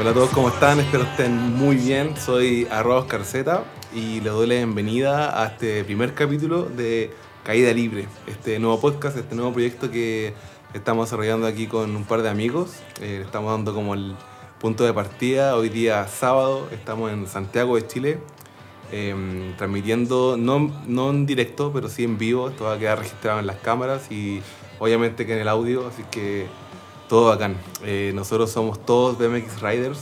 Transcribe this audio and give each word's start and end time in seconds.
Hola 0.00 0.12
a 0.12 0.14
todos, 0.14 0.30
¿cómo 0.30 0.48
están? 0.48 0.80
Espero 0.80 1.02
estén 1.02 1.36
muy 1.36 1.76
bien. 1.76 2.16
Soy 2.16 2.66
Arroz 2.70 3.04
Carceta 3.04 3.64
y 3.94 4.22
les 4.22 4.32
doy 4.32 4.46
la 4.46 4.54
bienvenida 4.54 5.42
a 5.42 5.48
este 5.48 5.84
primer 5.84 6.14
capítulo 6.14 6.62
de 6.62 7.10
Caída 7.44 7.70
Libre, 7.74 8.08
este 8.26 8.58
nuevo 8.58 8.80
podcast, 8.80 9.18
este 9.18 9.34
nuevo 9.34 9.52
proyecto 9.52 9.90
que 9.90 10.32
estamos 10.72 11.08
desarrollando 11.08 11.46
aquí 11.46 11.66
con 11.66 11.94
un 11.94 12.04
par 12.04 12.22
de 12.22 12.30
amigos. 12.30 12.76
Eh, 13.02 13.20
estamos 13.22 13.52
dando 13.52 13.74
como 13.74 13.92
el 13.92 14.16
punto 14.58 14.84
de 14.84 14.94
partida. 14.94 15.54
Hoy 15.54 15.68
día 15.68 16.08
sábado 16.08 16.66
estamos 16.72 17.12
en 17.12 17.26
Santiago 17.26 17.76
de 17.76 17.86
Chile, 17.86 18.20
em, 18.92 19.54
transmitiendo, 19.58 20.38
no, 20.38 20.72
no 20.86 21.10
en 21.10 21.26
directo, 21.26 21.72
pero 21.74 21.90
sí 21.90 22.04
en 22.04 22.16
vivo. 22.16 22.48
Esto 22.48 22.64
va 22.64 22.72
a 22.72 22.78
quedar 22.78 23.00
registrado 23.00 23.38
en 23.38 23.46
las 23.46 23.56
cámaras 23.56 24.10
y 24.10 24.40
obviamente 24.78 25.26
que 25.26 25.34
en 25.34 25.40
el 25.40 25.48
audio, 25.48 25.86
así 25.86 26.04
que 26.10 26.46
todo 27.10 27.26
bacán. 27.26 27.56
Eh, 27.84 28.12
nosotros 28.14 28.52
somos 28.52 28.86
todos 28.86 29.18
BMX 29.18 29.60
Riders. 29.60 29.98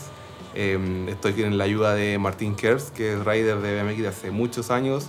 Eh, 0.54 1.06
estoy 1.08 1.42
en 1.42 1.56
la 1.56 1.64
ayuda 1.64 1.94
de 1.94 2.18
Martín 2.18 2.54
Kers, 2.54 2.90
que 2.90 3.14
es 3.14 3.24
rider 3.24 3.60
de 3.62 3.82
BMX 3.82 4.02
de 4.02 4.08
hace 4.08 4.30
muchos 4.30 4.70
años. 4.70 5.06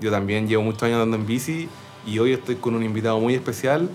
Yo 0.00 0.10
también 0.10 0.48
llevo 0.48 0.62
muchos 0.62 0.84
años 0.84 0.94
andando 0.94 1.18
en 1.18 1.26
bici 1.26 1.68
y 2.06 2.18
hoy 2.18 2.32
estoy 2.32 2.56
con 2.56 2.74
un 2.74 2.82
invitado 2.82 3.20
muy 3.20 3.34
especial 3.34 3.90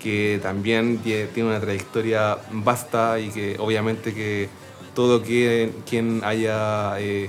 que 0.00 0.40
también 0.42 0.98
tiene 0.98 1.28
una 1.42 1.60
trayectoria 1.60 2.38
vasta 2.50 3.20
y 3.20 3.28
que 3.28 3.56
obviamente 3.58 4.14
que 4.14 4.48
todo 4.94 5.22
quien, 5.22 5.74
quien 5.88 6.22
haya 6.24 6.98
eh, 7.00 7.28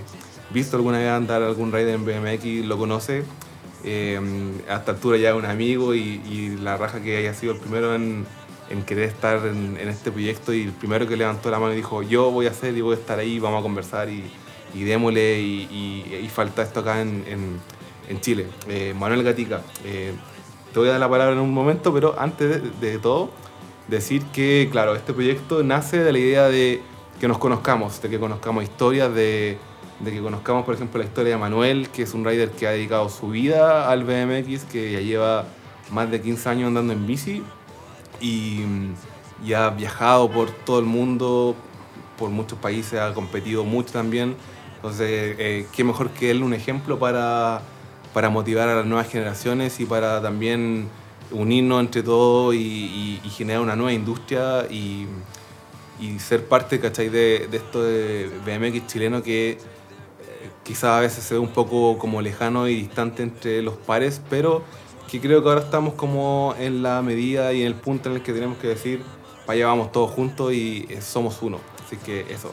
visto 0.51 0.77
alguna 0.77 0.99
vez 0.99 1.09
andar 1.09 1.43
algún 1.43 1.73
rider 1.73 1.95
en 1.95 2.05
BMX 2.05 2.65
lo 2.65 2.77
conoce. 2.77 3.23
a 3.84 4.76
esta 4.77 4.91
altura 4.91 5.17
ya 5.17 5.31
es 5.31 5.35
un 5.35 5.45
amigo 5.45 5.93
y, 5.93 6.21
y 6.29 6.57
la 6.62 6.77
raja 6.77 7.01
que 7.01 7.17
haya 7.17 7.34
sido 7.34 7.53
el 7.53 7.59
primero 7.59 7.93
en, 7.93 8.26
en 8.70 8.84
querer 8.84 9.10
estar 9.10 9.46
en, 9.46 9.77
este 9.77 10.12
proyecto 10.12 10.54
y 10.54 10.63
el 10.63 10.71
primero 10.71 11.08
que 11.08 11.16
levantó 11.16 11.52
la 11.52 11.60
mano 11.60 11.74
y 11.74 11.77
dijo 11.77 12.02
yo 12.02 12.32
voy 12.32 12.48
a 12.48 12.52
hacer 12.52 12.76
y 12.76 12.82
voy 12.82 12.96
a 12.96 12.99
estar 12.99 13.20
ahí, 13.20 13.40
vamos 13.40 13.60
a 13.60 13.63
conversar 13.63 14.10
y, 14.10 14.24
y 14.74 14.84
démosle 14.84 15.40
y, 15.40 16.20
y, 16.24 16.30
falta 16.30 16.63
esto 16.63 16.82
acá 16.82 17.02
en, 17.02 17.24
en, 18.10 18.22
Chile. 18.22 18.48
Eh, 18.68 18.94
Manuel 18.98 19.24
Gatica, 19.24 19.62
eh, 19.84 20.13
te 20.72 20.80
voy 20.80 20.90
a 20.90 20.91
dar 20.91 20.99
la 20.99 21.10
palabra 21.10 21.34
en 21.34 21.40
un 21.40 21.54
momento, 21.54 21.94
pero 21.94 22.16
antes 22.20 22.62
de, 22.80 22.99
todo, 22.99 23.30
decir 23.88 24.24
que, 24.34 24.68
claro, 24.72 24.96
este 24.96 25.13
proyecto 25.13 25.63
nace 25.63 26.00
de 26.00 26.12
la 26.12 26.20
idea 26.20 26.48
de 26.50 26.82
que 27.20 27.27
nos 27.27 27.38
conozcamos, 27.38 28.02
de 28.02 28.10
que 28.10 28.20
conozcamos 28.20 28.63
historias, 28.63 29.13
de, 29.13 29.57
de 30.02 30.12
que 30.12 30.22
conozcamos, 30.22 30.66
por 30.66 30.76
ejemplo, 30.76 31.00
la 31.00 31.05
historia 31.05 31.34
de 31.34 31.38
Manuel, 31.38 31.90
que 31.90 32.04
es 32.04 32.13
un 32.13 32.26
rider 32.26 32.52
que 32.52 32.68
ha 32.68 32.72
dedicado 32.72 33.10
su 33.10 33.29
vida 33.29 33.90
al 33.90 34.04
BMX, 34.04 34.66
que 34.66 34.91
ya 34.91 35.00
lleva 35.00 35.46
más 35.91 36.12
de 36.12 36.22
15 36.22 36.50
años 36.50 36.68
andando 36.68 36.94
en 36.94 37.07
bici 37.07 37.44
y, 38.21 38.63
ha 39.54 39.70
viajado 39.70 40.30
por 40.30 40.52
todo 40.52 40.80
el 40.80 40.85
mundo, 40.85 41.55
por 42.18 42.30
muchos 42.30 42.57
países, 42.60 42.99
ha 42.99 43.13
competido 43.13 43.63
mucho 43.63 43.94
también. 43.94 44.35
Entonces, 44.76 45.35
eh, 45.40 45.68
qué 45.74 45.84
mejor 45.84 46.10
que 46.12 46.32
él 46.32 46.44
un 46.44 46.54
ejemplo 46.54 46.98
para, 46.99 47.62
para 48.13 48.30
motivar 48.30 48.70
a 48.70 48.76
las 48.76 48.85
nuevas 48.85 49.10
generaciones 49.10 49.80
y 49.80 49.85
para 49.85 50.22
también 50.22 50.88
unirnos 51.32 51.82
entre 51.82 52.04
todos 52.04 52.55
y, 52.55 53.20
generar 53.35 53.62
una 53.62 53.76
nueva 53.76 53.94
industria 53.94 54.66
y, 54.70 55.07
y 56.00 56.20
ser 56.20 56.46
parte 56.48 56.79
¿cachai? 56.79 57.10
De, 57.10 57.48
de, 57.50 57.57
esto 57.57 57.84
de 57.84 58.29
BMX 58.46 58.88
chileno 58.88 59.22
que 59.22 59.52
eh, 59.52 59.57
quizás 60.63 60.91
a 60.91 61.00
veces 61.02 61.24
se 61.24 61.34
ve 61.34 61.40
un 61.40 61.50
poco 61.50 61.98
como 61.98 62.22
lejano 62.22 62.68
y 62.68 62.76
distante 62.76 63.24
entre 63.24 63.62
los 63.62 63.76
pares, 63.76 64.22
pero 64.29 64.63
que 65.19 65.28
creo 65.28 65.41
que 65.41 65.50
ahora 65.50 65.62
estamos 65.62 65.94
como 65.94 66.56
en 66.59 66.84
la 66.84 67.02
medida 67.02 67.53
y 67.53 67.62
en 67.62 67.68
el 67.68 67.75
punto 67.75 68.09
en 68.09 68.16
el 68.16 68.22
que 68.22 68.34
tenemos 68.34 68.58
que 68.58 68.68
decir, 68.68 69.02
para 69.46 69.57
allá 69.57 69.68
vamos 69.68 69.91
todos 69.91 70.12
juntos 70.12 70.53
y 70.53 70.88
eh, 70.90 71.02
somos 71.02 71.41
uno. 71.41 71.59
Así 71.85 71.97
que 71.97 72.25
eso. 72.30 72.52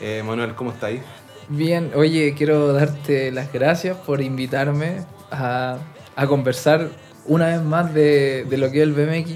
Eh, 0.00 0.22
Manuel, 0.26 0.54
¿cómo 0.54 0.72
estáis? 0.72 1.00
Bien, 1.48 1.92
oye, 1.94 2.34
quiero 2.36 2.72
darte 2.72 3.30
las 3.30 3.52
gracias 3.52 3.96
por 3.98 4.20
invitarme 4.20 5.04
a, 5.30 5.78
a 6.16 6.26
conversar 6.26 6.88
una 7.26 7.46
vez 7.46 7.62
más 7.62 7.92
de, 7.94 8.44
de, 8.44 8.56
lo 8.56 8.70
que 8.70 8.78
es 8.78 8.82
el 8.82 8.92
BMX, 8.94 9.32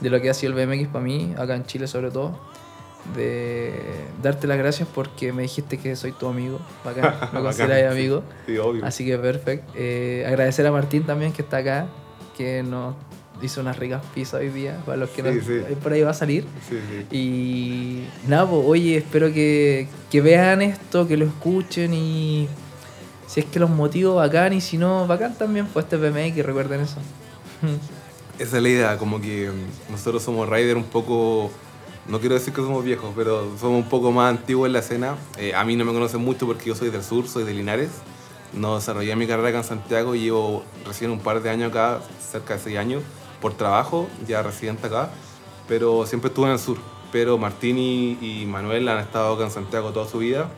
de 0.00 0.10
lo 0.10 0.20
que 0.20 0.30
ha 0.30 0.34
sido 0.34 0.56
el 0.56 0.66
BMX 0.66 0.88
para 0.88 1.04
mí, 1.04 1.34
acá 1.36 1.56
en 1.56 1.64
Chile 1.64 1.86
sobre 1.88 2.10
todo 2.10 2.38
de 3.14 3.72
darte 4.22 4.46
las 4.46 4.58
gracias 4.58 4.88
porque 4.94 5.32
me 5.32 5.42
dijiste 5.42 5.78
que 5.78 5.96
soy 5.96 6.12
tu 6.12 6.26
amigo, 6.26 6.60
bacán, 6.84 7.14
me 7.32 7.40
consideras 7.40 7.92
amigo. 7.92 8.22
Sí, 8.46 8.58
obvio. 8.58 8.84
Así 8.84 9.04
que 9.04 9.18
perfecto. 9.18 9.72
Eh, 9.76 10.24
agradecer 10.26 10.66
a 10.66 10.72
Martín 10.72 11.04
también 11.04 11.32
que 11.32 11.42
está 11.42 11.58
acá, 11.58 11.86
que 12.36 12.62
nos 12.62 12.94
hizo 13.42 13.60
unas 13.60 13.78
ricas 13.78 14.02
pizzas 14.14 14.40
hoy 14.40 14.48
día, 14.48 14.80
para 14.84 14.98
los 14.98 15.10
que 15.10 15.22
no, 15.22 15.30
por 15.82 15.92
ahí 15.92 16.02
va 16.02 16.10
a 16.10 16.14
salir. 16.14 16.44
Y 17.10 18.04
nada, 18.26 18.48
pues, 18.48 18.62
oye, 18.66 18.96
espero 18.98 19.32
que, 19.32 19.88
que, 20.10 20.20
vean 20.20 20.62
esto, 20.62 21.06
que 21.06 21.16
lo 21.16 21.24
escuchen 21.24 21.94
y 21.94 22.48
si 23.26 23.40
es 23.40 23.46
que 23.46 23.58
los 23.58 23.70
motivo 23.70 24.16
bacán 24.16 24.52
y 24.52 24.60
si 24.60 24.78
no, 24.78 25.06
bacán 25.06 25.36
también, 25.36 25.66
pues 25.66 25.84
este 25.84 25.96
BMX, 25.96 26.44
recuerden 26.44 26.80
eso. 26.80 26.96
Esa 28.38 28.56
es 28.56 28.62
la 28.62 28.68
idea, 28.68 28.96
como 28.98 29.20
que 29.20 29.50
nosotros 29.90 30.22
somos 30.22 30.48
Rider 30.48 30.76
un 30.76 30.84
poco 30.84 31.50
no 32.08 32.20
quiero 32.20 32.34
decir 32.34 32.54
que 32.54 32.62
somos 32.62 32.82
viejos, 32.84 33.12
pero 33.14 33.42
somos 33.58 33.82
un 33.82 33.88
poco 33.88 34.10
más 34.12 34.30
antiguos 34.30 34.66
en 34.66 34.72
la 34.72 34.78
escena. 34.78 35.16
Eh, 35.36 35.54
a 35.54 35.64
mí 35.64 35.76
no 35.76 35.84
me 35.84 35.92
conocen 35.92 36.22
mucho 36.22 36.46
porque 36.46 36.64
yo 36.64 36.74
soy 36.74 36.88
del 36.88 37.04
sur, 37.04 37.28
soy 37.28 37.44
de 37.44 37.52
Linares. 37.52 37.90
No 38.54 38.76
desarrollé 38.76 39.14
mi 39.14 39.26
carrera 39.26 39.50
acá 39.50 39.58
en 39.58 39.64
Santiago 39.64 40.14
y 40.14 40.20
llevo 40.20 40.62
recién 40.86 41.10
un 41.10 41.20
par 41.20 41.42
de 41.42 41.50
años 41.50 41.70
acá, 41.70 42.00
cerca 42.18 42.54
de 42.54 42.60
seis 42.60 42.78
años, 42.78 43.02
por 43.42 43.52
trabajo, 43.52 44.08
ya 44.26 44.42
residente 44.42 44.86
acá, 44.86 45.10
pero 45.68 46.06
siempre 46.06 46.28
estuve 46.28 46.46
en 46.46 46.52
el 46.52 46.58
sur. 46.58 46.78
Pero 47.12 47.36
Martín 47.36 47.76
y, 47.78 48.44
Manuel 48.46 48.88
han 48.88 49.00
estado 49.00 49.34
acá 49.34 49.44
en 49.44 49.50
Santiago 49.50 49.92
toda 49.92 50.08
su 50.08 50.18
vida 50.18 50.48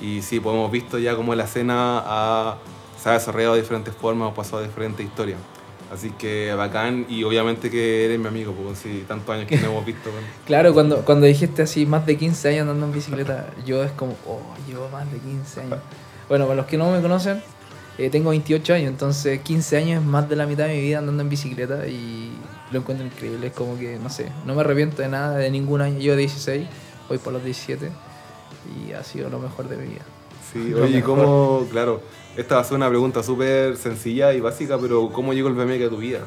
y 0.00 0.22
sí, 0.22 0.40
pues 0.40 0.54
hemos 0.54 0.70
visto 0.70 0.98
ya 0.98 1.16
cómo 1.16 1.34
la 1.34 1.44
escena 1.44 2.02
ha, 2.04 2.56
se 2.98 3.10
ha 3.10 3.12
desarrollado 3.12 3.54
de 3.54 3.60
diferentes 3.60 3.94
formas, 3.94 4.30
o 4.30 4.34
pasado 4.34 4.62
diferentes 4.62 5.04
historias. 5.04 5.38
Así 5.94 6.10
que 6.10 6.52
bacán 6.54 7.06
y 7.08 7.22
obviamente 7.22 7.70
que 7.70 8.06
eres 8.06 8.18
mi 8.18 8.26
amigo, 8.26 8.52
porque 8.52 8.74
si 8.74 9.04
tantos 9.06 9.32
años 9.32 9.46
que 9.46 9.56
no 9.58 9.68
hemos 9.68 9.86
visto. 9.86 10.10
claro, 10.46 10.74
cuando, 10.74 11.04
cuando 11.04 11.26
dijiste 11.26 11.62
así 11.62 11.86
más 11.86 12.04
de 12.04 12.16
15 12.16 12.48
años 12.48 12.60
andando 12.62 12.86
en 12.86 12.92
bicicleta, 12.92 13.50
yo 13.64 13.84
es 13.84 13.92
como, 13.92 14.16
oh, 14.26 14.40
llevo 14.66 14.88
más 14.88 15.10
de 15.10 15.18
15 15.18 15.60
años. 15.60 15.78
Bueno, 16.26 16.46
para 16.46 16.56
los 16.56 16.64
que 16.64 16.78
no 16.78 16.90
me 16.90 17.02
conocen, 17.02 17.42
eh, 17.98 18.08
tengo 18.08 18.30
28 18.30 18.72
años, 18.72 18.88
entonces 18.88 19.40
15 19.40 19.76
años 19.76 20.00
es 20.00 20.06
más 20.06 20.26
de 20.26 20.36
la 20.36 20.46
mitad 20.46 20.66
de 20.66 20.74
mi 20.74 20.80
vida 20.80 21.00
andando 21.00 21.22
en 21.22 21.28
bicicleta 21.28 21.86
y 21.86 22.32
lo 22.72 22.78
encuentro 22.78 23.06
increíble. 23.06 23.48
Es 23.48 23.52
como 23.52 23.78
que, 23.78 23.98
no 23.98 24.08
sé, 24.08 24.32
no 24.46 24.54
me 24.54 24.62
arrepiento 24.62 25.02
de 25.02 25.08
nada, 25.08 25.36
de 25.36 25.50
ningún 25.50 25.82
año. 25.82 25.98
Yo 26.00 26.16
16, 26.16 26.66
voy 27.10 27.18
por 27.18 27.34
los 27.34 27.44
17 27.44 27.90
y 28.88 28.92
ha 28.92 29.04
sido 29.04 29.28
lo 29.28 29.38
mejor 29.38 29.68
de 29.68 29.76
mi 29.76 29.86
vida. 29.86 30.02
Sí, 30.50 30.72
oye, 30.82 31.02
¿cómo, 31.02 31.66
claro, 31.70 32.00
esta 32.36 32.56
va 32.56 32.62
a 32.62 32.64
ser 32.64 32.76
una 32.76 32.88
pregunta 32.88 33.22
súper 33.22 33.76
sencilla 33.76 34.32
y 34.32 34.40
básica, 34.40 34.76
pero 34.78 35.08
¿cómo 35.10 35.32
llegó 35.32 35.48
el 35.48 35.54
BMX 35.54 35.86
a 35.86 35.88
tu 35.88 35.98
vida? 35.98 36.20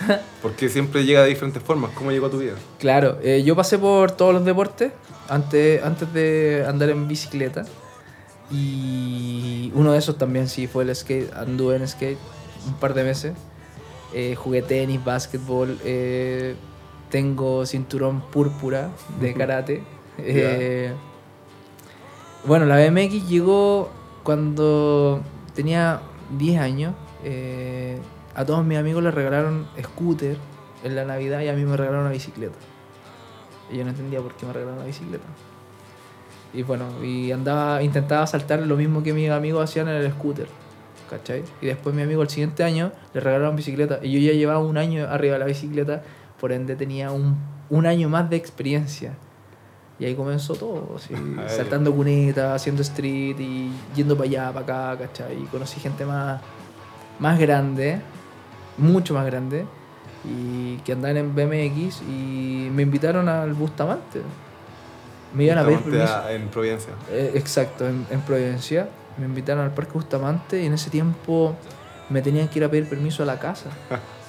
Porque 0.42 0.68
siempre 0.68 1.04
llega 1.04 1.22
de 1.22 1.28
diferentes 1.28 1.62
formas. 1.62 1.92
¿Cómo 1.94 2.10
llegó 2.10 2.26
a 2.26 2.30
tu 2.30 2.38
vida? 2.38 2.54
Claro, 2.80 3.18
eh, 3.22 3.42
yo 3.44 3.54
pasé 3.54 3.78
por 3.78 4.10
todos 4.10 4.34
los 4.34 4.44
deportes 4.44 4.92
antes, 5.28 5.82
antes 5.84 6.12
de 6.12 6.64
andar 6.66 6.90
en 6.90 7.06
bicicleta. 7.06 7.64
Y 8.50 9.70
uno 9.74 9.92
de 9.92 9.98
esos 9.98 10.18
también 10.18 10.48
sí 10.48 10.66
fue 10.66 10.82
el 10.82 10.94
skate. 10.94 11.32
Anduve 11.32 11.76
en 11.76 11.86
skate 11.86 12.18
un 12.66 12.74
par 12.74 12.92
de 12.94 13.04
meses. 13.04 13.32
Eh, 14.12 14.34
jugué 14.34 14.62
tenis, 14.62 15.02
básquetbol. 15.04 15.78
Eh, 15.84 16.56
tengo 17.08 17.64
cinturón 17.66 18.20
púrpura 18.30 18.90
de 19.20 19.32
karate. 19.32 19.82
bueno, 22.44 22.66
la 22.66 22.76
BMX 22.76 23.28
llegó 23.28 23.90
cuando 24.24 25.22
tenía 25.54 26.00
10 26.38 26.60
años, 26.60 26.94
eh, 27.24 27.98
a 28.34 28.44
todos 28.44 28.64
mis 28.64 28.78
amigos 28.78 29.02
les 29.02 29.14
regalaron 29.14 29.66
scooter 29.82 30.36
en 30.84 30.96
la 30.96 31.04
Navidad 31.04 31.40
y 31.40 31.48
a 31.48 31.52
mí 31.54 31.64
me 31.64 31.76
regalaron 31.76 32.06
una 32.06 32.12
bicicleta. 32.12 32.56
Y 33.70 33.78
yo 33.78 33.84
no 33.84 33.90
entendía 33.90 34.20
por 34.20 34.34
qué 34.34 34.46
me 34.46 34.52
regalaron 34.52 34.78
una 34.78 34.86
bicicleta. 34.86 35.24
Y 36.54 36.62
bueno, 36.62 36.84
y 37.02 37.32
andaba, 37.32 37.82
intentaba 37.82 38.26
saltar 38.26 38.60
lo 38.60 38.76
mismo 38.76 39.02
que 39.02 39.12
mis 39.12 39.30
amigos 39.30 39.64
hacían 39.64 39.88
en 39.88 39.96
el 39.96 40.10
scooter. 40.12 40.46
¿Cachai? 41.08 41.44
Y 41.60 41.66
después 41.66 41.94
mi 41.94 42.02
amigo 42.02 42.22
el 42.22 42.28
siguiente 42.30 42.64
año 42.64 42.92
le 43.12 43.20
regalaron 43.20 43.56
bicicleta. 43.56 44.00
Y 44.02 44.12
yo 44.12 44.18
ya 44.18 44.36
llevaba 44.36 44.60
un 44.60 44.78
año 44.78 45.06
arriba 45.08 45.34
de 45.34 45.38
la 45.40 45.46
bicicleta, 45.46 46.02
por 46.40 46.52
ende 46.52 46.74
tenía 46.74 47.10
un, 47.10 47.36
un 47.70 47.86
año 47.86 48.08
más 48.08 48.28
de 48.30 48.36
experiencia. 48.36 49.14
Y 50.02 50.04
ahí 50.04 50.16
comenzó 50.16 50.56
todo, 50.56 50.96
así, 50.96 51.14
saltando 51.46 51.94
cunetas, 51.94 52.56
haciendo 52.56 52.82
street 52.82 53.38
y 53.38 53.70
yendo 53.94 54.16
para 54.16 54.28
allá, 54.28 54.52
para 54.52 54.90
acá, 54.90 55.06
¿cachai? 55.06 55.40
Y 55.40 55.44
conocí 55.44 55.78
gente 55.78 56.04
más, 56.04 56.40
más 57.20 57.38
grande, 57.38 58.00
mucho 58.78 59.14
más 59.14 59.24
grande, 59.24 59.64
y 60.24 60.78
que 60.78 60.94
andaban 60.94 61.18
en 61.18 61.34
BMX 61.36 62.02
y 62.02 62.68
me 62.72 62.82
invitaron 62.82 63.28
al 63.28 63.52
Bustamante. 63.54 64.22
Me 65.34 65.44
iban 65.44 65.58
a 65.58 65.62
ver 65.62 65.74
en 66.30 66.48
Providencia. 66.48 66.94
Eh, 67.08 67.34
exacto, 67.36 67.86
en, 67.86 68.04
en, 68.10 68.22
Providencia. 68.22 68.88
Me 69.18 69.26
invitaron 69.26 69.62
al 69.62 69.72
Parque 69.72 69.92
Bustamante 69.92 70.60
y 70.60 70.66
en 70.66 70.72
ese 70.72 70.90
tiempo 70.90 71.54
me 72.10 72.22
tenían 72.22 72.48
que 72.48 72.58
ir 72.58 72.64
a 72.64 72.68
pedir 72.68 72.88
permiso 72.88 73.22
a 73.22 73.26
la 73.26 73.38
casa. 73.38 73.70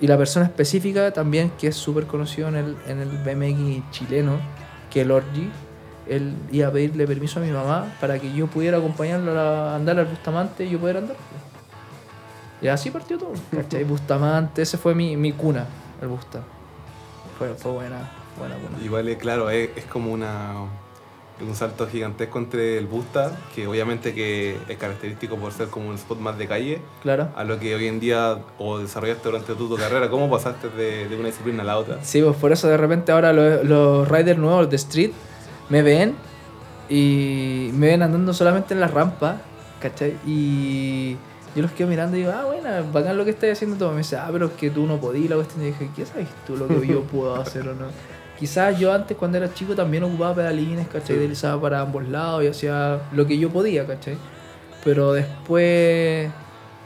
Y 0.00 0.06
la 0.06 0.18
persona 0.18 0.46
específica 0.46 1.12
también, 1.12 1.50
que 1.58 1.68
es 1.68 1.76
súper 1.76 2.06
conocido 2.06 2.48
en 2.48 2.56
el, 2.56 2.76
en 2.86 3.00
el 3.00 3.08
BMX 3.08 3.90
chileno, 3.90 4.38
que 4.90 5.00
es 5.00 5.06
el 5.06 5.12
Orgi, 5.12 5.50
él 6.08 6.34
iba 6.52 6.68
a 6.68 6.72
pedirle 6.72 7.06
permiso 7.06 7.40
a 7.40 7.42
mi 7.42 7.50
mamá 7.50 7.94
para 8.00 8.18
que 8.18 8.32
yo 8.32 8.46
pudiera 8.46 8.78
acompañarlo 8.78 9.38
a 9.38 9.74
andar 9.74 9.98
al 9.98 10.06
Bustamante 10.06 10.64
y 10.66 10.70
yo 10.70 10.78
pudiera 10.78 10.98
andar. 10.98 11.16
Y 12.60 12.68
así 12.68 12.90
partió 12.90 13.18
todo, 13.18 13.32
¿cachai? 13.50 13.84
Bustamante, 13.84 14.62
ese 14.62 14.76
fue 14.76 14.94
mi, 14.94 15.16
mi 15.16 15.32
cuna, 15.32 15.66
el 16.02 16.08
Busta. 16.08 16.40
Fue, 17.38 17.54
fue 17.54 17.72
buena, 17.72 18.10
buena 18.38 18.56
cuna. 18.56 18.78
Igual, 18.82 19.08
es 19.08 19.18
claro, 19.18 19.50
es, 19.50 19.70
es 19.76 19.84
como 19.86 20.12
una 20.12 20.66
un 21.40 21.54
salto 21.56 21.86
gigantesco 21.88 22.38
entre 22.38 22.78
el 22.78 22.86
Busta, 22.86 23.36
que 23.54 23.66
obviamente 23.66 24.14
que 24.14 24.56
es 24.68 24.76
característico 24.78 25.36
por 25.36 25.52
ser 25.52 25.66
como 25.68 25.88
un 25.88 25.96
spot 25.96 26.18
más 26.20 26.38
de 26.38 26.46
calle, 26.46 26.80
Claro. 27.02 27.28
a 27.34 27.42
lo 27.44 27.58
que 27.58 27.74
hoy 27.74 27.88
en 27.88 27.98
día 28.00 28.38
o 28.58 28.78
desarrollaste 28.78 29.28
durante 29.28 29.54
tu, 29.54 29.68
tu 29.68 29.76
carrera. 29.76 30.08
¿Cómo 30.08 30.30
pasaste 30.30 30.68
de, 30.68 31.08
de 31.08 31.16
una 31.16 31.26
disciplina 31.26 31.62
a 31.62 31.66
la 31.66 31.78
otra? 31.78 31.98
Sí, 32.02 32.22
pues 32.22 32.36
por 32.36 32.52
eso 32.52 32.68
de 32.68 32.76
repente 32.76 33.10
ahora 33.12 33.32
los, 33.32 33.64
los 33.64 34.08
riders 34.08 34.38
nuevos 34.38 34.70
de 34.70 34.76
street 34.76 35.10
me 35.70 35.82
ven 35.82 36.14
y 36.88 37.70
me 37.74 37.88
ven 37.88 38.02
andando 38.02 38.32
solamente 38.32 38.74
en 38.74 38.80
las 38.80 38.92
rampas, 38.92 39.36
¿cachai? 39.80 40.16
Y 40.26 41.12
yo 41.56 41.62
los 41.62 41.72
quedo 41.72 41.88
mirando 41.88 42.16
y 42.16 42.20
digo, 42.20 42.32
ah, 42.34 42.44
bueno, 42.44 42.68
bacán 42.92 43.16
lo 43.16 43.24
que 43.24 43.30
estás 43.30 43.50
haciendo 43.52 43.76
todo. 43.76 43.90
Me 43.92 43.98
dice, 43.98 44.16
ah, 44.16 44.28
pero 44.30 44.46
es 44.46 44.52
que 44.52 44.70
tú 44.70 44.86
no 44.86 44.98
podías 44.98 45.30
la 45.30 45.36
cuestión. 45.36 45.62
Y 45.64 45.66
dije, 45.68 45.88
¿qué 45.96 46.04
sabes 46.06 46.28
tú 46.46 46.56
lo 46.56 46.68
que 46.68 46.86
yo 46.86 47.00
puedo 47.12 47.34
hacer 47.36 47.62
o 47.68 47.74
no? 47.74 47.86
Quizás 48.38 48.78
yo 48.78 48.92
antes 48.92 49.16
cuando 49.16 49.38
era 49.38 49.52
chico 49.54 49.74
también 49.74 50.02
ocupaba 50.04 50.34
pedalines, 50.34 50.86
¿cachai? 50.88 51.14
Sí. 51.16 51.20
Deslizaba 51.20 51.60
para 51.60 51.80
ambos 51.80 52.06
lados 52.08 52.42
y 52.44 52.48
hacía 52.48 53.00
lo 53.12 53.26
que 53.26 53.38
yo 53.38 53.50
podía, 53.50 53.86
¿cachai? 53.86 54.16
Pero 54.82 55.12
después, 55.12 56.30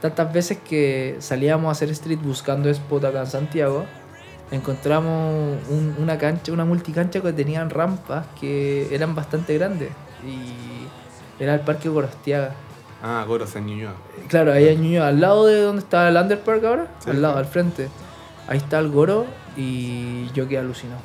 tantas 0.00 0.32
veces 0.32 0.58
que 0.58 1.16
salíamos 1.20 1.68
a 1.68 1.72
hacer 1.72 1.88
street 1.90 2.18
buscando 2.22 2.68
spot 2.68 3.04
acá 3.06 3.20
en 3.20 3.26
Santiago, 3.26 3.84
encontramos 4.50 5.56
un- 5.70 5.96
una 5.98 6.18
cancha, 6.18 6.52
una 6.52 6.64
multicancha 6.64 7.20
que 7.20 7.32
tenían 7.32 7.70
rampas 7.70 8.26
que 8.40 8.94
eran 8.94 9.14
bastante 9.14 9.56
grandes. 9.58 9.90
Y 10.26 11.42
era 11.42 11.54
el 11.54 11.60
Parque 11.60 11.88
Gorostiaga. 11.88 12.52
Ah, 13.02 13.24
Goro, 13.26 13.46
en 13.54 13.66
Ñuñoa. 13.66 13.94
Claro, 14.28 14.52
ahí 14.52 14.68
en 14.68 14.82
Ñuñoa, 14.82 15.08
al 15.08 15.20
lado 15.20 15.46
de 15.46 15.60
donde 15.62 15.80
está 15.82 16.08
el 16.08 16.16
Underpark 16.16 16.64
ahora, 16.64 16.86
Sí, 16.98 17.10
al 17.10 17.22
lado, 17.22 17.38
al 17.38 17.46
frente. 17.46 17.88
Ahí 18.48 18.58
está 18.58 18.78
el 18.80 18.88
Goro 18.90 19.26
y 19.56 20.26
yo 20.34 20.48
quedé 20.48 20.58
alucinado. 20.58 21.00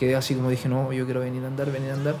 Quedé 0.00 0.16
así 0.16 0.34
como 0.34 0.48
dije, 0.50 0.68
no, 0.68 0.92
yo 0.94 1.04
quiero 1.04 1.20
venir 1.20 1.44
a 1.44 1.48
andar, 1.48 1.70
venir 1.70 1.90
a 1.90 1.94
andar. 1.94 2.14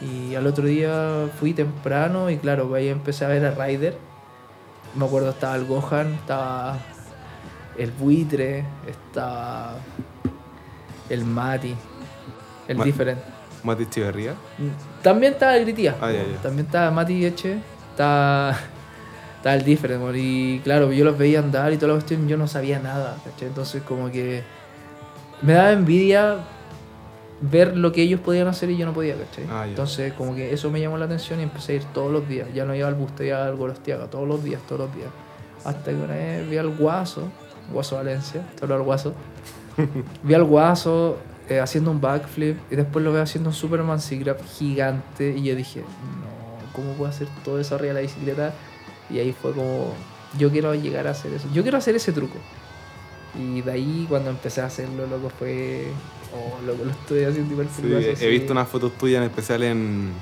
Y 0.00 0.34
al 0.34 0.46
otro 0.46 0.64
día 0.64 1.28
fui 1.38 1.52
temprano 1.52 2.30
y 2.30 2.38
claro, 2.38 2.74
ahí 2.74 2.88
empecé 2.88 3.26
a 3.26 3.28
ver 3.28 3.44
a 3.44 3.50
Ryder. 3.52 3.96
Me 4.94 5.04
acuerdo 5.04 5.28
estaba 5.30 5.54
el 5.56 5.66
Gohan, 5.66 6.14
estaba 6.14 6.78
el 7.76 7.90
buitre, 7.92 8.64
estaba 8.88 9.74
el 11.10 11.24
Mati, 11.24 11.74
el 12.68 12.76
Ma- 12.78 12.84
diferente. 12.84 13.22
Mati 13.62 13.82
Echeverría. 13.82 14.34
También 15.02 15.34
estaba 15.34 15.54
el 15.56 15.64
Gritía. 15.66 15.94
Ah, 16.00 16.10
ya, 16.10 16.22
ya. 16.24 16.38
También 16.42 16.64
estaba 16.66 16.90
Mati 16.90 17.26
Eche. 17.26 17.58
Está, 17.90 18.58
está 19.36 19.54
el 19.54 19.62
Different. 19.64 20.00
amor, 20.00 20.16
Y 20.16 20.60
claro, 20.64 20.90
yo 20.92 21.04
los 21.04 21.18
veía 21.18 21.40
andar 21.40 21.70
y 21.72 21.76
toda 21.76 21.88
la 21.88 21.94
cuestión. 21.94 22.26
Yo 22.26 22.38
no 22.38 22.48
sabía 22.48 22.78
nada. 22.78 23.18
¿cachai? 23.22 23.48
Entonces, 23.48 23.82
como 23.82 24.10
que 24.10 24.42
me 25.42 25.52
daba 25.52 25.72
envidia 25.72 26.38
ver 27.40 27.76
lo 27.76 27.92
que 27.92 28.02
ellos 28.02 28.20
podían 28.20 28.48
hacer 28.48 28.70
y 28.70 28.76
yo 28.76 28.86
no 28.86 28.92
podía. 28.92 29.16
¿cachai? 29.16 29.46
Ah. 29.50 29.64
Entonces, 29.66 30.12
como 30.12 30.34
que 30.34 30.52
eso 30.52 30.70
me 30.70 30.80
llamó 30.80 30.98
la 30.98 31.06
atención 31.06 31.40
y 31.40 31.44
empecé 31.44 31.72
a 31.72 31.76
ir 31.76 31.84
todos 31.94 32.12
los 32.12 32.28
días. 32.28 32.48
Ya 32.54 32.64
no 32.64 32.74
iba 32.74 32.88
al 32.88 32.94
Busto, 32.94 33.24
iba 33.24 33.44
al 33.44 33.56
Gorostiaga. 33.56 34.06
Todos 34.06 34.28
los 34.28 34.42
días, 34.42 34.60
todos 34.66 34.82
los 34.82 34.94
días. 34.94 35.10
Hasta 35.64 35.90
que 35.90 35.96
una 35.96 36.14
vez 36.14 36.48
vi 36.48 36.56
al 36.56 36.76
Guaso, 36.76 37.28
Guaso 37.72 37.96
Valencia, 37.96 38.42
solo 38.58 38.74
al 38.74 38.82
Guaso. 38.82 39.14
Vi 40.22 40.34
al 40.34 40.44
Guaso 40.44 41.18
eh, 41.50 41.58
haciendo 41.58 41.90
un 41.90 42.00
backflip 42.00 42.58
y 42.70 42.76
después 42.76 43.04
lo 43.04 43.12
veo 43.12 43.22
haciendo 43.22 43.50
un 43.50 43.54
Superman 43.54 44.00
Seagrab 44.00 44.40
gigante 44.44 45.34
y 45.36 45.42
yo 45.42 45.56
dije, 45.56 45.80
no, 45.80 46.72
¿cómo 46.72 46.92
puedo 46.92 47.10
hacer 47.10 47.28
todo 47.44 47.58
eso 47.58 47.74
arriba 47.74 47.94
de 47.94 47.94
la 47.94 48.00
bicicleta? 48.02 48.54
Y 49.10 49.18
ahí 49.18 49.32
fue 49.32 49.52
como, 49.52 49.92
yo 50.38 50.50
quiero 50.50 50.74
llegar 50.74 51.06
a 51.06 51.10
hacer 51.10 51.32
eso, 51.32 51.48
yo 51.52 51.62
quiero 51.62 51.78
hacer 51.78 51.96
ese 51.96 52.12
truco. 52.12 52.36
Y 53.34 53.62
de 53.62 53.72
ahí 53.72 54.06
cuando 54.08 54.30
empecé 54.30 54.60
a 54.60 54.66
hacerlo, 54.66 55.06
loco, 55.06 55.30
fue, 55.30 55.88
oh, 56.34 56.58
loco, 56.66 56.84
lo 56.84 56.90
estoy 56.90 57.24
haciendo 57.24 57.52
igual 57.52 57.68
Sí, 57.74 57.82
he 57.92 58.16
sí. 58.16 58.26
visto 58.28 58.52
unas 58.52 58.68
fotos 58.68 58.92
tuyas 58.98 59.18
en 59.22 59.24
especial 59.30 59.62
en. 59.62 60.12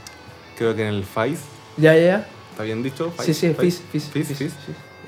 Creo 0.57 0.75
que 0.75 0.83
en 0.83 0.95
el 0.95 1.05
FICE. 1.05 1.43
Ya, 1.77 1.95
ya, 1.95 2.01
ya. 2.03 2.29
¿Está 2.51 2.65
bien 2.65 2.83
dicho? 2.83 3.13
Sí, 3.23 3.33
sí, 3.35 3.55
Fizz, 3.59 3.81
Fizz, 3.93 4.09
Fizz. 4.11 4.27
Fizz. 4.37 4.53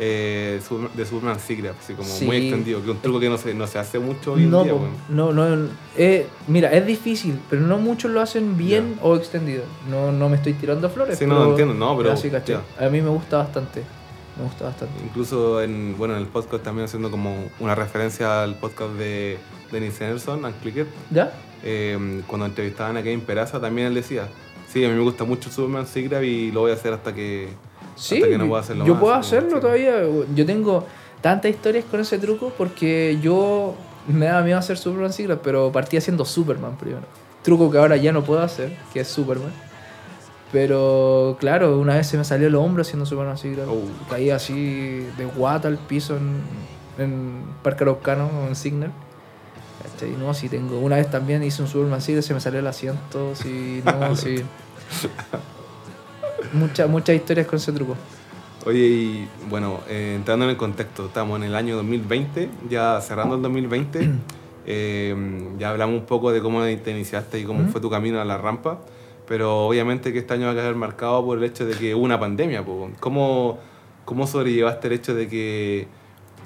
Eh, 0.03 0.61
de 0.95 1.05
Superman 1.05 1.39
Secret, 1.41 1.75
así 1.79 1.93
como 1.95 2.09
Sí. 2.09 2.25
muy 2.25 2.37
extendido. 2.37 2.79
Que 2.79 2.87
es 2.87 2.91
un 2.97 3.03
truco 3.03 3.21
que 3.21 3.29
no 3.29 3.37
se, 3.37 3.53
no 3.53 3.67
se 3.67 3.79
hace 3.79 3.99
mucho 3.99 4.33
hoy 4.35 4.45
en 4.45 4.51
No, 4.51 4.63
día. 4.65 4.73
po, 4.73 4.79
weón. 4.79 4.93
no, 5.11 5.33
no, 5.33 5.69
eh, 5.99 6.27
mira, 6.47 6.73
es 6.73 6.87
difícil, 6.87 7.39
pero 7.51 7.63
no 7.63 7.77
muchos 7.79 8.11
lo 8.11 8.21
hacen 8.23 8.57
bien 8.57 8.97
o 9.03 9.17
extendido. 9.17 9.65
No, 9.91 10.11
no 10.13 10.29
me 10.31 10.37
estoy 10.37 10.55
tirando 10.55 10.89
flores. 10.89 11.19
Sí, 11.19 11.27
no, 11.27 11.37
pero- 11.37 11.51
entiendo, 11.51 11.75
no, 11.75 11.97
pero 11.99 12.13
así, 12.13 12.31
¿cachai? 12.31 12.59
A 12.79 12.89
mí 12.89 13.03
me 13.03 13.11
gusta 13.11 13.39
bastante. 13.39 13.83
Me 14.39 14.45
gusta 14.45 14.65
bastante. 14.67 14.95
Incluso 15.05 15.61
en, 15.61 15.97
bueno, 15.99 16.15
en 16.15 16.23
el 16.23 16.29
podcast 16.29 16.63
también 16.63 16.87
haciendo 16.87 17.11
como 17.11 17.51
una 17.59 17.75
referencia 17.75 18.43
al 18.45 18.55
podcast 18.55 18.93
de 18.95 19.37
Dennis 19.71 20.01
Enerson, 20.01 20.45
Unclicked, 20.45 20.87
¿Ya? 21.11 21.33
eh, 21.63 22.23
cuando 22.27 22.47
entrevistaban 22.47 22.97
a 22.97 23.03
Kevin 23.03 23.21
Peraza 23.21 23.61
también 23.61 23.89
él 23.89 23.95
decía, 23.95 24.29
sí, 24.69 24.85
a 24.85 24.89
mí 24.89 24.95
me 24.95 25.03
gusta 25.03 25.25
mucho 25.25 25.51
Superman 25.51 25.87
Secret 25.87 26.23
y 26.25 26.51
lo 26.53 26.61
voy 26.61 26.71
a 26.71 26.75
hacer 26.75 26.93
hasta 26.93 27.15
que, 27.15 27.49
Sí, 27.97 28.17
hasta 28.17 28.29
que 28.29 28.39
no 28.39 28.49
pueda 28.49 28.63
hacerlo 28.63 28.87
yo 28.87 28.95
más, 28.95 29.01
puedo 29.03 29.15
hacerlo 29.15 29.61
todavía. 29.61 29.95
Yo 30.35 30.47
tengo 30.47 30.87
tantas 31.21 31.51
historias 31.51 31.85
con 31.85 32.01
ese 32.01 32.19
truco 32.19 32.53
porque 32.57 33.19
yo 33.23 33.75
me 34.09 34.27
daba 34.27 34.43
miedo 34.43 34.59
hacer 34.59 34.79
Superman 34.79 35.13
Secret, 35.13 35.41
pero 35.43 35.71
partí 35.71 35.97
haciendo 35.97 36.25
Superman 36.25 36.77
primero. 36.79 37.05
Truco 37.43 37.71
que 37.71 37.79
ahora 37.79 37.97
ya 37.97 38.13
no 38.13 38.23
puedo 38.23 38.43
hacer, 38.43 38.77
que 38.93 39.01
es 39.01 39.09
Superman. 39.09 39.53
Pero 40.53 41.37
claro, 41.39 41.79
una 41.79 41.95
vez 41.95 42.09
se 42.09 42.19
me 42.19 42.25
salió 42.25 42.49
el 42.49 42.55
hombro 42.57 42.83
haciendo 42.83 43.07
Superman 43.07 43.39
Secret. 43.39 43.67
Oh. 43.69 43.83
Caí 44.09 44.31
así 44.31 45.07
de 45.17 45.25
guata 45.37 45.69
al 45.69 45.79
piso 45.79 46.17
en, 46.17 46.41
en 46.99 47.43
Parque 47.63 47.85
Araucano, 47.85 48.31
en 48.49 48.57
Signal. 48.57 48.93
¿Cachai? 49.83 50.11
No, 50.11 50.35
sí 50.35 50.49
tengo. 50.49 50.79
Una 50.79 50.97
vez 50.97 51.11
también 51.11 51.43
hice 51.43 51.63
un 51.63 51.69
Superman 51.69 52.01
Secret, 52.01 52.23
se 52.25 52.35
me 52.35 52.41
salió 52.41 52.61
el 52.61 52.67
asiento. 52.67 53.35
Sí, 53.35 53.83
no, 53.85 54.15
sí. 54.17 54.37
Muchas 56.53 56.89
muchas 56.89 57.17
historias 57.17 57.47
con 57.47 57.57
ese 57.59 57.73
truco. 57.73 57.97
Oye, 58.67 58.79
y 58.87 59.29
bueno, 59.49 59.81
eh, 59.89 60.15
entrando 60.17 60.45
en 60.45 60.51
el 60.51 60.57
contexto, 60.57 61.07
estamos 61.07 61.39
en 61.39 61.45
el 61.45 61.55
año 61.55 61.77
2020, 61.77 62.51
ya 62.69 63.01
cerrando 63.01 63.37
el 63.37 63.43
2020, 63.43 64.11
eh, 64.67 65.55
ya 65.59 65.71
hablamos 65.71 66.01
un 66.01 66.07
poco 66.07 66.31
de 66.31 66.43
cómo 66.43 66.63
te 66.63 66.91
iniciaste 66.91 67.39
y 67.41 67.45
cómo 67.45 67.63
Ujú. 67.63 67.73
fue 67.73 67.81
tu 67.81 67.89
camino 67.89 68.21
a 68.21 68.25
la 68.27 68.37
rampa, 68.37 68.81
pero 69.27 69.67
obviamente 69.67 70.13
que 70.13 70.19
este 70.19 70.35
año 70.35 70.47
va 70.47 70.53
a 70.53 70.55
quedar 70.55 70.75
marcado 70.75 71.25
por 71.25 71.39
el 71.39 71.45
hecho 71.45 71.65
de 71.65 71.75
que 71.75 71.95
hubo 71.95 72.05
una 72.05 72.21
pandemia. 72.21 72.63
po. 72.65 72.91
¿Cómo, 73.01 73.59
¿Cómo 74.05 74.27
sobrellevaste 74.27 74.89
el 74.89 74.93
hecho 74.95 75.15
de 75.15 75.29
que 75.29 75.89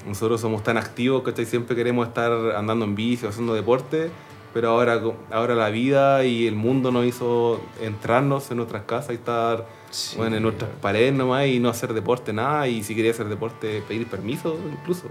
nosotros 0.06 0.40
somos 0.40 0.62
tan 0.62 0.76
activos 0.76 1.22
que 1.22 1.46
siempre 1.46 1.74
queremos 1.76 2.08
estar 2.08 2.32
andando 2.56 2.84
en 2.84 2.94
bici 2.94 3.26
o 3.26 3.28
haciendo 3.30 3.54
deporte? 3.54 4.10
Pero 4.52 4.68
ahora, 4.68 5.00
ahora 5.32 5.54
la 5.56 5.68
vida 5.70 6.24
y 6.24 6.46
el 6.46 6.54
mundo 6.54 6.92
nos 6.92 7.04
hizo 7.06 7.60
entrarnos 7.80 8.50
en 8.52 8.58
nuestras 8.58 8.84
casas 8.84 9.10
y 9.10 9.14
estar 9.14 9.66
Sí. 9.90 10.16
bueno, 10.16 10.36
en 10.36 10.42
nuestras 10.42 10.70
paredes 10.80 11.12
nomás 11.12 11.46
y 11.46 11.60
no 11.60 11.68
hacer 11.68 11.92
deporte, 11.94 12.32
nada. 12.32 12.66
Y 12.68 12.82
si 12.82 12.94
quería 12.96 13.12
hacer 13.12 13.28
deporte, 13.28 13.82
pedir 13.86 14.06
permiso 14.08 14.56
incluso. 14.72 15.06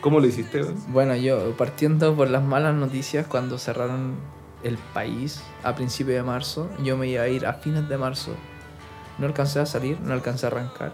¿Cómo 0.00 0.20
lo 0.20 0.26
hiciste? 0.26 0.62
weón? 0.62 0.76
Bueno, 0.88 1.16
yo 1.16 1.52
partiendo 1.56 2.14
por 2.14 2.28
las 2.30 2.42
malas 2.42 2.74
noticias, 2.74 3.26
cuando 3.26 3.58
cerraron 3.58 4.14
el 4.62 4.76
país 4.94 5.42
a 5.62 5.74
principios 5.74 6.16
de 6.16 6.22
marzo, 6.22 6.68
yo 6.82 6.96
me 6.96 7.06
iba 7.06 7.22
a 7.22 7.28
ir 7.28 7.46
a 7.46 7.54
fines 7.54 7.86
de 7.88 7.96
marzo. 7.98 8.32
No 9.18 9.26
alcancé 9.26 9.60
a 9.60 9.66
salir, 9.66 9.98
no 10.00 10.12
alcancé 10.14 10.46
a 10.46 10.48
arrancar. 10.48 10.92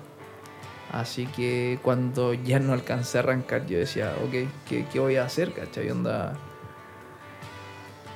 Así 0.92 1.26
que 1.26 1.78
cuando 1.82 2.34
ya 2.34 2.58
no 2.58 2.72
alcancé 2.72 3.18
a 3.18 3.20
arrancar, 3.20 3.66
yo 3.66 3.78
decía, 3.78 4.12
ok, 4.24 4.48
¿qué, 4.68 4.86
qué 4.92 4.98
voy 4.98 5.16
a 5.16 5.24
hacer? 5.24 5.52
¿Cachai? 5.52 5.90
Onda... 5.90 6.34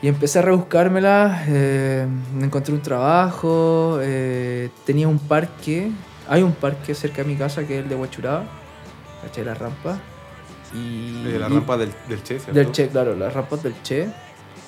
Y 0.02 0.09
empecé 0.09 0.40
a 0.40 0.43
rebuscármela, 0.43 1.45
eh, 1.49 2.07
encontré 2.40 2.75
un 2.75 2.83
trabajo, 2.83 3.99
eh, 4.02 4.69
tenía 4.85 5.09
un 5.09 5.19
parque, 5.19 5.90
hay 6.28 6.43
un 6.43 6.52
parque 6.52 6.95
cerca 6.95 7.23
de 7.23 7.28
mi 7.28 7.37
casa 7.37 7.66
que 7.66 7.78
es 7.78 7.83
el 7.85 7.88
de 7.88 7.95
Huachuraba, 7.95 8.45
¿cachai? 9.23 9.45
La 9.45 9.54
rampa. 9.54 9.99
Y, 10.75 11.26
Eh, 11.28 11.38
la 11.38 11.49
y- 11.49 11.54
rampa 11.54 11.76
del, 11.78 11.90
del 12.09 12.19
Che, 12.23 12.38
¿cierto? 12.38 12.52
del 12.52 12.71
Che, 12.73 12.88
claro, 12.88 13.14
las 13.14 13.33
rampas 13.33 13.62
del 13.62 13.75
Che. 13.83 14.09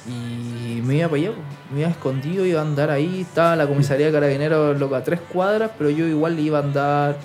Y 0.09 0.81
me 0.85 0.95
iba 0.97 1.09
para 1.09 1.21
allá, 1.21 1.33
me 1.75 1.81
iba 1.81 1.91
escondido, 1.91 2.47
iba 2.47 2.61
a 2.61 2.63
andar 2.63 2.91
ahí. 2.91 3.23
Estaba 3.23 3.57
la 3.57 3.67
comisaría 3.67 4.07
de 4.07 4.13
carabineros 4.13 4.79
loca 4.79 4.99
a 4.99 5.03
tres 5.05 5.21
cuadras, 5.21 5.73
pero 5.77 5.91
yo 5.91 6.07
igual 6.07 6.39
iba 6.39 6.61
a 6.61 6.63
andar, 6.63 7.17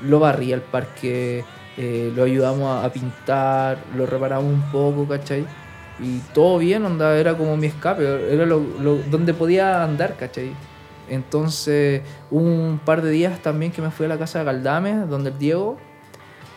lo 0.00 0.18
barría 0.18 0.54
el 0.54 0.62
parque, 0.62 1.44
eh, 1.76 2.12
lo 2.14 2.24
ayudamos 2.24 2.84
a, 2.84 2.90
pintar, 2.92 3.78
lo 3.96 4.06
reparamos 4.06 4.52
un 4.52 4.62
poco, 4.72 5.06
¿cachai? 5.06 5.46
Y 5.98 6.18
todo 6.34 6.58
bien, 6.58 6.84
onda, 6.84 7.16
era 7.16 7.36
como 7.36 7.56
mi 7.56 7.66
escape, 7.66 8.32
era 8.32 8.46
donde 8.46 9.34
podía 9.34 9.82
andar, 9.82 10.16
¿cachai? 10.16 10.52
Entonces, 11.08 12.02
un 12.30 12.80
par 12.84 13.02
de 13.02 13.10
días 13.10 13.40
también 13.40 13.72
que 13.72 13.80
me 13.80 13.90
fui 13.90 14.06
a 14.06 14.08
la 14.08 14.18
casa 14.18 14.40
de 14.40 14.44
Galdame, 14.44 15.06
donde 15.06 15.30
el 15.30 15.38
Diego, 15.38 15.78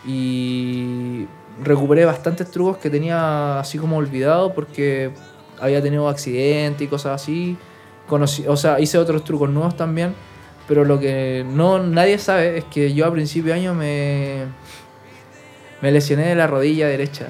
y 0.05 1.27
recuperé 1.63 2.05
bastantes 2.05 2.50
trucos 2.50 2.77
que 2.77 2.89
tenía 2.89 3.60
así 3.60 3.77
como 3.77 3.98
olvidado 3.98 4.53
porque 4.53 5.12
había 5.60 5.81
tenido 5.81 6.08
accidentes 6.08 6.81
y 6.81 6.88
cosas 6.88 7.22
así. 7.22 7.58
conocí, 8.08 8.46
o 8.48 8.58
sea, 8.58 8.79
hice 8.79 8.98
otros 8.98 9.24
trucos 9.24 9.50
nuevos 9.50 9.75
también, 9.75 10.15
pero 10.69 10.85
lo 10.85 10.99
que 10.99 11.43
no 11.49 11.79
nadie 11.79 12.19
sabe 12.19 12.59
es 12.59 12.63
que 12.65 12.93
yo 12.93 13.07
a 13.07 13.11
principio 13.11 13.53
de 13.53 13.59
año 13.59 13.73
me, 13.73 14.45
me 15.81 15.91
lesioné 15.91 16.27
de 16.27 16.35
la 16.35 16.45
rodilla 16.45 16.88
derecha. 16.88 17.29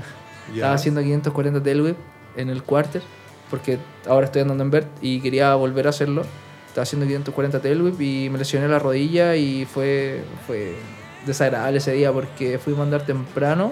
Estaba 0.53 0.73
haciendo 0.73 0.99
540 1.01 1.63
tail 1.63 1.81
whip 1.81 1.95
en 2.35 2.49
el 2.49 2.63
quarter, 2.63 3.01
porque 3.49 3.79
ahora 4.09 4.25
estoy 4.25 4.41
andando 4.41 4.65
en 4.65 4.71
vert 4.71 4.87
y 5.01 5.21
quería 5.21 5.55
volver 5.55 5.87
a 5.87 5.91
hacerlo. 5.91 6.23
Estaba 6.67 6.83
haciendo 6.83 7.05
540 7.05 7.61
tail 7.61 7.81
whip 7.81 8.01
y 8.01 8.29
me 8.29 8.39
lesioné 8.39 8.67
la 8.67 8.77
rodilla 8.77 9.37
y 9.37 9.63
fue, 9.63 10.21
fue 10.45 10.75
desagradable 11.25 11.77
ese 11.77 11.93
día 11.93 12.11
porque 12.11 12.59
fuimos 12.59 12.81
a 12.81 12.83
andar 12.83 13.05
temprano. 13.05 13.71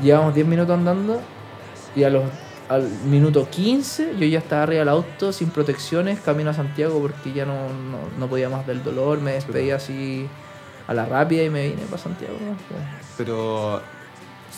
Llevamos 0.00 0.32
10 0.32 0.46
minutos 0.46 0.78
andando 0.78 1.20
y 1.96 2.04
a 2.04 2.10
los, 2.10 2.22
al 2.68 2.88
minuto 3.08 3.48
15 3.50 4.14
yo 4.18 4.26
ya 4.26 4.38
estaba 4.40 4.64
arriba 4.64 4.80
del 4.80 4.88
auto 4.88 5.32
sin 5.32 5.50
protecciones, 5.50 6.20
camino 6.20 6.50
a 6.50 6.54
Santiago 6.54 7.00
porque 7.00 7.32
ya 7.32 7.44
no, 7.46 7.54
no, 7.68 7.98
no 8.18 8.26
podía 8.28 8.48
más 8.48 8.66
del 8.66 8.82
dolor. 8.82 9.20
Me 9.20 9.32
despedí 9.32 9.70
así 9.70 10.26
a 10.88 10.94
la 10.94 11.06
rápida 11.06 11.42
y 11.44 11.50
me 11.50 11.68
vine 11.68 11.82
para 11.90 12.02
Santiago. 12.02 12.34
¿no? 12.40 12.56
Pero, 13.16 13.80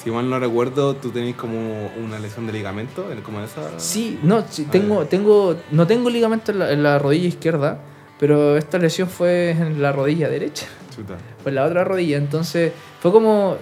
si 0.03 0.11
mal 0.11 0.29
no 0.29 0.39
recuerdo, 0.39 0.95
tú 0.97 1.11
tenés 1.11 1.35
como 1.37 1.91
una 2.03 2.19
lesión 2.19 2.47
de 2.47 2.53
ligamento, 2.53 3.11
en- 3.13 3.21
como 3.23 3.41
esa... 3.41 3.79
Sí, 3.79 4.19
no, 4.23 4.45
sí, 4.49 4.65
Ah, 4.69 4.73
tengo, 4.73 5.05
tengo, 5.07 5.57
no 5.71 5.87
tengo 5.87 6.09
ligamento 6.11 6.53
en 6.53 6.59
la, 6.61 6.73
en 6.73 6.83
la 6.83 6.99
rodilla 6.99 7.29
izquierda, 7.29 7.81
pero 8.19 8.57
esta 8.57 8.79
lesión 8.79 9.09
fue 9.09 9.51
en 9.51 9.81
la 9.83 9.93
rodilla 9.93 10.29
derecha, 10.29 10.67
Chuta. 10.95 11.17
fue 11.43 11.51
en 11.51 11.57
la 11.57 11.65
otra 11.65 11.85
rodilla. 11.85 12.17
Entonces 12.17 12.73
fue 13.01 13.11
como, 13.13 13.57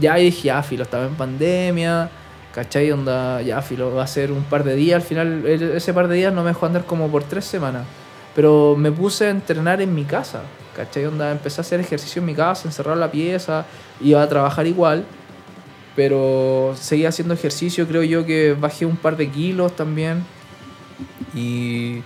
ya 0.00 0.16
dije, 0.16 0.48
ya 0.48 0.62
filo, 0.62 0.82
estaba 0.84 1.06
en 1.06 1.14
pandemia, 1.14 2.10
¿cachai? 2.54 2.90
Onda, 2.92 3.42
ya 3.42 3.62
filo, 3.62 3.94
va 3.94 4.04
a 4.04 4.06
ser 4.06 4.32
un 4.32 4.44
par 4.44 4.64
de 4.64 4.74
días. 4.74 5.02
Al 5.02 5.06
final, 5.06 5.46
ese 5.46 5.94
par 5.94 6.08
de 6.08 6.16
días 6.16 6.32
no 6.32 6.42
me 6.42 6.48
dejó 6.48 6.66
andar 6.66 6.84
como 6.84 7.08
por 7.08 7.24
tres 7.24 7.44
semanas, 7.44 7.84
pero 8.34 8.76
me 8.76 8.92
puse 8.92 9.26
a 9.26 9.30
entrenar 9.30 9.80
en 9.80 9.94
mi 9.94 10.04
casa, 10.04 10.42
¿cachai? 10.76 11.06
Onda, 11.06 11.30
empecé 11.32 11.60
a 11.60 11.62
hacer 11.62 11.80
ejercicio 11.80 12.20
en 12.20 12.26
mi 12.26 12.34
casa, 12.34 12.68
encerrar 12.68 12.96
la 12.96 13.10
pieza, 13.10 13.64
iba 14.00 14.22
a 14.22 14.28
trabajar 14.28 14.66
igual 14.66 15.04
pero 15.96 16.74
seguí 16.78 17.04
haciendo 17.04 17.34
ejercicio, 17.34 17.86
creo 17.86 18.02
yo 18.02 18.24
que 18.24 18.54
bajé 18.58 18.86
un 18.86 18.96
par 18.96 19.16
de 19.16 19.28
kilos 19.28 19.74
también 19.74 20.24
y 21.34 22.02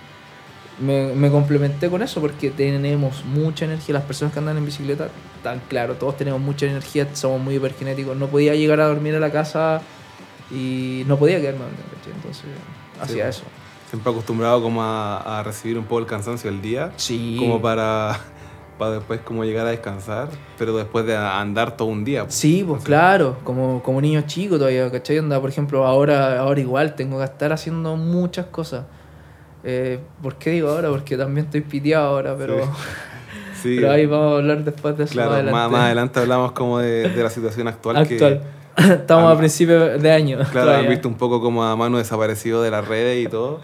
me, 0.80 1.14
me 1.14 1.30
complementé 1.30 1.88
con 1.88 2.02
eso 2.02 2.20
porque 2.20 2.50
tenemos 2.50 3.24
mucha 3.24 3.66
energía, 3.66 3.94
las 3.94 4.04
personas 4.04 4.32
que 4.32 4.40
andan 4.40 4.56
en 4.56 4.64
bicicleta, 4.64 5.08
tan 5.42 5.60
claro, 5.68 5.94
todos 5.94 6.16
tenemos 6.16 6.40
mucha 6.40 6.66
energía, 6.66 7.06
somos 7.14 7.40
muy 7.40 7.56
hiperkinéticos, 7.56 8.16
no 8.16 8.28
podía 8.28 8.54
llegar 8.54 8.80
a 8.80 8.86
dormir 8.86 9.14
a 9.14 9.20
la 9.20 9.30
casa 9.30 9.82
y 10.50 11.04
no 11.06 11.16
podía 11.18 11.40
quedarme 11.40 11.60
a 11.60 11.64
dormir, 11.64 11.84
¿cachai? 11.96 12.12
entonces 12.14 12.44
hacía 13.00 13.24
pues. 13.24 13.36
eso. 13.36 13.44
Siempre 13.90 14.10
acostumbrado 14.12 14.60
como 14.62 14.82
a, 14.82 15.38
a 15.38 15.42
recibir 15.42 15.78
un 15.78 15.84
poco 15.84 16.00
el 16.00 16.06
cansancio 16.06 16.50
del 16.50 16.60
día, 16.60 16.92
Sí. 16.96 17.36
como 17.38 17.62
para, 17.62 18.18
para 18.78 18.92
después 18.92 19.20
como 19.20 19.44
llegar 19.44 19.66
a 19.66 19.70
descansar, 19.70 20.28
pero 20.58 20.76
después 20.76 21.06
de 21.06 21.16
andar 21.16 21.76
todo 21.76 21.88
un 21.88 22.04
día. 22.04 22.24
pues. 22.24 22.34
Sí, 22.34 22.64
pues 22.66 22.78
Así. 22.78 22.86
claro, 22.86 23.36
como, 23.44 23.82
como 23.82 24.00
niño 24.00 24.22
chico 24.26 24.58
todavía, 24.58 24.90
¿cachai? 24.90 25.18
Onda, 25.18 25.40
por 25.40 25.50
ejemplo, 25.50 25.86
ahora, 25.86 26.40
ahora 26.40 26.60
igual 26.60 26.94
tengo 26.94 27.18
que 27.18 27.24
estar 27.24 27.52
haciendo 27.52 27.96
muchas 27.96 28.46
cosas. 28.46 28.84
Eh, 29.62 29.98
¿Por 30.22 30.36
qué 30.36 30.50
digo 30.50 30.68
ahora? 30.70 30.90
Porque 30.90 31.16
también 31.16 31.46
estoy 31.46 31.60
piteado 31.62 32.06
ahora, 32.08 32.34
pero, 32.36 32.56
Sí, 33.62 33.76
pero 33.80 33.92
ahí 33.92 34.06
vamos 34.06 34.32
a 34.34 34.36
hablar 34.38 34.64
después 34.64 34.96
de 34.98 35.04
eso 35.04 35.12
claro, 35.14 35.30
más 35.30 35.36
más 35.36 35.44
adelante. 35.46 35.72
más 35.76 35.84
adelante 35.86 36.20
hablamos 36.20 36.52
como 36.52 36.78
de, 36.80 37.08
de 37.10 37.22
la 37.22 37.30
situación 37.30 37.68
actual. 37.68 37.96
Actual. 37.96 38.40
Que, 38.40 38.63
Estamos 38.76 39.30
Ah, 39.30 39.32
a 39.32 39.38
principios 39.38 40.02
de 40.02 40.10
año. 40.10 40.38
claro, 40.38 40.52
todavía. 40.68 40.78
han 40.84 40.88
visto 40.90 41.08
un 41.08 41.14
poco 41.14 41.40
como 41.40 41.64
a 41.64 41.76
mano 41.76 41.98
desaparecido 41.98 42.62
de 42.62 42.70
las 42.70 42.86
redes 42.86 43.24
y 43.24 43.28
todo. 43.28 43.60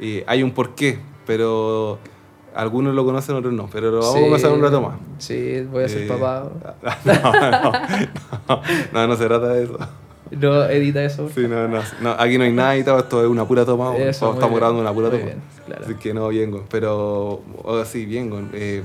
Y 0.00 0.22
hay 0.26 0.42
un 0.42 0.52
porqué, 0.52 0.98
pero 1.26 1.98
algunos 2.54 2.94
lo 2.94 3.04
conocen, 3.04 3.36
otros 3.36 3.52
no. 3.52 3.68
Pero 3.72 3.90
lo 3.90 3.98
vamos 4.00 4.14
Sí, 4.14 4.24
a 4.26 4.30
pasar 4.30 4.52
un 4.52 4.62
rato 4.62 4.80
más. 4.80 4.94
Sí, 5.18 5.60
voy 5.70 5.84
a 5.84 5.88
ser 5.88 6.02
Eh, 6.02 6.06
papá. 6.08 6.50
No, 7.04 7.32
no, 8.48 8.62
no, 8.92 9.06
no, 9.08 9.16
se 9.16 9.26
trata 9.26 9.48
de 9.48 9.64
eso. 9.64 9.78
No 10.30 10.64
edita 10.64 11.04
eso. 11.04 11.28
Sí, 11.34 11.46
no, 11.48 11.68
no, 11.68 11.80
no, 12.00 12.10
aquí 12.18 12.36
no 12.36 12.44
hay 12.44 12.52
nada 12.52 12.76
y 12.76 12.82
todo, 12.82 12.98
esto 12.98 13.22
es 13.22 13.28
una 13.28 13.44
pura 13.46 13.64
toma. 13.64 13.94
Eso, 13.96 14.32
estamos 14.32 14.40
bien, 14.50 14.54
grabando 14.56 14.80
una 14.80 14.92
pura 14.92 15.08
toma. 15.10 15.22
bien, 15.22 15.40
claro. 15.66 15.84
Así 15.84 15.94
que 15.94 16.12
no, 16.14 16.28
bien, 16.28 16.62
pero 16.70 17.42
oh, 17.62 17.84
sí, 17.84 18.06
bien. 18.06 18.50
Eh, 18.52 18.82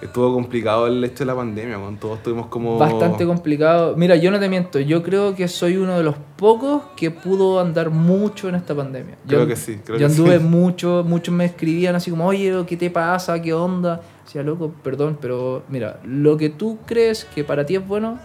estuvo 0.00 0.32
complicado 0.32 0.86
el 0.86 1.02
hecho 1.02 1.18
de 1.20 1.26
la 1.26 1.34
pandemia, 1.34 1.76
güey. 1.76 1.96
todos 1.96 2.22
tuvimos 2.22 2.46
como... 2.46 2.78
Bastante 2.78 3.26
complicado. 3.26 3.96
Mira, 3.96 4.16
yo 4.16 4.30
no 4.30 4.38
te 4.38 4.48
miento, 4.48 4.78
yo 4.80 5.02
creo 5.02 5.34
que 5.34 5.48
soy 5.48 5.76
uno 5.76 5.96
de 5.96 6.04
los 6.04 6.16
pocos 6.36 6.82
que 6.96 7.10
pudo 7.10 7.60
andar 7.60 7.90
mucho 7.90 8.48
en 8.48 8.54
esta 8.54 8.74
pandemia. 8.74 9.16
Creo 9.26 9.40
Yo- 9.40 9.46
que 9.46 9.56
sí, 9.56 9.80
creo 9.84 9.98
yo 9.98 10.06
que 10.06 10.12
anduve 10.12 10.38
sí. 10.38 10.44
mucho, 10.44 11.04
muchos 11.06 11.34
me 11.34 11.44
escribían 11.44 11.94
así 11.94 12.10
como, 12.10 12.26
oye, 12.26 12.64
¿qué 12.66 12.76
te 12.76 12.90
pasa? 12.90 13.40
¿Qué 13.42 13.52
onda? 13.52 14.00
Decía, 14.24 14.42
loco, 14.42 14.72
perdón, 14.82 15.18
pero 15.20 15.62
mira, 15.68 16.00
lo 16.04 16.36
que 16.36 16.50
tú 16.50 16.78
crees 16.86 17.24
que 17.24 17.44
para 17.44 17.64
ti 17.66 17.76
es 17.76 17.86
bueno, 17.86 18.18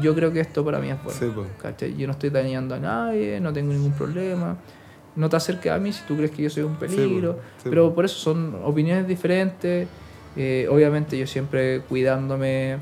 yo 0.00 0.14
creo 0.14 0.32
que 0.32 0.40
esto 0.40 0.64
para 0.64 0.78
mí 0.80 0.90
es 0.90 1.02
bueno. 1.02 1.18
Sí, 1.18 1.26
pues. 1.34 1.48
¿Cachai? 1.62 1.96
Yo 1.96 2.06
no 2.06 2.12
estoy 2.12 2.30
dañando 2.30 2.74
a 2.74 2.78
nadie, 2.78 3.40
no 3.40 3.52
tengo 3.52 3.72
ningún 3.72 3.92
problema. 3.92 4.56
No 5.14 5.30
te 5.30 5.36
acerques 5.36 5.72
a 5.72 5.78
mí 5.78 5.92
si 5.92 6.02
tú 6.06 6.14
crees 6.16 6.30
que 6.30 6.42
yo 6.42 6.50
soy 6.50 6.64
un 6.64 6.74
peligro. 6.76 7.36
po, 7.36 7.42
sí, 7.62 7.68
pero 7.70 7.88
po. 7.88 7.94
por 7.94 8.04
eso 8.04 8.18
son 8.18 8.54
opiniones 8.64 9.08
diferentes. 9.08 9.88
Eh, 10.36 10.68
obviamente 10.70 11.16
yo 11.18 11.26
siempre 11.26 11.80
cuidándome. 11.88 12.78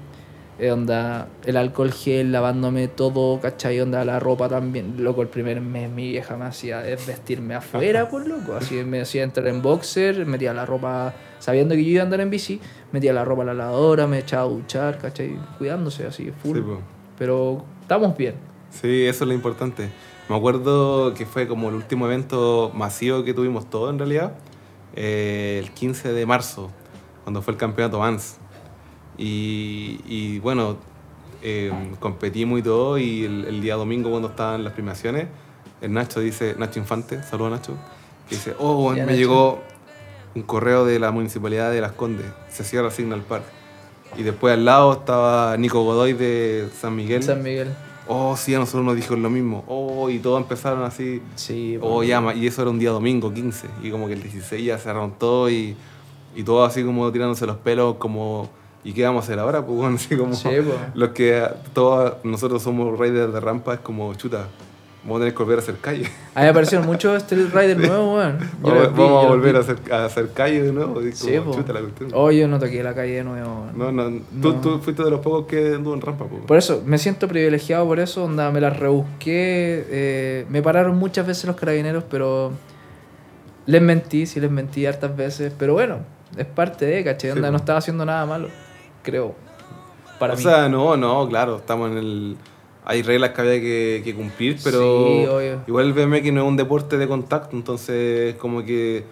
eh, 0.59 0.71
onda, 0.71 1.27
el 1.45 1.57
alcohol 1.57 1.91
gel, 1.93 2.31
lavándome 2.31 2.87
todo, 2.87 3.41
¿cachai? 3.41 3.81
Onda, 3.81 4.05
la 4.05 4.21
ropa 4.21 4.49
también. 4.49 5.03
Loco, 5.03 5.23
el 5.23 5.29
primer 5.29 5.61
mes 5.61 5.91
mi 5.91 6.11
vieja 6.11 6.37
me 6.37 6.45
hacía 6.45 6.81
vestirme 6.81 7.55
afuera, 7.55 8.09
por 8.09 8.27
loco. 8.27 8.55
Así 8.55 8.77
me 8.85 9.01
hacía 9.01 9.25
entrar 9.25 9.49
en 9.49 9.63
boxer, 9.63 10.27
metía 10.27 10.55
la 10.55 10.65
ropa, 10.65 11.13
sabiendo 11.41 11.75
que 11.75 11.83
yo 11.85 11.91
iba 11.91 12.03
a 12.03 12.05
andar 12.05 12.21
en 12.21 12.31
bici, 12.31 12.61
metía 12.93 13.13
la 13.13 13.25
ropa 13.25 13.43
a 13.43 13.47
la 13.47 13.55
lavadora, 13.55 14.07
me 14.07 14.19
echaba 14.21 14.43
a 14.45 14.49
duchar, 14.49 14.99
¿cachai? 14.99 15.37
Cuidándose 15.59 16.07
así, 16.07 16.31
full. 16.43 16.57
Sí, 16.59 16.63
pues. 16.65 16.79
Pero 17.19 17.65
estamos 17.81 18.17
bien. 18.17 18.35
Sí, 18.71 19.07
eso 19.07 19.25
es 19.25 19.29
lo 19.29 19.35
importante. 19.35 19.89
Me 20.29 20.37
acuerdo 20.37 21.15
que 21.15 21.27
fue 21.27 21.47
como 21.49 21.69
el 21.69 21.75
último 21.75 22.07
evento 22.07 22.71
masivo 22.75 23.25
que 23.25 23.35
tuvimos 23.35 23.69
todos 23.69 23.91
en 23.91 23.99
realidad, 23.99 24.33
eh, 24.95 25.61
el 25.63 25.71
15 25.73 26.13
de 26.13 26.27
marzo, 26.27 26.71
cuando 27.25 27.43
fue 27.43 27.53
el 27.55 27.59
campeonato 27.59 27.99
Vans. 27.99 28.37
Y, 29.19 30.01
y 30.07 30.39
bueno, 30.41 30.77
eh, 31.43 31.73
competimos 32.01 32.59
y 32.61 32.63
todo, 32.63 32.99
y 32.99 33.25
el, 33.25 33.45
el 33.47 33.61
día 33.61 33.75
domingo 33.77 34.11
cuando 34.11 34.29
estaban 34.29 34.65
las 34.65 34.73
premiaciones, 34.73 35.27
el 35.81 35.93
Nacho 35.93 36.21
dice, 36.21 36.55
Nacho 36.59 36.79
Infante, 36.81 37.23
saludos 37.23 37.53
Nacho, 37.53 37.75
que 38.29 38.37
dice, 38.37 38.55
oh, 38.59 38.93
Ya, 38.95 39.03
me 39.05 39.13
Nacho. 39.13 39.17
llegó 39.19 39.61
un 40.35 40.43
correo 40.43 40.85
de 40.85 40.99
la 40.99 41.11
municipalidad 41.13 41.71
de 41.71 41.81
Las 41.81 41.93
Condes, 41.93 42.27
se 42.51 42.65
cierra 42.65 42.91
Signal 42.91 43.21
Park. 43.23 43.45
Y 44.17 44.23
después 44.23 44.55
al 44.55 44.65
lado 44.65 44.93
estaba 44.93 45.57
Nico 45.57 45.83
Godoy 45.83 46.13
de 46.13 46.69
San 46.81 46.95
Miguel. 46.95 47.23
San 47.23 47.43
Miguel. 47.43 47.73
Oh, 48.07 48.37
sí, 48.37 48.55
a 48.55 48.59
nosotros 48.59 48.85
nos 48.85 48.95
dijeron 48.97 49.23
lo 49.23 49.31
mismo. 49.31 49.65
Oh, 49.67 50.09
y 50.11 50.19
todos 50.21 50.41
empezaron 50.41 50.85
así. 50.85 51.21
Sí, 51.37 51.79
Oh, 51.81 51.95
bueno. 51.95 52.03
llama. 52.05 52.35
Y 52.35 52.47
eso 52.47 52.63
era 52.63 52.71
un 52.71 52.79
día 52.79 52.91
domingo, 52.91 53.33
15. 53.33 53.67
Y 53.83 53.91
como 53.91 54.07
que 54.07 54.13
el 54.13 54.23
16 54.23 54.65
ya 54.65 54.79
cerraron 54.79 55.13
todo 55.19 55.51
y, 55.51 55.75
y 56.35 56.43
todo 56.43 56.65
así 56.65 56.83
como 56.85 57.11
tirándose 57.13 57.47
los 57.47 57.57
pelos, 57.57 57.97
como. 57.97 58.49
¿Y 58.83 58.93
qué 58.93 59.05
vamos 59.05 59.23
a 59.23 59.25
hacer 59.25 59.39
ahora? 59.39 59.65
Pues 59.65 59.79
bueno, 59.79 59.97
así 59.97 60.17
como. 60.17 60.35
Sí, 60.35 60.49
pues. 60.49 60.77
Los 60.95 61.11
que 61.11 61.43
todos 61.73 62.15
nosotros 62.25 62.63
somos 62.63 62.99
raiders 62.99 63.33
de 63.33 63.41
rampa, 63.41 63.75
es 63.75 63.81
como 63.81 64.13
chuta. 64.15 64.47
Vamos 65.05 65.17
a 65.17 65.21
tener 65.21 65.35
que 65.35 65.43
volver 65.43 65.59
a 65.59 65.63
hacer 65.63 65.77
calle. 65.83 66.09
Ahí 66.35 66.49
aparecieron 66.49 66.87
muchos 66.87 67.15
Street 67.25 67.49
Rider 67.53 67.77
nuevos, 67.77 68.17
weón. 68.17 68.39
Yo 68.65 68.91
Vamos, 68.93 68.97
vi, 68.97 69.03
a 69.27 69.29
volver 69.29 69.57
a 69.57 69.59
hacer, 69.59 69.77
a 69.93 70.05
hacer 70.07 70.31
calle 70.33 70.63
de 70.63 70.73
nuevo. 70.73 71.03
Y 71.03 71.13
Sí, 71.13 71.37
como, 71.37 71.51
po. 71.53 71.57
chuta 71.59 71.75
la 71.75 71.81
cuestión. 71.81 72.11
Oh, 72.15 72.31
yo 72.31 72.49
no 72.49 72.59
toqué 72.59 72.83
la 72.83 72.95
calle 72.95 73.17
de 73.17 73.25
nuevo. 73.25 73.67
weón. 73.77 73.79
No, 73.79 73.93
no, 74.11 74.19
Tú, 74.41 74.55
No. 74.55 74.61
tú 74.63 74.79
fuiste 74.79 75.03
de 75.05 75.11
los 75.11 75.21
pocos 75.21 75.45
que 75.47 75.75
anduvo 75.75 75.93
en 75.93 76.01
rampa, 76.01 76.25
pues. 76.25 76.45
Por 76.47 76.57
eso, 76.57 76.83
me 76.87 76.97
siento 76.97 77.29
privilegiado 77.29 77.85
por 77.87 78.01
eso, 78.01 78.25
onda, 78.25 78.51
me 78.51 78.63
las 78.63 78.79
rebusqué, 78.81 79.85
eh, 79.91 80.47
me 80.49 80.63
pararon 80.63 80.97
muchas 80.97 81.27
veces 81.27 81.45
los 81.45 81.57
carabineros, 81.57 82.05
pero 82.11 82.53
les 83.67 83.83
mentí, 83.83 84.25
sí 84.25 84.41
les 84.41 84.51
mentí 84.51 84.87
hartas 84.87 85.15
veces, 85.15 85.53
pero 85.59 85.75
bueno, 85.75 85.99
es 86.37 86.47
parte 86.47 86.87
de, 86.87 87.05
¿cachai? 87.05 87.31
Sí, 87.31 87.37
Onda, 87.37 87.49
po. 87.49 87.53
no 87.53 87.57
estaba 87.59 87.79
haciendo 87.79 88.05
nada 88.05 88.27
malo, 88.27 88.49
creo, 89.03 89.35
para 90.19 90.35
o 90.35 90.37
mí. 90.37 90.43
sea, 90.43 90.69
no, 90.69 90.97
no, 90.97 91.29
claro, 91.29 91.57
estamos 91.57 91.91
en 91.91 91.99
el... 91.99 92.37
Hay 92.87 93.03
reglas 93.03 93.31
que 93.31 93.41
había 93.41 93.61
que, 93.61 94.03
que 94.05 94.15
cumplir, 94.15 94.59
pero 94.63 94.79
Sí, 95.07 95.27
obvio. 95.27 95.61
igual 95.67 95.87
el 95.87 95.93
BMX 95.95 96.33
no 96.35 96.43
es 96.43 96.49
un 96.49 96.57
deporte 96.57 96.99
de 96.99 97.09
contacto, 97.09 97.57
entonces 97.57 98.35
como 98.35 98.63
que 98.63 99.05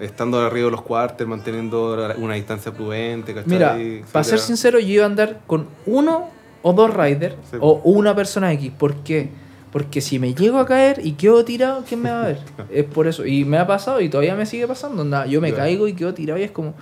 estando 0.00 0.40
arriba 0.40 0.64
de 0.66 0.72
los 0.72 0.82
cuartos, 0.82 1.26
manteniendo 1.28 2.12
una 2.18 2.34
distancia 2.34 2.72
prudente, 2.72 3.32
¿cachai? 3.32 3.50
Mira, 3.52 3.78
para 4.10 4.24
ser 4.24 4.40
sincero, 4.40 4.80
yo 4.80 4.86
iba 4.88 5.04
a 5.04 5.06
andar 5.06 5.40
con 5.46 5.68
uno 5.86 6.28
o 6.62 6.72
dos 6.72 6.92
riders 6.92 7.36
Sí, 7.50 7.56
o 7.60 7.80
una 7.84 8.14
persona 8.16 8.52
X. 8.52 8.72
¿Por 8.76 8.96
qué? 8.96 9.28
Porque 9.72 10.00
si 10.00 10.18
me 10.18 10.34
llego 10.34 10.58
a 10.58 10.66
caer 10.66 11.00
y 11.04 11.12
quedo 11.12 11.44
tirado, 11.44 11.84
¿quién 11.88 12.02
me 12.02 12.10
va 12.10 12.22
a 12.22 12.26
ver? 12.26 12.40
es 12.70 12.84
por 12.84 13.06
eso. 13.06 13.24
Y 13.24 13.44
me 13.44 13.56
ha 13.58 13.66
pasado 13.66 14.00
y 14.00 14.08
todavía 14.08 14.34
me 14.34 14.46
sigue 14.46 14.66
pasando. 14.66 15.02
onda, 15.02 15.26
yo 15.26 15.40
me 15.40 15.50
Ya. 15.50 15.56
caigo 15.58 15.86
y 15.86 15.92
quedo 15.94 16.12
tirado 16.14 16.38
y 16.40 16.42
es 16.42 16.50
como, 16.50 16.74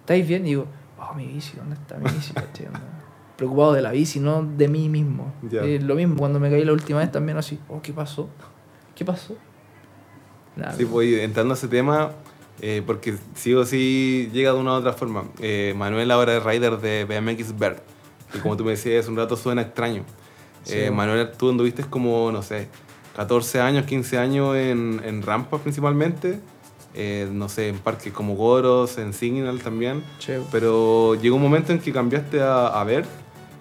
¿estáis 0.00 0.26
bien? 0.26 0.42
Y 0.44 0.50
digo, 0.50 0.66
oh, 0.98 1.14
mi 1.14 1.26
bici, 1.26 1.56
¿dónde 1.56 1.74
está 1.76 1.96
mi 1.96 2.10
bici? 2.10 2.32
Preocupado 3.36 3.72
de 3.72 3.82
la 3.82 3.90
bici, 3.90 4.20
no 4.20 4.44
de 4.44 4.68
mí 4.68 4.88
mismo. 4.88 5.32
Ya. 5.50 5.62
Eh, 5.62 5.80
lo 5.80 5.94
mismo 5.96 6.16
cuando 6.16 6.38
me 6.38 6.50
caí 6.50 6.64
la 6.64 6.72
última 6.72 7.00
vez 7.00 7.10
también 7.10 7.36
así, 7.38 7.58
oh, 7.68 7.80
¿qué 7.82 7.92
pasó? 7.92 8.28
¿Qué 8.94 9.04
pasó? 9.04 9.36
Nada. 10.56 10.72
Sí, 10.74 10.84
pues 10.84 11.18
entrando 11.20 11.54
a 11.54 11.56
ese 11.56 11.66
tema, 11.66 12.12
eh, 12.60 12.82
porque 12.86 13.16
sí 13.34 13.52
o 13.54 13.64
sí 13.64 14.30
llega 14.32 14.52
de 14.52 14.58
una 14.60 14.72
u 14.72 14.74
otra 14.74 14.92
forma. 14.92 15.24
Eh, 15.40 15.74
Manuel 15.76 16.10
ahora 16.12 16.36
es 16.36 16.44
rider 16.44 16.78
de 16.78 17.04
BMX 17.04 17.58
Vert, 17.58 17.82
y 18.34 18.38
como 18.38 18.56
tú 18.56 18.64
me 18.64 18.70
decías, 18.72 19.08
un 19.08 19.16
rato 19.16 19.36
suena 19.36 19.62
extraño. 19.62 20.04
Sí. 20.64 20.74
Eh, 20.76 20.90
Manuel, 20.90 21.30
tú 21.32 21.50
anduviste 21.50 21.84
como, 21.84 22.32
no 22.32 22.42
sé, 22.42 22.68
14 23.16 23.60
años, 23.60 23.86
15 23.86 24.18
años 24.18 24.56
en, 24.56 25.00
en 25.04 25.22
rampas 25.22 25.60
principalmente, 25.60 26.40
eh, 26.94 27.28
no 27.32 27.48
sé, 27.48 27.68
en 27.68 27.78
parques 27.78 28.12
como 28.12 28.34
Goros, 28.34 28.98
en 28.98 29.12
Signal 29.12 29.60
también, 29.60 30.02
Che, 30.18 30.40
pero 30.50 31.14
llegó 31.14 31.36
un 31.36 31.42
momento 31.42 31.72
en 31.72 31.78
que 31.78 31.92
cambiaste 31.92 32.42
a, 32.42 32.68
a 32.68 32.84
Vert 32.84 33.08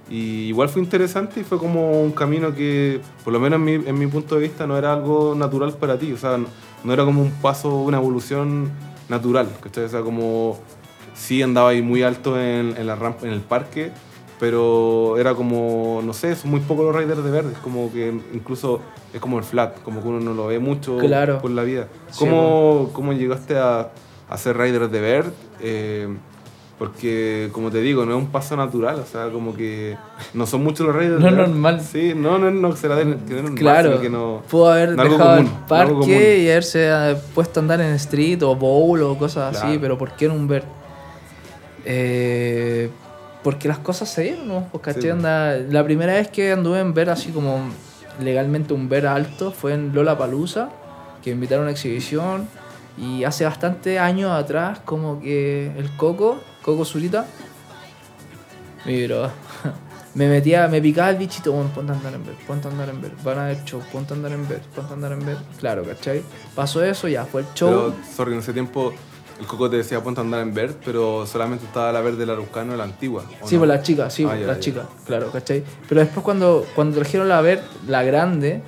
y 0.10 0.48
igual 0.48 0.70
fue 0.70 0.82
interesante 0.82 1.40
y 1.40 1.44
fue 1.44 1.58
como 1.58 2.02
un 2.02 2.12
camino 2.12 2.54
que, 2.54 3.00
por 3.24 3.34
lo 3.34 3.40
menos 3.40 3.58
en 3.58 3.66
mi, 3.66 3.74
en 3.74 3.98
mi 3.98 4.08
punto 4.08 4.36
de 4.36 4.42
vista, 4.42 4.68
no 4.68 4.78
era 4.78 4.94
algo 4.94 5.36
natural 5.36 5.74
para 5.74 5.98
ti, 5.98 6.12
o 6.12 6.18
sea, 6.18 6.38
no, 6.38 6.48
no 6.84 6.94
era 6.94 7.06
como 7.06 7.22
un 7.22 7.32
paso, 7.32 7.76
una 7.76 7.98
evolución 7.98 8.72
natural, 9.10 9.50
¿cachai? 9.62 9.86
O 9.86 9.90
sea, 9.90 10.02
como 10.02 10.60
sí 11.16 11.42
andaba 11.42 11.70
ahí 11.70 11.82
muy 11.82 12.04
alto 12.04 12.40
en, 12.40 12.76
en 12.78 12.88
la 12.88 12.96
rampa, 12.96 13.26
en 13.26 13.34
el 13.34 13.42
parque, 13.42 13.92
pero 14.44 15.18
era 15.18 15.34
como, 15.36 16.02
no 16.04 16.12
sé, 16.12 16.36
son 16.36 16.52
muy 16.52 16.60
pocos 16.60 16.84
los 16.84 16.94
riders 16.94 17.24
de 17.24 17.32
verde, 17.32 17.54
es 17.54 17.60
como 17.60 17.90
que 17.94 18.10
incluso 18.34 18.82
es 19.14 19.22
como 19.22 19.38
el 19.38 19.46
flat, 19.46 19.82
como 19.84 20.02
que 20.02 20.08
uno 20.10 20.20
no 20.20 20.34
lo 20.34 20.48
ve 20.48 20.60
mucho 20.60 20.98
Claro. 20.98 21.40
por 21.40 21.52
la 21.52 21.64
vida. 21.64 21.88
Sí, 22.12 22.20
¿Cómo, 22.20 22.90
cómo 22.92 23.14
llegaste 23.14 23.58
a, 23.58 23.92
a 24.28 24.38
ser 24.38 24.58
rider 24.58 24.90
de 24.90 25.00
verde? 25.00 25.32
Eh, 25.62 26.10
porque, 26.78 27.48
como 27.54 27.72
te 27.72 27.80
digo, 27.80 28.04
no 28.06 28.12
es 28.12 28.18
un 28.18 28.28
paso 28.32 28.58
natural, 28.58 29.00
o 29.00 29.06
sea, 29.06 29.30
como 29.30 29.56
que 29.56 29.96
no 30.34 30.46
son 30.46 30.62
muchos 30.62 30.86
los 30.88 30.94
riders 30.94 31.20
No 31.22 31.28
de 31.28 31.32
es 31.32 31.38
verde. 31.38 31.50
normal. 31.54 31.80
Sí, 31.80 32.12
no, 32.14 32.38
no, 32.38 32.52
no 32.52 32.76
será 32.76 32.98
de, 32.98 33.04
que 33.04 33.10
no 33.10 33.16
es 33.38 33.44
normal, 33.44 33.56
Claro, 33.56 34.02
que 34.02 34.10
no... 34.10 34.42
pudo 34.50 34.74
haber 34.74 34.98
dejado 34.98 35.18
común, 35.38 35.46
el 35.62 35.68
parque 35.70 36.40
y 36.40 36.50
haberse 36.52 36.90
eh, 36.92 37.16
puesto 37.34 37.62
a 37.62 37.64
andar 37.64 37.80
en 37.80 37.94
street 37.94 38.44
o 38.44 38.58
bowl 38.58 39.04
o 39.04 39.18
cosas 39.18 39.56
así, 39.56 39.68
Claro. 39.68 39.80
pero 39.82 39.98
¿por 39.98 40.12
qué 40.18 40.26
en 40.26 40.32
un 40.32 40.48
vert? 40.50 40.66
Eh, 41.86 42.90
porque 43.44 43.68
las 43.68 43.80
cosas 43.80 44.10
se 44.10 44.24
dieron, 44.24 44.48
¿no? 44.48 44.68
Pues. 44.72 44.96
Sí. 44.96 45.10
La 45.12 45.84
primera 45.84 46.14
vez 46.14 46.30
que 46.30 46.52
anduve 46.52 46.80
en 46.80 46.94
ver 46.94 47.10
así 47.10 47.32
como 47.32 47.60
legalmente 48.20 48.74
un 48.74 48.90
ver 48.90 49.08
alto 49.08 49.52
fue 49.52 49.74
en 49.74 49.94
Lola 49.94 50.18
Palusa, 50.18 50.70
que 51.22 51.32
me 51.32 51.36
invitaron 51.36 51.64
a 51.64 51.66
una 51.66 51.72
exhibición. 51.72 52.48
Y 52.96 53.24
hace 53.24 53.44
bastante 53.44 53.98
años 53.98 54.32
atrás, 54.32 54.80
como 54.86 55.20
que 55.20 55.72
el 55.78 55.90
Coco, 55.98 56.40
Coco 56.62 56.86
Zurita, 56.86 57.26
mi 58.86 59.08
bro, 59.08 59.32
me 60.14 60.30
metía, 60.30 60.68
me 60.68 60.80
picaba 60.80 61.10
el 61.10 61.18
bichito, 61.18 61.54
bueno, 61.54 61.72
ponte 61.74 61.92
a 61.92 61.96
andar 61.96 62.14
en 62.14 62.24
ver, 62.24 62.36
ponte 62.46 62.68
a 62.68 62.72
andar 62.72 62.90
en 62.90 63.02
ver, 63.02 63.12
van 63.24 63.40
a 63.40 63.46
ver 63.46 63.64
show, 63.66 63.82
ponte 63.92 64.14
a 64.14 64.16
andar 64.16 64.32
en 64.32 64.48
ver, 64.48 64.62
ponte 64.76 64.92
a 64.92 64.94
andar 64.94 65.12
en 65.14 65.26
ver. 65.26 65.38
Claro, 65.60 65.84
¿cachai? 65.84 66.22
Pasó 66.54 66.84
eso, 66.84 67.08
ya 67.08 67.26
fue 67.26 67.42
el 67.42 67.48
show. 67.56 67.70
Pero, 67.70 67.96
sorry, 68.16 68.34
en 68.34 68.40
ese 68.40 68.54
tiempo 68.54 68.94
el 69.40 69.46
Coco 69.48 69.70
te 69.70 69.78
decía 69.78 70.02
ponte 70.04 70.22
a 70.22 70.24
andar 70.24 70.42
en 70.42 70.54
verde, 70.54 70.76
pero 70.86 71.26
solamente 71.26 71.66
estaba 71.66 71.92
la 71.92 72.02
verde 72.02 72.18
del 72.20 72.30
Araucano, 72.32 72.76
la 72.76 72.84
antigua. 72.84 73.24
¿o 73.42 73.48
Sí, 73.48 73.56
no? 73.56 73.62
pues 73.62 73.68
la 73.70 73.82
chica, 73.82 74.10
sí, 74.10 74.26
Ah, 74.30 74.36
ya, 74.40 74.48
la 74.48 74.54
ya. 74.54 74.60
chica, 74.60 74.86
claro, 75.06 75.32
¿cachai? 75.32 75.64
Pero 75.90 76.02
después 76.02 76.24
cuando, 76.24 76.66
cuando 76.76 76.96
trajeron 76.98 77.28
la 77.30 77.42
ver, 77.42 77.62
la 77.88 78.04
grande, 78.04 78.62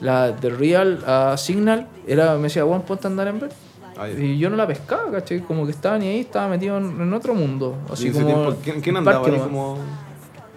la 0.00 0.32
de 0.32 0.50
Real 0.50 1.02
a 1.06 1.36
Signal, 1.36 1.88
era, 2.06 2.36
me 2.36 2.44
decía, 2.44 2.64
bueno, 2.64 2.84
ponte 2.84 3.06
a 3.06 3.10
andar 3.10 3.28
en 3.28 3.40
ver. 3.40 3.50
Ah, 3.96 4.08
ya. 4.08 4.18
Y 4.22 4.38
yo 4.38 4.48
no 4.50 4.56
la 4.56 4.66
pescaba, 4.66 5.10
¿cachai? 5.10 5.40
Como 5.40 5.64
que 5.66 5.70
estaba 5.72 5.98
ni 5.98 6.06
ahí, 6.08 6.20
estaba 6.20 6.48
metido 6.48 6.78
en, 6.78 7.00
en 7.00 7.12
otro 7.12 7.34
mundo. 7.34 7.76
Así 7.90 8.10
como. 8.10 8.26
tiempo, 8.26 8.54
¿quién, 8.64 8.80
quién 8.80 8.96
andaba 8.96 9.24
ahí 9.26 9.38
como...? 9.38 9.78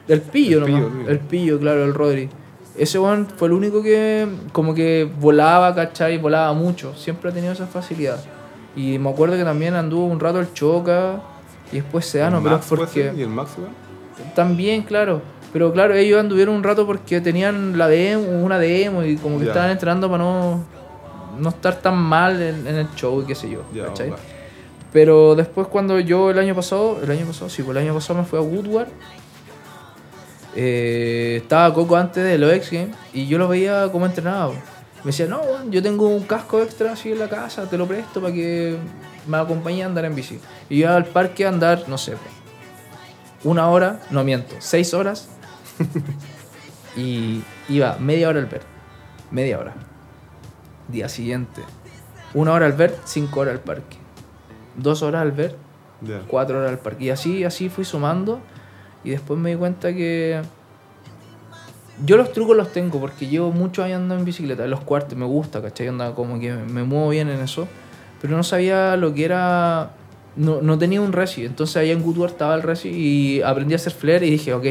El 0.07 0.21
pillo 0.21 0.63
El 0.65 0.71
nomás. 0.71 0.91
pillo, 0.93 1.09
el 1.09 1.19
pillo, 1.19 1.59
claro, 1.59 1.83
el 1.83 1.93
Rodri. 1.93 2.29
Ese 2.77 2.99
weón 2.99 3.25
fue 3.37 3.47
el 3.47 3.53
único 3.53 3.81
que 3.81 4.27
como 4.51 4.73
que 4.75 5.09
volaba, 5.19 5.73
¿cachai? 5.73 6.17
Volaba 6.17 6.53
mucho. 6.53 6.93
Siempre 6.95 7.29
ha 7.31 7.33
tenido 7.33 7.53
esa 7.53 7.65
facilidad. 7.67 8.23
Y 8.75 8.99
me 8.99 9.09
acuerdo 9.09 9.37
que 9.37 9.43
también 9.43 9.73
anduvo 9.75 10.05
un 10.05 10.19
rato 10.19 10.39
el 10.39 10.53
Choca 10.53 11.21
y 11.71 11.77
después 11.77 12.05
Sedano, 12.05 12.37
¿El 12.37 12.43
pero 12.43 12.55
Max 12.55 12.65
ser? 12.65 12.77
¿Y 12.77 12.79
porque... 12.79 13.09
el 13.23 13.29
Max 13.29 13.51
igual? 13.57 13.71
También, 14.35 14.83
claro. 14.83 15.21
Pero 15.53 15.71
claro, 15.71 15.93
ellos 15.95 16.19
anduvieron 16.19 16.55
un 16.55 16.63
rato 16.63 16.85
porque 16.85 17.21
tenían 17.21 17.77
la 17.77 17.87
demo, 17.87 18.27
una 18.43 18.59
demo 18.59 19.03
y 19.03 19.15
como 19.15 19.39
que 19.39 19.45
estaban 19.45 19.71
entrenando 19.71 20.09
para 20.09 20.23
no, 20.23 20.65
no 21.39 21.49
estar 21.49 21.75
tan 21.79 21.95
mal 21.97 22.41
en, 22.41 22.67
en 22.67 22.75
el 22.75 22.87
show 22.95 23.21
y 23.21 23.25
qué 23.25 23.35
sé 23.35 23.49
yo. 23.49 23.61
¿cachai? 23.85 24.13
Pero 24.91 25.35
después 25.35 25.67
cuando 25.67 25.99
yo 25.99 26.29
el 26.29 26.39
año 26.39 26.53
pasado, 26.55 26.99
el 27.01 27.09
año 27.09 27.25
pasado, 27.25 27.49
sí, 27.49 27.63
pues 27.63 27.77
el 27.77 27.83
año 27.83 27.93
pasado 27.93 28.19
me 28.19 28.25
fui 28.25 28.37
a 28.37 28.41
Woodward. 28.41 28.87
eh, 30.55 31.39
estaba 31.41 31.73
Coco 31.73 31.95
antes 31.95 32.23
de 32.23 32.37
los 32.37 32.51
X 32.53 32.71
Games 32.71 32.95
y 33.13 33.27
yo 33.27 33.37
lo 33.37 33.47
veía 33.47 33.89
como 33.91 34.05
entrenado. 34.05 34.53
Me 35.05 35.11
decía, 35.11 35.27
no, 35.27 35.39
yo 35.69 35.83
tengo 35.83 36.07
un 36.07 36.23
casco 36.23 36.59
extra 36.63 36.93
así 36.93 37.11
en 37.11 37.19
la 37.19 37.29
casa, 37.29 37.69
te 37.69 37.77
lo 37.77 37.87
presto 37.87 38.19
para 38.19 38.33
que 38.33 38.75
me 39.27 39.37
acompañe 39.37 39.83
a 39.83 39.85
andar 39.85 40.03
en 40.03 40.15
bici. 40.15 40.39
Y 40.67 40.79
yo 40.79 40.87
iba 40.87 40.95
al 40.95 41.05
parque 41.05 41.45
a 41.45 41.49
andar, 41.49 41.87
no 41.87 41.99
sé, 41.99 42.15
una 43.43 43.69
hora, 43.69 43.99
no 44.09 44.23
miento, 44.23 44.55
seis 44.57 44.95
horas. 44.95 45.29
y 46.97 47.43
iba 47.69 47.97
media 47.99 48.29
hora 48.29 48.39
al 48.39 48.47
ver, 48.47 48.63
media 49.29 49.59
hora. 49.59 49.75
Día 50.87 51.07
siguiente, 51.07 51.61
una 52.33 52.53
hora 52.53 52.65
al 52.65 52.73
ver, 52.73 52.97
cinco 53.05 53.41
horas 53.41 53.53
al 53.53 53.59
parque. 53.59 53.97
Dos 54.75 55.03
horas 55.03 55.21
al 55.21 55.33
ver, 55.33 55.55
cuatro 56.27 56.57
horas 56.57 56.71
al 56.71 56.79
parque. 56.79 57.03
Y 57.03 57.09
así, 57.11 57.43
así 57.43 57.69
fui 57.69 57.85
sumando. 57.85 58.39
Y 59.03 59.11
después 59.11 59.39
me 59.39 59.51
di 59.51 59.55
cuenta 59.55 59.93
que. 59.93 60.41
Yo 62.03 62.17
los 62.17 62.33
trucos 62.33 62.57
los 62.57 62.73
tengo 62.73 62.99
porque 62.99 63.27
llevo 63.27 63.51
muchos 63.51 63.85
años 63.85 63.97
andando 63.97 64.19
en 64.19 64.25
bicicleta. 64.25 64.67
Los 64.67 64.81
cuartos 64.81 65.17
me 65.17 65.25
gusta, 65.25 65.61
¿cachai? 65.61 65.87
Anda 65.87 66.13
como 66.13 66.39
que 66.39 66.53
me 66.53 66.83
muevo 66.83 67.09
bien 67.09 67.29
en 67.29 67.39
eso. 67.39 67.67
Pero 68.21 68.35
no 68.35 68.43
sabía 68.43 68.97
lo 68.97 69.13
que 69.13 69.25
era. 69.25 69.91
No, 70.35 70.61
no 70.61 70.77
tenía 70.77 70.99
un 70.99 71.13
resi. 71.13 71.45
Entonces 71.45 71.77
allá 71.77 71.93
en 71.93 72.03
Goodward 72.03 72.31
estaba 72.31 72.55
el 72.55 72.63
resi 72.63 72.89
y 72.89 73.41
aprendí 73.41 73.73
a 73.73 73.77
hacer 73.77 73.93
flare 73.93 74.27
y 74.27 74.31
dije, 74.31 74.53
ok, 74.53 74.65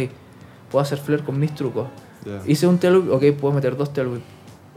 puedo 0.71 0.83
hacer 0.83 0.99
flare 0.99 1.25
con 1.25 1.41
mis 1.41 1.55
trucos. 1.55 1.89
Ya. 2.27 2.43
Hice 2.47 2.67
un 2.67 2.79
tail 2.79 2.97
ok, 3.11 3.25
puedo 3.41 3.55
meter 3.55 3.77
dos 3.77 3.93
tail. 3.93 4.21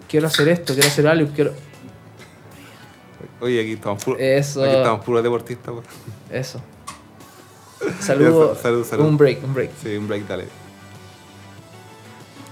Quiero 0.07 0.27
hacer 0.27 0.47
esto, 0.47 0.73
quiero 0.73 0.87
hacer 0.87 1.07
algo, 1.07 1.29
quiero. 1.35 1.51
Oye, 3.41 3.61
aquí 3.61 3.73
estamos 3.73 4.03
puros... 4.03 4.21
Eso. 4.21 4.63
Aquí 4.63 4.75
estamos 4.75 5.03
puros 5.03 5.21
deportistas. 5.21 5.73
Eso. 6.31 6.61
Saludo. 7.99 8.53
Ya, 8.53 8.61
salud, 8.61 8.85
salud. 8.85 9.05
Un 9.05 9.17
break, 9.17 9.43
un 9.43 9.53
break. 9.53 9.71
Sí, 9.81 9.95
un 9.95 10.07
break, 10.07 10.27
dale. 10.27 10.66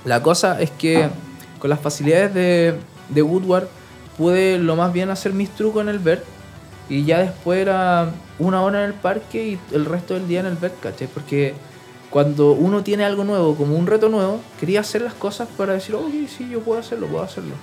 La 0.06 0.22
cosa 0.22 0.62
es 0.62 0.72
que 0.72 1.10
con 1.60 1.70
las 1.70 1.80
facilidades 1.80 2.34
de, 2.34 2.80
de 3.10 3.22
Woodward 3.22 3.68
pude 4.18 4.58
lo 4.60 4.76
más 4.76 4.94
bien 4.94 5.10
hacer 5.10 5.34
mis 5.34 5.50
trucos 5.50 5.82
en 5.82 5.90
el 5.90 6.00
vert 6.00 6.24
y 6.90 7.04
ya 7.04 7.20
después 7.20 7.60
era 7.60 8.12
una 8.38 8.62
hora 8.62 8.84
en 8.84 8.90
el 8.90 8.94
parque 8.94 9.48
y 9.48 9.60
el 9.76 9.86
resto 9.86 10.14
del 10.14 10.28
día 10.28 10.42
en 10.42 10.46
el 10.46 10.56
vert, 10.56 10.80
¿cachai? 10.80 11.08
Porque 11.08 11.54
cuando 12.10 12.52
uno 12.52 12.84
tiene 12.84 13.04
algo 13.04 13.24
nuevo, 13.24 13.56
como 13.56 13.76
un 13.76 13.88
reto 13.88 14.08
nuevo, 14.10 14.40
quería 14.60 14.82
hacer 14.82 15.02
las 15.02 15.16
cosas 15.16 15.48
para 15.58 15.74
decir, 15.74 15.96
ok, 15.96 16.12
sí, 16.30 16.48
yo 16.50 16.60
puedo 16.62 16.80
hacerlo, 16.80 17.08
puedo 17.08 17.24
hacerlo. 17.24 17.56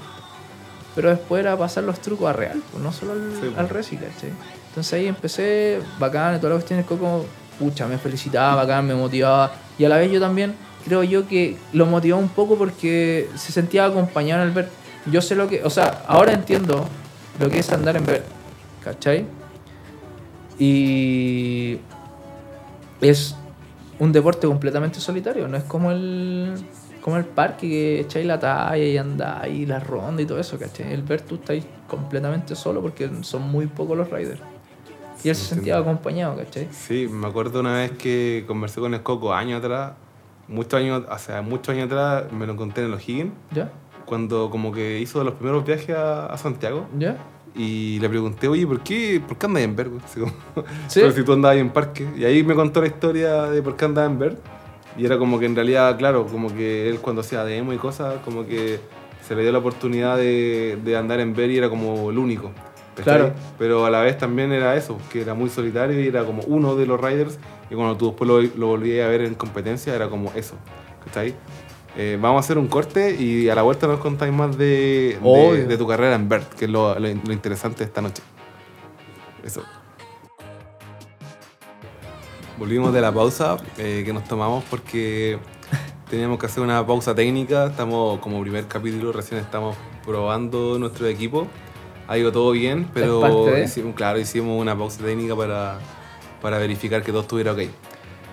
Pero 0.94 1.08
después 1.10 1.40
era 1.40 1.56
pasar 1.56 1.84
los 1.84 2.00
trucos 2.00 2.28
a 2.28 2.32
real, 2.32 2.60
pues, 2.70 2.82
no 2.82 2.92
solo 2.92 3.12
al, 3.12 3.32
Sí, 3.34 3.46
pues. 3.46 3.58
al 3.58 3.68
reci, 3.68 3.96
¿cachai? 3.96 4.30
Entonces 4.68 4.92
ahí 4.92 5.06
empecé 5.06 5.80
bacán, 5.98 6.34
y 6.34 6.38
toda 6.38 6.50
la 6.50 6.56
cuestión 6.56 6.80
el 6.80 6.84
coco, 6.84 7.24
pucha, 7.58 7.86
me 7.86 7.96
felicitaba, 7.98 8.56
bacán, 8.56 8.86
me 8.86 8.94
motivaba. 8.94 9.52
Y 9.78 9.84
a 9.84 9.88
la 9.88 9.96
vez 9.96 10.10
yo 10.10 10.20
también 10.20 10.54
creo 10.84 11.02
yo 11.02 11.26
que 11.26 11.56
lo 11.72 11.86
motivó 11.86 12.18
un 12.18 12.28
poco 12.28 12.56
porque 12.56 13.28
se 13.36 13.52
sentía 13.52 13.84
acompañado 13.86 14.42
en 14.42 14.48
el 14.48 14.54
ver. 14.54 14.68
Yo 15.06 15.20
sé 15.20 15.34
lo 15.34 15.48
que, 15.48 15.62
o 15.64 15.70
sea, 15.70 16.04
ahora 16.06 16.32
entiendo 16.32 16.86
lo 17.40 17.50
que 17.50 17.58
es 17.58 17.72
andar 17.72 17.96
en 17.96 18.06
ver, 18.06 18.24
¿cachai? 18.82 19.26
Y 20.58 21.78
es 23.00 23.34
un 23.98 24.12
deporte 24.12 24.46
completamente 24.46 25.00
solitario, 25.00 25.48
no 25.48 25.56
es 25.56 25.64
como 25.64 25.90
el 25.90 26.54
como 27.02 27.16
el 27.16 27.24
parque 27.24 27.68
que 27.68 28.00
echáis 28.00 28.24
la 28.24 28.38
talla 28.38 28.76
y 28.76 28.96
andáis 28.96 29.54
y 29.54 29.66
la 29.66 29.80
ronda 29.80 30.22
y 30.22 30.26
todo 30.26 30.38
eso, 30.38 30.58
¿cachai? 30.58 30.92
El 30.92 31.02
ver 31.02 31.20
tú 31.20 31.34
estáis 31.34 31.64
completamente 31.88 32.54
solo 32.54 32.80
porque 32.80 33.10
son 33.22 33.42
muy 33.42 33.66
pocos 33.66 33.98
los 33.98 34.08
riders. 34.08 34.40
Y 35.24 35.28
él 35.28 35.34
se 35.34 35.54
sentía 35.54 35.78
acompañado, 35.78 36.36
¿cachai? 36.36 36.68
Sí, 36.70 37.08
me 37.08 37.26
acuerdo 37.26 37.60
una 37.60 37.74
vez 37.74 37.92
que 37.92 38.44
conversé 38.46 38.80
con 38.80 38.94
el 38.94 39.02
Coco 39.02 39.34
años 39.34 39.58
atrás, 39.58 39.92
muchos 40.48 40.74
años, 40.74 41.04
o 41.08 41.18
sea, 41.18 41.42
muchos 41.42 41.74
años 41.74 41.86
atrás 41.86 42.32
me 42.32 42.46
lo 42.46 42.52
encontré 42.52 42.84
en 42.84 42.90
los 42.90 43.06
Higgins, 43.08 43.32
¿Ya? 43.52 43.70
cuando 44.04 44.50
como 44.50 44.72
que 44.72 44.98
hizo 45.00 45.22
los 45.24 45.34
primeros 45.34 45.64
viajes 45.64 45.96
a, 45.96 46.26
a 46.26 46.36
Santiago 46.36 46.86
¿Ya? 46.98 47.16
y 47.54 47.98
le 48.00 48.08
pregunté, 48.08 48.48
oye, 48.48 48.66
¿por 48.66 48.80
qué, 48.80 49.22
por 49.26 49.38
qué 49.38 49.46
andas 49.46 49.62
en 49.62 49.76
Verde? 49.76 49.98
Así 50.04 50.20
como, 50.20 50.32
Sí. 50.88 51.00
Pero 51.00 51.12
si 51.12 51.22
tú 51.22 51.32
andabas 51.32 51.54
ahí 51.54 51.60
en 51.60 51.70
parque. 51.70 52.06
Y 52.16 52.24
ahí 52.24 52.42
me 52.42 52.54
contó 52.54 52.80
la 52.80 52.86
historia 52.86 53.42
de 53.44 53.62
por 53.62 53.76
qué 53.76 53.84
andaba 53.84 54.06
en 54.06 54.18
Verde. 54.18 54.38
Y 54.96 55.06
era 55.06 55.18
como 55.18 55.38
que 55.38 55.46
en 55.46 55.54
realidad, 55.54 55.96
claro, 55.96 56.26
como 56.26 56.54
que 56.54 56.88
él 56.88 56.98
cuando 56.98 57.20
hacía 57.22 57.44
demo 57.44 57.72
y 57.72 57.78
cosas, 57.78 58.16
como 58.24 58.46
que 58.46 58.80
se 59.26 59.34
le 59.34 59.42
dio 59.42 59.52
la 59.52 59.58
oportunidad 59.58 60.16
de, 60.18 60.78
de 60.84 60.96
andar 60.96 61.20
en 61.20 61.34
Verde 61.34 61.52
y 61.54 61.58
era 61.58 61.70
como 61.70 62.10
el 62.10 62.18
único. 62.18 62.50
Claro. 63.02 63.32
Pero 63.58 63.86
a 63.86 63.90
la 63.90 64.00
vez 64.00 64.18
también 64.18 64.52
era 64.52 64.76
eso, 64.76 64.98
que 65.10 65.22
era 65.22 65.34
muy 65.34 65.48
solitario 65.48 65.98
y 66.00 66.06
era 66.06 66.24
como 66.24 66.42
uno 66.42 66.76
de 66.76 66.86
los 66.86 67.00
riders. 67.00 67.38
Y 67.72 67.74
cuando 67.74 67.96
tú 67.96 68.08
después 68.08 68.28
lo, 68.28 68.42
lo 68.42 68.66
volvías 68.66 69.06
a 69.06 69.08
ver 69.08 69.22
en 69.22 69.34
competencia, 69.34 69.94
era 69.94 70.10
como 70.10 70.30
eso. 70.34 70.56
¿Cachai? 71.06 71.34
Eh, 71.96 72.18
vamos 72.20 72.36
a 72.36 72.40
hacer 72.44 72.58
un 72.58 72.68
corte 72.68 73.16
y 73.18 73.48
a 73.48 73.54
la 73.54 73.62
vuelta 73.62 73.86
nos 73.86 73.98
contáis 73.98 74.30
más 74.30 74.58
de, 74.58 75.18
de, 75.22 75.66
de 75.66 75.78
tu 75.78 75.86
carrera 75.86 76.14
en 76.14 76.28
Verde, 76.28 76.46
que 76.58 76.66
es 76.66 76.70
lo, 76.70 76.94
lo- 76.94 77.00
lo 77.00 77.32
interesante 77.32 77.78
de 77.78 77.84
esta 77.84 78.02
noche. 78.02 78.22
Eso. 79.42 79.62
Volvimos 82.58 82.92
de 82.92 83.00
la 83.00 83.10
pausa 83.10 83.56
eh, 83.78 84.02
que 84.04 84.12
nos 84.12 84.24
tomamos 84.24 84.62
porque 84.70 85.38
teníamos 86.10 86.38
que 86.38 86.46
hacer 86.46 86.62
una 86.62 86.86
pausa 86.86 87.14
técnica. 87.14 87.66
Estamos 87.68 88.20
como 88.20 88.40
primer 88.42 88.66
capítulo, 88.68 89.12
recién 89.12 89.40
estamos 89.40 89.76
probando 90.04 90.78
nuestro 90.78 91.06
equipo. 91.06 91.46
Ha 92.06 92.18
ido 92.18 92.30
todo 92.32 92.50
bien, 92.50 92.88
pero 92.92 93.20
hicimos, 93.64 93.94
claro, 93.94 94.18
hicimos 94.18 94.60
una 94.60 94.76
pausa 94.76 95.02
técnica 95.02 95.34
para, 95.34 95.78
para 96.42 96.58
verificar 96.58 97.02
que 97.02 97.12
todo 97.12 97.22
estuviera 97.22 97.52
ok. 97.52 97.60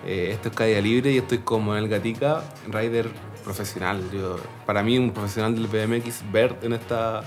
Eh, 0.06 0.30
esto 0.32 0.48
es 0.48 0.54
caída 0.54 0.80
libre 0.80 1.12
y 1.12 1.18
estoy 1.18 1.38
con 1.38 1.64
Manuel 1.64 1.88
Gatica, 1.88 2.42
rider 2.68 3.08
profesional. 3.44 4.02
Yo, 4.12 4.36
para 4.66 4.82
mí, 4.82 4.98
un 4.98 5.12
profesional 5.12 5.54
del 5.54 5.66
BMX 5.66 6.22
verde 6.32 6.56
en 6.66 6.72
esta, 6.72 7.22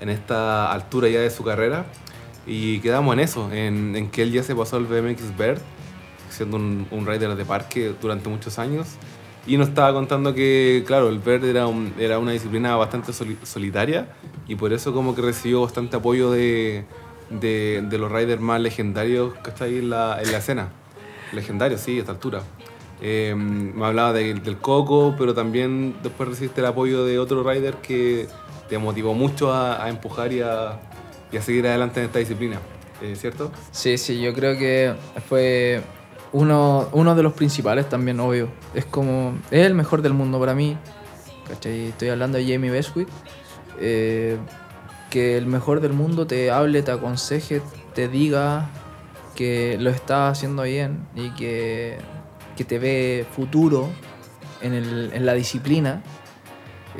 en 0.00 0.08
esta 0.08 0.72
altura 0.72 1.08
ya 1.08 1.20
de 1.20 1.30
su 1.30 1.44
carrera. 1.44 1.86
Y 2.46 2.80
quedamos 2.80 3.12
en 3.12 3.20
eso, 3.20 3.52
en, 3.52 3.94
en 3.94 4.10
que 4.10 4.22
él 4.22 4.32
ya 4.32 4.42
se 4.42 4.54
pasó 4.54 4.76
al 4.76 4.84
BMX 4.86 5.36
verde, 5.36 5.60
siendo 6.30 6.56
un, 6.56 6.86
un 6.90 7.06
rider 7.06 7.34
de 7.36 7.44
parque 7.44 7.94
durante 8.00 8.28
muchos 8.30 8.58
años. 8.58 8.88
Y 9.46 9.56
nos 9.56 9.68
estaba 9.68 9.92
contando 9.92 10.34
que, 10.34 10.82
claro, 10.86 11.08
el 11.10 11.18
verde 11.18 11.50
era, 11.50 11.66
un- 11.66 11.92
era 11.98 12.18
una 12.18 12.32
disciplina 12.32 12.74
bastante 12.76 13.12
soli- 13.12 13.38
solitaria 13.44 14.08
y 14.46 14.56
por 14.56 14.72
eso 14.74 14.92
como 14.92 15.14
que 15.14 15.22
recibió 15.22 15.62
bastante 15.62 15.96
apoyo 15.96 16.30
de, 16.30 16.84
de, 17.30 17.84
de 17.88 17.98
los 17.98 18.10
riders 18.10 18.40
más 18.40 18.60
legendarios 18.60 19.34
que 19.42 19.50
está 19.50 19.64
ahí 19.64 19.78
en 19.78 19.90
la, 19.90 20.18
en 20.22 20.32
la 20.32 20.38
escena. 20.38 20.68
Legendarios, 21.32 21.80
sí, 21.80 21.96
a 21.96 22.00
esta 22.00 22.12
altura. 22.12 22.42
Eh, 23.00 23.34
me 23.36 23.84
hablaba 23.86 24.12
de- 24.12 24.34
del 24.34 24.56
Coco, 24.58 25.14
pero 25.18 25.34
también 25.34 25.94
después 26.02 26.28
recibiste 26.28 26.60
el 26.60 26.66
apoyo 26.66 27.04
de 27.04 27.18
otro 27.18 27.42
rider 27.48 27.74
que 27.74 28.26
te 28.68 28.78
motivó 28.78 29.14
mucho 29.14 29.52
a, 29.52 29.84
a 29.84 29.88
empujar 29.88 30.32
y 30.32 30.40
a, 30.40 30.80
y 31.30 31.36
a 31.36 31.42
seguir 31.42 31.66
adelante 31.66 32.00
en 32.00 32.06
esta 32.06 32.18
disciplina, 32.18 32.58
eh, 33.02 33.14
¿cierto? 33.16 33.52
Sí, 33.70 33.98
sí, 33.98 34.20
yo 34.20 34.34
creo 34.34 34.58
que 34.58 34.94
fue 35.28 35.80
uno, 36.32 36.88
uno 36.92 37.14
de 37.14 37.22
los 37.22 37.34
principales 37.34 37.88
también, 37.88 38.18
obvio. 38.20 38.48
Es 38.74 38.84
como, 38.84 39.34
es 39.50 39.64
el 39.64 39.74
mejor 39.74 40.02
del 40.02 40.12
mundo 40.14 40.40
para 40.40 40.54
mí. 40.54 40.76
Estoy 41.50 42.08
hablando 42.08 42.36
de 42.38 42.44
Jamie 42.52 42.70
Beswick. 42.70 43.08
eh, 43.80 44.36
que 45.10 45.36
el 45.38 45.46
mejor 45.46 45.80
del 45.80 45.92
mundo 45.92 46.26
te 46.26 46.50
hable, 46.50 46.82
te 46.82 46.90
aconseje, 46.90 47.62
te 47.94 48.08
diga 48.08 48.68
que 49.34 49.76
lo 49.80 49.90
estás 49.90 50.32
haciendo 50.32 50.62
bien 50.64 51.06
y 51.14 51.30
que, 51.30 51.98
que 52.56 52.64
te 52.64 52.78
ve 52.78 53.26
futuro 53.34 53.88
en, 54.62 54.74
el- 54.74 55.10
en 55.14 55.24
la 55.26 55.34
disciplina. 55.34 56.02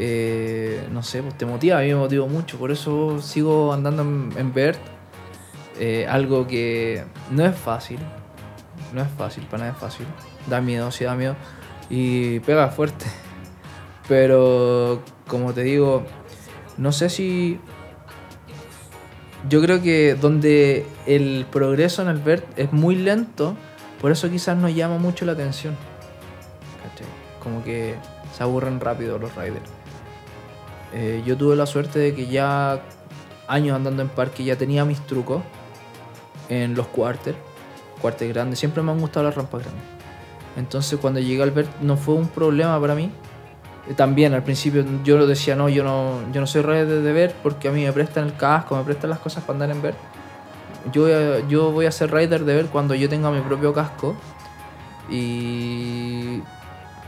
eh, 0.01 0.87
no 0.93 1.03
sé, 1.03 1.23
pues 1.23 1.37
te 1.37 1.45
motiva, 1.47 1.79
a 1.79 1.83
mí 1.83 1.89
me 1.89 1.97
motiva 1.97 2.27
mucho, 2.27 2.57
por 2.59 2.71
eso 2.71 3.21
sigo 3.21 3.73
andando 3.73 4.03
en, 4.03 4.31
en 4.37 4.55
Vert, 4.55 4.79
eh, 5.81 6.07
algo 6.09 6.47
que 6.47 7.03
no 7.33 7.45
es 7.45 7.57
fácil, 7.57 7.99
no 8.95 9.03
es 9.03 9.09
fácil, 9.19 9.43
para 9.45 9.65
nada 9.65 9.73
es 9.73 9.79
fácil, 9.79 10.07
da 10.47 10.61
miedo, 10.61 10.91
sí 10.93 11.03
da 11.05 11.17
miedo, 11.17 11.35
y 11.91 12.39
pega 12.41 12.69
fuerte, 12.69 13.07
pero 14.09 15.03
como 15.27 15.53
te 15.53 15.63
digo, 15.63 16.05
no 16.77 16.93
sé 16.93 17.11
si... 17.11 17.59
Yo 19.49 19.61
creo 19.63 19.81
que 19.81 20.15
donde 20.15 20.87
el 21.07 21.47
progreso 21.51 22.03
en 22.03 22.09
el 22.09 22.19
Vert 22.19 22.45
es 22.59 22.73
muy 22.73 22.97
lento, 22.97 23.57
por 24.01 24.11
eso 24.11 24.29
quizás 24.31 24.57
no 24.57 24.69
llama 24.69 24.99
mucho 24.99 25.25
la 25.25 25.33
atención. 25.33 25.77
Como 27.43 27.63
que 27.63 27.95
se 28.37 28.43
aburren 28.43 28.81
rápido 28.81 29.19
los 29.19 29.35
riders. 29.37 29.71
Eh, 30.93 31.23
yo 31.25 31.37
tuve 31.37 31.55
la 31.55 31.67
suerte 31.67 31.99
de 31.99 32.15
que 32.15 32.27
ya 32.27 32.83
años 33.47 33.77
andando 33.77 34.03
en 34.03 34.09
parque 34.09 34.45
ya 34.45 34.57
tenía 34.57 34.85
mis 34.85 35.01
trucos 35.07 35.43
en 36.49 36.75
los 36.75 36.87
quarters, 36.89 37.37
quarters 38.01 38.33
grandes. 38.33 38.59
Siempre 38.59 38.83
me 38.83 38.91
han 38.91 39.01
gustado 39.01 39.25
las 39.27 39.37
rampas 39.37 39.63
grandes. 39.63 39.85
Entonces 40.57 40.99
cuando 40.99 41.21
llegué 41.21 41.43
al 41.43 41.53
Vert 41.53 41.71
no 41.81 41.97
fue 41.97 42.15
un 42.15 42.29
problema 42.29 42.81
para 42.81 42.95
mí. 42.95 43.11
También 43.97 44.35
al 44.35 44.43
principio 44.43 44.85
yo 45.03 45.17
lo 45.17 45.27
decía, 45.27 45.57
no, 45.57 45.69
yo 45.69 45.83
no, 45.83 46.21
yo 46.33 46.41
no 46.41 46.47
soy 46.47 46.63
rider 46.63 46.87
de 46.89 47.13
Vert 47.13 47.35
porque 47.43 47.69
a 47.69 47.73
mí 47.73 47.85
me 47.85 47.93
prestan 47.93 48.27
el 48.27 48.37
casco, 48.37 48.77
me 48.77 48.85
prestan 48.85 49.11
las 49.11 49.19
cosas 49.19 49.43
para 49.45 49.55
andar 49.55 49.71
en 49.71 49.81
Vert. 49.81 49.97
Yo, 50.93 51.07
yo 51.49 51.73
voy 51.73 51.87
a 51.87 51.93
ser 51.93 52.13
rider 52.13 52.45
de 52.45 52.55
Vert 52.55 52.71
cuando 52.71 52.95
yo 52.95 53.09
tenga 53.09 53.31
mi 53.31 53.41
propio 53.41 53.73
casco. 53.73 54.15
Y 55.11 56.43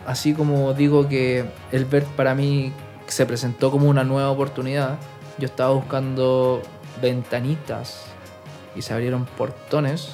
así 0.07 0.33
como 0.33 0.73
digo 0.73 1.07
que 1.09 1.45
el 1.71 1.85
Vert 1.85 2.07
para 2.09 2.35
mí 2.35 2.73
se 3.07 3.27
presentó 3.27 3.71
como 3.71 3.89
una 3.89 4.05
nueva 4.05 4.31
oportunidad, 4.31 4.99
yo 5.39 5.47
estaba 5.47 5.73
buscando 5.73 6.63
ventanitas 7.03 8.07
y 8.75 8.83
se 8.83 8.93
abrieron 8.95 9.27
portones. 9.37 10.13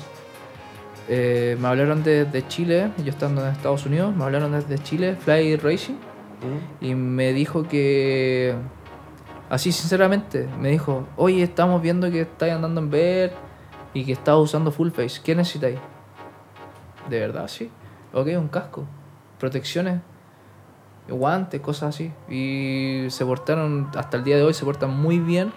Eh, 1.08 1.56
me 1.60 1.68
hablaron 1.68 2.02
desde 2.02 2.46
Chile, 2.48 2.90
yo 3.04 3.10
estando 3.10 3.44
en 3.44 3.52
Estados 3.52 3.86
Unidos, 3.86 4.16
me 4.16 4.24
hablaron 4.24 4.52
desde 4.52 4.82
Chile, 4.82 5.16
Fly 5.16 5.56
Racing, 5.56 5.94
y 6.80 6.94
me 6.94 7.32
dijo 7.32 7.64
que, 7.64 8.54
así 9.50 9.72
sinceramente, 9.72 10.48
me 10.60 10.70
dijo, 10.70 11.06
oye, 11.16 11.42
estamos 11.42 11.82
viendo 11.82 12.10
que 12.10 12.22
estáis 12.22 12.52
andando 12.52 12.80
en 12.80 12.90
Vert 12.90 13.34
y 13.94 14.04
que 14.04 14.12
estás 14.12 14.36
usando 14.36 14.70
full 14.70 14.90
face, 14.90 15.20
¿qué 15.22 15.34
necesitáis? 15.34 15.78
De 17.08 17.20
verdad, 17.20 17.48
sí. 17.48 17.70
Ok, 18.12 18.28
un 18.36 18.48
casco, 18.48 18.84
protecciones, 19.38 20.00
guantes, 21.08 21.60
cosas 21.60 21.94
así. 21.94 22.12
Y 22.28 23.06
se 23.10 23.24
portaron, 23.24 23.90
hasta 23.96 24.16
el 24.16 24.24
día 24.24 24.36
de 24.36 24.42
hoy 24.42 24.54
se 24.54 24.64
portan 24.64 24.90
muy 24.90 25.18
bien. 25.18 25.52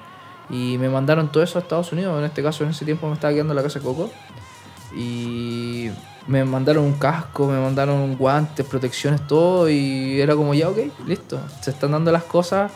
Y 0.50 0.78
me 0.80 0.90
mandaron 0.90 1.32
todo 1.32 1.44
eso 1.44 1.60
a 1.60 1.62
Estados 1.62 1.92
Unidos. 1.94 2.18
En 2.18 2.26
este 2.26 2.42
caso, 2.42 2.64
en 2.64 2.72
ese 2.72 2.86
tiempo 2.86 3.08
me 3.08 3.14
estaba 3.14 3.34
quedando 3.34 3.54
en 3.54 3.58
la 3.58 3.64
casa 3.64 3.80
de 3.80 3.86
Coco. 3.86 4.10
Y 4.96 5.90
me 6.30 6.46
mandaron 6.46 6.84
un 6.86 6.94
casco, 6.94 7.48
me 7.48 7.60
mandaron 7.60 8.16
guantes, 8.16 8.64
protecciones, 8.64 9.26
todo. 9.26 9.68
Y 9.68 10.22
era 10.22 10.36
como, 10.36 10.54
ya, 10.54 10.70
ok, 10.70 10.78
listo. 11.08 11.42
Se 11.62 11.72
están 11.72 11.92
dando 11.92 12.12
las 12.12 12.24
cosas. 12.24 12.72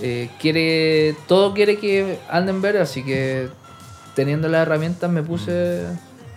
Eh, 0.00 0.28
quiere, 0.38 1.16
todo 1.26 1.54
quiere 1.54 1.78
que 1.78 2.18
anden 2.28 2.60
ver, 2.60 2.76
así 2.76 3.02
que 3.02 3.48
teniendo 4.14 4.48
las 4.48 4.62
herramientas 4.62 5.10
me 5.10 5.22
puse 5.22 5.82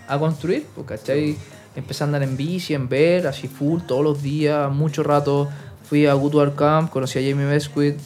a 0.07 0.17
construir, 0.17 0.65
pues, 0.73 0.88
¿cachai? 0.88 1.38
Empecé 1.75 2.03
a 2.03 2.05
andar 2.05 2.23
en 2.23 2.38
bici, 2.38 2.73
en 2.73 2.88
ver, 2.88 3.27
así 3.27 3.49
full, 3.49 3.81
todos 3.81 4.03
los 4.03 4.21
días, 4.21 4.71
mucho 4.71 5.03
rato. 5.03 5.49
Fui 5.83 6.05
a 6.05 6.13
Goodward 6.13 6.55
Camp, 6.55 6.89
conocí 6.89 7.19
a 7.19 7.29
Jamie 7.29 7.45
Besquit, 7.45 7.97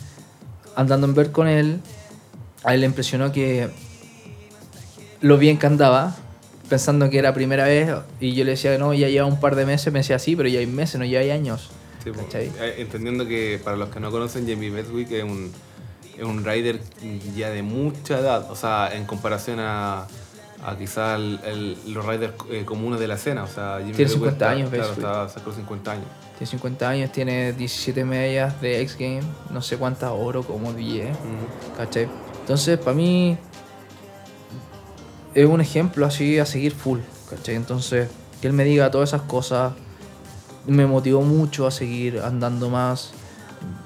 andando 0.75 1.05
en 1.05 1.13
ver 1.13 1.31
con 1.31 1.47
él. 1.47 1.79
A 2.63 2.73
él 2.73 2.81
le 2.81 2.87
impresionó 2.87 3.31
que 3.31 3.69
lo 5.19 5.37
bien 5.37 5.59
que 5.59 5.67
andaba, 5.67 6.15
pensando 6.71 7.09
que 7.09 7.19
era 7.19 7.33
primera 7.33 7.65
vez. 7.65 7.89
Y 8.19 8.33
yo 8.33 8.43
le 8.45 8.51
decía, 8.51 8.75
no, 8.79 8.93
ya 8.93 9.09
lleva 9.09 9.27
un 9.27 9.39
par 9.39 9.55
de 9.55 9.65
meses. 9.65 9.91
Me 9.93 9.99
decía, 9.99 10.17
sí, 10.17 10.35
pero 10.35 10.49
ya 10.49 10.59
hay 10.59 10.65
meses, 10.65 10.97
no 10.97 11.05
ya 11.05 11.19
hay 11.19 11.29
años. 11.29 11.69
Sí. 12.03 12.09
Eh, 12.33 12.75
Entendiendo 12.79 13.27
que 13.27 13.59
para 13.63 13.77
los 13.77 13.89
que 13.89 13.99
no 13.99 14.09
conocen, 14.09 14.47
Jamie 14.47 14.71
Beswick 14.71 15.11
es 15.11 15.23
un, 15.23 15.51
es 16.17 16.23
un 16.23 16.43
rider 16.43 16.79
ya 17.35 17.49
de 17.51 17.61
mucha 17.61 18.17
edad, 18.19 18.49
o 18.49 18.55
sea, 18.55 18.89
en 18.95 19.05
comparación 19.05 19.59
a, 19.59 20.07
a 20.65 20.77
quizás 20.79 21.19
los 21.19 22.05
riders 22.05 22.33
eh, 22.49 22.63
comunes 22.65 22.99
de 22.99 23.07
la 23.07 23.15
escena. 23.15 23.43
O 23.43 23.47
sea, 23.47 23.73
Jamie 23.79 23.93
Tiene 23.93 24.03
Beswick 24.05 24.31
50 24.31 24.31
está- 24.33 24.49
años, 24.49 24.69
Claro, 24.71 24.93
está 24.93 25.29
sacó 25.29 25.51
50 25.51 25.91
años. 25.91 26.05
Tiene 26.37 26.49
50 26.51 26.89
años, 26.89 27.11
tiene 27.11 27.53
17 27.53 28.03
medallas 28.03 28.59
de 28.61 28.81
X 28.81 28.97
Games, 28.97 29.25
no 29.51 29.61
sé 29.61 29.77
cuántas 29.77 30.09
oro, 30.11 30.41
como 30.41 30.73
10. 30.73 31.09
Mm. 31.11 31.77
¿Cachai? 31.77 32.07
Entonces, 32.39 32.79
para 32.79 32.95
mí 32.95 33.37
es 35.33 35.45
un 35.45 35.61
ejemplo 35.61 36.05
así 36.05 36.39
a 36.39 36.45
seguir 36.45 36.73
full, 36.73 36.99
¿cachai? 37.29 37.55
Entonces, 37.55 38.09
que 38.41 38.47
él 38.47 38.53
me 38.53 38.63
diga 38.63 38.91
todas 38.91 39.09
esas 39.09 39.21
cosas 39.21 39.73
me 40.67 40.85
motivó 40.85 41.21
mucho 41.21 41.67
a 41.67 41.71
seguir 41.71 42.19
andando 42.19 42.69
más. 42.69 43.11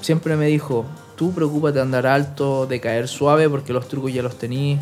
Siempre 0.02 0.36
me 0.36 0.48
dijo, 0.48 0.86
tú 1.16 1.34
preocúpate 1.34 1.76
de 1.76 1.82
andar 1.82 2.08
alto, 2.08 2.66
de 2.66 2.80
caer 2.80 3.08
suave, 3.08 3.50
porque 3.50 3.74
los 3.74 3.88
trucos 3.88 4.14
ya 4.14 4.22
los 4.22 4.38
tení. 4.38 4.80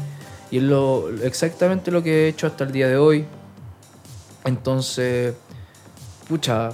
Y 0.52 0.58
es 0.58 1.24
exactamente 1.24 1.92
lo 1.92 2.04
que 2.04 2.26
he 2.26 2.28
hecho 2.28 2.48
hasta 2.48 2.64
el 2.64 2.72
día 2.72 2.88
de 2.88 2.98
hoy. 2.98 3.26
Entonces, 4.46 5.34
pucha, 6.28 6.72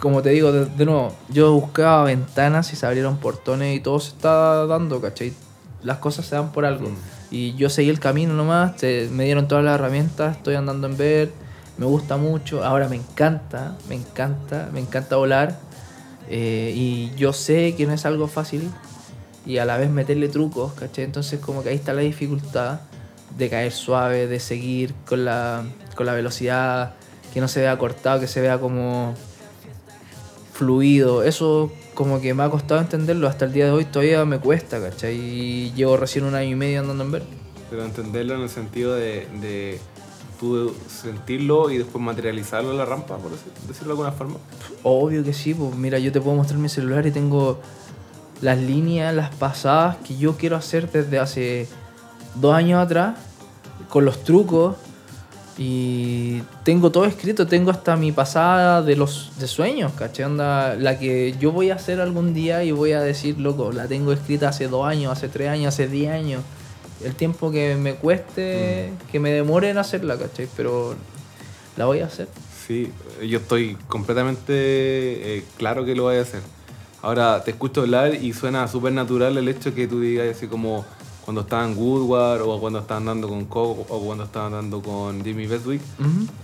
como 0.00 0.22
te 0.22 0.30
digo, 0.30 0.52
de, 0.52 0.66
de 0.66 0.84
nuevo, 0.84 1.14
yo 1.28 1.52
buscaba 1.52 2.04
ventanas 2.04 2.72
y 2.72 2.76
se 2.76 2.86
abrieron 2.86 3.18
portones 3.18 3.76
y 3.76 3.80
todo 3.80 4.00
se 4.00 4.10
está 4.10 4.66
dando, 4.66 5.00
¿cachai? 5.00 5.32
Las 5.82 5.98
cosas 5.98 6.26
se 6.26 6.34
dan 6.34 6.52
por 6.52 6.64
algo. 6.64 6.88
Mm. 6.90 7.19
Y 7.30 7.54
yo 7.54 7.70
seguí 7.70 7.90
el 7.90 8.00
camino 8.00 8.34
nomás, 8.34 8.76
te- 8.76 9.08
me 9.12 9.24
dieron 9.24 9.46
todas 9.48 9.64
las 9.64 9.76
herramientas, 9.76 10.36
estoy 10.36 10.56
andando 10.56 10.86
en 10.88 10.96
ver, 10.96 11.30
me 11.78 11.86
gusta 11.86 12.16
mucho, 12.16 12.64
ahora 12.64 12.88
me 12.88 12.96
encanta, 12.96 13.76
me 13.88 13.94
encanta, 13.94 14.68
me 14.72 14.80
encanta 14.80 15.16
volar. 15.16 15.58
eh, 16.28 16.72
y 16.76 17.12
yo 17.16 17.32
sé 17.32 17.74
que 17.76 17.86
no 17.86 17.92
es 17.92 18.06
algo 18.06 18.28
fácil 18.28 18.70
y 19.46 19.58
a 19.58 19.64
la 19.64 19.76
vez 19.78 19.90
meterle 19.90 20.28
trucos, 20.28 20.72
¿cachai? 20.74 21.04
Entonces 21.04 21.40
como 21.40 21.62
que 21.62 21.70
ahí 21.70 21.74
está 21.76 21.92
la 21.92 22.02
dificultad 22.02 22.80
de 23.36 23.48
caer 23.48 23.72
suave, 23.72 24.26
de 24.28 24.38
seguir 24.38 24.94
con 25.06 25.24
la, 25.24 25.64
con 25.96 26.06
la 26.06 26.12
velocidad, 26.14 26.94
que 27.34 27.40
no 27.40 27.48
se 27.48 27.60
vea 27.60 27.76
cortado, 27.78 28.20
que 28.20 28.26
se 28.28 28.40
vea 28.40 28.58
como 28.58 29.14
fluido. 30.52 31.22
Eso 31.22 31.72
como 32.00 32.18
que 32.18 32.32
me 32.32 32.42
ha 32.42 32.48
costado 32.48 32.80
entenderlo 32.80 33.28
hasta 33.28 33.44
el 33.44 33.52
día 33.52 33.66
de 33.66 33.72
hoy, 33.72 33.84
todavía 33.84 34.24
me 34.24 34.38
cuesta, 34.38 34.80
¿cachai? 34.80 35.16
Y 35.16 35.72
llevo 35.72 35.98
recién 35.98 36.24
un 36.24 36.34
año 36.34 36.48
y 36.48 36.54
medio 36.54 36.80
andando 36.80 37.04
en 37.04 37.10
ver. 37.10 37.22
Pero 37.68 37.84
entenderlo 37.84 38.36
en 38.36 38.40
el 38.40 38.48
sentido 38.48 38.94
de, 38.94 39.28
de 39.42 39.78
tú 40.40 40.74
sentirlo 40.88 41.70
y 41.70 41.76
después 41.76 42.02
materializarlo 42.02 42.70
en 42.70 42.78
la 42.78 42.86
rampa, 42.86 43.18
por 43.18 43.32
decirlo 43.68 43.88
de 43.88 43.90
alguna 43.90 44.12
forma. 44.12 44.36
Obvio 44.82 45.22
que 45.22 45.34
sí, 45.34 45.52
pues 45.52 45.74
mira, 45.74 45.98
yo 45.98 46.10
te 46.10 46.22
puedo 46.22 46.34
mostrar 46.38 46.58
mi 46.58 46.70
celular 46.70 47.06
y 47.06 47.10
tengo 47.10 47.60
las 48.40 48.56
líneas, 48.56 49.14
las 49.14 49.34
pasadas 49.34 49.98
que 49.98 50.16
yo 50.16 50.38
quiero 50.38 50.56
hacer 50.56 50.90
desde 50.90 51.18
hace 51.18 51.68
dos 52.36 52.54
años 52.54 52.82
atrás, 52.82 53.18
con 53.90 54.06
los 54.06 54.24
trucos. 54.24 54.76
Y 55.62 56.40
tengo 56.64 56.90
todo 56.90 57.04
escrito, 57.04 57.46
tengo 57.46 57.70
hasta 57.70 57.94
mi 57.94 58.12
pasada 58.12 58.80
de 58.80 58.96
los 58.96 59.32
de 59.38 59.46
sueños, 59.46 59.92
¿cachai? 59.92 60.24
Onda, 60.24 60.74
la 60.74 60.98
que 60.98 61.34
yo 61.38 61.52
voy 61.52 61.68
a 61.68 61.74
hacer 61.74 62.00
algún 62.00 62.32
día 62.32 62.64
y 62.64 62.72
voy 62.72 62.92
a 62.92 63.02
decir, 63.02 63.38
loco, 63.38 63.70
la 63.70 63.86
tengo 63.86 64.10
escrita 64.12 64.48
hace 64.48 64.68
dos 64.68 64.86
años, 64.86 65.12
hace 65.12 65.28
tres 65.28 65.50
años, 65.50 65.74
hace 65.74 65.86
diez 65.86 66.12
años. 66.12 66.42
El 67.04 67.14
tiempo 67.14 67.50
que 67.50 67.76
me 67.76 67.96
cueste, 67.96 68.90
que 69.12 69.20
me 69.20 69.32
demore 69.32 69.68
en 69.68 69.76
hacerla, 69.76 70.16
¿cachai? 70.16 70.48
Pero 70.56 70.94
la 71.76 71.84
voy 71.84 72.00
a 72.00 72.06
hacer. 72.06 72.28
Sí, 72.66 72.90
yo 73.22 73.40
estoy 73.40 73.76
completamente 73.86 74.54
eh, 74.54 75.44
claro 75.58 75.84
que 75.84 75.94
lo 75.94 76.04
voy 76.04 76.16
a 76.16 76.22
hacer. 76.22 76.40
Ahora 77.02 77.44
te 77.44 77.50
escucho 77.50 77.82
hablar 77.82 78.14
y 78.14 78.32
suena 78.32 78.66
súper 78.66 78.94
natural 78.94 79.36
el 79.36 79.46
hecho 79.46 79.74
que 79.74 79.86
tú 79.86 80.00
digas 80.00 80.34
así 80.34 80.46
como 80.46 80.86
cuando 81.30 81.42
estaba 81.42 81.64
en 81.64 81.78
Woodward 81.78 82.42
o 82.42 82.58
cuando 82.58 82.80
estaba 82.80 82.98
andando 82.98 83.28
con 83.28 83.44
Coco 83.44 83.86
o 83.88 84.00
cuando 84.00 84.24
estaba 84.24 84.46
andando 84.46 84.82
con 84.82 85.22
Jimmy 85.22 85.46
Beswick. 85.46 85.80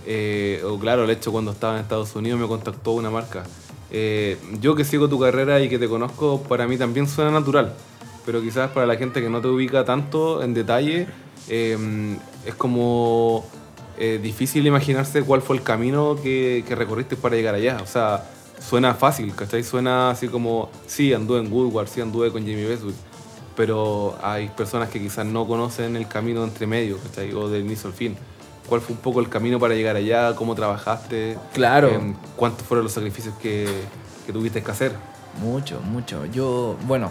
Eh, 0.05 0.63
o 0.65 0.79
claro, 0.79 1.03
el 1.03 1.09
hecho 1.09 1.29
cuando 1.33 1.51
estaba 1.51 1.73
en 1.73 1.81
Estados 1.81 2.15
Unidos 2.15 2.39
me 2.39 2.47
contactó 2.47 2.91
una 2.91 3.09
marca. 3.09 3.43
Eh, 3.91 4.37
yo 4.61 4.75
que 4.75 4.85
sigo 4.85 5.09
tu 5.09 5.19
carrera 5.19 5.59
y 5.59 5.67
que 5.67 5.77
te 5.77 5.89
conozco, 5.89 6.41
para 6.43 6.69
mí 6.69 6.77
también 6.77 7.05
suena 7.05 7.31
natural. 7.31 7.73
Pero 8.25 8.41
quizás 8.41 8.71
para 8.71 8.85
la 8.85 8.95
gente 8.95 9.19
que 9.19 9.29
no 9.29 9.41
te 9.41 9.49
ubica 9.49 9.83
tanto 9.83 10.41
en 10.41 10.53
detalle, 10.53 11.07
eh, 11.49 12.17
es 12.45 12.55
como 12.55 13.45
difícil 14.23 14.65
imaginarse 14.65 15.21
cuál 15.23 15.41
fue 15.41 15.57
el 15.57 15.63
camino 15.63 16.15
que, 16.23 16.63
que 16.65 16.75
recorriste 16.75 17.17
para 17.17 17.35
llegar 17.35 17.55
allá. 17.55 17.79
O 17.83 17.87
sea, 17.87 18.23
suena 18.61 18.93
fácil, 18.93 19.35
¿cachai? 19.35 19.63
Suena 19.63 20.11
así 20.11 20.29
como, 20.29 20.69
sí, 20.85 21.13
anduve 21.13 21.39
en 21.41 21.51
Woodward, 21.51 21.89
sí, 21.89 21.99
anduve 21.99 22.31
con 22.31 22.45
Jimmy 22.45 22.63
Beswick, 22.63 22.95
pero 23.57 24.15
hay 24.21 24.49
personas 24.49 24.89
que 24.89 25.01
quizás 25.01 25.25
no 25.25 25.47
conocen 25.47 25.95
el 25.95 26.07
camino 26.07 26.43
entre 26.43 26.67
medio, 26.67 26.99
¿cachai? 26.99 27.33
O 27.33 27.49
del 27.49 27.65
inicio 27.65 27.87
al 27.89 27.93
fin. 27.95 28.15
¿Cuál 28.69 28.81
fue 28.81 28.95
un 28.95 29.01
poco 29.01 29.19
el 29.19 29.29
camino 29.29 29.59
para 29.59 29.73
llegar 29.73 29.95
allá? 29.95 30.35
¿Cómo 30.35 30.53
trabajaste? 30.53 31.37
Claro. 31.53 31.89
Em, 31.89 32.13
¿Cuántos 32.35 32.67
fueron 32.67 32.83
los 32.83 32.93
sacrificios 32.93 33.33
que, 33.41 33.67
que 34.27 34.31
tuviste 34.31 34.61
que 34.61 34.71
hacer? 34.71 34.91
Mucho, 35.41 35.81
mucho. 35.81 36.25
Yo, 36.27 36.77
bueno, 36.85 37.09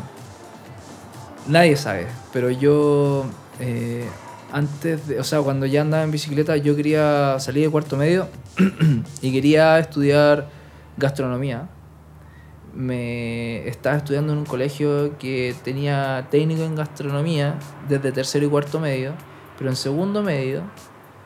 nadie 1.48 1.76
sabe, 1.76 2.06
pero 2.32 2.48
yo, 2.50 3.24
eh, 3.59 4.09
antes 4.52 5.09
de, 5.09 5.18
o 5.18 5.24
sea, 5.24 5.40
cuando 5.40 5.66
ya 5.66 5.80
andaba 5.80 6.04
en 6.04 6.12
bicicleta, 6.12 6.56
yo 6.56 6.76
quería 6.76 7.40
salir 7.40 7.64
de 7.64 7.70
cuarto 7.70 7.96
medio 7.96 8.28
y 9.20 9.32
quería 9.32 9.80
estudiar 9.80 10.48
gastronomía. 10.96 11.68
Me 12.76 13.66
estaba 13.68 13.96
estudiando 13.96 14.32
en 14.34 14.40
un 14.40 14.44
colegio 14.44 15.16
que 15.18 15.54
tenía 15.64 16.28
técnico 16.30 16.62
en 16.62 16.74
gastronomía 16.74 17.58
desde 17.88 18.12
tercero 18.12 18.44
y 18.46 18.48
cuarto 18.50 18.78
medio, 18.80 19.12
pero 19.58 19.70
en 19.70 19.76
segundo 19.76 20.22
medio 20.22 20.62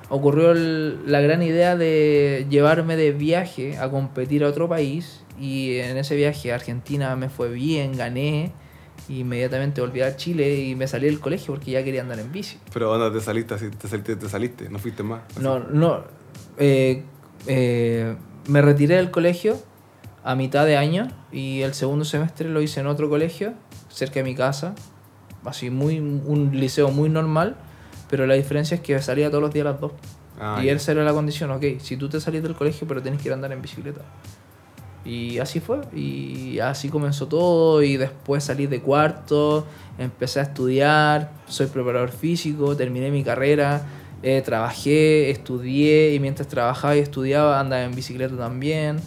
ocurrió 0.08 0.52
el- 0.52 1.00
la 1.10 1.20
gran 1.20 1.42
idea 1.42 1.76
de 1.76 2.46
llevarme 2.48 2.96
de 2.96 3.12
viaje 3.12 3.78
a 3.78 3.90
competir 3.90 4.44
a 4.44 4.48
otro 4.48 4.68
país 4.68 5.22
y 5.40 5.76
en 5.78 5.96
ese 5.96 6.14
viaje 6.16 6.52
a 6.52 6.54
Argentina 6.56 7.14
me 7.16 7.28
fue 7.28 7.48
bien, 7.50 7.96
gané 7.96 8.52
y 9.08 9.20
inmediatamente 9.20 9.80
volví 9.80 10.02
a 10.02 10.16
Chile 10.16 10.60
y 10.60 10.76
me 10.76 10.86
salí 10.86 11.06
del 11.06 11.18
colegio 11.20 11.54
porque 11.54 11.72
ya 11.72 11.82
quería 11.82 12.02
andar 12.02 12.18
en 12.20 12.30
bici. 12.30 12.58
Pero 12.72 12.96
¿dónde 12.96 13.18
te 13.18 13.24
saliste? 13.24 13.56
¿Te 13.56 13.88
saliste, 13.88 14.16
te 14.16 14.28
saliste? 14.28 14.68
¿No 14.68 14.78
fuiste 14.78 15.02
más? 15.02 15.22
Así. 15.32 15.40
No, 15.42 15.58
no. 15.58 16.04
eh, 16.58 17.02
eh, 17.46 18.14
me 18.48 18.62
retiré 18.62 18.96
del 18.96 19.10
colegio 19.10 19.56
a 20.22 20.35
mitad 20.35 20.66
de 20.66 20.76
año 20.76 21.09
y 21.33 21.62
el 21.62 21.74
segundo 21.74 22.04
semestre 22.04 22.48
lo 22.48 22.61
hice 22.61 22.80
en 22.80 22.87
otro 22.87 23.09
colegio, 23.09 23.54
cerca 23.88 24.14
de 24.14 24.24
mi 24.24 24.35
casa. 24.35 24.74
Así, 25.44 25.70
muy, 25.70 25.98
un 25.98 26.50
liceo 26.52 26.90
muy 26.90 27.09
normal, 27.09 27.56
pero 28.11 28.26
la 28.26 28.35
diferencia 28.35 28.74
es 28.74 28.80
que 28.80 29.00
salía 29.00 29.30
todos 29.30 29.42
los 29.42 29.52
días 29.52 29.66
a 29.66 29.70
las 29.70 29.80
2. 29.80 29.92
Ah, 30.38 30.61
y 30.62 30.68
esa 30.68 30.92
era 30.92 31.04
la 31.04 31.12
condición, 31.12 31.50
ok, 31.50 31.64
si 31.78 31.96
tú 31.96 32.09
te 32.09 32.20
salís 32.20 32.42
del 32.42 32.54
colegio, 32.54 32.87
pero 32.88 33.02
tienes 33.02 33.20
que 33.20 33.28
ir 33.28 33.33
a 33.33 33.35
andar 33.35 33.52
en 33.52 33.61
bicicleta. 33.61 34.02
Y 35.04 35.38
así 35.38 35.61
fue, 35.61 35.80
y 35.94 36.59
así 36.59 36.88
comenzó 36.88 37.26
todo, 37.26 37.83
y 37.83 37.96
después 37.96 38.44
salí 38.44 38.66
de 38.66 38.80
cuarto, 38.80 39.66
empecé 39.98 40.40
a 40.40 40.42
estudiar, 40.42 41.33
soy 41.46 41.66
preparador 41.66 42.11
físico, 42.11 42.76
terminé 42.76 43.11
mi 43.11 43.24
carrera, 43.24 43.83
eh, 44.22 44.42
trabajé, 44.44 45.30
estudié, 45.30 46.14
y 46.14 46.20
mientras 46.20 46.48
trabajaba 46.48 46.96
y 46.96 47.00
estudiaba 47.00 47.61
andaba 47.61 47.83
en 47.83 47.94
bicicleta 47.94 48.37
también, 48.37 48.98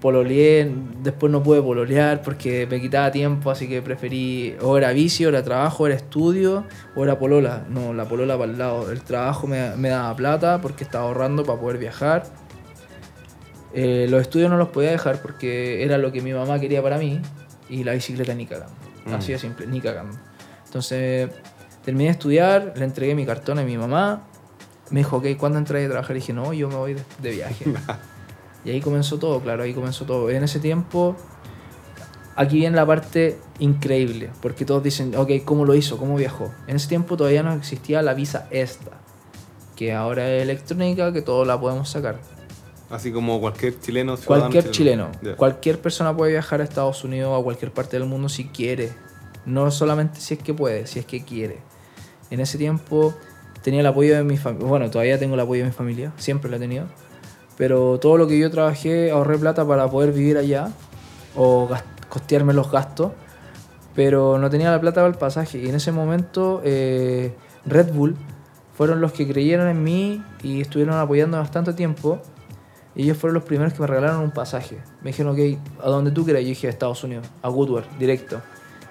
pololeé, 0.00 0.70
después 1.02 1.32
no 1.32 1.42
pude 1.42 1.62
pololear 1.62 2.22
porque 2.22 2.66
me 2.70 2.80
quitaba 2.80 3.10
tiempo, 3.10 3.50
así 3.50 3.68
que 3.68 3.82
preferí, 3.82 4.56
o 4.60 4.76
era 4.76 4.92
vicio, 4.92 5.28
era 5.28 5.42
trabajo, 5.42 5.86
era 5.86 5.96
estudio, 5.96 6.64
o 6.94 7.04
era 7.04 7.18
polola, 7.18 7.64
no, 7.68 7.94
la 7.94 8.04
polola 8.04 8.36
para 8.38 8.50
el 8.50 8.58
lado, 8.58 8.90
el 8.90 9.02
trabajo 9.02 9.46
me, 9.46 9.74
me 9.76 9.88
daba 9.88 10.14
plata 10.14 10.60
porque 10.60 10.84
estaba 10.84 11.04
ahorrando 11.04 11.44
para 11.44 11.60
poder 11.60 11.78
viajar. 11.78 12.24
Eh, 13.72 14.06
los 14.08 14.22
estudios 14.22 14.50
no 14.50 14.56
los 14.56 14.68
podía 14.68 14.90
dejar 14.90 15.20
porque 15.20 15.82
era 15.84 15.98
lo 15.98 16.10
que 16.12 16.22
mi 16.22 16.32
mamá 16.32 16.58
quería 16.58 16.82
para 16.82 16.98
mí 16.98 17.20
y 17.68 17.84
la 17.84 17.92
bicicleta 17.92 18.34
ni 18.34 18.46
cagando. 18.46 18.74
Mm. 19.06 19.14
Así 19.14 19.32
de 19.32 19.38
simple, 19.38 19.66
ni 19.66 19.80
cagando. 19.80 20.16
Entonces 20.64 21.30
terminé 21.84 22.04
de 22.04 22.12
estudiar, 22.12 22.72
le 22.76 22.84
entregué 22.84 23.14
mi 23.14 23.26
cartón 23.26 23.58
a 23.58 23.62
mi 23.62 23.76
mamá. 23.76 24.22
Me 24.90 25.00
dijo, 25.00 25.16
ok, 25.16 25.26
¿cuándo 25.36 25.58
entré 25.58 25.84
a 25.84 25.88
trabajar? 25.88 26.16
Y 26.16 26.20
dije, 26.20 26.32
no, 26.32 26.52
yo 26.52 26.68
me 26.68 26.76
voy 26.76 26.94
de, 26.94 27.02
de 27.20 27.30
viaje. 27.30 27.64
y 28.66 28.70
ahí 28.70 28.80
comenzó 28.80 29.18
todo, 29.20 29.40
claro, 29.40 29.62
ahí 29.62 29.72
comenzó 29.72 30.04
todo. 30.06 30.28
En 30.28 30.42
ese 30.42 30.58
tiempo, 30.58 31.14
aquí 32.34 32.56
viene 32.56 32.74
la 32.74 32.84
parte 32.84 33.38
increíble, 33.60 34.30
porque 34.42 34.64
todos 34.64 34.82
dicen, 34.82 35.14
ok, 35.14 35.30
¿cómo 35.44 35.64
lo 35.64 35.76
hizo? 35.76 35.98
¿Cómo 35.98 36.16
viajó? 36.16 36.52
En 36.66 36.74
ese 36.74 36.88
tiempo 36.88 37.16
todavía 37.16 37.44
no 37.44 37.52
existía 37.52 38.02
la 38.02 38.12
visa 38.12 38.48
esta, 38.50 38.90
que 39.76 39.92
ahora 39.92 40.28
es 40.28 40.42
electrónica, 40.42 41.12
que 41.12 41.22
todos 41.22 41.46
la 41.46 41.60
podemos 41.60 41.88
sacar. 41.88 42.18
Así 42.90 43.12
como 43.12 43.40
cualquier 43.40 43.78
chileno. 43.78 44.16
Cualquier 44.16 44.68
chileno, 44.72 45.12
Ya. 45.22 45.36
cualquier 45.36 45.80
persona 45.80 46.16
puede 46.16 46.32
viajar 46.32 46.60
a 46.60 46.64
Estados 46.64 47.04
Unidos 47.04 47.30
o 47.30 47.36
a 47.36 47.44
cualquier 47.44 47.70
parte 47.70 47.96
del 48.00 48.08
mundo 48.08 48.28
si 48.28 48.46
quiere. 48.46 48.92
No 49.44 49.70
solamente 49.70 50.18
si 50.18 50.34
es 50.34 50.42
que 50.42 50.54
puede, 50.54 50.88
si 50.88 50.98
es 50.98 51.06
que 51.06 51.24
quiere. 51.24 51.58
En 52.30 52.40
ese 52.40 52.58
tiempo 52.58 53.14
tenía 53.62 53.78
el 53.78 53.86
apoyo 53.86 54.16
de 54.16 54.24
mi 54.24 54.36
familia. 54.36 54.66
Bueno, 54.66 54.90
todavía 54.90 55.20
tengo 55.20 55.34
el 55.34 55.40
apoyo 55.40 55.62
de 55.62 55.68
mi 55.68 55.72
familia, 55.72 56.12
siempre 56.16 56.50
lo 56.50 56.56
he 56.56 56.58
tenido. 56.58 56.86
Pero 57.56 57.98
todo 57.98 58.18
lo 58.18 58.26
que 58.26 58.38
yo 58.38 58.50
trabajé, 58.50 59.10
ahorré 59.10 59.38
plata 59.38 59.66
para 59.66 59.88
poder 59.88 60.12
vivir 60.12 60.36
allá 60.36 60.70
o 61.34 61.68
costearme 62.08 62.52
los 62.52 62.70
gastos. 62.70 63.12
Pero 63.94 64.38
no 64.38 64.50
tenía 64.50 64.70
la 64.70 64.80
plata 64.80 64.96
para 64.96 65.08
el 65.08 65.14
pasaje. 65.14 65.58
Y 65.58 65.68
en 65.68 65.74
ese 65.74 65.90
momento, 65.90 66.60
eh, 66.64 67.34
Red 67.64 67.92
Bull 67.92 68.16
fueron 68.74 69.00
los 69.00 69.12
que 69.12 69.26
creyeron 69.26 69.68
en 69.68 69.82
mí 69.82 70.22
y 70.42 70.60
estuvieron 70.60 70.96
apoyando 70.96 71.38
bastante 71.38 71.72
tiempo. 71.72 72.20
Ellos 72.94 73.16
fueron 73.16 73.34
los 73.34 73.44
primeros 73.44 73.72
que 73.72 73.80
me 73.80 73.86
regalaron 73.86 74.20
un 74.20 74.30
pasaje. 74.30 74.78
Me 75.02 75.10
dijeron, 75.10 75.32
ok, 75.32 75.58
a 75.82 75.88
donde 75.88 76.10
tú 76.10 76.24
quieras. 76.24 76.42
Yo 76.42 76.48
dije, 76.48 76.66
a 76.66 76.70
Estados 76.70 77.02
Unidos, 77.04 77.26
a 77.40 77.48
Woodward, 77.48 77.86
directo. 77.98 78.42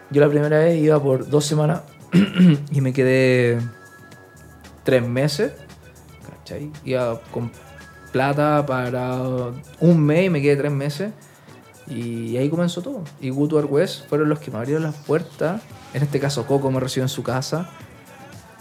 Yo 0.09 0.21
la 0.21 0.29
primera 0.29 0.59
vez 0.59 0.81
iba 0.81 1.01
por 1.01 1.27
dos 1.29 1.45
semanas 1.45 1.81
y 2.71 2.81
me 2.81 2.93
quedé 2.93 3.59
tres 4.83 5.07
meses. 5.07 5.53
¿Cachai? 6.27 6.71
Iba 6.83 7.19
con 7.31 7.51
plata 8.15 8.65
para 8.65 9.19
un 9.81 9.99
mes 9.99 10.27
y 10.27 10.29
me 10.29 10.41
quedé 10.41 10.55
tres 10.55 10.71
meses. 10.71 11.11
Y 11.85 12.37
ahí 12.37 12.49
comenzó 12.49 12.81
todo. 12.81 13.03
Y 13.19 13.29
Woodward 13.29 13.65
West 13.65 14.07
fueron 14.07 14.29
los 14.29 14.39
que 14.39 14.51
me 14.51 14.57
abrieron 14.57 14.83
las 14.83 14.95
puertas. 14.95 15.61
En 15.93 16.01
este 16.01 16.21
caso, 16.21 16.47
Coco 16.47 16.71
me 16.71 16.79
recibió 16.79 17.03
en 17.03 17.09
su 17.09 17.23
casa. 17.23 17.69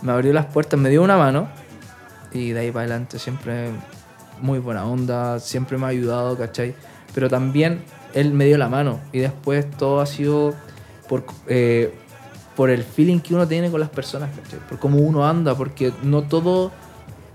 Me 0.02 0.10
abrió 0.10 0.32
las 0.32 0.46
puertas, 0.46 0.80
me 0.80 0.90
dio 0.90 1.04
una 1.04 1.16
mano. 1.16 1.46
Y 2.32 2.50
de 2.50 2.58
ahí 2.58 2.72
para 2.72 2.80
adelante 2.80 3.20
siempre 3.20 3.70
muy 4.40 4.58
buena 4.58 4.84
onda, 4.86 5.38
siempre 5.38 5.78
me 5.78 5.86
ha 5.86 5.90
ayudado, 5.90 6.36
¿cachai? 6.36 6.74
Pero 7.14 7.28
también 7.28 7.84
él 8.12 8.32
me 8.32 8.46
dio 8.46 8.58
la 8.58 8.68
mano 8.68 8.98
y 9.12 9.20
después 9.20 9.70
todo 9.70 10.00
ha 10.00 10.06
sido 10.06 10.52
por, 11.08 11.24
eh, 11.46 11.94
por 12.56 12.70
el 12.70 12.82
feeling 12.82 13.20
que 13.20 13.36
uno 13.36 13.46
tiene 13.46 13.70
con 13.70 13.78
las 13.78 13.90
personas, 13.90 14.30
¿cachai? 14.36 14.58
Por 14.68 14.80
cómo 14.80 14.98
uno 14.98 15.24
anda, 15.24 15.54
porque 15.54 15.92
no 16.02 16.22
todo 16.24 16.72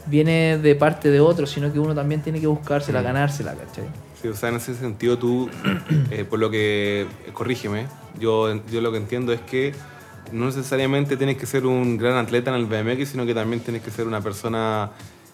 viene 0.09 0.57
de 0.57 0.75
parte 0.75 1.09
de 1.11 1.19
otro, 1.19 1.45
sino 1.45 1.71
que 1.71 1.79
uno 1.79 1.93
también 1.95 2.21
tiene 2.21 2.39
que 2.39 2.47
buscársela, 2.47 3.01
Mm. 3.01 3.03
ganársela, 3.03 3.53
¿cachai? 3.53 3.85
Sí, 4.21 4.27
o 4.27 4.35
sea, 4.35 4.49
en 4.49 4.55
ese 4.55 4.75
sentido 4.75 5.17
tú, 5.17 5.49
eh, 6.11 6.25
por 6.29 6.39
lo 6.39 6.49
que, 6.49 7.01
eh, 7.01 7.07
corrígeme, 7.33 7.85
yo, 8.19 8.59
yo 8.69 8.81
lo 8.81 8.91
que 8.91 8.97
entiendo 8.97 9.31
es 9.31 9.41
que 9.41 9.73
no 10.31 10.45
necesariamente 10.45 11.17
tienes 11.17 11.37
que 11.37 11.45
ser 11.45 11.65
un 11.65 11.97
gran 11.97 12.17
atleta 12.17 12.49
en 12.53 12.57
el 12.57 12.65
BMX, 12.65 13.09
sino 13.09 13.25
que 13.25 13.33
también 13.33 13.61
tienes 13.61 13.81
que 13.81 13.91
ser 13.91 14.07
una 14.07 14.21
persona 14.21 14.91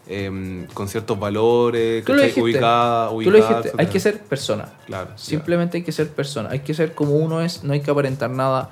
em, 0.08 0.68
con 0.68 0.88
ciertos 0.88 1.20
valores, 1.20 2.06
Tú 2.06 2.14
lo 2.14 2.22
dijiste, 2.22 2.42
ubicada, 2.42 3.10
Tú 3.10 3.16
ubicada, 3.16 3.40
lo 3.40 3.48
dijiste, 3.58 3.72
hay 3.78 3.88
que 3.88 4.00
ser 4.00 4.20
persona. 4.20 4.70
Claro. 4.86 5.10
Simplemente 5.16 5.78
hay 5.78 5.84
que 5.84 5.92
ser 5.92 6.10
persona, 6.10 6.50
hay 6.52 6.60
que 6.60 6.74
ser 6.76 6.94
como 6.94 7.16
uno 7.16 7.42
es, 7.42 7.64
no 7.64 7.74
hay 7.74 7.82
que 7.82 7.90
aparentar 7.90 8.30
nada, 8.30 8.70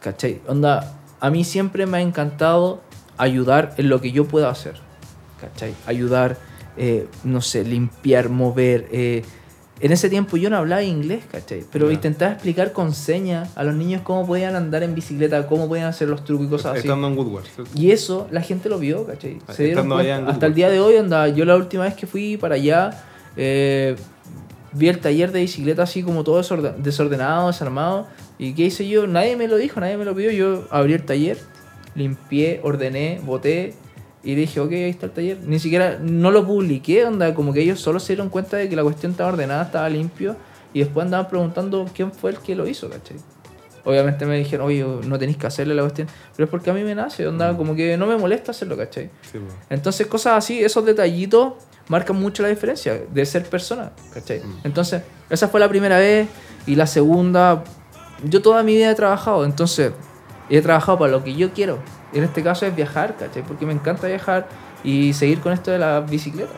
¿cachai? 0.00 0.42
Onda, 0.46 0.98
a 1.20 1.30
mí 1.30 1.42
siempre 1.44 1.86
me 1.86 1.96
ha 1.98 2.00
encantado 2.02 2.82
ayudar 3.16 3.74
en 3.78 3.88
lo 3.88 4.00
que 4.02 4.12
yo 4.12 4.26
pueda 4.26 4.50
hacer. 4.50 4.74
¿Cachai? 5.40 5.74
Ayudar, 5.86 6.36
eh, 6.76 7.06
no 7.24 7.40
sé, 7.40 7.64
limpiar, 7.64 8.28
mover. 8.28 8.86
eh, 8.92 9.22
en 9.80 9.92
ese 9.92 10.10
tiempo 10.10 10.36
yo 10.36 10.50
no 10.50 10.56
hablaba 10.56 10.82
inglés, 10.82 11.22
¿cachai? 11.30 11.62
Pero 11.70 11.92
intentaba 11.92 12.32
explicar 12.32 12.72
con 12.72 12.92
señas 12.92 13.50
a 13.56 13.62
los 13.62 13.76
niños 13.76 14.02
cómo 14.02 14.26
podían 14.26 14.56
andar 14.56 14.82
en 14.82 14.92
bicicleta, 14.96 15.46
cómo 15.46 15.68
podían 15.68 15.86
hacer 15.86 16.08
los 16.08 16.24
trucos 16.24 16.46
y 16.46 16.50
cosas 16.50 16.72
así. 16.72 16.78
Estando 16.80 17.06
en 17.06 17.16
Woodward. 17.16 17.44
Y 17.76 17.92
eso 17.92 18.26
la 18.32 18.40
gente 18.42 18.68
lo 18.68 18.80
vio, 18.80 19.06
¿cachai? 19.06 19.38
Se 19.52 19.62
dieron 19.64 19.92
Hasta 20.28 20.46
el 20.46 20.54
día 20.54 20.68
de 20.68 20.80
hoy, 20.80 20.96
anda, 20.96 21.28
yo 21.28 21.44
la 21.44 21.54
última 21.54 21.84
vez 21.84 21.94
que 21.94 22.08
fui 22.08 22.36
para 22.36 22.56
allá, 22.56 22.90
eh, 23.36 23.94
vi 24.72 24.88
el 24.88 24.98
taller 24.98 25.30
de 25.30 25.42
bicicleta 25.42 25.84
así 25.84 26.02
como 26.02 26.24
todo 26.24 26.40
desorden- 26.42 26.74
desordenado, 26.78 27.46
desarmado. 27.46 28.08
¿Y 28.36 28.54
qué 28.54 28.64
hice 28.64 28.88
yo? 28.88 29.06
Nadie 29.06 29.36
me 29.36 29.46
lo 29.46 29.56
dijo, 29.56 29.78
nadie 29.78 29.96
me 29.96 30.04
lo 30.04 30.12
pidió. 30.12 30.32
Yo 30.32 30.64
abrí 30.70 30.94
el 30.94 31.04
taller, 31.04 31.38
limpié, 31.94 32.60
ordené, 32.64 33.20
boté 33.24 33.74
y 34.22 34.34
dije, 34.34 34.60
ok, 34.60 34.72
ahí 34.72 34.90
está 34.90 35.06
el 35.06 35.12
taller. 35.12 35.38
Ni 35.44 35.58
siquiera, 35.58 35.98
no 36.00 36.30
lo 36.30 36.46
publiqué, 36.46 37.04
onda, 37.04 37.34
como 37.34 37.52
que 37.52 37.60
ellos 37.60 37.80
solo 37.80 38.00
se 38.00 38.14
dieron 38.14 38.28
cuenta 38.28 38.56
de 38.56 38.68
que 38.68 38.76
la 38.76 38.82
cuestión 38.82 39.12
estaba 39.12 39.30
ordenada, 39.30 39.64
estaba 39.64 39.88
limpio. 39.88 40.36
Y 40.74 40.80
después 40.80 41.04
andaban 41.04 41.28
preguntando 41.28 41.86
quién 41.94 42.12
fue 42.12 42.32
el 42.32 42.38
que 42.38 42.54
lo 42.54 42.66
hizo, 42.66 42.90
¿cachai? 42.90 43.16
Obviamente 43.84 44.26
me 44.26 44.36
dijeron, 44.36 44.66
oye, 44.66 44.84
no 44.84 45.18
tenéis 45.18 45.38
que 45.38 45.46
hacerle 45.46 45.74
la 45.74 45.82
cuestión. 45.82 46.08
Pero 46.36 46.44
es 46.44 46.50
porque 46.50 46.68
a 46.68 46.74
mí 46.74 46.82
me 46.82 46.94
nace, 46.94 47.26
onda, 47.26 47.56
como 47.56 47.74
que 47.74 47.96
no 47.96 48.06
me 48.06 48.18
molesta 48.18 48.50
hacerlo, 48.50 48.76
¿cachai? 48.76 49.08
Sí. 49.32 49.38
Entonces, 49.70 50.06
cosas 50.08 50.34
así, 50.36 50.62
esos 50.62 50.84
detallitos 50.84 51.54
marcan 51.88 52.16
mucho 52.16 52.42
la 52.42 52.50
diferencia 52.50 53.00
de 53.10 53.24
ser 53.24 53.44
persona, 53.44 53.92
¿cachai? 54.12 54.40
Mm. 54.40 54.60
Entonces, 54.64 55.02
esa 55.30 55.48
fue 55.48 55.60
la 55.60 55.68
primera 55.68 55.96
vez. 55.98 56.28
Y 56.66 56.74
la 56.74 56.86
segunda, 56.86 57.64
yo 58.24 58.42
toda 58.42 58.62
mi 58.62 58.74
vida 58.74 58.90
he 58.90 58.94
trabajado, 58.94 59.46
entonces, 59.46 59.92
he 60.50 60.60
trabajado 60.60 60.98
para 60.98 61.12
lo 61.12 61.24
que 61.24 61.34
yo 61.34 61.52
quiero. 61.52 61.78
En 62.12 62.24
este 62.24 62.42
caso 62.42 62.66
es 62.66 62.74
viajar, 62.74 63.16
¿cachai? 63.16 63.42
Porque 63.42 63.66
me 63.66 63.72
encanta 63.72 64.06
viajar 64.06 64.48
y 64.82 65.12
seguir 65.12 65.40
con 65.40 65.52
esto 65.52 65.70
de 65.70 65.78
la 65.78 66.00
bicicleta. 66.00 66.54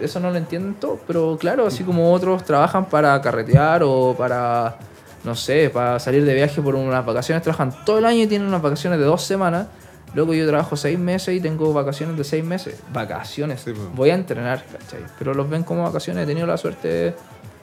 Eso 0.00 0.20
no 0.20 0.30
lo 0.30 0.36
entienden 0.36 0.74
todos, 0.74 1.00
pero 1.06 1.36
claro, 1.38 1.66
así 1.66 1.84
como 1.84 2.12
otros 2.12 2.44
trabajan 2.44 2.86
para 2.86 3.20
carretear 3.20 3.82
o 3.84 4.14
para, 4.16 4.76
no 5.22 5.34
sé, 5.34 5.70
para 5.70 5.98
salir 5.98 6.24
de 6.24 6.34
viaje 6.34 6.60
por 6.62 6.74
unas 6.74 7.04
vacaciones, 7.04 7.42
trabajan 7.42 7.72
todo 7.84 7.98
el 7.98 8.04
año 8.06 8.22
y 8.22 8.26
tienen 8.26 8.48
unas 8.48 8.62
vacaciones 8.62 8.98
de 8.98 9.04
dos 9.04 9.22
semanas. 9.22 9.66
Luego 10.14 10.34
yo 10.34 10.46
trabajo 10.46 10.76
seis 10.76 10.98
meses 10.98 11.34
y 11.34 11.40
tengo 11.40 11.72
vacaciones 11.72 12.16
de 12.18 12.24
seis 12.24 12.44
meses. 12.44 12.80
Vacaciones. 12.92 13.60
Sí, 13.60 13.72
pues. 13.72 13.94
Voy 13.94 14.10
a 14.10 14.14
entrenar, 14.14 14.62
¿cachai? 14.64 15.00
Pero 15.18 15.32
los 15.34 15.48
ven 15.48 15.62
como 15.62 15.84
vacaciones. 15.84 16.24
He 16.24 16.26
tenido 16.26 16.46
la 16.46 16.58
suerte 16.58 17.14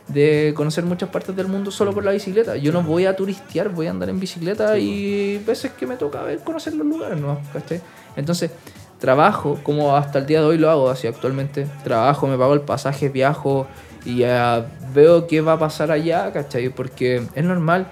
de 0.09 0.53
conocer 0.55 0.83
muchas 0.83 1.09
partes 1.09 1.35
del 1.35 1.47
mundo 1.47 1.71
solo 1.71 1.93
por 1.93 2.03
la 2.03 2.11
bicicleta. 2.11 2.57
Yo 2.57 2.71
no 2.71 2.81
voy 2.81 3.05
a 3.05 3.15
turistear, 3.15 3.69
voy 3.69 3.87
a 3.87 3.91
andar 3.91 4.09
en 4.09 4.19
bicicleta 4.19 4.77
y 4.77 5.37
veces 5.45 5.71
que 5.71 5.85
me 5.87 5.95
toca 5.95 6.21
ver, 6.23 6.39
conocer 6.39 6.73
los 6.73 6.85
lugares, 6.85 7.19
¿no? 7.19 7.39
¿cachai? 7.53 7.81
Entonces, 8.15 8.51
trabajo, 8.99 9.59
como 9.63 9.95
hasta 9.95 10.19
el 10.19 10.25
día 10.25 10.41
de 10.41 10.47
hoy 10.47 10.57
lo 10.57 10.69
hago 10.69 10.89
así 10.89 11.07
actualmente. 11.07 11.67
Trabajo, 11.83 12.27
me 12.27 12.37
pago 12.37 12.53
el 12.53 12.61
pasaje, 12.61 13.09
viajo 13.09 13.67
y 14.03 14.17
ya 14.17 14.67
veo 14.93 15.27
qué 15.27 15.41
va 15.41 15.53
a 15.53 15.59
pasar 15.59 15.91
allá, 15.91 16.31
¿cachai? 16.31 16.69
Porque 16.69 17.23
es 17.35 17.43
normal. 17.43 17.87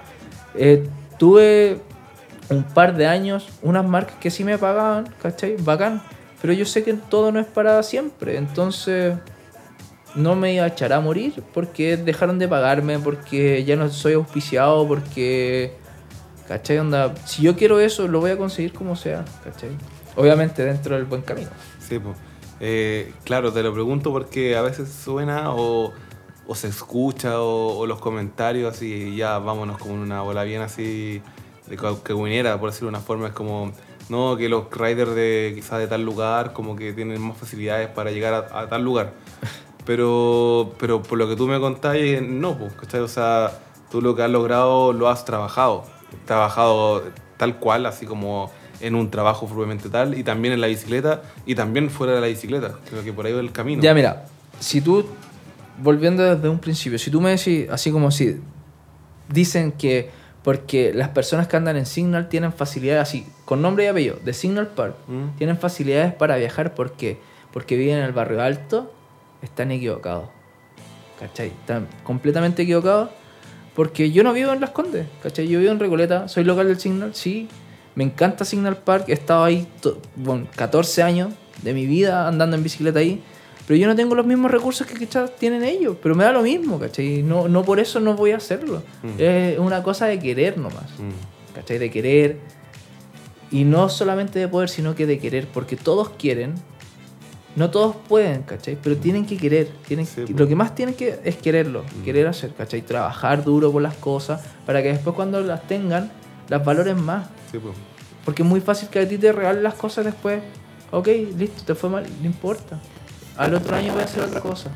Eh, 0.54 0.88
tuve 1.18 1.80
un 2.50 2.64
par 2.64 2.96
de 2.96 3.06
años 3.06 3.48
unas 3.62 3.86
marcas 3.86 4.16
que 4.20 4.30
sí 4.30 4.42
me 4.42 4.58
pagaban, 4.58 5.08
¿cachai? 5.22 5.56
Bacán. 5.56 6.02
Pero 6.40 6.52
yo 6.52 6.64
sé 6.64 6.82
que 6.84 6.94
todo 6.94 7.32
no 7.32 7.40
es 7.40 7.46
para 7.46 7.82
siempre. 7.82 8.36
Entonces 8.36 9.14
no 10.14 10.36
me 10.36 10.54
iba 10.54 10.64
a 10.64 10.68
echar 10.68 10.92
a 10.92 11.00
morir 11.00 11.42
porque 11.54 11.96
dejaron 11.96 12.38
de 12.38 12.48
pagarme, 12.48 12.98
porque 12.98 13.64
ya 13.64 13.76
no 13.76 13.88
soy 13.88 14.14
auspiciado, 14.14 14.86
porque... 14.86 15.76
¿Cachai? 16.46 16.78
Onda, 16.78 17.14
si 17.26 17.42
yo 17.42 17.56
quiero 17.56 17.78
eso, 17.78 18.08
lo 18.08 18.20
voy 18.20 18.30
a 18.30 18.38
conseguir 18.38 18.72
como 18.72 18.96
sea, 18.96 19.24
¿cachai? 19.44 19.70
Obviamente 20.16 20.64
dentro 20.64 20.96
del 20.96 21.04
buen 21.04 21.20
camino. 21.20 21.50
Sí, 21.78 21.98
pues. 21.98 22.16
Claro, 23.24 23.52
te 23.52 23.62
lo 23.62 23.72
pregunto 23.72 24.10
porque 24.10 24.56
a 24.56 24.62
veces 24.62 24.88
suena 24.88 25.54
o, 25.54 25.92
o 26.46 26.54
se 26.54 26.68
escucha 26.68 27.40
o, 27.40 27.86
los 27.86 28.00
comentarios 28.00 28.74
así, 28.74 29.14
ya 29.14 29.38
vámonos 29.38 29.78
como 29.78 29.94
en 29.94 30.00
una 30.00 30.22
bola 30.22 30.42
bien 30.44 30.62
así 30.62 31.22
de 31.66 31.76
caguinera, 31.76 32.58
por 32.58 32.70
decirlo 32.70 32.86
de 32.90 32.96
una 32.96 33.04
forma, 33.04 33.28
es 33.28 33.34
como, 33.34 33.70
no, 34.08 34.36
que 34.38 34.48
los 34.48 34.70
riders 34.70 35.14
de 35.14 35.52
quizás 35.54 35.78
de 35.78 35.86
tal 35.86 36.02
lugar 36.02 36.54
como 36.54 36.74
que 36.74 36.94
tienen 36.94 37.20
más 37.20 37.36
facilidades 37.36 37.88
para 37.88 38.10
llegar 38.10 38.48
a 38.50 38.66
tal 38.68 38.82
lugar. 38.82 39.12
Pero, 39.88 40.74
pero 40.78 41.02
por 41.02 41.16
lo 41.16 41.26
que 41.26 41.34
tú 41.34 41.48
me 41.48 41.58
contás, 41.58 41.96
eh, 41.96 42.20
no, 42.20 42.58
pues, 42.58 42.74
¿cachai? 42.74 43.00
O 43.00 43.08
sea, 43.08 43.52
tú 43.90 44.02
lo 44.02 44.14
que 44.14 44.22
has 44.22 44.28
logrado 44.30 44.92
lo 44.92 45.08
has 45.08 45.24
trabajado. 45.24 45.84
Trabajado 46.26 47.04
tal 47.38 47.56
cual, 47.58 47.86
así 47.86 48.04
como 48.04 48.50
en 48.82 48.94
un 48.94 49.10
trabajo 49.10 49.46
probablemente 49.46 49.88
tal, 49.88 50.18
y 50.18 50.22
también 50.24 50.52
en 50.52 50.60
la 50.60 50.66
bicicleta, 50.66 51.22
y 51.46 51.54
también 51.54 51.88
fuera 51.88 52.12
de 52.12 52.20
la 52.20 52.26
bicicleta. 52.26 52.74
Creo 52.90 53.02
que 53.02 53.14
por 53.14 53.24
ahí 53.24 53.32
va 53.32 53.40
el 53.40 53.50
camino. 53.50 53.80
Ya, 53.82 53.94
mira, 53.94 54.26
si 54.60 54.82
tú, 54.82 55.06
volviendo 55.82 56.22
desde 56.22 56.50
un 56.50 56.58
principio, 56.58 56.98
si 56.98 57.10
tú 57.10 57.22
me 57.22 57.30
decís, 57.30 57.66
así 57.70 57.90
como 57.90 58.10
si 58.10 58.36
dicen 59.32 59.72
que 59.72 60.10
porque 60.42 60.92
las 60.92 61.08
personas 61.08 61.48
que 61.48 61.56
andan 61.56 61.78
en 61.78 61.86
Signal 61.86 62.28
tienen 62.28 62.52
facilidades 62.52 63.08
así, 63.08 63.26
con 63.46 63.62
nombre 63.62 63.84
y 63.84 63.86
apellido, 63.86 64.16
de 64.22 64.34
Signal 64.34 64.66
Park, 64.68 64.96
Mm. 65.06 65.36
tienen 65.38 65.56
facilidades 65.56 66.12
para 66.12 66.36
viajar, 66.36 66.74
¿por 66.74 66.92
qué? 66.92 67.18
Porque 67.54 67.76
viven 67.78 67.96
en 67.96 68.04
el 68.04 68.12
barrio 68.12 68.42
alto, 68.42 68.92
están 69.42 69.70
equivocados. 69.70 70.28
¿Cachai? 71.18 71.48
Están 71.48 71.88
completamente 72.04 72.62
equivocados. 72.62 73.10
Porque 73.74 74.10
yo 74.10 74.24
no 74.24 74.32
vivo 74.32 74.52
en 74.52 74.60
Las 74.60 74.70
Condes, 74.70 75.06
¿cachai? 75.22 75.46
Yo 75.46 75.60
vivo 75.60 75.70
en 75.70 75.78
Recoleta, 75.78 76.26
soy 76.26 76.42
local 76.42 76.66
del 76.66 76.80
Signal, 76.80 77.14
sí. 77.14 77.48
Me 77.94 78.02
encanta 78.02 78.44
Signal 78.44 78.78
Park, 78.78 79.04
he 79.08 79.12
estado 79.12 79.44
ahí 79.44 79.68
bueno, 80.16 80.48
14 80.56 81.02
años 81.04 81.32
de 81.62 81.74
mi 81.74 81.86
vida 81.86 82.26
andando 82.26 82.56
en 82.56 82.64
bicicleta 82.64 82.98
ahí. 82.98 83.22
Pero 83.68 83.78
yo 83.78 83.86
no 83.86 83.94
tengo 83.94 84.16
los 84.16 84.26
mismos 84.26 84.50
recursos 84.50 84.86
que 84.86 84.94
quizás 84.94 85.36
tienen 85.36 85.62
ellos, 85.62 85.96
pero 86.02 86.16
me 86.16 86.24
da 86.24 86.32
lo 86.32 86.42
mismo, 86.42 86.80
¿cachai? 86.80 87.22
No, 87.22 87.48
no 87.48 87.62
por 87.62 87.78
eso 87.78 88.00
no 88.00 88.14
voy 88.14 88.32
a 88.32 88.38
hacerlo. 88.38 88.82
Mm. 89.02 89.08
Es 89.20 89.58
una 89.58 89.82
cosa 89.82 90.06
de 90.06 90.18
querer 90.18 90.58
nomás. 90.58 90.90
Mm. 90.98 91.54
¿cachai? 91.54 91.78
De 91.78 91.90
querer. 91.90 92.38
Y 93.50 93.64
no 93.64 93.88
solamente 93.88 94.38
de 94.38 94.48
poder, 94.48 94.68
sino 94.68 94.94
que 94.94 95.06
de 95.06 95.18
querer, 95.18 95.46
porque 95.48 95.76
todos 95.76 96.10
quieren. 96.10 96.54
No 97.58 97.70
todos 97.70 97.96
pueden, 98.08 98.42
¿cachai? 98.44 98.78
Pero 98.80 98.96
tienen 98.96 99.26
que 99.26 99.36
querer. 99.36 99.68
Tienen, 99.86 100.06
Sí, 100.06 100.24
que- 100.24 100.32
lo 100.32 100.46
que 100.46 100.54
más 100.54 100.74
tienen 100.76 100.94
que 100.94 101.18
es 101.24 101.36
quererlo, 101.36 101.82
Mm. 101.82 102.04
querer 102.04 102.26
hacer, 102.28 102.54
¿cachai? 102.54 102.82
Trabajar 102.82 103.42
duro 103.42 103.72
por 103.72 103.82
las 103.82 103.94
cosas 103.94 104.40
para 104.64 104.80
que 104.82 104.88
después 104.92 105.16
cuando 105.16 105.40
las 105.40 105.66
tengan, 105.66 106.12
las 106.48 106.64
valoren 106.64 107.02
más. 107.02 107.26
Sí, 107.50 107.58
pues. 107.58 107.74
Porque 108.24 108.42
es 108.42 108.48
muy 108.48 108.60
fácil 108.60 108.88
que 108.90 109.00
a 109.00 109.08
ti 109.08 109.18
te 109.18 109.32
regalen 109.32 109.62
las 109.64 109.74
cosas 109.74 110.04
después. 110.04 110.40
Ok, 110.92 111.08
listo, 111.36 111.64
te 111.64 111.74
fue 111.74 111.90
mal, 111.90 112.06
no 112.20 112.26
importa. 112.26 112.78
Al 113.36 113.52
otro 113.54 113.74
año 113.74 113.92
voy 113.92 114.02
a 114.02 114.04
hacer 114.04 114.22
otra 114.22 114.40
cosa. 114.40 114.70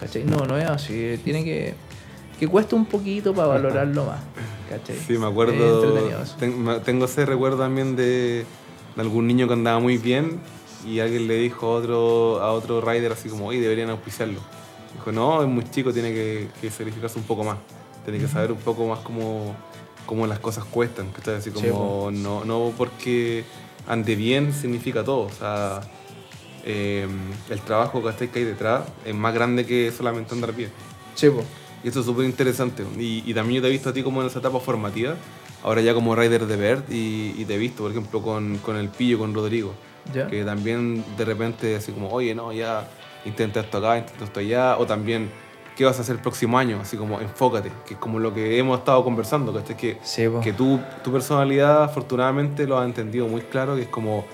¿Cachai? 0.00 0.24
No, 0.24 0.38
no 0.44 0.58
es 0.58 0.66
así. 0.68 1.20
Tiene 1.22 1.44
que. 1.44 1.74
Que 2.40 2.48
cueste 2.48 2.74
un 2.74 2.84
poquito 2.86 3.32
para 3.32 3.46
valorarlo 3.46 4.06
más. 4.06 4.18
¿Cachai? 4.68 4.96
Sí, 4.96 5.12
me 5.12 5.18
Es 5.26 5.30
acuerdo. 5.30 6.34
me- 6.40 6.80
tengo 6.80 7.04
ese 7.04 7.24
recuerdo 7.26 7.58
también 7.58 7.94
de, 7.94 8.44
de 8.96 9.00
algún 9.02 9.28
niño 9.28 9.46
que 9.46 9.52
andaba 9.52 9.78
muy 9.78 9.98
bien 9.98 10.40
y 10.86 11.00
alguien 11.00 11.26
le 11.26 11.36
dijo 11.36 11.66
a 11.66 11.70
otro, 11.70 12.40
a 12.42 12.52
otro 12.52 12.80
rider 12.80 13.12
así 13.12 13.28
como, 13.28 13.46
oye, 13.46 13.60
deberían 13.60 13.90
auspiciarlo. 13.90 14.40
Dijo, 14.94 15.12
no, 15.12 15.42
es 15.42 15.48
muy 15.48 15.64
chico, 15.70 15.92
tiene 15.92 16.12
que, 16.12 16.48
que 16.60 16.70
serificarse 16.70 17.18
un 17.18 17.24
poco 17.24 17.44
más. 17.44 17.58
Tiene 18.04 18.18
que 18.18 18.28
saber 18.28 18.52
un 18.52 18.58
poco 18.58 18.86
más 18.86 19.00
cómo, 19.00 19.54
cómo 20.06 20.26
las 20.26 20.38
cosas 20.38 20.64
cuestan. 20.64 21.10
¿cachai? 21.10 21.36
Así 21.36 21.50
Sí, 21.50 21.68
como, 21.68 22.10
no, 22.12 22.44
no 22.44 22.72
porque 22.76 23.44
ande 23.86 24.14
bien 24.14 24.52
significa 24.52 25.02
todo. 25.02 25.22
O 25.22 25.30
sea, 25.32 25.80
eh, 26.64 27.06
el 27.50 27.60
trabajo 27.60 28.02
que 28.02 28.38
hay 28.38 28.44
detrás 28.44 28.84
es 29.04 29.14
más 29.14 29.34
grande 29.34 29.66
que 29.66 29.90
solamente 29.90 30.34
andar 30.34 30.54
bien. 30.54 30.70
Po. 31.20 31.42
Y 31.82 31.88
esto 31.88 32.00
es 32.00 32.06
súper 32.06 32.24
interesante. 32.24 32.84
Y, 32.98 33.22
y 33.26 33.34
también 33.34 33.56
yo 33.56 33.62
te 33.62 33.68
he 33.68 33.70
visto 33.70 33.90
a 33.90 33.92
ti 33.92 34.02
como 34.02 34.20
en 34.22 34.28
esa 34.28 34.38
etapa 34.38 34.58
formativa, 34.60 35.16
ahora 35.62 35.82
ya 35.82 35.92
como 35.92 36.14
rider 36.16 36.46
de 36.46 36.56
Vert, 36.56 36.90
y, 36.90 37.34
y 37.36 37.44
te 37.44 37.54
he 37.54 37.58
visto, 37.58 37.82
por 37.82 37.90
ejemplo, 37.90 38.22
con, 38.22 38.58
con 38.58 38.76
el 38.76 38.88
Pillo, 38.88 39.18
con 39.18 39.34
Rodrigo, 39.34 39.74
Que 40.28 40.44
también 40.44 41.04
de 41.16 41.24
repente 41.24 41.76
así 41.76 41.92
como, 41.92 42.10
oye, 42.10 42.34
no, 42.34 42.52
ya 42.52 42.86
intenta 43.24 43.60
esto 43.60 43.78
acá, 43.78 43.98
intenta 43.98 44.24
esto 44.24 44.40
allá, 44.40 44.76
o 44.78 44.86
también, 44.86 45.30
¿qué 45.76 45.84
vas 45.84 45.98
a 45.98 46.02
hacer 46.02 46.16
el 46.16 46.20
próximo 46.22 46.58
año? 46.58 46.78
Así 46.82 46.96
como, 46.96 47.20
enfócate, 47.20 47.72
que 47.86 47.94
es 47.94 48.00
como 48.00 48.18
lo 48.18 48.32
que 48.34 48.58
hemos 48.58 48.78
estado 48.78 49.02
conversando, 49.02 49.52
¿cachai? 49.52 49.76
que 49.76 49.98
Sí, 50.02 50.26
que 50.42 50.52
tu, 50.52 50.78
tu 51.02 51.10
personalidad 51.10 51.82
afortunadamente 51.84 52.66
lo 52.66 52.78
has 52.78 52.86
entendido 52.86 53.26
muy 53.26 53.40
claro, 53.40 53.76
que 53.76 53.82
es 53.82 53.88
como 53.88 54.24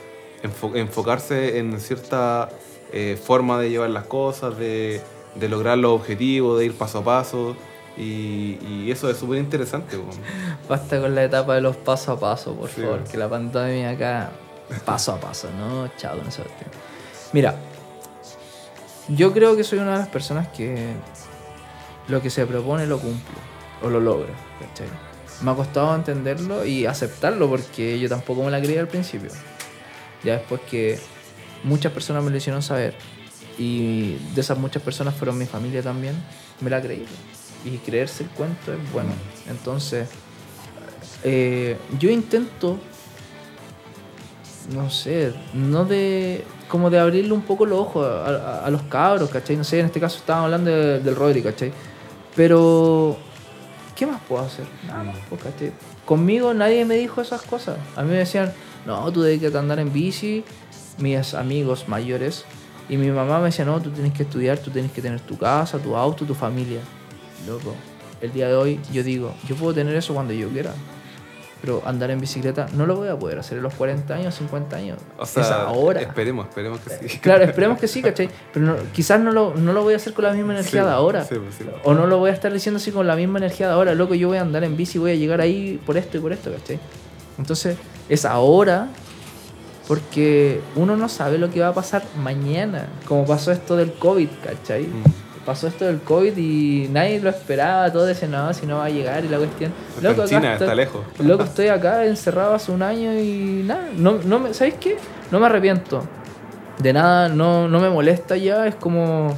enfo- 0.43 0.77
enfocarse 0.77 1.59
en 1.59 1.79
cierta 1.81 2.49
eh, 2.93 3.17
forma 3.23 3.61
de 3.61 3.71
llevar 3.71 3.91
las 3.91 4.05
cosas, 4.07 4.59
de, 4.59 5.01
de 5.37 5.49
lograr 5.49 5.79
los 5.79 5.93
objetivos, 5.93 6.59
de 6.59 6.67
ir 6.67 6.75
paso 6.75 6.99
a 6.99 7.05
paso. 7.05 7.57
Y, 7.97 8.59
y 8.67 8.91
eso 8.91 9.11
es 9.11 9.17
súper 9.19 9.39
interesante. 9.39 9.99
Basta 10.69 11.01
con 11.01 11.15
la 11.15 11.25
etapa 11.25 11.55
de 11.55 11.61
los 11.61 11.77
paso 11.77 12.13
a 12.13 12.19
paso, 12.19 12.55
por 12.55 12.69
Sí, 12.71 12.81
favor. 12.81 12.97
bueno. 12.99 13.11
Que 13.11 13.19
la 13.19 13.29
pandemia 13.29 13.91
acá, 13.91 14.31
paso 14.85 15.13
a 15.13 15.21
paso, 15.21 15.49
¿no? 15.57 15.89
Chao 15.97 16.19
con 16.19 16.29
esa. 16.29 16.43
Mira, 17.33 17.57
yo 19.09 19.33
creo 19.33 19.57
que 19.57 19.65
soy 19.65 19.79
una 19.79 19.93
de 19.93 19.99
las 19.99 20.09
personas 20.09 20.49
que 20.49 20.93
lo 22.09 22.21
que 22.23 22.31
se 22.31 22.47
propone 22.47 22.87
lo 22.87 22.99
cumple 22.99 23.37
o 23.83 23.89
lo 23.89 24.01
logra, 24.01 24.33
¿cachai? 24.61 24.89
Me 25.43 25.51
ha 25.51 25.55
costado 25.55 25.95
entenderlo 25.95 26.65
y 26.65 26.87
aceptarlo 26.87 27.49
porque 27.49 27.99
yo 27.99 28.09
tampoco 28.09 28.43
me 28.43 28.51
la 28.51 28.61
creía 28.61 28.81
al 28.81 28.89
principio. 28.89 29.31
Ya 30.23 30.35
después 30.35 30.61
que 30.63 30.99
muchas 31.65 31.93
personas 31.93 32.23
me 32.23 32.31
lo 32.31 32.37
hicieron 32.37 32.63
saber 32.63 32.95
y 33.59 34.17
de 34.35 34.41
esas 34.41 34.59
muchas 34.59 34.83
personas 34.83 35.15
fueron 35.15 35.39
mi 35.39 35.47
familia 35.47 35.83
también, 35.83 36.15
me 36.61 36.71
la 36.71 36.81
creí. 36.81 37.07
Y 37.65 37.77
creerse 37.79 38.25
el 38.25 38.31
cuento 38.31 38.73
es 38.73 38.93
bueno. 38.93 39.11
Entonces, 39.49 40.09
eh, 41.25 41.77
yo 41.99 42.11
intento, 42.11 42.79
no 44.75 44.91
sé, 44.91 45.33
no 45.55 45.85
de 45.85 46.45
como 46.69 46.89
de 46.91 46.99
abrirle 47.01 47.33
un 47.33 47.43
poco 47.43 47.67
los 47.67 47.79
ojos 47.81 48.07
a, 48.07 48.27
a- 48.61 48.67
a 48.67 48.71
los 48.71 48.83
cabros, 48.83 49.29
¿cachai? 49.31 49.57
No 49.57 49.65
sé, 49.65 49.81
en 49.81 49.87
este 49.87 49.99
caso 50.01 50.19
estábamos 50.19 50.47
hablando 50.47 50.71
de- 50.71 51.01
del 51.01 51.17
Rodri, 51.17 51.43
¿cachai? 51.43 51.73
Pero, 52.37 53.17
¿qué 53.97 54.07
más 54.07 54.21
puedo 54.29 54.43
hacer? 54.45 54.65
Nada 54.87 55.03
más, 55.05 55.17
pues, 55.29 55.43
¿cachai? 55.43 55.73
Conmigo 56.05 56.55
nadie 56.55 56.85
me 56.85 56.95
dijo 56.97 57.21
esas 57.21 57.43
cosas. 57.43 57.77
A 57.97 58.03
mí 58.03 58.11
me 58.11 58.19
decían, 58.19 58.53
no, 58.87 59.11
tú 59.13 59.23
debes 59.23 59.41
que 59.51 59.57
andar 59.59 59.79
en 59.81 59.93
bici, 59.93 60.45
mis 60.99 61.35
amigos 61.35 61.89
mayores. 61.89 62.45
Y 62.89 62.97
mi 62.97 63.11
mamá 63.11 63.39
me 63.39 63.47
decía, 63.47 63.65
no, 63.65 63.81
tú 63.81 63.91
tienes 63.91 64.13
que 64.13 64.23
estudiar, 64.25 64.59
tú 64.59 64.71
tienes 64.71 64.91
que 64.93 65.01
tener 65.03 65.21
tu 65.21 65.37
casa, 65.39 65.79
tu 65.79 65.97
auto, 65.97 66.25
tu 66.25 66.35
familia. 66.35 66.81
Loco, 67.47 67.75
el 68.21 68.33
día 68.33 68.49
de 68.49 68.55
hoy 68.55 68.81
yo 68.93 69.03
digo, 69.03 69.33
yo 69.49 69.55
puedo 69.57 69.75
tener 69.75 69.95
eso 69.95 70.15
cuando 70.15 70.33
yo 70.33 70.49
quiera. 70.49 70.73
Pero 71.61 71.83
andar 71.85 72.11
en 72.11 72.21
bicicleta 72.21 72.67
no 72.75 72.87
lo 72.87 72.97
voy 72.97 73.09
a 73.09 73.19
poder 73.19 73.39
hacer 73.39 73.59
a 73.59 73.61
los 73.61 73.75
40 73.75 74.15
años, 74.15 74.35
50 74.37 74.77
años. 74.77 74.99
O 75.19 75.27
sea, 75.27 75.43
es 75.43 75.51
ahora. 75.51 76.01
esperemos, 76.01 76.49
esperemos 76.49 76.81
que 76.81 77.09
sí. 77.09 77.19
Claro, 77.19 77.45
esperemos 77.45 77.79
que 77.79 77.87
sí, 77.87 78.01
¿cachai? 78.01 78.31
Pero 78.53 78.65
no- 78.67 78.77
quizás 78.95 79.21
no 79.21 79.31
lo, 79.31 79.55
no 79.55 79.73
lo 79.75 79.83
voy 79.83 79.93
a 79.93 79.97
hacer 79.97 80.15
con 80.15 80.25
la 80.25 80.33
misma 80.33 80.53
energía 80.55 80.81
Sí, 80.83 80.87
de 80.87 80.93
ahora. 80.93 81.25
sí, 81.25 81.35
pues, 81.35 81.55
sí. 81.57 81.65
O 81.85 81.93
no 81.93 82.07
lo 82.07 82.17
voy 82.19 82.31
a 82.31 82.33
estar 82.33 82.51
diciendo 82.53 82.79
así 82.79 82.91
con 82.93 83.07
la 83.07 83.15
misma 83.15 83.39
energía 83.39 83.67
de 83.69 83.75
ahora. 83.75 83.95
Loco, 83.95 84.15
yo 84.15 84.29
voy 84.29 84.39
a 84.39 84.41
andar 84.41 84.65
en 84.65 84.77
bici, 84.77 84.99
voy 84.99 85.11
a 85.13 85.15
llegar 85.17 85.41
ahí 85.43 85.79
por 85.85 85.97
esto 85.99 86.17
y 86.17 86.21
por 86.21 86.33
esto, 86.33 86.51
¿cachai? 86.51 86.81
Entonces, 87.39 87.77
es 88.09 88.25
ahora 88.25 88.89
porque 89.87 90.61
uno 90.77 90.97
no 90.97 91.09
sabe 91.09 91.37
lo 91.39 91.51
que 91.51 91.61
va 91.61 91.69
a 91.69 91.75
pasar 91.75 92.05
mañana. 92.23 92.87
Como 93.07 93.27
pasó 93.27 93.51
esto 93.53 93.77
del 93.77 93.93
COVID, 93.93 94.29
¿cachai? 94.45 94.85
Mm. 94.85 95.03
Pasó 95.45 95.69
esto 95.69 95.87
del 95.87 96.01
COVID 96.01 96.37
y 96.37 96.89
nadie 96.91 97.19
lo 97.21 97.31
esperaba. 97.31 97.91
Todos 97.91 98.07
decían, 98.09 98.33
no, 98.33 98.53
si 98.53 98.67
no 98.67 98.79
va 98.79 98.85
a 98.87 98.91
llegar 98.91 99.25
y 99.25 99.29
la 99.29 99.39
cuestión. 99.39 99.73
Loco, 100.03 100.23
acá 100.23 100.35
estoy- 100.37 100.47
está 100.53 100.75
lejos. 100.75 101.03
Loco, 101.19 101.45
estoy 101.45 101.69
acá 101.69 102.05
encerrado 102.05 102.55
hace 102.55 102.71
un 102.73 102.83
año 102.83 103.13
y 103.15 103.63
nada, 103.65 103.89
no, 103.97 104.19
no 104.25 104.39
me, 104.39 104.53
¿sabes 104.55 104.75
qué? 104.75 104.97
No 105.31 105.41
me 105.41 105.47
arrepiento. 105.47 106.03
De 106.79 106.93
nada, 106.93 107.29
no, 107.29 107.69
no 107.69 107.81
me 107.81 107.89
molesta 107.91 108.37
ya, 108.37 108.67
es 108.67 108.75
como... 108.75 109.35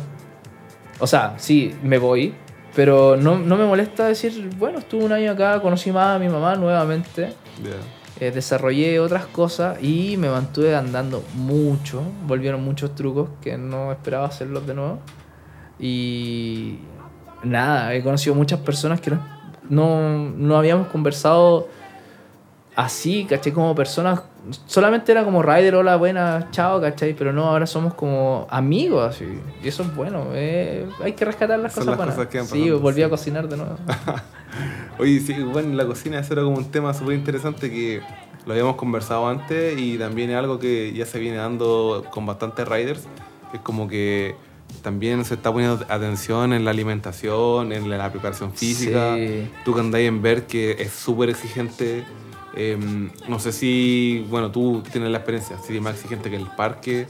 O 1.00 1.07
sea, 1.07 1.34
sí, 1.38 1.74
me 1.82 1.98
voy, 1.98 2.34
pero 2.76 3.16
no, 3.16 3.38
no 3.38 3.57
me 3.57 3.64
molesta 3.64 4.07
decir, 4.07 4.50
bueno, 4.59 4.78
estuve 4.78 5.05
un 5.05 5.12
año 5.12 5.32
acá, 5.32 5.61
conocí 5.61 5.90
más 5.90 6.16
a 6.16 6.18
mi 6.20 6.28
mamá 6.28 6.55
nuevamente, 6.55 7.32
Ya. 7.62 8.24
eh, 8.24 8.30
desarrollé 8.30 9.00
otras 9.00 9.26
cosas 9.26 9.82
y 9.82 10.16
me 10.16 10.28
mantuve 10.30 10.74
andando 10.76 11.24
mucho, 11.34 12.03
volvieron 12.26 12.62
muchos 12.64 12.94
trucos 12.94 13.30
que 13.40 13.57
no 13.59 13.90
esperaba 13.90 14.26
hacerlos 14.26 14.64
de 14.66 14.74
nuevo. 14.74 14.98
Y 15.78 16.78
nada, 17.42 17.94
he 17.94 18.02
conocido 18.02 18.34
muchas 18.34 18.60
personas 18.60 19.00
que 19.00 19.10
no, 19.10 19.20
no, 19.68 20.30
no 20.30 20.56
habíamos 20.56 20.88
conversado 20.88 21.68
así, 22.76 23.24
¿cachai? 23.24 23.52
Como 23.52 23.74
personas, 23.74 24.22
solamente 24.66 25.12
era 25.12 25.24
como 25.24 25.42
Rider, 25.42 25.74
hola, 25.74 25.96
buena, 25.96 26.48
chao, 26.50 26.80
¿cachai? 26.80 27.14
Pero 27.14 27.32
no, 27.32 27.44
ahora 27.46 27.66
somos 27.66 27.94
como 27.94 28.46
amigos, 28.50 29.14
así. 29.14 29.26
Y 29.62 29.68
eso 29.68 29.82
es 29.82 29.94
bueno, 29.94 30.28
eh, 30.32 30.86
hay 31.02 31.12
que 31.12 31.24
rescatar 31.24 31.58
las 31.58 31.72
Son 31.72 31.84
cosas 31.84 31.86
las 31.86 31.96
buenas. 31.96 32.14
cosas 32.14 32.30
que 32.30 32.38
van 32.38 32.46
sí, 32.46 32.70
volví 32.70 32.96
sí. 32.96 33.02
a 33.02 33.10
cocinar 33.10 33.48
de 33.48 33.56
nuevo. 33.56 33.76
Oye, 34.98 35.20
sí, 35.20 35.34
bueno, 35.42 35.70
en 35.70 35.76
la 35.76 35.86
cocina 35.86 36.18
eso 36.18 36.34
era 36.34 36.42
como 36.42 36.56
un 36.56 36.70
tema 36.70 36.92
súper 36.94 37.14
interesante 37.14 37.70
que 37.70 38.02
lo 38.46 38.52
habíamos 38.52 38.76
conversado 38.76 39.26
antes 39.28 39.78
y 39.78 39.98
también 39.98 40.30
es 40.30 40.36
algo 40.36 40.58
que 40.58 40.92
ya 40.92 41.06
se 41.06 41.18
viene 41.18 41.36
dando 41.38 42.04
con 42.10 42.26
bastantes 42.26 42.68
riders. 42.68 43.06
Es 43.54 43.60
como 43.60 43.88
que 43.88 44.34
también 44.82 45.24
se 45.24 45.34
está 45.34 45.52
poniendo 45.52 45.84
atención 45.88 46.52
en 46.52 46.64
la 46.64 46.70
alimentación, 46.70 47.72
en 47.72 47.88
la 47.90 48.10
preparación 48.10 48.52
física. 48.52 49.16
Sí. 49.16 49.48
Tú 49.64 49.74
que 49.74 49.80
andáis 49.80 50.08
en 50.08 50.22
ver 50.22 50.46
que 50.46 50.72
es 50.78 50.92
súper 50.92 51.30
exigente. 51.30 52.04
eh, 52.56 52.78
no 53.28 53.38
sé 53.38 53.52
si, 53.52 54.26
bueno, 54.28 54.50
tú 54.50 54.82
tienes 54.90 55.10
la 55.10 55.18
experiencia, 55.18 55.56
si 55.66 55.76
es 55.76 55.82
más 55.82 55.94
exigente 55.94 56.30
que 56.30 56.36
el 56.36 56.46
parque, 56.56 57.06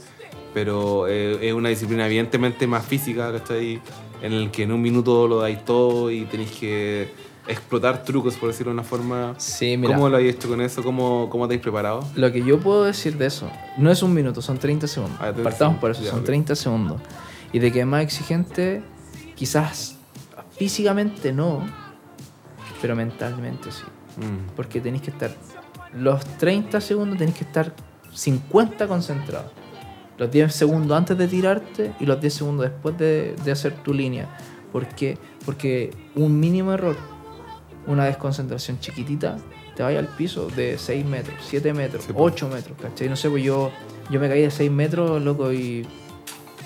pero 0.53 1.07
eh, 1.07 1.39
es 1.47 1.53
una 1.53 1.69
disciplina 1.69 2.05
evidentemente 2.05 2.67
más 2.67 2.85
física, 2.85 3.31
¿cachai? 3.31 3.81
En 4.21 4.31
el 4.33 4.51
que 4.51 4.63
en 4.63 4.71
un 4.71 4.81
minuto 4.81 5.27
lo 5.27 5.39
dais 5.39 5.65
todo 5.65 6.09
y 6.11 6.25
tenéis 6.25 6.51
que 6.51 7.11
explotar 7.45 8.05
trucos, 8.05 8.35
por 8.35 8.47
decirlo 8.49 8.71
de 8.71 8.75
una 8.75 8.83
forma. 8.83 9.33
Sí, 9.37 9.75
mira. 9.75 9.93
¿Cómo 9.95 10.07
lo 10.07 10.15
habéis 10.15 10.35
hecho 10.35 10.47
con 10.47 10.61
eso? 10.61 10.81
¿Cómo, 10.81 11.27
cómo 11.29 11.45
te 11.45 11.55
habéis 11.55 11.61
preparado? 11.63 12.07
Lo 12.15 12.31
que 12.31 12.41
yo 12.41 12.57
puedo 12.59 12.85
decir 12.85 13.17
de 13.17 13.25
eso, 13.25 13.49
no 13.77 13.91
es 13.91 14.01
un 14.01 14.13
minuto, 14.13 14.41
son 14.41 14.57
30 14.57 14.87
segundos. 14.87 15.17
Ah, 15.19 15.33
30 15.33 15.43
Partamos 15.43 15.77
por 15.79 15.91
eso, 15.91 16.03
ya, 16.03 16.11
son 16.11 16.19
ok. 16.19 16.25
30 16.25 16.55
segundos. 16.55 17.01
Y 17.53 17.59
de 17.59 17.71
que 17.71 17.81
es 17.81 17.85
más 17.85 18.03
exigente, 18.03 18.83
quizás 19.35 19.95
físicamente 20.57 21.31
no, 21.31 21.65
pero 22.81 22.95
mentalmente 22.95 23.71
sí. 23.71 23.83
Mm, 24.17 24.55
Porque 24.55 24.81
tenéis 24.81 25.03
que 25.03 25.11
estar, 25.11 25.31
los 25.93 26.25
30 26.37 26.81
segundos 26.81 27.17
tenéis 27.17 27.37
que 27.37 27.45
estar 27.45 27.73
50 28.13 28.87
concentrados. 28.87 29.51
Los 30.17 30.29
10 30.29 30.53
segundos 30.53 30.95
antes 30.97 31.17
de 31.17 31.27
tirarte 31.27 31.93
y 31.99 32.05
los 32.05 32.19
10 32.19 32.33
segundos 32.33 32.69
después 32.69 32.97
de, 32.97 33.35
de 33.43 33.51
hacer 33.51 33.73
tu 33.83 33.93
línea. 33.93 34.27
¿Por 34.71 34.87
qué? 34.87 35.17
Porque 35.45 35.91
un 36.15 36.39
mínimo 36.39 36.73
error, 36.73 36.97
una 37.87 38.05
desconcentración 38.05 38.79
chiquitita, 38.79 39.37
te 39.75 39.83
vaya 39.83 39.99
al 39.99 40.07
piso 40.07 40.47
de 40.47 40.77
6 40.77 41.05
metros, 41.05 41.35
7 41.47 41.73
metros, 41.73 42.03
Sí, 42.03 42.13
pues. 42.13 42.33
8 42.33 42.49
metros, 42.49 42.77
¿cachai? 42.79 43.09
No 43.09 43.15
sé, 43.15 43.29
pues 43.29 43.43
yo, 43.43 43.71
yo 44.09 44.19
me 44.19 44.27
caí 44.29 44.41
de 44.41 44.51
6 44.51 44.71
metros, 44.71 45.21
loco, 45.21 45.51
y, 45.51 45.85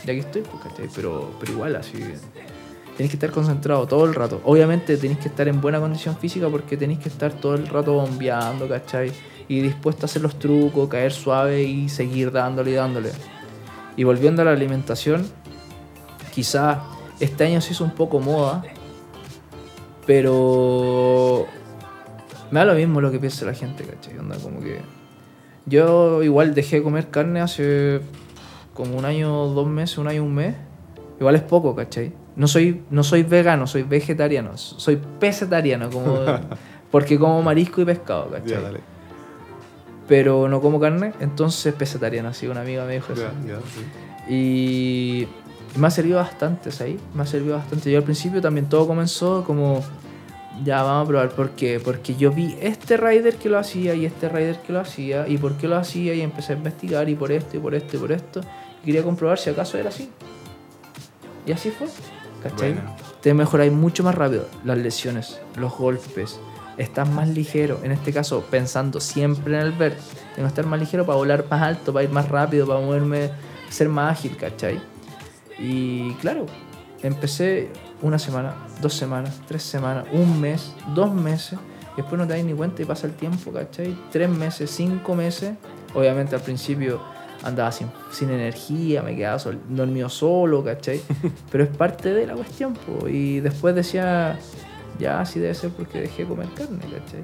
y 0.08 0.12
aquí 0.12 0.20
estoy, 0.22 0.42
pues, 0.42 0.64
¿cachai? 0.64 0.88
Pero, 0.96 1.32
pero 1.40 1.52
igual, 1.52 1.76
así. 1.76 1.98
Tenéis 1.98 3.12
que 3.12 3.18
estar 3.18 3.30
concentrado 3.32 3.86
todo 3.88 4.06
el 4.06 4.16
rato. 4.16 4.42
Obviamente 4.46 4.96
tenéis 4.98 5.20
que 5.20 5.28
estar 5.28 5.48
en 5.48 5.60
buena 5.60 5.80
condición 5.80 6.18
física 6.18 6.48
porque 6.50 6.78
tenéis 6.78 7.00
que 7.00 7.10
estar 7.10 7.34
todo 7.34 7.56
el 7.56 7.68
rato 7.68 7.94
bombeando, 7.94 8.68
¿cachai? 8.70 9.12
Y 9.50 9.60
dispuesto 9.60 10.04
a 10.04 10.06
hacer 10.06 10.22
los 10.22 10.40
trucos, 10.40 10.88
caer 10.88 11.12
suave 11.12 11.62
y 11.62 11.90
seguir 11.90 12.32
dándole 12.32 12.72
y 12.72 12.74
dándole. 12.76 13.12
Y 13.98 14.04
volviendo 14.06 14.42
a 14.42 14.46
la 14.46 14.52
alimentación, 14.52 15.28
quizás 16.34 16.80
este 17.20 17.46
año 17.46 17.60
se 17.60 17.74
hizo 17.74 17.84
un 17.84 17.92
poco 17.92 18.20
moda, 18.20 18.64
pero 20.06 21.48
me 22.50 22.60
da 22.60 22.66
lo 22.66 22.76
mismo 22.76 23.02
lo 23.02 23.12
que 23.12 23.20
piensa 23.20 23.46
la 23.46 23.54
gente, 23.54 23.84
¿cachai? 23.84 24.18
Onda, 24.18 24.38
como 24.38 24.62
que 24.62 24.80
yo 25.66 26.24
igual 26.24 26.56
dejé 26.56 26.78
de 26.78 26.84
comer 26.84 27.10
carne 27.10 27.42
hace 27.42 28.02
como 28.78 28.96
un 28.96 29.06
año, 29.06 29.48
dos 29.48 29.68
meses, 29.68 29.98
un 29.98 30.08
año, 30.08 30.24
un 30.24 30.36
mes. 30.36 30.56
Igual 31.20 31.36
es 31.36 31.42
poco, 31.42 31.76
¿cachai? 31.76 32.14
No 32.36 32.48
soy, 32.48 32.84
no 32.92 33.04
soy 33.04 33.24
vegano, 33.24 33.66
soy 33.66 33.82
vegetariano, 33.82 34.56
soy 34.56 35.02
pescetariano, 35.20 35.90
como, 35.90 36.20
porque 36.92 37.18
como 37.18 37.42
marisco 37.42 37.82
y 37.82 37.86
pescado, 37.86 38.30
¿cachai? 38.30 38.52
ya, 38.52 38.62
dale. 38.62 38.80
Pero 40.08 40.48
no 40.48 40.62
como 40.62 40.80
carne, 40.80 41.14
entonces 41.20 41.74
pescetariano, 41.74 42.30
así 42.30 42.48
una 42.48 42.62
amiga 42.62 42.86
me 42.86 42.94
dijo 42.94 43.14
eso. 43.14 43.24
Ya, 43.24 43.56
ya, 43.56 43.60
sí. 43.60 44.32
Y 44.34 45.28
me 45.76 45.88
ha 45.88 45.92
servido 45.92 46.18
bastante, 46.18 46.72
¿sabes? 46.72 46.98
Me 47.16 47.24
ha 47.24 47.26
servido 47.26 47.56
bastante. 47.56 47.92
Yo 47.92 47.98
al 47.98 48.04
principio 48.04 48.40
también 48.42 48.70
todo 48.70 48.88
comenzó 48.88 49.44
como, 49.44 49.84
ya 50.64 50.84
vamos 50.84 51.06
a 51.06 51.08
probar. 51.08 51.30
¿Por 51.30 51.50
qué? 51.52 51.80
Porque 51.84 52.16
yo 52.16 52.32
vi 52.32 52.56
este 52.62 52.96
rider 52.96 53.36
que 53.38 53.50
lo 53.50 53.58
hacía 53.58 53.96
y 53.96 54.06
este 54.06 54.30
rider 54.30 54.60
que 54.60 54.72
lo 54.72 54.80
hacía 54.80 55.28
y 55.28 55.38
por 55.38 55.58
qué 55.58 55.68
lo 55.68 55.78
hacía 55.78 56.14
y 56.14 56.22
empecé 56.22 56.54
a 56.54 56.56
investigar 56.58 57.10
y 57.10 57.16
por 57.16 57.32
esto 57.32 57.58
y 57.58 57.60
por 57.60 57.76
esto 57.76 57.98
y 57.98 58.00
por 58.00 58.12
esto. 58.12 58.42
Quería 58.88 59.04
comprobar 59.04 59.38
si 59.38 59.50
acaso 59.50 59.78
era 59.78 59.90
así. 59.90 60.10
Y 61.46 61.52
así 61.52 61.72
fue, 61.72 61.88
¿cachai? 62.42 62.72
Buena. 62.72 62.96
Te 63.20 63.34
mejoráis 63.34 63.74
mucho 63.74 64.02
más 64.02 64.16
rápido 64.16 64.48
las 64.64 64.78
lesiones, 64.78 65.42
los 65.58 65.78
golpes. 65.78 66.40
Estás 66.78 67.10
más 67.10 67.28
ligero, 67.28 67.82
en 67.84 67.92
este 67.92 68.14
caso 68.14 68.46
pensando 68.50 69.02
siempre 69.02 69.56
en 69.56 69.62
el 69.62 69.74
ver. 69.74 69.98
Tengo 70.36 70.48
que 70.48 70.52
estar 70.54 70.66
más 70.66 70.80
ligero 70.80 71.06
para 71.06 71.18
volar 71.18 71.46
más 71.50 71.62
alto, 71.64 71.92
para 71.92 72.06
ir 72.06 72.12
más 72.12 72.30
rápido, 72.30 72.66
para 72.66 72.80
moverme, 72.80 73.30
ser 73.70 73.90
más 73.90 74.20
ágil, 74.20 74.38
¿cachai? 74.38 74.80
Y 75.60 76.14
claro, 76.22 76.46
empecé 77.04 77.68
una 78.02 78.18
semana, 78.18 78.56
dos 78.82 78.94
semanas, 78.94 79.42
tres 79.50 79.64
semanas, 79.64 80.06
un 80.14 80.40
mes, 80.40 80.72
dos 80.96 81.14
meses. 81.14 81.60
Y 81.92 81.98
después 81.98 82.18
no 82.18 82.26
te 82.26 82.36
das 82.36 82.46
ni 82.46 82.54
cuenta 82.54 82.84
y 82.84 82.86
pasa 82.86 83.06
el 83.06 83.16
tiempo, 83.16 83.52
¿cachai? 83.52 83.98
Tres 84.14 84.30
meses, 84.30 84.72
cinco 84.72 85.14
meses. 85.14 85.56
Obviamente 85.94 86.36
al 86.36 86.42
principio 86.42 87.17
andaba 87.44 87.72
sin, 87.72 87.88
sin 88.12 88.30
energía, 88.30 89.02
me 89.04 89.16
quedaba 89.16 89.40
sol- 89.40 89.60
dormido 89.70 90.10
solo, 90.10 90.64
¿cachai? 90.64 91.02
Pero 91.52 91.64
es 91.64 91.70
parte 91.70 92.14
de 92.14 92.26
la 92.28 92.34
cuestión, 92.36 92.74
po. 92.74 93.08
Y 93.08 93.40
después 93.40 93.76
decía, 93.76 94.38
ya 95.00 95.22
así 95.22 95.40
debe 95.40 95.54
ser 95.54 95.70
porque 95.72 96.02
dejé 96.02 96.24
de 96.24 96.30
comer 96.30 96.48
carne, 96.56 96.80
¿cachai? 96.80 97.24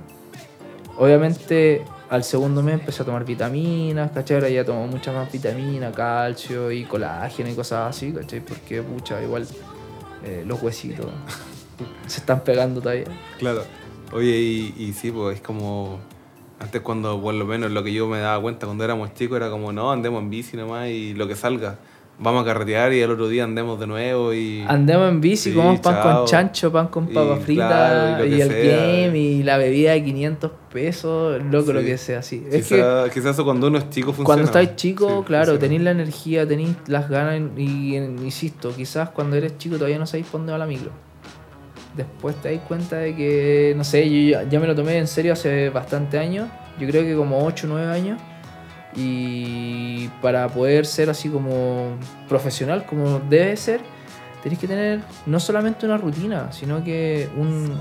Obviamente 0.97 1.83
al 2.09 2.23
segundo 2.23 2.61
mes 2.61 2.75
empecé 2.75 3.01
a 3.01 3.05
tomar 3.05 3.25
vitaminas, 3.25 4.11
¿cachai? 4.11 4.35
Ahora 4.37 4.49
ya 4.49 4.63
tomo 4.63 4.85
muchas 4.87 5.15
más 5.15 5.31
vitaminas, 5.31 5.95
calcio 5.95 6.71
y 6.71 6.83
colágeno 6.83 7.49
y 7.49 7.55
cosas 7.55 7.89
así, 7.95 8.11
¿cachai? 8.11 8.41
Porque, 8.41 8.83
pucha, 8.83 9.21
igual 9.23 9.47
eh, 10.23 10.43
los 10.45 10.61
huesitos 10.61 11.07
se 12.07 12.19
están 12.19 12.41
pegando 12.41 12.79
todavía. 12.81 13.05
Claro. 13.39 13.63
Oye, 14.11 14.29
y, 14.37 14.75
y 14.77 14.93
sí, 14.93 15.11
pues 15.11 15.37
es 15.37 15.41
como. 15.41 15.97
Antes 16.63 16.81
cuando, 16.81 17.21
por 17.21 17.33
lo 17.33 17.45
menos 17.45 17.71
lo 17.71 17.83
que 17.83 17.91
yo 17.93 18.07
me 18.07 18.19
daba 18.19 18.41
cuenta 18.41 18.65
cuando 18.65 18.83
éramos 18.83 19.13
chicos 19.13 19.37
era 19.37 19.49
como, 19.49 19.71
no, 19.73 19.91
andemos 19.91 20.21
en 20.23 20.29
bici 20.29 20.55
nomás 20.57 20.87
y 20.89 21.13
lo 21.13 21.27
que 21.27 21.35
salga. 21.35 21.77
Vamos 22.19 22.43
a 22.43 22.45
carretear 22.45 22.93
y 22.93 23.01
el 23.01 23.09
otro 23.09 23.27
día 23.27 23.43
andemos 23.43 23.79
de 23.79 23.87
nuevo 23.87 24.33
y... 24.35 24.63
Andemos 24.67 25.09
en 25.09 25.19
bici, 25.19 25.49
Sí, 25.49 25.55
comemos 25.55 25.79
pan 25.79 25.95
chao. 25.95 26.17
con 26.19 26.25
chancho, 26.27 26.71
pan 26.71 26.87
con 26.87 27.09
Y 27.09 27.13
papa 27.13 27.37
frita 27.37 27.67
claro, 27.67 28.25
y 28.25 28.29
lo 28.37 28.43
el 28.43 28.49
game 29.07 29.17
y 29.17 29.41
la 29.43 29.57
bebida 29.57 29.93
de 29.93 30.03
500 30.03 30.51
pesos, 30.71 31.41
loco, 31.51 31.73
lo 31.73 31.79
Sí. 31.81 31.85
que 31.87 31.97
sea, 31.97 32.19
así. 32.19 32.45
Es 32.51 32.67
que 32.67 33.09
Quizá, 33.13 33.31
eso 33.31 33.43
cuando 33.43 33.65
uno 33.67 33.79
es 33.79 33.89
chico 33.89 34.07
funciona. 34.13 34.25
cuando 34.25 34.45
estáis 34.45 34.75
chico, 34.75 35.07
Sí, 35.07 35.25
claro, 35.25 35.45
funciona. 35.53 35.59
tenéis 35.59 35.81
la 35.81 35.91
energía, 35.91 36.47
tenéis 36.47 36.75
las 36.85 37.09
ganas 37.09 37.41
y, 37.57 37.95
insisto, 37.97 38.71
quizás 38.75 39.09
cuando 39.09 39.35
eres 39.35 39.57
chico 39.57 39.75
todavía 39.77 39.97
no 39.97 40.05
sabéis 40.05 40.27
por 40.27 40.39
dónde 40.39 40.51
va 40.53 40.59
la 40.59 40.67
micro. 40.67 40.91
Después 41.95 42.35
te 42.37 42.49
dais 42.49 42.61
cuenta 42.61 42.97
de 42.97 43.15
que, 43.15 43.73
no 43.77 43.83
sé, 43.83 44.09
yo 44.09 44.39
ya, 44.39 44.49
ya 44.49 44.59
me 44.59 44.67
lo 44.67 44.75
tomé 44.75 44.97
en 44.97 45.07
serio 45.07 45.33
hace 45.33 45.69
bastante 45.69 46.17
años, 46.17 46.49
yo 46.79 46.87
creo 46.87 47.03
que 47.03 47.15
como 47.15 47.45
8 47.45 47.67
o 47.67 47.69
9 47.69 47.91
años, 47.91 48.19
y 48.95 50.07
para 50.21 50.47
poder 50.49 50.85
ser 50.85 51.09
así 51.09 51.29
como 51.29 51.97
profesional, 52.27 52.85
como 52.85 53.19
debe 53.19 53.55
ser, 53.57 53.81
tenéis 54.41 54.59
que 54.59 54.67
tener 54.67 55.01
no 55.25 55.39
solamente 55.39 55.85
una 55.85 55.97
rutina, 55.97 56.51
sino 56.51 56.83
que 56.83 57.29
un 57.37 57.79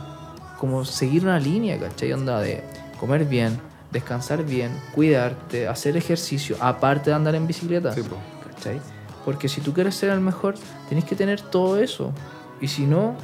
como 0.58 0.84
seguir 0.84 1.24
una 1.24 1.40
línea, 1.40 1.76
¿cachai? 1.78 2.12
Onda 2.12 2.40
de 2.40 2.62
comer 3.00 3.24
bien, 3.24 3.58
descansar 3.90 4.44
bien, 4.44 4.70
cuidarte, 4.94 5.66
hacer 5.66 5.96
ejercicio, 5.96 6.56
aparte 6.60 7.10
de 7.10 7.16
andar 7.16 7.34
en 7.34 7.46
bicicleta. 7.46 7.92
Sí, 7.92 8.02
po. 8.02 8.16
¿cachai? 8.48 8.80
Porque 9.24 9.48
si 9.48 9.60
tú 9.60 9.72
quieres 9.72 9.96
ser 9.96 10.10
el 10.10 10.20
mejor, 10.20 10.54
tienes 10.88 11.04
que 11.04 11.16
tener 11.16 11.40
todo 11.40 11.78
eso. 11.78 12.12
Y 12.60 12.68
si 12.68 12.86
no, 12.86 13.16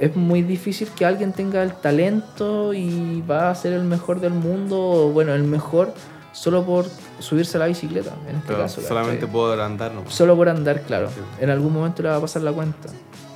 es 0.00 0.14
muy 0.16 0.42
difícil 0.42 0.88
que 0.96 1.04
alguien 1.06 1.32
tenga 1.32 1.62
el 1.62 1.72
talento 1.74 2.72
y 2.74 3.22
va 3.22 3.50
a 3.50 3.54
ser 3.54 3.72
el 3.72 3.84
mejor 3.84 4.20
del 4.20 4.32
mundo, 4.34 4.78
o 4.78 5.08
bueno, 5.10 5.34
el 5.34 5.44
mejor 5.44 5.92
solo 6.32 6.64
por 6.64 6.86
subirse 7.18 7.56
a 7.58 7.60
la 7.60 7.66
bicicleta, 7.66 8.10
en 8.28 8.36
este 8.36 8.54
caso. 8.54 8.76
¿cachai? 8.76 8.88
solamente 8.88 9.26
puedo 9.26 9.62
andar, 9.62 9.92
¿no? 9.92 10.02
Solo 10.10 10.34
por 10.36 10.48
andar, 10.48 10.82
claro. 10.82 11.08
Sí. 11.08 11.20
En 11.40 11.50
algún 11.50 11.72
momento 11.72 12.02
le 12.02 12.08
va 12.08 12.16
a 12.16 12.20
pasar 12.20 12.42
la 12.42 12.52
cuenta. 12.52 12.88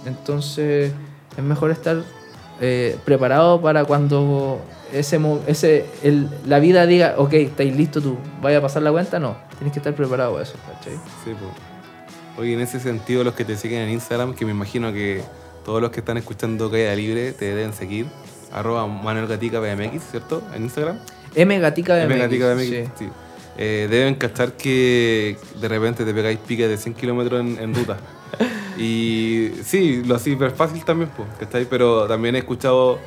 Entonces, 0.07 0.93
es 1.37 1.45
mejor 1.45 1.71
estar 1.71 1.97
eh, 2.61 2.97
preparado 3.05 3.61
para 3.61 3.85
cuando 3.85 4.61
ese, 4.93 5.19
mo- 5.19 5.41
ese 5.47 5.85
el- 6.03 6.29
la 6.47 6.59
vida 6.59 6.87
diga, 6.87 7.15
ok, 7.19 7.33
estáis 7.35 7.77
listo 7.77 8.01
tú, 8.01 8.17
vaya 8.41 8.59
a 8.59 8.61
pasar 8.63 8.83
la 8.83 8.91
cuenta. 8.93 9.19
No, 9.19 9.37
tienes 9.59 9.73
que 9.73 9.79
estar 9.81 9.95
preparado 9.95 10.33
para 10.33 10.45
eso, 10.45 10.55
¿cachai? 10.73 10.95
Sí, 11.25 11.33
po. 11.33 12.41
Oye, 12.41 12.55
en 12.55 12.61
ese 12.61 12.81
sentido, 12.81 13.25
los 13.25 13.35
que 13.35 13.45
te 13.45 13.57
siguen 13.57 13.81
en 13.83 13.91
Instagram, 13.91 14.35
que 14.35 14.45
me 14.45 14.51
imagino 14.53 14.93
que 14.93 15.23
todos 15.67 15.83
los 15.83 15.91
que 15.91 15.99
están 15.99 16.17
escuchando 16.17 16.71
Caída 16.71 16.95
Libre 16.95 17.33
te 17.33 17.47
deben 17.47 17.73
seguir, 17.73 18.07
arroba 18.53 18.87
Manuel 18.87 19.27
Gatica 19.27 19.59
BMX, 19.59 20.01
¿cierto? 20.13 20.41
En 20.55 20.63
Instagram. 20.63 20.97
M 21.35 21.59
Gatica 21.59 21.97
de 21.97 22.05
M 22.05 22.17
Gatica 22.17 22.55
BMX, 22.55 22.69
sí. 22.69 22.85
sí. 22.97 23.09
Eh, 23.59 23.89
deben 23.91 24.15
cachar 24.15 24.53
que 24.53 25.37
de 25.61 25.69
repente 25.69 26.05
te 26.05 26.15
pegáis 26.15 26.39
piques 26.39 26.69
de 26.69 26.77
100 26.77 26.95
kilómetros 26.95 27.41
en, 27.41 27.59
en 27.59 27.75
ruta. 27.75 27.97
y 28.79 29.51
sí, 29.65 30.05
lo 30.05 30.15
así 30.15 30.35
súper 30.35 30.53
fácil 30.53 30.85
también, 30.85 31.11
pues, 31.17 31.29
¿cachai? 31.41 31.67
Pero 31.69 32.07
también 32.07 32.37
he 32.37 32.39
escuchado 32.39 33.01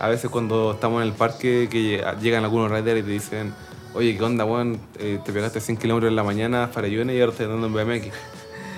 a 0.00 0.08
veces 0.08 0.30
cuando 0.30 0.72
estamos 0.72 1.02
en 1.02 1.08
el 1.08 1.12
parque 1.12 1.68
que 1.70 2.02
llegan 2.22 2.44
algunos 2.44 2.70
riders 2.70 3.00
y 3.00 3.02
te 3.02 3.10
dicen, 3.10 3.52
oye, 3.92 4.16
¿qué 4.16 4.24
onda, 4.24 4.46
weón? 4.46 4.80
Eh, 4.98 5.18
te 5.22 5.34
pegaste 5.34 5.60
100 5.60 5.76
kilómetros 5.76 6.08
en 6.08 6.16
la 6.16 6.24
mañana, 6.24 6.68
farallones 6.68 7.14
y 7.14 7.20
ahora 7.20 7.32
estás 7.32 7.46
andando 7.46 7.78
en 7.78 7.86
BMX. 7.86 8.08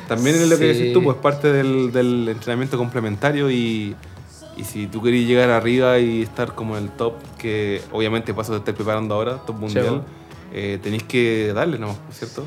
También 0.08 0.36
es 0.36 0.48
lo 0.48 0.58
que 0.58 0.64
decís 0.72 0.92
tú, 0.92 1.02
pues 1.02 1.16
parte 1.18 1.52
del, 1.52 1.92
del 1.92 2.28
entrenamiento 2.28 2.78
complementario 2.78 3.50
y, 3.50 3.94
y 4.56 4.64
si 4.64 4.86
tú 4.88 5.00
querés 5.02 5.26
llegar 5.26 5.50
arriba 5.50 5.98
y 5.98 6.22
estar 6.22 6.54
como 6.54 6.76
en 6.76 6.84
el 6.84 6.90
top, 6.90 7.14
que 7.38 7.80
obviamente 7.92 8.34
paso 8.34 8.52
de 8.52 8.58
estar 8.58 8.74
preparando 8.74 9.14
ahora, 9.14 9.36
top 9.46 9.56
mundial, 9.56 10.02
eh, 10.52 10.78
tenéis 10.82 11.04
que 11.04 11.52
darle, 11.54 11.78
¿no? 11.78 11.94
¿Cierto? 12.10 12.44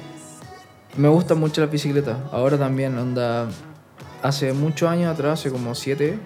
Me 0.97 1.07
gustan 1.07 1.39
mucho 1.39 1.61
las 1.61 1.71
bicicletas. 1.71 2.17
Ahora 2.31 2.57
también, 2.57 2.97
onda. 2.97 3.47
Hace 4.21 4.53
muchos 4.53 4.89
años 4.89 5.11
atrás, 5.11 5.39
hace 5.39 5.51
como 5.51 5.73
siete, 5.73 6.19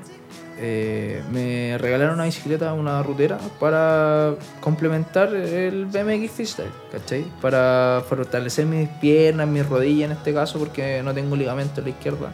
eh, 0.58 1.22
me 1.32 1.78
regalaron 1.78 2.16
una 2.16 2.26
bicicleta, 2.26 2.74
una 2.74 3.04
rutera, 3.04 3.38
para 3.60 4.36
complementar 4.62 5.34
el 5.36 5.86
BMX 5.86 6.32
Freestyle, 6.32 6.72
¿cachai? 6.92 7.26
Para 7.42 8.02
fortalecer 8.08 8.66
mis 8.66 8.88
piernas, 8.88 9.48
mis 9.48 9.68
rodillas 9.68 10.12
en 10.12 10.18
este 10.18 10.34
caso, 10.34 10.58
porque 10.58 11.02
no 11.04 11.14
tengo 11.14 11.36
ligamento 11.36 11.82
en 11.82 11.86
la 11.86 11.90
izquierda. 11.90 12.32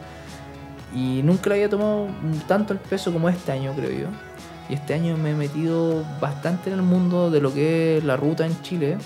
Y 0.93 1.21
nunca 1.23 1.49
le 1.49 1.55
había 1.55 1.69
tomado 1.69 2.07
tanto 2.47 2.73
el 2.73 2.79
peso 2.79 3.11
como 3.11 3.27
este 3.29 3.51
año, 3.51 3.73
creo 3.75 3.91
yo. 3.91 4.07
Y 4.69 4.75
este 4.75 4.93
año 4.93 5.17
me 5.17 5.31
he 5.31 5.35
metido 5.35 6.03
bastante 6.19 6.69
en 6.69 6.75
el 6.75 6.81
mundo 6.83 7.31
de 7.31 7.41
lo 7.41 7.53
que 7.53 7.97
es 7.97 8.03
la 8.03 8.17
ruta 8.17 8.45
en 8.45 8.61
Chile. 8.61 8.97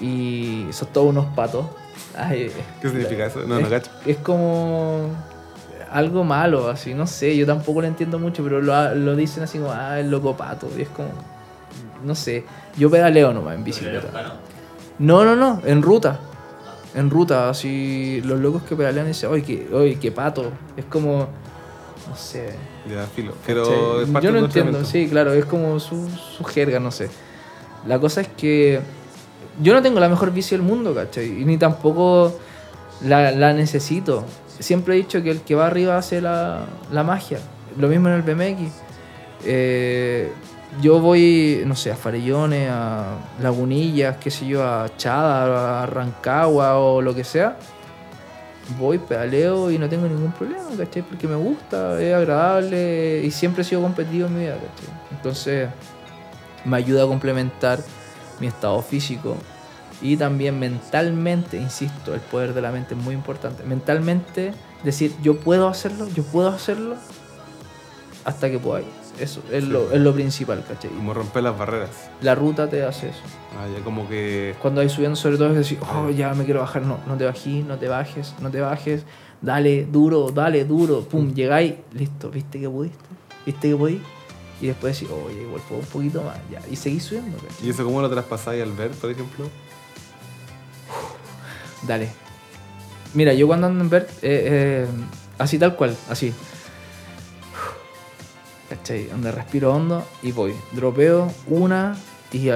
Y 0.00 0.66
son 0.72 0.88
todos 0.92 1.10
unos 1.10 1.26
patos. 1.36 1.66
Ay, 2.16 2.50
¿Qué 2.80 2.88
significa 2.88 3.26
eso? 3.26 3.40
No, 3.46 3.58
es, 3.58 3.62
no 3.62 3.70
cacho. 3.70 3.90
es 4.04 4.16
como 4.18 5.10
algo 5.90 6.24
malo, 6.24 6.68
así, 6.68 6.94
no 6.94 7.06
sé, 7.06 7.36
yo 7.36 7.46
tampoco 7.46 7.80
lo 7.80 7.86
entiendo 7.86 8.18
mucho, 8.18 8.42
pero 8.42 8.60
lo, 8.60 8.94
lo 8.94 9.16
dicen 9.16 9.42
así 9.42 9.58
como, 9.58 9.72
ah, 9.72 9.98
el 9.98 10.10
loco 10.10 10.36
pato, 10.36 10.68
y 10.76 10.82
es 10.82 10.88
como, 10.88 11.08
no 12.04 12.14
sé, 12.14 12.44
yo 12.76 12.90
pedaleo 12.90 13.32
nomás 13.32 13.56
en 13.56 13.64
bicicleta. 13.64 14.08
No, 14.98 15.24
no, 15.24 15.34
no, 15.34 15.60
en 15.64 15.82
ruta, 15.82 16.20
en 16.94 17.10
ruta, 17.10 17.48
así, 17.48 18.20
los 18.24 18.38
locos 18.40 18.62
que 18.62 18.76
pedalean 18.76 19.06
dicen, 19.06 19.30
oye, 19.30 19.42
qué, 19.42 19.68
oye, 19.72 19.98
qué 19.98 20.12
pato, 20.12 20.52
es 20.76 20.84
como, 20.84 21.28
no 22.08 22.16
sé. 22.16 22.54
Ya, 22.88 23.06
filo. 23.06 23.34
Pero 23.46 24.00
es 24.00 24.08
parte 24.08 24.26
yo 24.26 24.32
no 24.32 24.38
entiendo, 24.38 24.84
sí, 24.84 25.08
claro, 25.08 25.32
es 25.32 25.44
como 25.44 25.80
su, 25.80 26.08
su 26.08 26.44
jerga, 26.44 26.80
no 26.80 26.90
sé. 26.90 27.10
La 27.86 27.98
cosa 27.98 28.20
es 28.20 28.28
que 28.28 28.80
yo 29.62 29.72
no 29.72 29.82
tengo 29.82 30.00
la 30.00 30.08
mejor 30.08 30.32
bici 30.32 30.54
del 30.54 30.62
mundo, 30.62 30.94
¿cachai? 30.94 31.40
Y 31.40 31.44
ni 31.44 31.56
tampoco 31.56 32.38
la, 33.02 33.30
la 33.32 33.52
necesito. 33.52 34.24
Siempre 34.60 34.94
he 34.94 34.98
dicho 34.98 35.22
que 35.22 35.30
el 35.30 35.40
que 35.40 35.54
va 35.56 35.66
arriba 35.66 35.96
hace 35.96 36.20
la, 36.20 36.66
la 36.92 37.02
magia. 37.02 37.40
Lo 37.76 37.88
mismo 37.88 38.08
en 38.08 38.14
el 38.14 38.22
BMX. 38.22 38.72
Eh, 39.44 40.30
yo 40.80 41.00
voy, 41.00 41.62
no 41.66 41.74
sé, 41.74 41.90
a 41.90 41.96
Farellones, 41.96 42.70
a 42.70 43.16
Lagunillas, 43.40 44.18
qué 44.18 44.30
sé 44.30 44.46
yo, 44.46 44.62
a 44.62 44.88
Chada, 44.96 45.82
a 45.82 45.86
Rancagua 45.86 46.78
o 46.78 47.02
lo 47.02 47.14
que 47.14 47.24
sea. 47.24 47.56
Voy, 48.78 48.98
pedaleo 48.98 49.70
y 49.70 49.78
no 49.78 49.88
tengo 49.88 50.06
ningún 50.06 50.30
problema, 50.32 50.68
¿cachai? 50.78 51.02
Porque 51.02 51.26
me 51.26 51.34
gusta, 51.34 52.00
es 52.00 52.14
agradable 52.14 53.22
y 53.24 53.30
siempre 53.32 53.62
he 53.62 53.64
sido 53.64 53.82
competitivo 53.82 54.28
en 54.28 54.34
mi 54.34 54.40
vida, 54.42 54.54
¿cachai? 54.54 54.94
Entonces 55.10 55.68
me 56.64 56.76
ayuda 56.76 57.02
a 57.04 57.06
complementar 57.06 57.80
mi 58.38 58.46
estado 58.46 58.80
físico 58.80 59.36
y 60.02 60.16
también 60.16 60.58
mentalmente, 60.58 61.56
insisto, 61.56 62.14
el 62.14 62.20
poder 62.20 62.54
de 62.54 62.62
la 62.62 62.70
mente 62.72 62.94
es 62.94 63.00
muy 63.00 63.14
importante. 63.14 63.62
Mentalmente 63.64 64.52
decir, 64.84 65.14
yo 65.22 65.36
puedo 65.38 65.68
hacerlo, 65.68 66.08
yo 66.14 66.22
puedo 66.22 66.48
hacerlo 66.48 66.96
hasta 68.24 68.50
que 68.50 68.58
pueda. 68.58 68.84
Eso 69.18 69.42
es, 69.52 69.64
Sí. 69.64 69.70
lo, 69.70 69.92
es 69.92 70.00
lo 70.00 70.14
principal, 70.14 70.64
¿cachai? 70.66 70.90
Como 70.90 71.12
romper 71.12 71.42
las 71.42 71.58
barreras. 71.58 71.90
La 72.22 72.34
ruta 72.34 72.70
te 72.70 72.82
hace 72.84 73.08
eso. 73.10 73.20
Ah, 73.58 73.66
ya 73.76 73.84
como 73.84 74.08
que. 74.08 74.54
Cuando 74.62 74.80
hay 74.80 74.88
subiendo 74.88 75.16
sobre 75.16 75.36
todo 75.36 75.50
es 75.50 75.56
decir, 75.56 75.78
oh, 75.94 76.08
ya 76.08 76.32
me 76.32 76.44
quiero 76.44 76.60
bajar. 76.60 76.82
No, 76.82 76.98
no 77.06 77.16
te 77.18 77.26
bajes, 77.26 77.64
no 77.66 77.76
te 77.78 77.88
bajes, 77.88 78.34
no 78.40 78.50
te 78.50 78.60
bajes. 78.60 79.02
Dale, 79.42 79.84
duro, 79.84 80.30
dale, 80.30 80.64
duro. 80.64 81.02
Pum, 81.02 81.34
llegáis, 81.34 81.74
listo. 81.92 82.30
¿Viste 82.30 82.58
que 82.60 82.68
pudiste? 82.70 82.98
¿Viste 83.44 83.68
que 83.70 83.76
podí? 83.76 84.00
Y 84.62 84.66
después 84.68 84.98
decís, 84.98 85.12
oye, 85.26 85.42
igual 85.42 85.60
puedo 85.68 85.80
un 85.82 85.86
poquito 85.86 86.22
más. 86.22 86.36
Ya. 86.50 86.60
Y 86.70 86.76
seguís 86.76 87.04
subiendo, 87.04 87.36
¿cachai? 87.36 87.66
¿Y 87.66 87.70
eso 87.70 87.84
cómo 87.84 88.00
lo 88.00 88.08
traspasáis 88.08 88.62
al 88.62 88.72
ver, 88.72 88.90
por 88.92 89.10
ejemplo? 89.10 89.46
Dale. 91.86 92.08
Mira, 93.14 93.32
yo 93.34 93.46
cuando 93.46 93.66
ando 93.66 93.82
en 93.82 93.90
vert, 93.90 94.08
eh, 94.22 94.22
eh, 94.22 94.86
así 95.38 95.58
tal 95.58 95.76
cual, 95.76 95.96
así. 96.08 96.32
¿Cachai? 98.68 99.06
Donde 99.06 99.32
respiro 99.32 99.74
hondo 99.74 100.06
y 100.22 100.30
voy. 100.30 100.54
Dropeo 100.72 101.32
una 101.48 101.96
y 102.32 102.48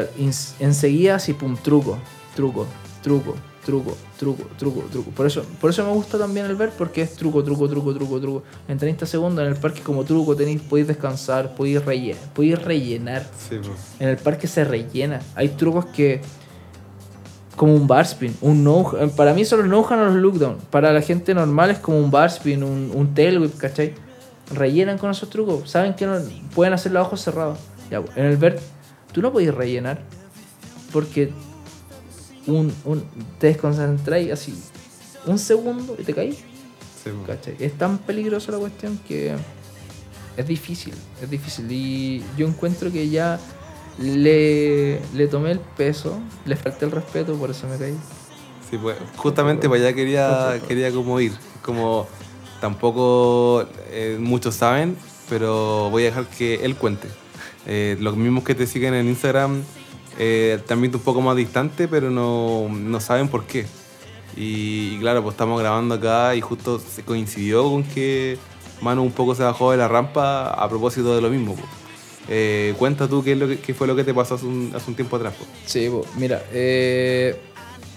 enseguida 0.60 1.16
así, 1.16 1.32
pum, 1.32 1.56
truco, 1.56 1.98
truco, 2.36 2.66
truco, 3.02 3.34
truco, 3.64 3.96
truco, 4.16 4.44
truco, 4.56 4.80
truco. 4.90 5.10
Por 5.10 5.26
eso, 5.26 5.44
por 5.60 5.70
eso 5.70 5.84
me 5.84 5.92
gusta 5.92 6.18
también 6.18 6.46
el 6.46 6.54
ver 6.54 6.70
porque 6.70 7.02
es 7.02 7.14
truco, 7.14 7.42
truco, 7.42 7.68
truco, 7.68 7.92
truco, 7.92 8.20
truco. 8.20 8.42
En 8.68 8.78
30 8.78 9.06
segundos 9.06 9.44
en 9.44 9.52
el 9.52 9.58
parque 9.58 9.80
como 9.80 10.04
truco 10.04 10.36
tenéis, 10.36 10.60
podéis 10.62 10.88
descansar, 10.88 11.54
podéis 11.56 11.84
rellenar, 11.84 12.22
podéis 12.32 12.62
rellenar. 12.62 13.26
Sí, 13.36 13.56
pues. 13.56 13.78
En 13.98 14.08
el 14.10 14.16
parque 14.16 14.46
se 14.46 14.64
rellena. 14.64 15.20
Hay 15.34 15.48
trucos 15.48 15.86
que. 15.86 16.20
Como 17.56 17.74
un 17.74 17.86
bar 17.86 18.04
spin, 18.04 18.36
un 18.40 18.64
no 18.64 18.92
Para 19.16 19.32
mí 19.32 19.44
son 19.44 19.60
los 19.60 19.68
no 19.68 19.80
o 19.80 19.96
los 19.96 20.14
look 20.16 20.38
down. 20.38 20.58
Para 20.70 20.92
la 20.92 21.00
gente 21.00 21.34
normal 21.34 21.70
es 21.70 21.78
como 21.78 21.98
un 21.98 22.10
bar 22.10 22.28
spin, 22.28 22.64
un, 22.64 22.90
un 22.92 23.14
tail 23.14 23.38
whip, 23.38 23.56
¿cachai? 23.56 23.94
Rellenan 24.52 24.98
con 24.98 25.10
esos 25.10 25.30
trucos. 25.30 25.70
Saben 25.70 25.94
que 25.94 26.06
no, 26.06 26.18
pueden 26.54 26.72
hacer 26.72 26.92
los 26.92 27.06
ojos 27.06 27.20
cerrados. 27.20 27.58
Ya, 27.90 28.02
en 28.16 28.24
el 28.24 28.36
vert, 28.36 28.60
tú 29.12 29.22
no 29.22 29.32
puedes 29.32 29.54
rellenar. 29.54 30.00
Porque 30.92 31.32
un, 32.46 32.72
un, 32.84 33.04
te 33.38 33.48
desconcentráis 33.48 34.30
así 34.32 34.54
un 35.26 35.38
segundo 35.38 35.96
y 35.98 36.04
te 36.04 36.14
caís. 36.14 36.38
Sí. 37.02 37.10
¿cachai? 37.26 37.56
Es 37.58 37.76
tan 37.76 37.98
peligrosa 37.98 38.52
la 38.52 38.58
cuestión 38.58 38.98
que 39.06 39.34
es 40.36 40.46
difícil, 40.46 40.94
es 41.22 41.30
difícil. 41.30 41.70
Y 41.70 42.24
yo 42.36 42.46
encuentro 42.46 42.90
que 42.90 43.08
ya 43.08 43.38
le, 43.98 45.00
le 45.14 45.26
tomé 45.28 45.52
el 45.52 45.60
peso, 45.60 46.18
le 46.44 46.56
falté 46.56 46.84
el 46.84 46.90
respeto, 46.90 47.34
por 47.34 47.50
eso 47.50 47.66
me 47.68 47.78
caí. 47.78 47.96
Sí, 48.68 48.78
pues 48.78 48.96
justamente 49.16 49.68
para 49.68 49.80
allá 49.80 49.92
quería, 49.94 50.60
quería 50.66 50.90
como 50.92 51.20
ir. 51.20 51.32
Como 51.62 52.06
tampoco 52.60 53.66
eh, 53.90 54.16
muchos 54.20 54.54
saben, 54.54 54.96
pero 55.28 55.90
voy 55.90 56.02
a 56.02 56.06
dejar 56.06 56.26
que 56.26 56.56
él 56.64 56.76
cuente. 56.76 57.08
Eh, 57.66 57.96
los 58.00 58.16
mismos 58.16 58.44
que 58.44 58.54
te 58.54 58.66
siguen 58.66 58.94
en 58.94 59.08
Instagram 59.08 59.62
eh, 60.18 60.60
también 60.66 60.94
un 60.94 61.00
poco 61.00 61.20
más 61.20 61.36
distante, 61.36 61.88
pero 61.88 62.10
no, 62.10 62.68
no 62.68 63.00
saben 63.00 63.28
por 63.28 63.44
qué. 63.44 63.66
Y, 64.36 64.96
y 64.96 64.98
claro, 65.00 65.22
pues 65.22 65.34
estamos 65.34 65.60
grabando 65.60 65.94
acá 65.94 66.34
y 66.34 66.40
justo 66.40 66.78
se 66.78 67.02
coincidió 67.02 67.64
con 67.64 67.84
que 67.84 68.38
Manu 68.80 69.02
un 69.02 69.12
poco 69.12 69.34
se 69.34 69.42
bajó 69.42 69.70
de 69.70 69.76
la 69.76 69.88
rampa 69.88 70.48
a 70.48 70.68
propósito 70.68 71.14
de 71.14 71.22
lo 71.22 71.30
mismo. 71.30 71.54
pues. 71.54 71.83
Eh, 72.28 72.74
cuenta 72.78 73.06
tú 73.06 73.22
qué, 73.22 73.32
es 73.32 73.38
lo 73.38 73.46
que, 73.48 73.58
qué 73.58 73.74
fue 73.74 73.86
lo 73.86 73.94
que 73.94 74.02
te 74.04 74.14
pasó 74.14 74.34
hace 74.36 74.46
un, 74.46 74.72
hace 74.74 74.90
un 74.90 74.94
tiempo 74.96 75.16
atrás. 75.16 75.34
Sí, 75.66 75.88
po, 75.90 76.06
mira, 76.16 76.42
eh, 76.52 77.36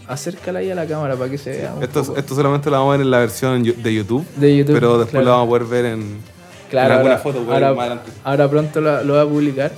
acércala 0.08 0.60
ahí 0.60 0.70
a 0.70 0.76
la 0.76 0.86
cámara 0.86 1.16
para 1.16 1.30
que 1.32 1.38
se 1.38 1.52
vea. 1.52 1.74
un 1.76 1.84
Esto, 1.84 2.04
poco. 2.04 2.18
esto 2.20 2.36
solamente 2.36 2.70
lo 2.70 2.78
vamos 2.78 2.94
a 2.94 2.98
ver 2.98 3.06
en 3.06 3.12
la 3.12 3.20
versión 3.20 3.64
de 3.64 3.94
YouTube, 3.94 4.26
de 4.36 4.58
YouTube. 4.58 4.74
pero 4.74 4.98
después 5.00 5.12
claro. 5.12 5.26
lo 5.26 5.32
vamos 5.32 5.46
a 5.46 5.50
poder 5.50 5.66
ver 5.66 5.86
en, 5.94 6.18
Claro, 6.70 6.88
en 6.88 6.98
alguna 6.98 7.16
ahora, 7.16 7.24
foto 7.24 7.40
ahora- 7.54 7.74
más 7.74 7.80
adelante. 7.80 8.12
ahora 8.26 8.50
pronto 8.50 8.82
lo, 8.82 9.04
lo 9.04 9.14
voy 9.14 9.22
a 9.22 9.26
publicar. 9.30 9.72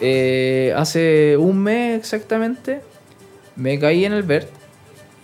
Eh, 0.00 0.72
hace 0.76 1.36
un 1.36 1.58
mes 1.58 1.98
exactamente 1.98 2.80
me 3.56 3.78
caí 3.80 4.04
en 4.04 4.12
el 4.12 4.22
BERT 4.22 4.48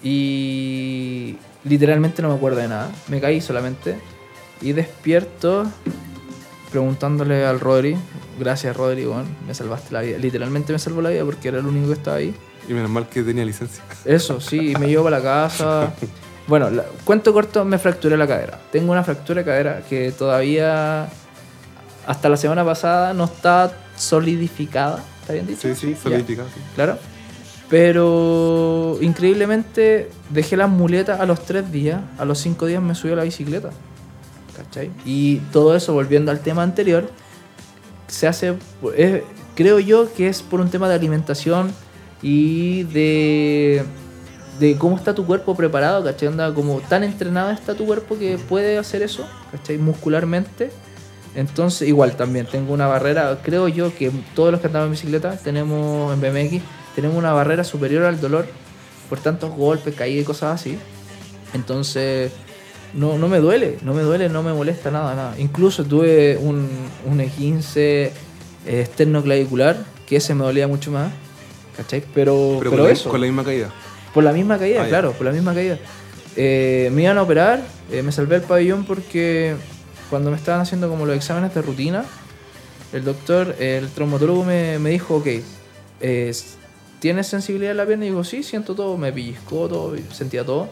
y 0.03 1.37
literalmente 1.65 2.23
no 2.23 2.29
me 2.29 2.35
acuerdo 2.35 2.59
de 2.61 2.69
nada. 2.69 2.91
Me 3.09 3.21
caí 3.21 3.41
solamente 3.41 3.97
y 4.61 4.73
despierto 4.73 5.67
preguntándole 6.71 7.45
al 7.45 7.61
Rodri, 7.61 7.97
gracias 8.39 8.77
Rodri, 8.77 9.07
weón, 9.07 9.27
me 9.47 9.55
salvaste 9.55 9.93
la 9.93 10.01
vida. 10.03 10.19
Literalmente 10.19 10.73
me 10.73 10.79
salvó 10.79 11.03
la 11.03 11.11
vida 11.11 11.25
porque 11.25 11.49
era 11.49 11.59
el 11.59 11.67
único 11.67 11.89
que 11.89 11.93
estaba 11.95 12.17
ahí. 12.19 12.35
Y 12.69 12.73
menos 12.73 12.91
mal 12.91 13.09
que 13.09 13.23
tenía 13.23 13.45
licencia. 13.45 13.83
Eso, 14.05 14.41
sí, 14.41 14.75
me 14.79 14.87
llevo 14.89 15.05
para 15.05 15.19
la 15.19 15.23
casa. 15.25 15.93
Bueno, 16.47 16.69
la- 16.69 16.85
cuento 17.05 17.33
corto, 17.33 17.65
me 17.65 17.79
fracturé 17.79 18.19
la 18.19 18.27
cadera. 18.27 18.61
Tengo 18.71 18.93
una 18.93 19.03
fractura 19.03 19.41
de 19.41 19.47
cadera 19.47 19.83
que 19.89 20.13
todavía, 20.13 21.09
hasta 22.07 22.29
la 22.29 22.37
semana 22.37 22.63
pasada, 22.63 23.15
no 23.15 23.25
está 23.25 23.73
solidificada. 23.97 25.03
¿Está 25.23 25.33
bien 25.33 25.47
dicho? 25.47 25.63
Sí, 25.63 25.75
sí, 25.75 25.95
sí. 25.95 26.37
claro. 26.75 26.99
Pero 27.71 28.99
increíblemente 29.01 30.11
dejé 30.29 30.57
las 30.59 30.69
muletas 30.69 31.19
a 31.19 31.27
los 31.27 31.41
tres 31.45 31.73
días. 31.73 32.01
A 32.19 32.25
los 32.27 32.39
cinco 32.39 32.67
días 32.67 32.83
me 32.83 32.95
subí 32.95 33.13
a 33.13 33.17
la 33.17 33.25
bicicleta. 33.25 33.71
¿Cachai? 34.57 34.91
Y 35.05 35.37
todo 35.51 35.75
eso, 35.75 35.95
volviendo 35.95 36.31
al 36.31 36.41
tema 36.41 36.63
anterior, 36.63 37.09
se 38.07 38.27
hace, 38.27 38.57
es- 38.97 39.23
creo 39.55 39.79
yo 39.79 40.13
que 40.13 40.29
es 40.29 40.43
por 40.43 40.61
un 40.61 40.71
tema 40.71 40.89
de 40.89 40.95
alimentación 40.95 41.73
y 42.23 42.85
de, 42.85 43.85
de 44.59 44.77
cómo 44.77 44.97
está 44.97 45.15
tu 45.15 45.27
cuerpo 45.27 45.55
preparado, 45.55 46.03
¿cachai? 46.05 46.29
Onda, 46.29 46.53
como 46.55 46.81
tan 46.81 47.05
entrenado 47.05 47.51
está 47.51 47.75
tu 47.75 47.85
cuerpo 47.87 48.19
que 48.19 48.39
puede 48.49 48.79
hacer 48.79 49.03
eso, 49.03 49.27
¿cachai? 49.53 49.79
Muscularmente. 49.79 50.71
Entonces, 51.35 51.89
igual 51.89 52.17
también 52.17 52.47
tengo 52.47 52.73
una 52.73 52.87
barrera, 52.87 53.41
creo 53.43 53.67
yo 53.69 53.93
que 53.95 54.11
todos 54.37 54.53
los 54.53 54.61
que 54.61 54.69
andamos 54.69 54.87
en 54.87 54.93
bicicleta 54.93 55.37
tenemos 55.37 56.13
en 56.15 56.21
BMX, 56.21 56.63
tenemos 56.95 57.17
una 57.17 57.33
barrera 57.33 57.65
superior 57.65 58.05
al 58.05 58.21
dolor 58.21 58.47
por 59.09 59.19
tantos 59.19 59.51
golpes, 59.51 59.95
caídas 59.97 60.23
y 60.23 60.25
cosas 60.25 60.61
así. 60.61 60.79
Entonces, 61.53 62.33
no, 62.95 63.19
no 63.19 63.29
me 63.29 63.39
duele, 63.39 63.79
no 63.83 63.93
me 63.95 64.03
duele, 64.03 64.29
no 64.29 64.43
me 64.43 64.53
molesta 64.53 64.91
nada, 64.91 65.15
nada. 65.15 65.35
Incluso 65.39 65.85
tuve 65.85 66.37
un, 66.41 66.69
un 67.07 67.19
E15 67.19 67.63
eh, 67.77 68.11
esternoclavicular, 68.67 69.77
que 70.07 70.17
ese 70.17 70.35
me 70.35 70.45
dolía 70.45 70.69
mucho 70.69 70.91
más, 70.91 71.11
¿cachai? 71.77 72.03
Pero, 72.15 72.57
Pero, 72.59 72.59
pero, 72.59 72.71
con, 72.71 72.83
la- 72.85 72.91
eso, 72.93 73.11
con 73.11 73.21
la 73.21 73.27
misma 73.27 73.45
caída. 73.45 73.71
por 74.13 74.25
la 74.25 74.33
misma 74.33 74.59
caída, 74.59 74.83
Ah, 74.85 74.89
claro, 74.89 75.13
por 75.13 75.27
la 75.27 75.33
misma 75.33 75.55
caída. 75.55 75.79
Eh, 76.37 76.91
me 76.93 77.03
iban 77.03 77.19
a 77.19 77.23
operar, 77.23 77.63
eh, 77.91 78.03
me 78.03 78.11
salvé 78.13 78.37
el 78.37 78.43
pabellón 78.43 78.85
porque 78.85 79.55
cuando 80.11 80.31
me 80.31 80.37
estaban 80.37 80.61
haciendo 80.61 80.89
como 80.89 81.07
los 81.07 81.17
exámenes 81.17 81.55
de 81.55 81.63
rutina, 81.63 82.05
el 82.93 83.05
doctor, 83.05 83.57
el 83.59 83.89
traumatólogo 83.89 84.45
me, 84.45 84.79
me 84.79 84.91
dijo, 84.91 85.17
ok, 85.17 85.27
eh, 86.01 86.33
¿tienes 87.01 87.27
sensibilidad 87.27 87.73
en 87.73 87.77
la 87.79 87.87
pierna? 87.87 88.05
Y 88.07 88.09
digo, 88.11 88.23
sí, 88.25 88.43
siento 88.43 88.75
todo, 88.75 88.97
me 88.97 89.13
pellizcó 89.13 89.69
todo, 89.69 89.95
sentía 90.13 90.45
todo. 90.45 90.69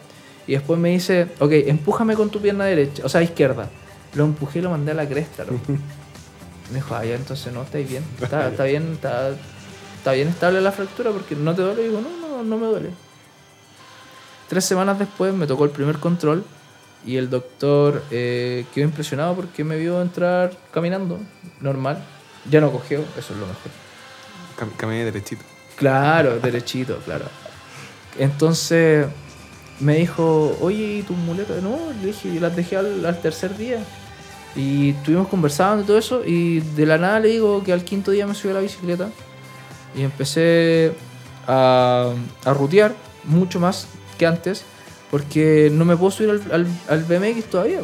Y 0.46 0.52
después 0.52 0.78
me 0.78 0.90
dice, 0.90 1.28
ok, 1.38 1.52
empújame 1.52 2.14
con 2.16 2.30
tu 2.30 2.40
pierna 2.40 2.64
derecha, 2.64 3.02
o 3.04 3.08
sea, 3.08 3.22
izquierda. 3.22 3.68
Lo 4.14 4.24
empujé 4.24 4.58
y 4.58 4.62
lo 4.62 4.70
mandé 4.70 4.92
a 4.92 4.94
la 4.94 5.08
cresta, 5.08 5.44
loco. 5.44 5.60
Me 6.70 6.76
dijo, 6.76 6.94
ah, 6.94 7.04
ya, 7.04 7.14
entonces 7.16 7.52
no, 7.52 7.62
estáis 7.62 7.88
bien. 7.88 8.02
Está, 8.22 8.48
está 8.48 8.64
bien, 8.64 8.92
está, 8.92 9.30
está 9.98 10.12
bien 10.12 10.28
estable 10.28 10.60
la 10.60 10.72
fractura 10.72 11.10
porque 11.10 11.34
no 11.36 11.54
te 11.54 11.62
duele. 11.62 11.82
Y 11.82 11.88
digo, 11.88 12.00
no, 12.00 12.28
no, 12.28 12.42
no 12.42 12.56
me 12.58 12.66
duele. 12.66 12.90
Tres 14.48 14.64
semanas 14.64 14.98
después 14.98 15.32
me 15.34 15.46
tocó 15.46 15.64
el 15.64 15.70
primer 15.70 15.98
control 15.98 16.44
y 17.06 17.16
el 17.16 17.30
doctor 17.30 18.02
eh, 18.10 18.64
quedó 18.74 18.84
impresionado 18.84 19.34
porque 19.34 19.64
me 19.64 19.76
vio 19.76 20.00
entrar 20.02 20.52
caminando, 20.72 21.18
normal. 21.60 22.02
Ya 22.50 22.60
no 22.60 22.70
cogió, 22.70 23.00
eso 23.18 23.32
es 23.34 23.38
lo 23.40 23.46
mejor. 23.46 23.70
Cam- 24.58 24.76
Caminé 24.76 25.04
derechito. 25.04 25.42
Claro, 25.76 26.38
derechito, 26.38 26.98
claro. 27.04 27.24
Entonces 28.18 29.06
me 29.80 29.96
dijo, 29.96 30.56
oye, 30.60 30.98
¿y 30.98 31.02
tus 31.02 31.16
muletas? 31.16 31.62
No, 31.62 31.76
le 32.00 32.08
dije, 32.08 32.32
yo 32.34 32.40
las 32.40 32.54
dejé 32.54 32.76
al, 32.76 33.04
al 33.04 33.20
tercer 33.20 33.56
día. 33.56 33.78
Y 34.54 34.90
estuvimos 34.90 35.28
conversando 35.28 35.82
y 35.82 35.86
todo 35.86 35.98
eso. 35.98 36.22
Y 36.24 36.60
de 36.60 36.86
la 36.86 36.98
nada 36.98 37.20
le 37.20 37.28
digo 37.28 37.62
que 37.64 37.72
al 37.72 37.84
quinto 37.84 38.10
día 38.10 38.26
me 38.26 38.34
subí 38.34 38.50
a 38.50 38.54
la 38.54 38.60
bicicleta. 38.60 39.08
Y 39.96 40.02
empecé 40.02 40.92
a, 41.48 42.12
a 42.44 42.52
rutear 42.54 42.94
mucho 43.24 43.58
más 43.60 43.86
que 44.18 44.26
antes. 44.26 44.64
Porque 45.10 45.70
no 45.72 45.84
me 45.84 45.96
puedo 45.96 46.10
subir 46.10 46.30
al, 46.30 46.42
al, 46.52 46.66
al 46.88 47.04
BMX 47.04 47.44
todavía. 47.46 47.80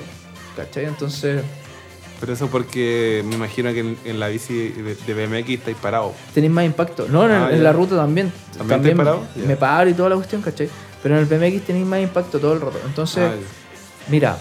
¿Cachai? 0.56 0.86
Entonces 0.86 1.42
Pero 2.20 2.32
eso 2.32 2.48
porque 2.48 3.22
me 3.26 3.34
imagino 3.36 3.72
que 3.72 3.80
en, 3.80 3.96
en 4.04 4.18
la 4.20 4.28
bici 4.28 4.68
de, 4.70 4.94
de 4.94 5.26
BMX 5.26 5.50
estáis 5.50 5.76
parados. 5.76 6.12
tenéis 6.34 6.52
más 6.52 6.64
impacto. 6.64 7.06
No, 7.08 7.24
en, 7.26 7.30
Ah, 7.32 7.48
en 7.52 7.62
la 7.62 7.72
ruta 7.72 7.96
también. 7.96 8.32
¿También 8.66 8.96
parado? 8.96 9.24
me, 9.36 9.44
me 9.46 9.56
paro 9.56 9.88
y 9.90 9.94
toda 9.94 10.08
la 10.10 10.16
cuestión, 10.16 10.42
¿cachai? 10.42 10.68
Pero 11.02 11.16
en 11.18 11.20
el 11.20 11.26
BMX 11.26 11.66
tenéis 11.66 11.86
más 11.86 12.00
impacto 12.00 12.38
todo 12.40 12.52
el 12.54 12.60
rato. 12.60 12.78
Entonces, 12.86 13.22
Ah, 13.22 13.34
mira, 14.08 14.38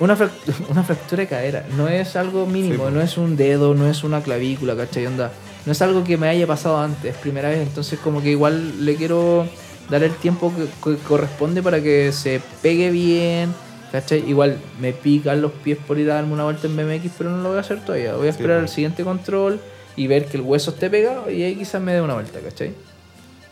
una, 0.00 0.16
frac- 0.16 0.30
una 0.68 0.82
fractura 0.82 1.22
de 1.22 1.28
cadera 1.28 1.66
no 1.76 1.88
es 1.88 2.16
algo 2.16 2.46
mínimo, 2.46 2.88
Sí, 2.88 2.94
no 2.94 3.00
es 3.00 3.16
un 3.18 3.36
dedo, 3.36 3.74
no 3.74 3.88
es 3.88 4.02
una 4.04 4.22
clavícula, 4.22 4.76
¿cachai? 4.76 5.06
Onda, 5.06 5.30
no 5.66 5.72
es 5.72 5.82
algo 5.82 6.02
que 6.04 6.16
me 6.16 6.28
haya 6.28 6.46
pasado 6.46 6.78
antes, 6.80 7.14
primera 7.16 7.48
vez. 7.50 7.60
Entonces, 7.60 7.98
como 7.98 8.22
que 8.22 8.30
igual 8.30 8.84
le 8.84 8.96
quiero 8.96 9.46
dar 9.90 10.02
el 10.02 10.14
tiempo 10.14 10.52
que, 10.54 10.64
que 10.92 10.96
corresponde 11.02 11.62
para 11.62 11.82
que 11.82 12.12
se 12.12 12.40
pegue 12.62 12.90
bien. 12.90 13.54
¿Cachai? 13.92 14.28
Igual 14.28 14.56
me 14.80 14.92
pican 14.92 15.40
los 15.40 15.52
pies 15.52 15.78
por 15.86 15.98
ir 16.00 16.10
a 16.10 16.14
darme 16.14 16.32
una 16.32 16.42
vuelta 16.42 16.66
en 16.66 16.76
BMX, 16.76 17.12
pero 17.16 17.30
no 17.30 17.42
lo 17.44 17.50
voy 17.50 17.58
a 17.58 17.60
hacer 17.60 17.84
todavía. 17.84 18.14
Voy 18.14 18.26
a 18.26 18.32
Sí, 18.32 18.38
esperar 18.38 18.58
al 18.58 18.68
siguiente 18.68 19.04
control 19.04 19.60
y 19.94 20.08
ver 20.08 20.24
que 20.26 20.36
el 20.36 20.42
hueso 20.42 20.72
esté 20.72 20.90
pegado 20.90 21.30
y 21.30 21.44
ahí 21.44 21.54
quizás 21.54 21.80
me 21.80 21.92
dé 21.92 22.00
una 22.00 22.14
vuelta, 22.14 22.40
¿cachai? 22.40 22.72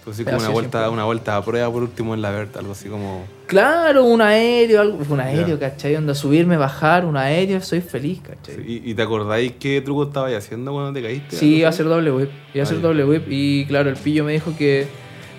Pues 0.04 0.16
sí, 0.16 0.24
como 0.24 0.38
una 0.38 0.48
vuelta, 0.48 0.78
siempre. 0.78 0.94
una 0.94 1.04
vuelta 1.04 1.36
a 1.36 1.44
prueba 1.44 1.70
por 1.70 1.82
último 1.84 2.14
en 2.14 2.22
la 2.22 2.30
Berta, 2.32 2.58
algo 2.58 2.72
así 2.72 2.88
como. 2.88 3.24
Claro, 3.46 4.04
un 4.04 4.20
aéreo, 4.20 4.80
algo, 4.80 4.98
un 5.08 5.20
aéreo, 5.20 5.58
Ya. 5.58 5.70
¿cachai? 5.70 5.94
Onda, 5.94 6.14
subirme, 6.14 6.56
bajar, 6.56 7.04
un 7.04 7.16
aéreo, 7.16 7.60
soy 7.60 7.80
feliz, 7.82 8.20
¿cachai? 8.20 8.56
¿Y, 8.66 8.90
y 8.90 8.94
te 8.94 9.02
acordáis 9.02 9.52
qué 9.60 9.80
truco 9.80 10.04
estabas 10.04 10.32
haciendo 10.34 10.72
cuando 10.72 10.92
te 10.92 11.02
caíste? 11.02 11.36
Sí, 11.36 11.56
iba 11.58 11.68
a 11.68 11.70
¿Algo 11.70 11.74
hacer 11.74 11.86
doble 11.86 12.10
whip. 12.10 12.30
Iba 12.52 12.62
a 12.62 12.64
Ah, 12.64 12.68
hacer 12.68 12.76
ya. 12.78 12.82
doble 12.82 13.04
whip. 13.04 13.24
Y 13.28 13.64
claro, 13.66 13.90
el 13.90 13.96
pillo 13.96 14.24
me 14.24 14.32
dijo 14.32 14.52
que 14.58 14.86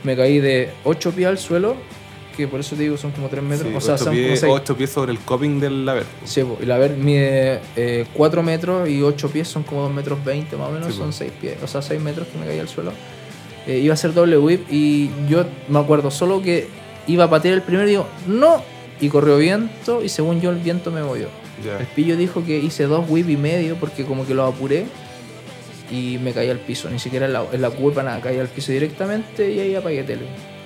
me 0.03 0.15
caí 0.15 0.39
de 0.39 0.69
8 0.85 1.11
pies 1.11 1.27
al 1.27 1.37
suelo, 1.39 1.75
que 2.37 2.47
por 2.47 2.61
eso 2.61 2.75
te 2.77 2.83
digo 2.83 2.95
son 2.95 3.11
como 3.11 3.27
3 3.27 3.43
así? 3.43 3.49
metros. 3.65 3.69
Sí, 3.69 3.75
o 3.77 3.81
sea, 3.81 3.93
ocho, 3.95 4.03
son 4.05 4.13
como 4.13 4.27
pies, 4.27 4.39
6. 4.39 4.53
ocho 4.55 4.77
pies 4.77 4.89
sobre 4.91 5.11
el 5.11 5.19
coping 5.19 5.59
del 5.59 5.85
la 5.85 5.93
Berta. 5.95 6.09
Sí, 6.23 6.41
po, 6.41 6.57
y 6.61 6.65
la 6.65 6.77
ver 6.77 6.91
mide 6.91 7.59
4 8.13 8.41
metros 8.43 8.87
y 8.87 9.01
8 9.01 9.29
pies 9.29 9.47
son 9.49 9.63
como 9.63 9.81
2 9.81 9.93
metros 9.93 10.23
20 10.23 10.55
más 10.55 10.69
o 10.69 10.71
menos, 10.71 10.87
Sí, 10.93 10.97
son 10.97 11.11
6 11.11 11.31
pies, 11.41 11.57
o 11.61 11.67
sea, 11.67 11.81
6 11.81 11.99
metros 12.01 12.27
que 12.29 12.37
me 12.37 12.45
caí 12.45 12.59
al 12.59 12.69
suelo. 12.69 12.93
Eh, 13.67 13.79
iba 13.79 13.93
a 13.93 13.95
hacer 13.95 14.13
doble 14.13 14.37
whip 14.37 14.65
y 14.69 15.09
yo 15.29 15.45
me 15.69 15.79
acuerdo 15.79 16.11
solo 16.11 16.41
que 16.41 16.67
iba 17.07 17.23
a 17.25 17.29
patear 17.29 17.53
el 17.55 17.61
primero 17.61 17.87
y 17.87 17.91
digo, 17.91 18.07
no, 18.27 18.61
y 18.99 19.09
corrió 19.09 19.37
viento 19.37 20.03
y 20.03 20.09
según 20.09 20.41
yo 20.41 20.49
el 20.49 20.57
viento 20.57 20.91
me 20.91 21.01
movió. 21.01 21.27
El 21.59 21.63
Ya. 21.79 21.93
pillo 21.95 22.17
dijo 22.17 22.43
que 22.43 22.57
hice 22.57 22.83
dos 22.85 23.05
whip 23.07 23.29
y 23.29 23.37
medio 23.37 23.75
porque 23.75 24.03
como 24.05 24.25
que 24.25 24.33
lo 24.33 24.45
apuré 24.45 24.85
y 25.91 26.17
me 26.21 26.33
caí 26.33 26.49
al 26.49 26.59
piso, 26.59 26.89
ni 26.89 26.99
siquiera 26.99 27.25
en 27.25 27.33
la, 27.33 27.45
en 27.51 27.61
la 27.61 27.69
curva 27.69 28.03
nada, 28.03 28.19
caí 28.21 28.39
al 28.39 28.47
piso 28.47 28.71
directamente 28.71 29.51
y 29.51 29.59
ahí 29.59 29.75
apagué 29.75 30.03
tele. 30.03 30.23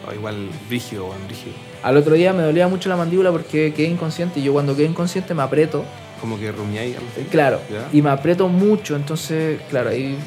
Ah, 0.10 0.16
igual 0.16 0.48
rígido, 0.70 1.10
rígido. 1.28 1.54
Al 1.84 1.98
otro 1.98 2.14
día 2.16 2.32
me 2.34 2.44
dolía 2.44 2.68
mucho 2.68 2.88
la 2.90 2.96
mandíbula 2.96 3.32
porque 3.32 3.74
quedé 3.76 3.88
inconsciente 3.90 4.40
y 4.40 4.44
yo 4.44 4.54
cuando 4.54 4.76
quedé 4.76 4.86
inconsciente 4.86 5.34
me 5.34 5.44
aprieto 5.44 5.84
Como 6.22 6.40
que 6.40 6.52
rumiáis. 6.52 6.96
Claro, 7.30 7.60
y 7.92 8.02
me 8.02 8.10
aprieto 8.10 8.48
mucho, 8.48 8.96
entonces, 8.96 9.60
claro, 9.70 9.90
ahí 9.90 10.18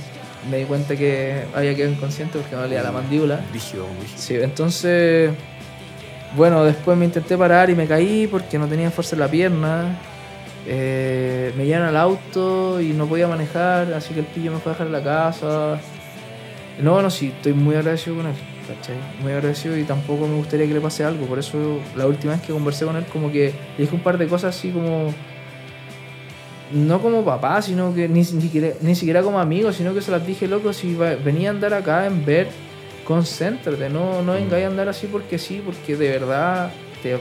me 0.49 0.59
di 0.59 0.64
cuenta 0.64 0.97
que 0.97 1.45
había 1.55 1.74
quedado 1.74 1.93
inconsciente 1.93 2.38
porque 2.38 2.57
me 2.57 2.62
dolía 2.62 2.82
la 2.82 2.93
mandíbula. 2.93 3.41
Rígido, 3.53 3.86
rígido. 4.01 4.18
Sí, 4.18 4.36
entonces, 4.36 5.30
bueno, 6.36 6.64
después 6.64 6.97
me 6.97 7.05
intenté 7.05 7.36
parar 7.36 7.70
y 7.70 7.74
me 7.74 7.86
caí 7.86 8.26
porque 8.26 8.59
no 8.59 8.66
tenía 8.66 8.91
fuerza 8.91 9.16
en 9.16 9.20
la 9.20 9.28
pierna. 9.28 9.99
Eh, 10.66 11.53
me 11.57 11.64
llevaron 11.64 11.88
al 11.88 11.97
auto 11.97 12.80
y 12.80 12.93
no 12.93 13.07
podía 13.07 13.26
manejar, 13.26 13.93
así 13.95 14.14
que 14.14 14.20
el 14.20 14.26
pillo 14.26 14.53
me 14.53 14.59
fue 14.59 14.72
a 14.72 14.74
dejar 14.74 14.86
en 14.86 14.93
la 14.93 15.03
casa. 15.03 15.80
No, 16.80 17.03
no, 17.03 17.11
sí, 17.11 17.32
estoy 17.34 17.53
muy 17.53 17.74
agradecido 17.74 18.16
con 18.16 18.26
él, 18.26 18.34
¿cachai? 18.66 18.97
Muy 19.22 19.32
agradecido 19.32 19.76
y 19.76 19.84
tampoco 19.84 20.26
me 20.26 20.36
gustaría 20.36 20.66
que 20.66 20.74
le 20.74 20.80
pase 20.80 21.05
algo. 21.05 21.26
Por 21.26 21.38
eso 21.38 21.80
la 21.97 22.07
última 22.07 22.32
vez 22.32 22.43
que 22.43 22.53
conversé 22.53 22.84
con 22.86 22.97
él, 22.97 23.05
como 23.12 23.30
que 23.30 23.53
le 23.76 23.84
dije 23.84 23.95
un 23.95 24.03
par 24.03 24.16
de 24.16 24.26
cosas 24.26 24.57
así 24.57 24.70
como. 24.70 25.12
No 26.73 27.01
como 27.03 27.25
papá, 27.25 27.61
sino 27.62 27.95
que 27.95 28.09
ni, 28.09 28.25
siquiera, 28.25 28.68
ni 28.81 28.95
siquiera 28.95 29.23
como 29.23 29.41
amigo, 29.41 29.73
sino 29.73 29.93
que 29.95 30.01
se 30.03 30.11
las 30.11 30.25
dije, 30.27 30.47
loco, 30.47 30.73
si 30.73 30.95
venía 30.95 31.49
a 31.49 31.53
andar 31.53 31.75
acá 31.75 32.07
en 32.07 32.25
ver, 32.25 32.49
concéntrate, 33.05 33.89
no, 33.91 34.23
no 34.23 34.33
vengáis 34.35 34.64
a 34.64 34.68
andar 34.68 34.89
así 34.89 35.07
porque 35.09 35.39
sí, 35.39 35.61
porque 35.64 35.97
de 35.97 36.09
verdad 36.11 36.71
te, 37.03 37.18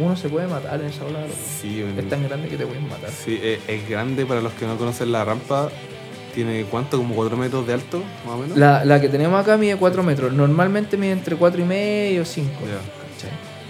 uno 0.00 0.16
se 0.16 0.28
puede 0.28 0.46
matar 0.46 0.80
en 0.80 0.86
esa 0.86 1.04
ola. 1.04 1.18
Sí, 1.60 1.84
Es 1.98 2.08
tan 2.08 2.22
grande 2.22 2.48
que 2.48 2.56
te 2.56 2.64
pueden 2.64 2.88
matar. 2.88 3.10
sí, 3.10 3.40
es, 3.42 3.58
es 3.66 3.88
grande 3.88 4.24
para 4.24 4.40
los 4.40 4.52
que 4.52 4.66
no 4.66 4.76
conocen 4.76 5.10
la 5.12 5.24
rampa. 5.24 5.68
Tiene 6.34 6.64
cuánto, 6.64 6.96
como 6.96 7.14
4 7.14 7.36
metros 7.36 7.66
de 7.66 7.74
alto, 7.74 8.02
más 8.24 8.34
o 8.36 8.38
menos. 8.38 8.56
La, 8.56 8.84
la 8.86 9.00
que 9.02 9.10
tenemos 9.10 9.38
acá 9.38 9.58
mide 9.58 9.76
4 9.76 10.02
metros, 10.02 10.32
normalmente 10.32 10.96
mide 10.96 11.12
entre 11.12 11.36
4 11.36 11.60
y 11.60 11.64
medio, 11.64 12.24
5. 12.24 12.48
Ya. 12.66 13.28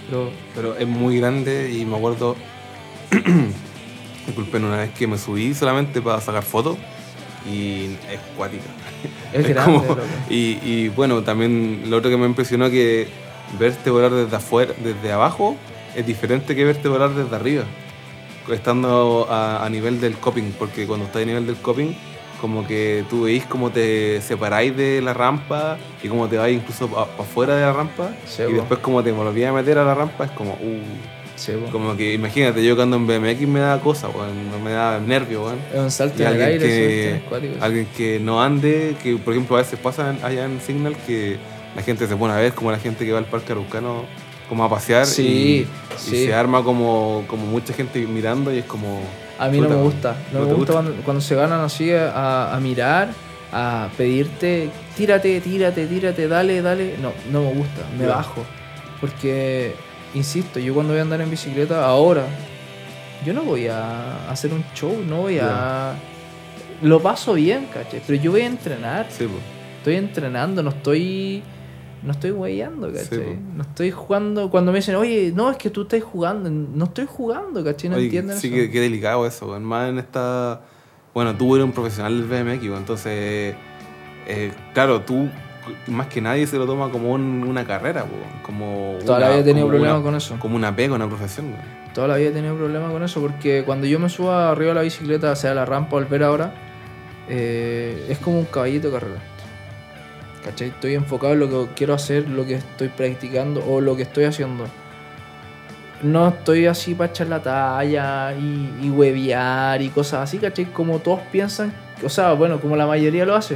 Pero 0.09 0.29
Pero 0.55 0.77
es 0.77 0.87
muy 0.87 1.17
grande 1.19 1.71
y 1.71 1.83
me 1.85 1.97
acuerdo, 1.97 2.35
disculpen, 4.25 4.63
una 4.63 4.77
vez 4.77 4.91
que 4.91 5.07
me 5.07 5.17
subí 5.17 5.53
solamente 5.53 6.01
para 6.01 6.19
sacar 6.21 6.43
fotos 6.43 6.77
y 7.51 7.95
es 8.11 8.19
cuática. 8.37 8.63
es, 9.33 9.39
Es 9.41 9.49
grande, 9.49 9.73
como- 9.79 9.85
loco. 9.89 10.01
y, 10.29 10.59
y 10.63 10.89
bueno, 10.89 11.21
también 11.23 11.83
lo 11.89 11.97
otro 11.97 12.09
que 12.09 12.17
me 12.17 12.25
impresionó 12.25 12.69
que 12.69 13.07
verte 13.59 13.89
volar 13.89 14.11
desde 14.11 14.35
afuera, 14.35 14.73
desde 14.83 15.11
abajo, 15.11 15.55
es 15.95 16.05
diferente 16.05 16.55
que 16.55 16.63
verte 16.63 16.87
volar 16.87 17.11
desde 17.13 17.35
arriba, 17.35 17.63
estando 18.51 19.27
a, 19.29 19.63
a 19.65 19.69
nivel 19.69 19.99
del 20.01 20.15
coping, 20.17 20.51
porque 20.57 20.85
cuando 20.87 21.05
estás 21.05 21.21
a 21.21 21.25
nivel 21.25 21.45
del 21.45 21.55
coping, 21.57 21.93
como 22.41 22.67
que 22.67 23.05
tú 23.09 23.23
veis 23.23 23.45
cómo 23.45 23.69
te 23.69 24.21
separáis 24.21 24.75
de 24.75 25.01
la 25.01 25.13
rampa 25.13 25.77
y 26.03 26.09
cómo 26.09 26.27
te 26.27 26.37
vais 26.37 26.53
incluso 26.57 26.87
para 26.89 27.03
afuera 27.03 27.55
de 27.55 27.61
la 27.61 27.71
rampa 27.71 28.09
Sí, 28.25 28.43
y 28.49 28.51
después 28.53 28.79
como 28.81 29.01
te 29.01 29.13
volvías 29.13 29.49
a 29.49 29.53
meter 29.53 29.77
a 29.77 29.85
la 29.85 29.95
rampa 29.95 30.25
es 30.25 30.31
como, 30.31 30.51
uh, 30.53 30.81
Sí, 31.35 31.51
po. 31.53 31.71
como 31.71 31.97
que 31.97 32.13
imagínate, 32.13 32.63
yo 32.63 32.75
cuando 32.75 32.95
en 32.97 33.07
BMX 33.07 33.47
me 33.47 33.59
da 33.59 33.79
cosa, 33.79 34.07
weón, 34.09 34.63
me 34.63 34.71
da 34.71 34.99
nervio, 34.99 35.45
weón. 35.45 35.57
Es 35.73 35.79
un 35.79 35.91
salto 35.91 36.21
Y 36.21 36.25
en 36.25 36.33
el 36.33 36.41
aire, 36.41 36.65
que, 36.65 37.21
cuático, 37.27 37.55
alguien 37.59 37.87
que 37.97 38.19
no 38.19 38.41
ande, 38.41 38.95
que 39.01 39.15
por 39.17 39.33
ejemplo 39.33 39.55
a 39.55 39.59
veces 39.59 39.79
pasa 39.79 40.15
allá 40.21 40.45
en 40.45 40.61
Signal 40.61 40.95
que 41.07 41.37
la 41.75 41.81
gente 41.81 42.07
se 42.07 42.15
pone 42.15 42.33
a 42.33 42.37
ver 42.37 42.53
como 42.53 42.71
la 42.71 42.79
gente 42.79 43.05
que 43.05 43.11
va 43.11 43.17
al 43.17 43.25
parque 43.25 43.51
araucano 43.51 44.05
como 44.47 44.63
a 44.63 44.69
pasear 44.69 45.05
Sí, 45.05 45.67
y, 45.95 45.97
se 45.97 46.33
arma 46.33 46.63
como, 46.63 47.23
como 47.27 47.45
mucha 47.45 47.73
gente 47.73 48.05
mirando 48.05 48.53
y 48.53 48.59
es 48.59 48.65
como... 48.65 49.01
A 49.39 49.47
mí 49.49 49.59
no 49.59 49.69
me 49.69 49.75
gusta. 49.75 50.15
No, 50.31 50.39
¿no 50.39 50.45
me 50.45 50.53
gusta, 50.53 50.57
gusta? 50.57 50.73
Cuando, 50.73 51.03
cuando 51.03 51.21
se 51.21 51.35
ganan 51.35 51.61
así 51.61 51.91
a, 51.91 52.53
a 52.53 52.59
mirar, 52.59 53.09
a 53.51 53.89
pedirte, 53.97 54.69
tírate, 54.95 55.39
tírate, 55.41 55.87
tírate, 55.87 56.27
dale, 56.27 56.61
dale. 56.61 56.95
No, 57.01 57.13
no 57.31 57.41
me 57.49 57.53
gusta. 57.53 57.81
Me 57.97 58.05
bajo. 58.05 58.43
Porque, 58.99 59.75
insisto, 60.13 60.59
yo 60.59 60.73
cuando 60.73 60.93
voy 60.93 60.99
a 60.99 61.03
andar 61.03 61.21
en 61.21 61.29
bicicleta 61.29 61.85
ahora, 61.85 62.25
yo 63.25 63.33
no 63.33 63.43
voy 63.43 63.67
a 63.67 64.29
hacer 64.29 64.53
un 64.53 64.63
show, 64.73 64.95
no 65.07 65.21
voy 65.21 65.39
a... 65.41 65.95
Lo 66.81 67.01
paso 67.01 67.33
bien, 67.33 67.67
caché. 67.73 68.01
Pero 68.05 68.21
yo 68.21 68.31
voy 68.31 68.41
a 68.41 68.47
entrenar. 68.47 69.07
Sí. 69.09 69.25
Estoy 69.77 69.95
entrenando, 69.95 70.61
no 70.61 70.69
estoy. 70.71 71.41
No 72.01 72.11
estoy. 72.11 72.31
Sí, 72.31 73.17
po. 73.17 73.35
no 73.55 73.61
estoy 73.63 73.91
jugando. 73.91 74.49
Cuando 74.49 74.73
me 74.73 74.79
dicen, 74.79 74.95
oye, 74.95 75.31
no, 75.33 75.49
es 75.49 75.55
que 75.55 75.69
tú 75.69 75.83
estás 75.83 76.03
jugando. 76.03 76.49
No 76.49 76.85
estoy 76.85 77.05
jugando, 77.07 77.63
¿cachai? 77.63 77.89
No 77.89 77.95
Oye, 77.95 78.05
entienden 78.05 78.37
sí, 78.37 78.47
eso. 78.47 78.55
que, 78.55 78.69
que 78.69 78.81
delicado 78.81 79.25
eso, 79.25 79.57
más 79.61 79.89
en 79.89 79.99
esta... 79.99 80.61
Bueno, 81.13 81.35
tú 81.37 81.55
eres 81.55 81.63
un 81.63 81.71
profesional 81.71 82.27
del 82.27 82.43
BMX, 82.43 82.65
entonces... 82.77 83.55
eh, 84.27 84.51
claro, 84.73 85.01
tú 85.01 85.29
más 85.87 86.07
que 86.07 86.19
nadie 86.21 86.45
se 86.47 86.57
lo 86.57 86.65
toma 86.65 86.89
como 86.89 87.11
un- 87.11 87.43
una 87.47 87.65
carrera, 87.65 88.05
como... 88.41 88.97
Toda 89.05 89.19
la 89.19 89.25
una- 89.27 89.35
vida 89.35 89.41
he 89.41 89.43
tenido 89.45 89.67
problemas 89.67 90.01
con 90.01 90.15
eso. 90.15 90.35
Como 90.39 90.55
una 90.55 90.75
pega, 90.75 90.93
una 90.95 91.07
profesión, 91.07 91.47
weón. 91.47 91.83
Toda 91.93 92.07
la 92.07 92.15
vida 92.17 92.29
he 92.29 92.31
tenido 92.33 92.55
problemas 92.55 92.91
con 92.91 93.03
eso 93.03 93.21
porque 93.21 93.63
cuando 93.65 93.85
yo 93.87 93.99
me 93.99 94.09
subo 94.09 94.31
arriba 94.31 94.69
de 94.69 94.75
la 94.75 94.81
bicicleta, 94.81 95.35
sea 95.35 95.53
la 95.53 95.63
rampa 95.65 95.95
o 95.95 95.99
el 95.99 96.05
ver 96.05 96.23
ahora, 96.23 96.53
eh, 97.29 98.07
es 98.09 98.17
como 98.17 98.39
un 98.39 98.45
caballito 98.45 98.87
de 98.89 98.93
carrera. 98.99 99.19
¿Cachai? 100.43 100.69
Estoy 100.69 100.95
enfocado 100.95 101.33
en 101.33 101.39
lo 101.39 101.49
que 101.49 101.73
quiero 101.75 101.93
hacer, 101.93 102.27
lo 102.27 102.45
que 102.45 102.55
estoy 102.55 102.89
practicando 102.89 103.63
o 103.65 103.79
lo 103.79 103.95
que 103.95 104.01
estoy 104.03 104.25
haciendo. 104.25 104.65
No 106.01 106.27
estoy 106.27 106.65
así 106.65 106.95
para 106.95 107.11
echar 107.11 107.27
la 107.27 107.41
talla 107.41 108.33
y, 108.33 108.69
y 108.81 108.89
huevear 108.89 109.81
y 109.81 109.87
cosas 109.89 110.21
así, 110.21 110.37
¿cachai? 110.37 110.65
Como 110.65 110.99
todos 110.99 111.21
piensan, 111.31 111.71
o 112.03 112.09
sea, 112.09 112.33
bueno, 112.33 112.59
como 112.59 112.75
la 112.75 112.85
mayoría 112.85 113.25
lo 113.25 113.35
hace. 113.35 113.55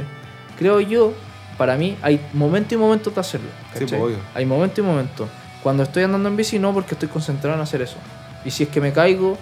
Creo 0.58 0.80
yo, 0.80 1.12
para 1.58 1.76
mí, 1.76 1.98
hay 2.02 2.20
momento 2.32 2.74
y 2.74 2.78
momento 2.78 3.10
de 3.10 3.20
hacerlo. 3.20 3.48
Sí, 3.74 3.84
pues, 3.86 4.00
obvio. 4.00 4.16
Hay 4.34 4.46
momento 4.46 4.80
y 4.80 4.84
momento. 4.84 5.28
Cuando 5.62 5.82
estoy 5.82 6.04
andando 6.04 6.28
en 6.28 6.36
bici, 6.36 6.58
no, 6.58 6.72
porque 6.72 6.94
estoy 6.94 7.08
concentrado 7.08 7.56
en 7.56 7.60
hacer 7.62 7.82
eso. 7.82 7.96
Y 8.44 8.50
si 8.50 8.62
es 8.62 8.68
que 8.68 8.80
me 8.80 8.92
caigo, 8.92 9.36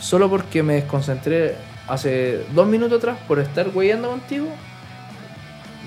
solo 0.00 0.28
porque 0.28 0.62
me 0.64 0.74
desconcentré 0.74 1.54
hace 1.88 2.44
dos 2.54 2.66
minutos 2.66 2.98
atrás 2.98 3.16
por 3.28 3.38
estar 3.38 3.68
weyando 3.72 4.10
contigo, 4.10 4.48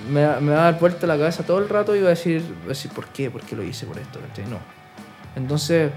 me, 0.09 0.25
va- 0.25 0.39
me 0.39 0.51
va 0.53 0.61
a 0.61 0.63
dar 0.71 0.79
vuelta 0.79 1.05
la 1.07 1.17
cabeza 1.17 1.43
todo 1.43 1.59
el 1.59 1.67
rato 1.69 1.95
y 1.95 1.99
va 2.01 2.07
a 2.07 2.09
decir, 2.11 2.41
va 2.61 2.65
a 2.65 2.69
decir 2.69 2.91
¿por 2.91 3.07
qué? 3.07 3.29
¿Por 3.29 3.41
qué 3.41 3.55
lo 3.55 3.63
hice 3.63 3.85
por 3.85 3.97
esto? 3.97 4.19
No. 4.49 4.59
Entonces, 5.35 5.91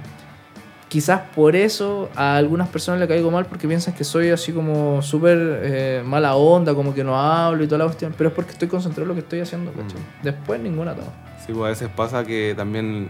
quizás 0.88 1.20
por 1.34 1.54
eso 1.54 2.08
a 2.16 2.36
algunas 2.36 2.68
personas 2.68 3.00
le 3.00 3.08
caigo 3.08 3.30
mal 3.30 3.46
porque 3.46 3.68
piensan 3.68 3.94
que 3.94 4.04
soy 4.04 4.30
así 4.30 4.52
como 4.52 5.02
súper 5.02 5.60
eh, 5.62 6.02
mala 6.04 6.34
onda, 6.34 6.74
como 6.74 6.94
que 6.94 7.04
no 7.04 7.18
hablo 7.18 7.62
y 7.62 7.66
toda 7.66 7.78
la 7.78 7.84
cuestión, 7.84 8.14
pero 8.16 8.30
es 8.30 8.34
porque 8.34 8.52
estoy 8.52 8.68
concentrado 8.68 9.02
en 9.02 9.08
lo 9.08 9.14
que 9.14 9.20
estoy 9.20 9.40
haciendo, 9.40 9.70
¿cachai? 9.72 10.00
Mm. 10.00 10.22
Después 10.22 10.60
ninguna 10.60 10.94
toma. 10.94 11.12
Sí, 11.46 11.52
pues 11.52 11.64
a 11.64 11.68
veces 11.68 11.88
pasa 11.94 12.24
que 12.24 12.54
también 12.56 13.08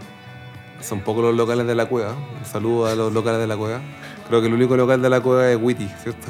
son 0.81 1.01
pocos 1.01 1.23
los 1.23 1.35
locales 1.35 1.65
de 1.67 1.75
la 1.75 1.87
cueva. 1.87 2.13
Un 2.13 2.45
saludo 2.45 2.87
a 2.87 2.95
los 2.95 3.13
locales 3.13 3.39
de 3.39 3.47
la 3.47 3.57
cueva. 3.57 3.81
Creo 4.27 4.41
que 4.41 4.47
el 4.47 4.53
único 4.53 4.77
local 4.77 5.01
de 5.01 5.09
la 5.09 5.21
cueva 5.21 5.49
es 5.49 5.57
Witty, 5.59 5.87
¿cierto? 6.03 6.27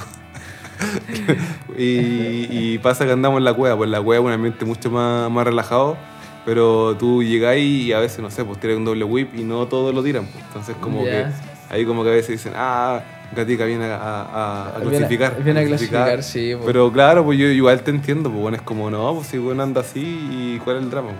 y, 1.78 2.48
y 2.50 2.78
pasa 2.78 3.06
que 3.06 3.12
andamos 3.12 3.40
en 3.40 3.44
la 3.44 3.54
cueva, 3.54 3.76
pues 3.76 3.90
la 3.90 4.02
cueva 4.02 4.24
es 4.24 4.28
un 4.28 4.32
ambiente 4.34 4.66
mucho 4.66 4.90
más, 4.90 5.30
más 5.30 5.46
relajado, 5.46 5.98
pero 6.46 6.96
tú 6.98 7.22
llegáis 7.24 7.64
y 7.86 7.94
a 7.94 8.00
veces, 8.00 8.20
no 8.20 8.30
sé, 8.32 8.44
pues 8.46 8.60
tiras 8.60 8.78
un 8.78 8.86
doble 8.86 9.04
whip 9.04 9.36
y 9.38 9.44
no 9.44 9.68
todos 9.68 9.94
lo 9.94 10.02
tiran. 10.04 10.26
pues. 10.26 10.44
Entonces 10.48 10.76
como 10.82 11.04
que 11.04 11.26
ahí 11.70 11.86
como 11.86 12.04
que 12.04 12.10
a 12.10 12.14
veces 12.14 12.30
dicen, 12.32 12.54
ah, 12.56 13.02
Gatica 13.36 13.66
viene 13.66 13.86
a, 13.86 13.96
a, 13.98 14.70
a 14.76 14.80
Viene- 14.80 14.90
clasificar. 14.98 15.44
Viene 15.44 15.60
a 15.60 15.66
clasificar, 15.66 16.24
sí. 16.24 16.56
po. 16.56 16.66
Pero 16.66 16.92
claro, 16.92 17.24
pues 17.24 17.38
yo 17.38 17.46
igual 17.48 17.82
te 17.84 17.92
entiendo, 17.92 18.30
pues 18.30 18.42
bueno, 18.42 18.58
es 18.58 18.64
como, 18.64 18.90
no, 18.90 19.14
pues 19.16 19.28
si 19.28 19.38
bueno 19.38 19.62
anda 19.64 19.82
así 19.82 20.00
y 20.02 20.60
cuál 20.64 20.78
es 20.78 20.84
el 20.84 20.90
drama. 20.90 21.12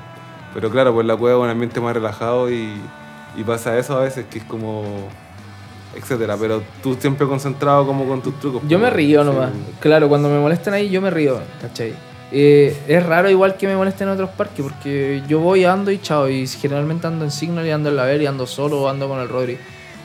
Pero 0.54 0.72
claro, 0.72 0.94
pues 0.94 1.06
la 1.06 1.16
cueva 1.16 1.38
es 1.40 1.44
un 1.44 1.50
ambiente 1.52 1.80
más 1.80 1.94
relajado 1.94 2.50
y, 2.52 2.74
y 3.38 3.44
pasa 3.44 3.78
eso 3.78 3.96
a 3.96 4.02
veces, 4.02 4.26
que 4.28 4.40
es 4.40 4.44
como, 4.46 5.08
etcétera. 5.96 6.36
Pero 6.40 6.64
tú 6.82 6.96
siempre 7.00 7.28
concentrado 7.28 7.86
como 7.86 8.08
con 8.08 8.20
tus 8.24 8.40
trucos. 8.40 8.64
Yo 8.64 8.80
pues, 8.80 8.82
me 8.82 8.90
río 8.90 9.24
nomás. 9.24 9.52
pues. 9.52 9.78
Claro, 9.80 10.10
cuando 10.10 10.30
me 10.30 10.40
molestan 10.40 10.74
ahí, 10.74 10.90
yo 10.90 11.02
me 11.02 11.12
río, 11.12 11.40
¿cachai? 11.62 11.94
Eh, 12.32 12.78
es 12.88 13.04
raro 13.06 13.30
igual 13.30 13.56
que 13.58 13.66
me 13.68 13.76
molesten 13.76 14.08
en 14.08 14.14
otros 14.14 14.30
parques, 14.32 14.62
porque 14.64 15.24
yo 15.28 15.40
voy, 15.40 15.66
ando 15.66 15.90
y 15.92 16.00
chao, 16.00 16.30
y 16.30 16.46
generalmente 16.48 17.08
ando 17.08 17.26
en 17.26 17.32
Signal 17.32 17.66
y 17.66 17.72
ando 17.72 17.90
en 17.90 17.96
la 17.96 18.04
Ver 18.04 18.22
y 18.22 18.28
ando 18.28 18.46
solo 18.46 18.82
o 18.84 18.90
ando 18.90 19.08
con 19.08 19.20
el 19.20 19.28
Rodri. 19.30 19.58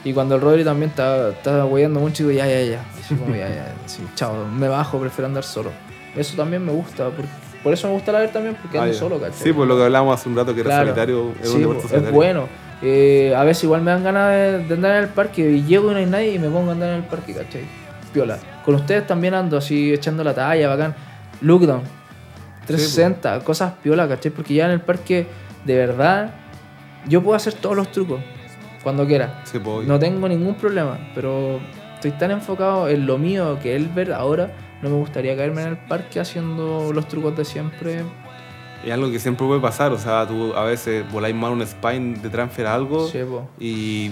Y 0.03 0.13
cuando 0.13 0.35
el 0.35 0.41
Rodri 0.41 0.63
también 0.63 0.89
está, 0.89 1.29
está 1.29 1.65
weyando 1.65 1.99
mucho, 1.99 2.23
digo, 2.27 2.31
ya, 2.31 2.47
ya, 2.47 2.61
ya. 2.61 2.85
Así 2.99 3.15
como, 3.15 3.35
ya, 3.35 3.47
ya, 3.49 3.73
sí, 3.85 4.03
chao, 4.15 4.45
me 4.45 4.67
bajo, 4.67 4.99
prefiero 4.99 5.27
andar 5.27 5.43
solo. 5.43 5.71
Eso 6.15 6.35
también 6.35 6.63
me 6.65 6.71
gusta, 6.71 7.09
por, 7.09 7.25
por 7.63 7.73
eso 7.73 7.87
me 7.87 7.93
gusta 7.93 8.11
la 8.11 8.19
Ver 8.19 8.31
también, 8.31 8.55
porque 8.61 8.77
Ah, 8.77 8.81
ando 8.83 8.93
ya. 8.93 8.99
solo, 8.99 9.19
¿cachai? 9.19 9.37
Sí, 9.43 9.53
pues 9.53 9.67
lo 9.67 9.77
que 9.77 9.83
hablábamos 9.83 10.19
hace 10.19 10.29
un 10.29 10.35
rato 10.35 10.53
que 10.53 10.61
era 10.61 10.69
Claro. 10.69 10.85
solitario, 10.85 11.31
Sí, 11.43 11.49
un 11.55 11.59
deporte 11.61 11.87
po, 11.87 11.95
es 12.05 12.11
bueno. 12.11 12.47
Eh, 12.81 13.33
a 13.35 13.43
veces 13.43 13.63
igual 13.63 13.81
me 13.81 13.91
dan 13.91 14.03
ganas 14.03 14.31
de, 14.31 14.59
de 14.67 14.73
andar 14.73 14.95
en 14.97 15.03
el 15.03 15.09
parque 15.09 15.41
y 15.49 15.63
llego 15.63 15.89
y 15.89 15.93
no 15.93 15.99
hay 15.99 16.05
nadie 16.05 16.33
y 16.33 16.39
me 16.39 16.49
pongo 16.49 16.69
a 16.69 16.73
andar 16.73 16.89
en 16.89 16.95
el 16.97 17.03
parque, 17.03 17.33
¿cachai? 17.33 17.63
Piola. 18.13 18.37
Con 18.65 18.75
ustedes 18.75 19.07
también 19.07 19.33
ando 19.33 19.57
así 19.57 19.93
echando 19.93 20.23
la 20.23 20.33
talla, 20.33 20.67
bacán. 20.69 20.93
Lookdown. 21.41 21.81
360, 22.65 23.39
cosas 23.43 23.73
piola, 23.81 24.07
¿cachai? 24.07 24.31
Porque 24.31 24.53
ya 24.53 24.65
en 24.65 24.71
el 24.71 24.81
parque, 24.81 25.27
de 25.65 25.75
verdad, 25.75 26.33
yo 27.07 27.21
puedo 27.21 27.35
hacer 27.35 27.53
todos 27.53 27.75
los 27.75 27.91
trucos 27.91 28.21
cuando 28.83 29.05
quiera. 29.05 29.41
Sí, 29.45 29.59
pues. 29.59 29.87
No 29.87 29.99
tengo 29.99 30.27
ningún 30.27 30.55
problema, 30.55 30.99
pero 31.13 31.59
estoy 31.95 32.11
tan 32.11 32.31
enfocado 32.31 32.87
en 32.87 33.05
lo 33.05 33.17
mío 33.17 33.57
que 33.61 33.75
él 33.75 33.89
ver 33.89 34.13
ahora. 34.13 34.51
No 34.81 34.89
me 34.89 34.95
gustaría 34.97 35.35
caerme 35.35 35.63
en 35.63 35.69
el 35.69 35.77
parque 35.77 36.19
haciendo 36.19 36.91
los 36.93 37.07
trucos 37.07 37.35
de 37.35 37.45
siempre. 37.45 38.03
Es 38.85 38.91
algo 38.91 39.09
que 39.09 39.19
siempre 39.19 39.47
puede 39.47 39.59
pasar, 39.59 39.91
o 39.91 39.97
sea, 39.97 40.27
tú 40.27 40.53
a 40.53 40.63
veces 40.63 41.03
voláis 41.11 41.33
mal 41.33 41.53
un 41.53 41.65
spine 41.65 42.19
de 42.19 42.29
transfer 42.29 42.67
a 42.67 42.75
algo 42.75 43.07
Sí, 43.07 43.19
y 43.59 44.11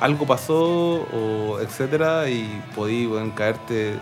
algo 0.00 0.26
pasó 0.26 1.08
o 1.12 1.58
etcétera 1.60 2.30
y 2.30 2.48
podí 2.76 3.06
weón, 3.06 3.32
caerte 3.32 3.94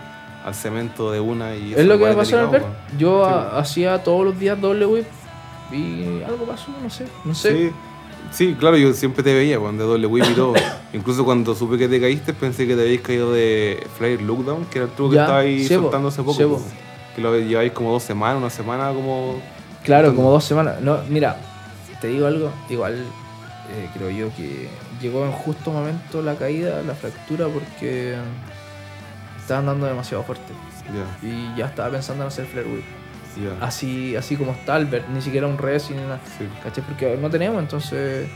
al 0.45 0.55
cemento 0.55 1.11
de 1.11 1.19
una 1.19 1.55
y 1.55 1.73
Es 1.73 1.85
lo 1.85 1.97
que 1.97 2.05
me 2.05 2.13
pasó 2.15 2.39
en 2.49 2.55
el. 2.55 2.61
Yo 2.97 3.23
Sí, 3.25 3.31
a- 3.31 3.49
po. 3.51 3.57
hacía 3.57 4.03
todos 4.03 4.25
los 4.25 4.39
días 4.39 4.59
doble 4.59 4.85
whip 4.85 5.05
y 5.71 6.23
algo 6.23 6.45
pasó, 6.45 6.67
no 6.81 6.89
sé. 6.89 7.05
No 7.23 7.33
sé. 7.35 7.69
Sí, 7.69 7.71
sí, 8.31 8.55
claro, 8.59 8.77
yo 8.77 8.93
siempre 8.93 9.23
te 9.23 9.33
veía 9.33 9.59
cuando 9.59 9.83
de 9.83 9.89
doble 9.89 10.07
whip 10.07 10.25
y 10.29 10.33
todo. 10.33 10.53
Incluso 10.93 11.23
cuando 11.23 11.55
supe 11.55 11.77
que 11.77 11.87
te 11.87 12.01
caíste, 12.01 12.33
pensé 12.33 12.67
que 12.67 12.75
te 12.75 12.81
habíais 12.81 13.01
caído 13.01 13.31
de 13.31 13.85
Flyer 13.97 14.21
Lookdown, 14.21 14.65
que 14.65 14.79
era 14.79 14.87
el 14.87 14.93
truco 14.93 15.11
que 15.11 15.19
estabais 15.19 15.67
sí, 15.67 15.75
po, 15.75 15.83
soltando 15.83 16.07
hace 16.09 16.23
poco. 16.23 16.61
Que 17.15 17.21
lo 17.21 17.37
lleváis 17.37 17.71
como 17.73 17.91
dos 17.91 18.03
semanas, 18.03 18.37
una 18.37 18.49
semana 18.49 18.91
como 18.93 19.41
Claro, 19.83 20.15
como 20.15 20.31
dos 20.31 20.43
semanas. 20.43 20.81
No, 20.81 20.99
mira, 21.09 21.37
te 21.99 22.07
digo 22.07 22.27
algo, 22.27 22.51
igual 22.69 22.93
eh, 22.95 23.89
creo 23.93 24.09
yo 24.09 24.29
que 24.35 24.69
llegó 25.01 25.25
en 25.25 25.31
justo 25.31 25.71
momento 25.71 26.21
la 26.21 26.35
caída, 26.35 26.81
la 26.85 26.93
fractura, 26.93 27.47
porque 27.47 28.15
estaban 29.41 29.65
dando 29.65 29.85
demasiado 29.85 30.23
fuerte. 30.23 30.53
Ya, 30.85 31.27
Y 31.27 31.55
ya 31.57 31.65
estaba 31.67 31.89
pensando 31.89 32.23
en 32.23 32.27
hacer 32.27 32.45
flare 32.45 32.67
whip. 32.67 32.83
ya. 33.37 33.65
Así, 33.65 34.15
así 34.15 34.35
como 34.35 34.51
está 34.51 34.75
Albert, 34.75 35.07
ni 35.09 35.21
siquiera 35.21 35.47
un 35.47 35.57
res 35.57 35.89
ni 35.89 35.97
nada. 35.97 36.19
Sí. 36.37 36.47
¿Cachai? 36.63 36.83
Porque 36.83 37.17
no 37.21 37.29
tenemos, 37.29 37.59
entonces 37.61 38.27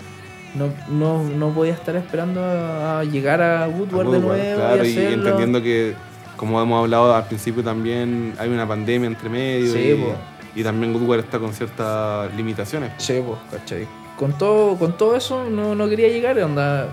no, 0.56 0.70
no, 0.90 1.24
no 1.24 1.50
podía 1.54 1.74
estar 1.74 1.96
esperando 1.96 2.42
a, 2.44 3.00
a 3.00 3.04
llegar 3.04 3.42
a 3.42 3.68
Woodward 3.68 4.08
de 4.12 4.18
Woodward, 4.20 4.38
nuevo 4.38 4.56
claro, 4.56 4.86
y 4.86 4.98
entendiendo 4.98 5.62
que, 5.62 5.94
como 6.38 6.62
hemos 6.62 6.80
hablado 6.84 7.14
al 7.14 7.26
principio, 7.28 7.62
también 7.64 8.34
hay 8.40 8.50
una 8.50 8.66
pandemia 8.68 9.08
entre 9.08 9.28
medio 9.30 9.74
Sí, 9.74 9.80
y, 9.92 9.96
po. 10.02 10.14
y 10.56 10.64
también 10.64 10.94
Woodward 10.96 11.20
está 11.20 11.40
con 11.40 11.54
ciertas 11.54 12.34
limitaciones. 12.36 12.92
Sí, 12.98 13.22
pues, 13.26 13.38
¿cachai? 13.52 13.86
Con 14.18 14.32
todo, 14.38 14.78
con 14.78 14.96
todo 14.98 15.18
eso 15.18 15.44
no, 15.50 15.76
no 15.76 15.90
quería 15.90 16.08
llegar, 16.08 16.40
onda. 16.40 16.88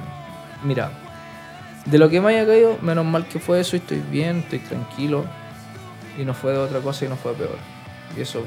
Mira, 0.64 0.90
de 1.84 1.98
lo 1.98 2.08
que 2.08 2.20
me 2.20 2.30
haya 2.30 2.46
caído, 2.46 2.78
menos 2.80 3.04
mal 3.04 3.26
que 3.26 3.40
fue 3.40 3.60
eso 3.60 3.76
y 3.76 3.80
estoy 3.80 4.02
bien, 4.10 4.38
estoy 4.38 4.60
tranquilo. 4.60 5.24
Y 6.18 6.24
no 6.24 6.34
fue 6.34 6.52
de 6.52 6.58
otra 6.58 6.80
cosa 6.80 7.04
y 7.04 7.08
no 7.08 7.16
fue 7.16 7.32
peor. 7.34 7.56
Y 8.16 8.20
eso, 8.20 8.44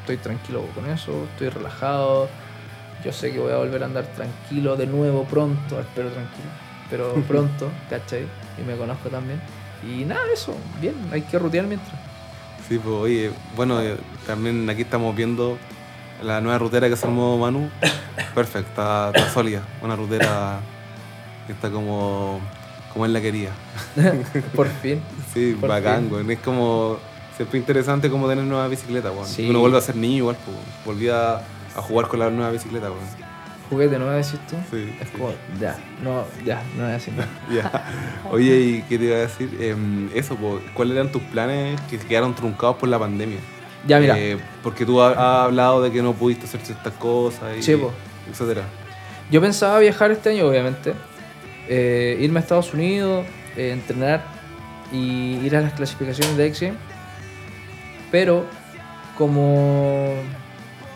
estoy 0.00 0.16
tranquilo 0.18 0.62
con 0.74 0.88
eso, 0.90 1.24
estoy 1.32 1.48
relajado. 1.48 2.28
Yo 3.04 3.12
sé 3.12 3.32
que 3.32 3.38
voy 3.38 3.52
a 3.52 3.56
volver 3.56 3.82
a 3.82 3.86
andar 3.86 4.06
tranquilo 4.06 4.76
de 4.76 4.86
nuevo 4.86 5.24
pronto, 5.24 5.80
espero 5.80 6.10
tranquilo. 6.10 6.48
Pero 6.90 7.14
pronto, 7.28 7.70
¿cachai? 7.88 8.26
Y 8.58 8.62
me 8.62 8.76
conozco 8.76 9.08
también. 9.08 9.40
Y 9.84 10.04
nada, 10.04 10.22
eso, 10.32 10.56
bien, 10.80 10.94
hay 11.12 11.22
que 11.22 11.38
rutear 11.38 11.66
mientras. 11.66 11.98
Sí, 12.68 12.78
pues 12.78 12.96
oye, 12.96 13.30
bueno, 13.54 13.80
eh, 13.80 13.96
también 14.26 14.68
aquí 14.68 14.82
estamos 14.82 15.14
viendo 15.14 15.56
la 16.22 16.40
nueva 16.40 16.58
rutera 16.58 16.88
que 16.88 16.96
se 16.96 17.06
armó 17.06 17.38
Manu. 17.38 17.70
Perfecta, 18.34 19.10
está, 19.10 19.12
está 19.14 19.30
sólida. 19.32 19.62
Una 19.82 19.94
rutera 19.94 20.60
que 21.46 21.52
está 21.52 21.70
como, 21.70 22.40
como 22.96 23.04
él 23.04 23.12
la 23.12 23.20
quería. 23.20 23.50
Por 24.54 24.68
fin. 24.68 25.00
Sí, 25.34 25.54
Por 25.60 25.68
bacán, 25.68 26.08
fin. 26.08 26.08
güey. 26.08 26.32
Es 26.32 26.38
como 26.40 26.96
siempre 27.36 27.58
interesante 27.58 28.08
como 28.08 28.26
tener 28.26 28.42
nueva 28.44 28.66
bicicleta, 28.68 29.10
güey. 29.10 29.26
Sí. 29.26 29.50
Uno 29.50 29.60
vuelve 29.60 29.76
a 29.76 29.82
ser 29.82 29.94
niño 29.96 30.16
igual, 30.16 30.36
pues. 30.46 30.56
Volví 30.86 31.08
a, 31.10 31.34
a 31.36 31.82
jugar 31.82 32.08
con 32.08 32.20
la 32.20 32.30
nueva 32.30 32.50
bicicleta, 32.52 32.88
güey. 32.88 33.02
Juguete, 33.68 33.98
¿no 33.98 34.06
me 34.06 34.12
decís 34.14 34.38
tú? 34.48 34.56
Sí, 34.70 34.96
Es 34.98 35.08
sí. 35.08 35.12
como, 35.18 35.32
ya, 35.60 35.76
no, 36.02 36.24
ya, 36.44 36.62
no 36.78 36.88
es 36.88 37.02
así. 37.02 37.12
Ya. 37.54 37.84
Oye, 38.30 38.60
¿y 38.60 38.82
qué 38.88 38.96
te 38.98 39.04
iba 39.04 39.16
a 39.16 39.20
decir? 39.20 39.54
Em, 39.60 40.08
eso, 40.14 40.36
pues, 40.36 40.62
¿cuáles 40.72 40.94
eran 40.96 41.12
tus 41.12 41.20
planes 41.22 41.78
que 41.90 41.98
quedaron 41.98 42.34
truncados 42.34 42.76
por 42.76 42.88
la 42.88 42.98
pandemia? 42.98 43.38
Ya, 43.86 44.00
mira, 44.00 44.18
Eh, 44.18 44.38
porque 44.62 44.86
tú 44.86 45.02
has, 45.02 45.18
hablado 45.18 45.82
de 45.82 45.92
que 45.92 46.00
no 46.00 46.14
pudiste 46.14 46.46
hacer 46.46 46.60
ciertas 46.62 46.94
cosas 46.94 47.58
y 47.58 47.62
Sí, 47.62 47.76
po. 47.76 47.92
etcétera. 48.30 48.62
yo 49.30 49.40
pensaba 49.42 49.78
viajar 49.80 50.12
este 50.12 50.30
año, 50.30 50.46
obviamente. 50.46 50.94
Eh, 51.68 52.16
irme 52.20 52.40
a 52.40 52.42
Estados 52.42 52.72
Unidos, 52.74 53.26
eh, 53.56 53.72
entrenar 53.72 54.24
y 54.92 55.36
ir 55.44 55.56
a 55.56 55.60
las 55.60 55.72
clasificaciones 55.72 56.36
de 56.36 56.50
Games. 56.50 56.78
Pero, 58.10 58.44
como 59.18 60.14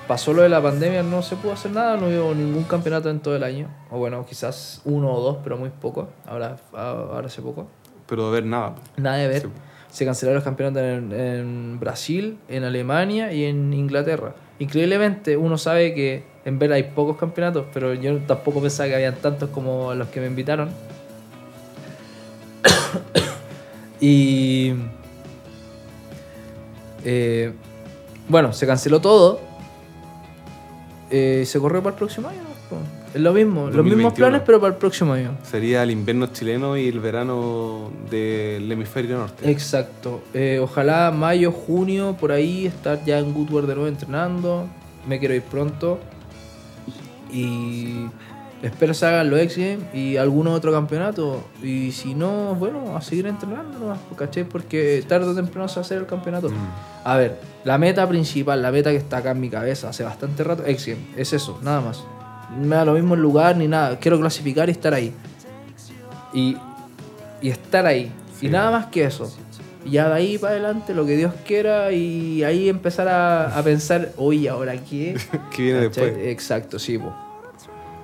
pasó 0.06 0.32
lo 0.32 0.42
de 0.42 0.48
la 0.48 0.62
pandemia, 0.62 1.02
no 1.02 1.22
se 1.22 1.36
pudo 1.36 1.52
hacer 1.52 1.70
nada, 1.72 1.96
no 1.96 2.06
hubo 2.06 2.34
ningún 2.34 2.64
campeonato 2.64 3.10
en 3.10 3.20
todo 3.20 3.36
el 3.36 3.42
año. 3.42 3.68
O 3.90 3.98
bueno, 3.98 4.24
quizás 4.26 4.80
uno 4.84 5.12
o 5.12 5.20
dos, 5.20 5.38
pero 5.42 5.56
muy 5.56 5.70
poco. 5.70 6.08
Ahora, 6.26 6.56
ahora 6.72 7.26
hace 7.26 7.42
poco. 7.42 7.66
Pero 8.10 8.26
de 8.26 8.32
ver 8.32 8.44
nada. 8.44 8.74
Nada 8.98 9.16
de 9.16 9.28
ver. 9.28 9.42
Sí. 9.42 9.48
Se 9.90 10.04
cancelaron 10.04 10.34
los 10.36 10.44
campeonatos 10.44 10.82
en, 10.82 11.12
en 11.12 11.80
Brasil, 11.80 12.38
en 12.48 12.64
Alemania 12.64 13.32
y 13.32 13.44
en 13.44 13.72
Inglaterra. 13.72 14.34
Increíblemente, 14.58 15.36
uno 15.36 15.56
sabe 15.56 15.94
que 15.94 16.24
en 16.44 16.58
ver 16.58 16.72
hay 16.72 16.82
pocos 16.84 17.16
campeonatos, 17.16 17.66
pero 17.72 17.94
yo 17.94 18.18
tampoco 18.18 18.60
pensaba 18.60 18.88
que 18.88 18.96
habían 18.96 19.14
tantos 19.16 19.50
como 19.50 19.94
los 19.94 20.08
que 20.08 20.20
me 20.20 20.26
invitaron. 20.26 20.70
y. 24.00 24.74
eh, 27.04 27.52
bueno, 28.28 28.52
se 28.52 28.66
canceló 28.66 29.00
todo. 29.00 29.40
Eh, 31.10 31.44
se 31.46 31.58
corrió 31.58 31.82
para 31.82 31.94
el 31.94 31.98
próximo 31.98 32.28
año. 32.28 32.42
¿no? 32.42 32.99
Es 33.12 33.20
lo 33.20 33.32
mismo, 33.32 33.62
los 33.66 33.84
mismos 33.84 34.12
2021. 34.12 34.14
planes, 34.14 34.42
pero 34.46 34.60
para 34.60 34.72
el 34.72 34.78
próximo 34.78 35.12
año. 35.12 35.36
Sería 35.42 35.82
el 35.82 35.90
invierno 35.90 36.26
chileno 36.26 36.76
y 36.76 36.86
el 36.86 37.00
verano 37.00 37.90
del 38.08 38.70
hemisferio 38.70 39.18
norte. 39.18 39.50
Exacto. 39.50 40.22
Eh, 40.32 40.60
ojalá 40.62 41.10
mayo, 41.10 41.50
junio, 41.50 42.16
por 42.18 42.30
ahí, 42.30 42.66
estar 42.66 43.04
ya 43.04 43.18
en 43.18 43.34
Goodward 43.34 43.66
de 43.66 43.74
nuevo 43.74 43.88
entrenando. 43.88 44.66
Me 45.08 45.18
quiero 45.18 45.34
ir 45.34 45.42
pronto. 45.42 45.98
Y 47.32 48.06
espero 48.62 48.94
se 48.94 49.06
hagan 49.06 49.30
los 49.30 49.40
X 49.40 49.78
y 49.92 50.16
algún 50.16 50.46
otro 50.46 50.70
campeonato. 50.70 51.42
Y 51.62 51.90
si 51.90 52.14
no, 52.14 52.54
bueno, 52.54 52.96
a 52.96 53.00
seguir 53.00 53.26
entrenando 53.26 53.78
nomás, 53.78 53.98
¿cachai? 54.16 54.44
Porque 54.44 55.04
tarde 55.08 55.26
o 55.26 55.34
temprano 55.34 55.66
se 55.66 55.76
va 55.76 55.80
a 55.80 55.84
hacer 55.84 55.98
el 55.98 56.06
campeonato. 56.06 56.48
Mm. 56.48 56.68
A 57.04 57.16
ver, 57.16 57.40
la 57.64 57.76
meta 57.76 58.08
principal, 58.08 58.62
la 58.62 58.70
meta 58.70 58.90
que 58.90 58.96
está 58.98 59.18
acá 59.18 59.32
en 59.32 59.40
mi 59.40 59.50
cabeza 59.50 59.88
hace 59.88 60.04
bastante 60.04 60.44
rato, 60.44 60.64
X 60.64 60.96
es 61.16 61.32
eso, 61.32 61.58
nada 61.62 61.80
más. 61.80 62.04
No 62.58 62.66
me 62.66 62.76
da 62.76 62.84
lo 62.84 62.92
mismo 62.94 63.14
el 63.14 63.20
lugar 63.22 63.56
ni 63.56 63.68
nada. 63.68 63.98
Quiero 63.98 64.18
clasificar 64.20 64.68
y 64.68 64.72
estar 64.72 64.92
ahí. 64.94 65.12
Y, 66.32 66.56
y 67.42 67.48
estar 67.48 67.86
ahí. 67.86 68.12
Sí. 68.38 68.46
Y 68.46 68.48
nada 68.50 68.70
más 68.70 68.86
que 68.86 69.04
eso. 69.04 69.32
Y 69.84 69.92
ya 69.92 70.08
de 70.08 70.14
ahí 70.14 70.36
para 70.38 70.52
adelante, 70.54 70.94
lo 70.94 71.06
que 71.06 71.16
Dios 71.16 71.32
quiera, 71.46 71.90
y 71.92 72.42
ahí 72.44 72.68
empezar 72.68 73.08
a, 73.08 73.56
a 73.58 73.62
pensar, 73.62 74.12
oye, 74.16 74.48
¿ahora 74.48 74.74
qué? 74.76 75.16
¿Qué 75.56 75.62
viene 75.62 75.86
¿Cachai? 75.88 76.04
después? 76.06 76.26
Exacto, 76.28 76.78
sí. 76.78 76.98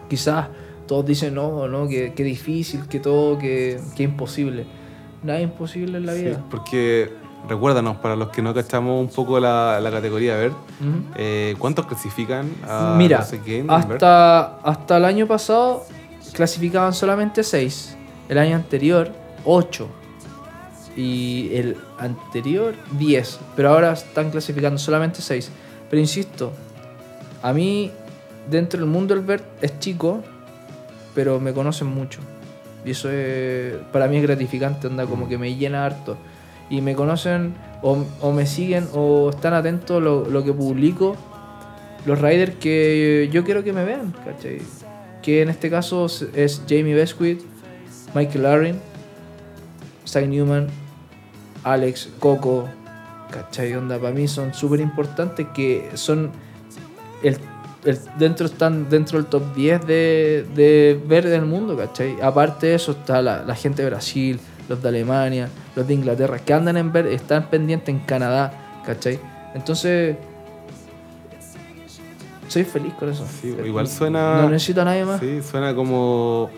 Quizás 0.09 0.47
todos 0.86 1.05
dicen, 1.05 1.34
no, 1.34 1.66
no, 1.68 1.88
que, 1.88 2.12
que 2.14 2.22
difícil, 2.24 2.86
que 2.88 3.01
todo, 3.01 3.38
que, 3.38 3.78
que 3.97 4.05
imposible. 4.05 4.64
Nada 5.22 5.38
es 5.40 5.44
imposible 5.44 5.99
en 5.99 6.07
la 6.07 6.14
Sí, 6.14 6.22
vida. 6.22 6.44
porque 6.51 7.11
recuérdanos, 7.49 7.97
para 7.99 8.16
los 8.16 8.28
que 8.28 8.42
no 8.42 8.53
cachamos 8.55 9.01
un 9.01 9.09
poco 9.09 9.38
la, 9.40 9.80
la 9.80 9.90
categoría 9.90 10.36
Ujú. 10.47 10.55
eh, 11.16 11.55
¿cuántos 11.59 11.86
clasifican 11.86 12.51
a 12.68 12.94
Mira, 12.99 13.24
en 13.32 13.66
Vert? 13.66 14.03
hasta, 14.03 14.57
hasta 14.59 14.97
el 14.97 15.05
año 15.05 15.26
pasado 15.26 15.84
clasificaban 16.32 16.92
solamente 16.92 17.42
6. 17.42 17.97
El 18.28 18.38
año 18.38 18.57
anterior, 18.57 19.11
8. 19.44 19.88
Y 20.97 21.51
el 21.55 21.76
anterior, 21.99 22.74
10. 22.99 23.38
Pero 23.55 23.70
ahora 23.70 23.92
están 23.92 24.30
clasificando 24.30 24.78
solamente 24.78 25.20
6. 25.22 25.51
Pero 25.90 26.01
insisto, 26.01 26.53
a 27.42 27.53
mí, 27.53 27.90
dentro 28.51 28.80
del 28.80 28.88
mundo 28.88 29.14
del 29.14 29.24
vert 29.24 29.44
es 29.62 29.78
chico, 29.78 30.22
pero 31.14 31.38
me 31.38 31.53
conocen 31.53 31.86
mucho. 31.86 32.20
Y 32.84 32.90
eso 32.90 33.11
es, 33.11 33.74
para 33.92 34.07
mí 34.09 34.16
es 34.16 34.22
gratificante, 34.22 34.86
anda 34.86 35.07
como 35.07 35.28
que 35.28 35.38
me 35.38 35.55
llena 35.55 35.84
harto. 35.84 36.16
Y 36.70 36.80
me 36.80 36.94
conocen 36.94 37.54
o, 37.82 38.32
me 38.32 38.46
siguen 38.46 38.88
o 38.94 39.30
están 39.30 39.54
atentos 39.54 39.98
a 39.98 40.00
lo, 40.00 40.28
lo 40.28 40.42
que 40.44 40.52
publico 40.52 41.16
los 42.06 42.20
riders 42.20 42.54
que 42.56 43.28
yo 43.32 43.44
quiero 43.44 43.62
que 43.64 43.72
me 43.72 43.84
vean, 43.84 44.14
¿cachai? 44.24 44.58
Que 45.22 45.42
en 45.42 45.48
este 45.48 45.70
caso 45.70 46.06
es- 46.06 46.62
Jamie 46.68 46.94
Besquit, 46.94 47.40
Michael 48.14 48.42
Larin, 48.44 48.80
Zach 50.06 50.24
Newman, 50.26 50.68
Alex, 51.64 52.08
Coco, 52.20 52.68
¿cachai? 53.30 53.74
Onda, 53.74 53.98
para 53.98 54.12
mí 54.14 54.28
son 54.28 54.54
súper 54.54 54.80
importantes 54.80 55.46
que 55.54 55.88
son 55.94 56.30
el, 57.24 57.38
el- 57.84 57.98
dentro 58.18 58.46
están 58.46 58.88
dentro 58.88 59.18
del 59.18 59.26
top 59.26 59.54
10 59.56 59.84
de, 59.86 60.46
de 60.54 61.00
ver 61.08 61.26
del 61.28 61.44
mundo, 61.44 61.76
¿cachai? 61.76 62.20
Aparte 62.22 62.68
de 62.68 62.74
eso 62.76 62.92
está 62.92 63.20
la, 63.20 63.42
la 63.42 63.54
gente 63.56 63.82
de 63.82 63.88
Brasil, 63.90 64.38
los 64.68 64.82
de 64.82 64.88
Alemania, 64.88 65.48
los 65.74 65.86
de 65.86 65.94
Inglaterra, 65.94 66.38
que 66.38 66.52
andan 66.52 66.76
en 66.76 66.92
ver, 66.92 67.06
están 67.06 67.48
pendientes 67.50 67.88
en 67.88 68.00
Canadá, 68.00 68.82
¿cachai? 68.84 69.18
Entonces, 69.54 70.16
soy 72.48 72.64
feliz 72.64 72.92
con 72.94 73.08
eso. 73.10 73.26
Sí, 73.40 73.54
igual 73.64 73.88
suena- 73.88 74.42
No 74.42 74.50
necesito 74.50 74.82
a 74.82 74.84
nadie 74.84 75.04
más. 75.04 75.20
Sí, 75.20 75.40
suena 75.42 75.74
como. 75.74 76.50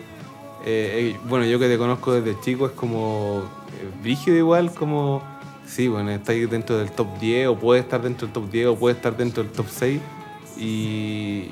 eh, 0.65 1.13
eh, 1.15 1.19
bueno, 1.27 1.45
yo 1.45 1.57
que 1.59 1.67
te 1.67 1.77
conozco 1.77 2.13
desde 2.13 2.39
chico 2.41 2.65
es 2.67 2.71
como. 2.73 3.43
eh, 3.81 3.89
brígido 4.03 4.37
igual, 4.37 4.71
como. 4.73 5.21
Sí, 5.65 5.87
bueno, 5.87 6.09
está 6.11 6.31
ahí 6.31 6.45
dentro 6.45 6.77
del 6.77 6.91
top 6.91 7.07
10, 7.19 7.47
o 7.47 7.55
puede 7.55 7.81
estar 7.81 8.01
dentro 8.01 8.25
del 8.27 8.33
top 8.33 8.49
10, 8.51 8.67
o 8.67 8.75
puede 8.75 8.95
estar 8.95 9.15
dentro 9.15 9.43
del 9.43 9.51
top 9.51 9.67
6. 9.69 9.99
Y. 10.57 11.49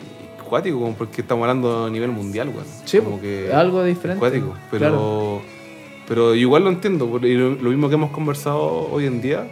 Cuático, 0.48 0.80
como 0.80 0.94
porque 0.96 1.22
estamos 1.22 1.44
hablando 1.44 1.86
a 1.86 1.90
nivel 1.90 2.10
mundial, 2.12 2.48
weón. 2.50 2.66
Sí, 2.86 3.00
como 3.00 3.20
que. 3.20 3.52
algo 3.54 3.84
diferente. 3.84 4.20
Cuático, 4.20 4.54
pero. 4.72 4.80
Claro. 4.80 5.42
Pero 6.08 6.36
igual 6.36 6.64
lo 6.64 6.70
entiendo, 6.70 7.20
y 7.22 7.34
lo, 7.34 7.70
mismo 7.70 7.90
que 7.90 7.96
hemos 7.96 8.12
conversado 8.12 8.90
hoy 8.92 9.06
en 9.06 9.22
día, 9.22 9.48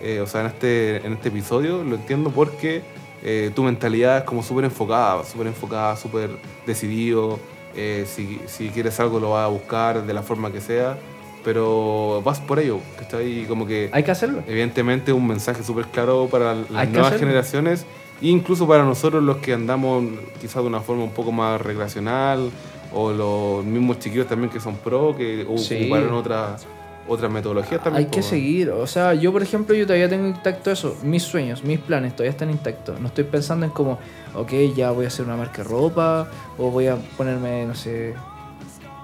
eh, 0.00 0.20
o 0.20 0.26
sea, 0.26 0.40
en 0.40 0.46
este, 0.46 1.06
en 1.06 1.12
este 1.12 1.28
episodio, 1.28 1.84
lo 1.84 1.96
entiendo 1.96 2.30
porque 2.30 2.82
eh, 3.22 3.50
tu 3.54 3.62
mentalidad 3.62 4.18
es 4.18 4.24
como 4.24 4.42
súper 4.42 4.64
enfocada, 4.64 5.24
súper 5.24 5.48
enfocada, 5.48 5.96
súper 5.96 6.30
decidido. 6.66 7.38
eh, 7.76 8.04
si, 8.06 8.40
si 8.46 8.70
quieres 8.70 8.98
algo 8.98 9.20
lo 9.20 9.30
vas 9.30 9.44
a 9.44 9.48
buscar 9.48 10.04
de 10.04 10.12
la 10.14 10.22
forma 10.22 10.50
que 10.50 10.60
sea, 10.60 10.98
pero 11.44 12.22
vas 12.24 12.40
por 12.40 12.58
ello, 12.58 12.80
¿cachai? 12.98 13.42
Y 13.42 13.44
como 13.44 13.66
que 13.66 13.90
Hay 13.92 14.02
que 14.02 14.10
hacerlo. 14.10 14.42
evidentemente 14.46 15.12
un 15.12 15.26
mensaje 15.26 15.62
súper 15.62 15.86
claro 15.86 16.28
para 16.30 16.54
las 16.54 16.86
que 16.86 16.92
nuevas 16.92 17.18
generaciones 17.18 17.86
E 18.22 18.28
incluso 18.28 18.66
para 18.66 18.84
nosotros 18.84 19.22
los 19.22 19.38
que 19.38 19.54
andamos 19.54 20.04
quizás 20.40 20.62
de 20.62 20.68
una 20.68 20.80
forma 20.80 21.04
un 21.04 21.10
poco 21.10 21.32
más 21.32 21.60
recreacional, 21.60 22.50
o 22.92 23.12
los 23.12 23.64
mismos 23.64 23.98
chiquillos 23.98 24.26
también 24.26 24.50
que 24.50 24.60
son 24.60 24.76
pro, 24.76 25.14
que 25.16 25.46
Sí. 25.56 25.82
ocuparon 25.82 26.12
otras 26.14 26.66
otras 27.08 27.30
metodologías 27.32 27.82
también. 27.82 28.04
Hay 28.04 28.10
que 28.10 28.22
seguir, 28.22 28.70
o 28.70 28.86
sea, 28.86 29.14
yo 29.14 29.32
por 29.32 29.42
ejemplo, 29.42 29.74
yo 29.74 29.84
todavía 29.84 30.08
tengo 30.08 30.28
intacto 30.28 30.70
eso, 30.70 30.96
mis 31.02 31.24
sueños, 31.24 31.64
mis 31.64 31.80
planes 31.80 32.12
todavía 32.14 32.30
están 32.30 32.50
intactos. 32.50 33.00
No 33.00 33.08
estoy 33.08 33.24
pensando 33.24 33.66
en 33.66 33.72
como, 33.72 33.98
ok, 34.36 34.52
ya 34.76 34.92
voy 34.92 35.06
a 35.06 35.08
hacer 35.08 35.24
una 35.26 35.36
marca 35.36 35.62
de 35.62 35.68
ropa, 35.68 36.28
o 36.56 36.70
voy 36.70 36.86
a 36.86 36.96
ponerme, 37.16 37.64
no 37.66 37.74
sé, 37.74 38.14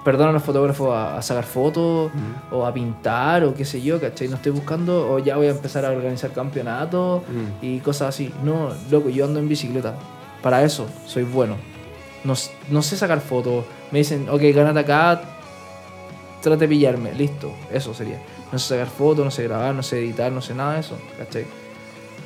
perdón 0.05 0.29
a 0.29 0.33
los 0.33 0.43
fotógrafos 0.45 0.95
a, 0.95 1.17
a 1.17 1.23
sacar 1.23 1.43
fotos, 1.45 2.13
Ujú. 2.15 2.57
o 2.61 2.67
a 2.67 2.73
pintar, 2.73 3.43
o 3.43 3.55
qué 3.55 3.65
sé 3.65 3.83
yo, 3.83 4.01
¿cachai? 4.01 4.29
No 4.29 4.37
estoy 4.37 4.53
buscando, 4.53 5.11
o 5.13 5.19
ya 5.19 5.37
voy 5.37 5.49
a 5.49 5.51
empezar 5.51 5.85
a 5.85 5.91
organizar 5.91 6.31
campeonatos 6.31 7.23
Mm. 7.23 7.65
y 7.65 7.81
cosas 7.81 8.11
así. 8.11 8.33
No, 8.45 8.69
loco, 8.89 9.09
yo 9.09 9.25
ando 9.25 9.41
en 9.41 9.49
bicicleta. 9.49 9.95
Para 10.43 10.63
eso 10.63 10.87
soy 11.07 11.25
bueno. 11.25 11.57
No, 12.27 12.35
no 12.71 12.83
sé 12.83 12.97
sacar 12.97 13.21
fotos. 13.21 13.65
Me 13.93 13.99
dicen, 14.01 14.29
ok, 14.29 14.41
gánate 14.55 14.81
acá, 14.81 15.23
trate 16.43 16.61
de 16.61 16.69
pillarme. 16.69 17.13
Listo, 17.15 17.53
eso 17.73 17.95
sería. 17.95 18.21
No 18.53 18.59
sé 18.59 18.69
sacar 18.69 18.89
fotos, 18.89 19.25
no 19.25 19.31
sé 19.31 19.45
grabar, 19.45 19.75
no 19.75 19.83
sé 19.83 19.99
editar, 19.99 20.31
no 20.33 20.41
sé 20.43 20.55
nada 20.55 20.75
de 20.75 20.81
eso. 20.81 20.97
¿Cachai? 21.19 21.45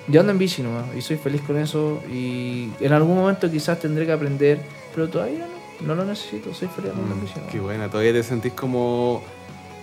Yo 0.08 0.20
ando 0.20 0.32
en 0.32 0.38
bici 0.38 0.62
nomás 0.62 0.86
y 0.96 1.02
soy 1.02 1.16
feliz 1.16 1.42
con 1.42 1.56
eso. 1.58 2.00
Y 2.10 2.70
en 2.80 2.92
algún 2.92 3.16
momento 3.16 3.50
quizás 3.50 3.78
tendré 3.78 4.06
que 4.06 4.12
aprender, 4.12 4.60
pero 4.94 5.08
todavía 5.08 5.46
no, 5.80 5.86
no 5.86 5.94
lo 5.94 6.04
necesito. 6.04 6.52
Soy 6.54 6.68
feliz 6.68 6.90
andando 6.92 7.14
en 7.14 7.20
bici. 7.20 7.34
nomás. 7.34 7.48
Mm, 7.48 7.52
Qué 7.52 7.60
buena, 7.60 7.88
todavía 7.88 8.12
te 8.12 8.22
sentís 8.22 8.52
como 8.52 9.22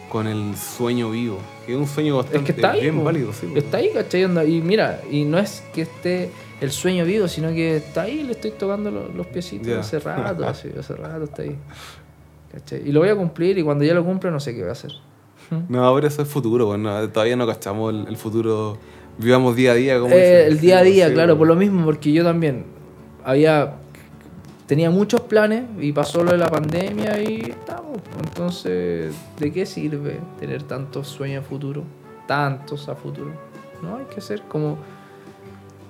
con 0.10 0.28
el 0.28 0.56
sueño 0.58 1.12
vivo. 1.12 1.38
Que 1.66 1.74
es 1.74 1.78
un 1.78 1.88
sueño 1.88 2.18
bastante 2.18 2.40
Es 2.40 2.44
que 2.46 2.52
está 2.54 2.72
ahí, 2.72 2.82
bien 2.82 2.98
po. 2.98 3.04
válido, 3.04 3.32
sí. 3.34 3.46
po. 3.48 3.58
Está 3.58 3.78
ahí, 3.78 3.92
¿cachai? 3.94 4.24
Y 4.24 4.62
mira, 4.62 5.02
y 5.12 5.24
no 5.26 5.38
es 5.40 5.64
que 5.74 5.82
esté 5.84 6.30
el 6.62 6.72
sueño 6.72 7.06
vivo, 7.06 7.28
sino 7.28 7.50
que 7.50 7.78
está 7.78 8.04
ahí, 8.04 8.24
le 8.24 8.32
estoy 8.32 8.52
tocando 8.52 8.90
lo- 8.92 9.10
los, 9.10 9.28
piecitos 9.28 9.68
Ya. 9.68 9.80
hace 9.80 10.00
rato, 10.00 10.44
así, 10.48 10.70
hace 10.78 10.96
rato 10.96 11.26
está 11.26 11.42
ahí. 11.44 11.56
¿Cachai? 12.52 12.88
Y 12.88 12.92
lo 12.92 13.02
voy 13.02 13.10
a 13.10 13.16
cumplir 13.16 13.58
y 13.58 13.64
cuando 13.64 13.84
ya 13.84 13.94
lo 13.94 14.04
cumpla 14.06 14.32
no 14.32 14.40
sé 14.40 14.54
qué 14.54 14.62
voy 14.62 14.70
a 14.70 14.72
hacer. 14.72 14.92
No, 15.70 15.84
ahora 15.86 16.08
eso 16.08 16.22
es 16.22 16.28
futuro, 16.28 16.66
bueno, 16.66 17.10
todavía 17.10 17.36
no 17.36 17.46
cachamos 17.48 17.94
el, 17.94 18.08
el 18.08 18.18
futuro. 18.18 18.78
Vivamos 19.20 19.56
día 19.56 19.72
a 19.72 19.76
día, 19.76 20.00
como 20.00 20.14
Eh, 20.14 20.46
el 20.46 20.60
día 20.60 20.80
a 20.80 20.84
día, 20.84 21.08
sí, 21.08 21.14
claro, 21.14 21.34
po. 21.34 21.40
por 21.40 21.48
lo 21.48 21.56
mismo, 21.56 21.84
porque 21.86 22.12
yo 22.12 22.24
también 22.24 22.66
había 23.24 23.74
tenía 24.68 24.90
muchos 24.90 25.22
planes 25.22 25.64
y 25.80 25.92
pasó 25.94 26.24
lo 26.24 26.32
de 26.32 26.38
la 26.38 26.50
pandemia 26.50 27.22
y 27.22 27.40
estamos. 27.50 27.98
Entonces, 28.20 29.16
¿de 29.40 29.52
qué 29.54 29.66
sirve 29.66 30.20
tener 30.40 30.64
tantos 30.64 31.08
sueños 31.08 31.44
a 31.46 31.48
futuro? 31.48 31.84
Tantos 32.28 32.90
a 32.90 32.96
futuro. 32.96 33.32
No, 33.82 33.98
hay 33.98 34.06
que 34.14 34.20
ser 34.22 34.42
como 34.44 34.78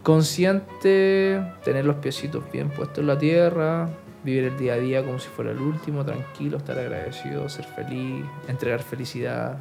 consciente, 0.08 1.38
tener 1.66 1.84
los 1.84 1.98
piecitos 1.98 2.42
bien 2.50 2.70
puestos 2.70 3.00
en 3.00 3.08
la 3.08 3.18
tierra, 3.18 3.90
vivir 4.24 4.46
el 4.46 4.58
día 4.58 4.76
a 4.76 4.78
día 4.78 5.04
como 5.04 5.20
si 5.20 5.28
fuera 5.28 5.52
el 5.52 5.60
último, 5.60 6.06
tranquilo, 6.06 6.56
estar 6.56 6.80
agradecido, 6.80 7.50
ser 7.50 7.66
feliz, 7.66 8.24
entregar 8.48 8.82
felicidad. 8.82 9.58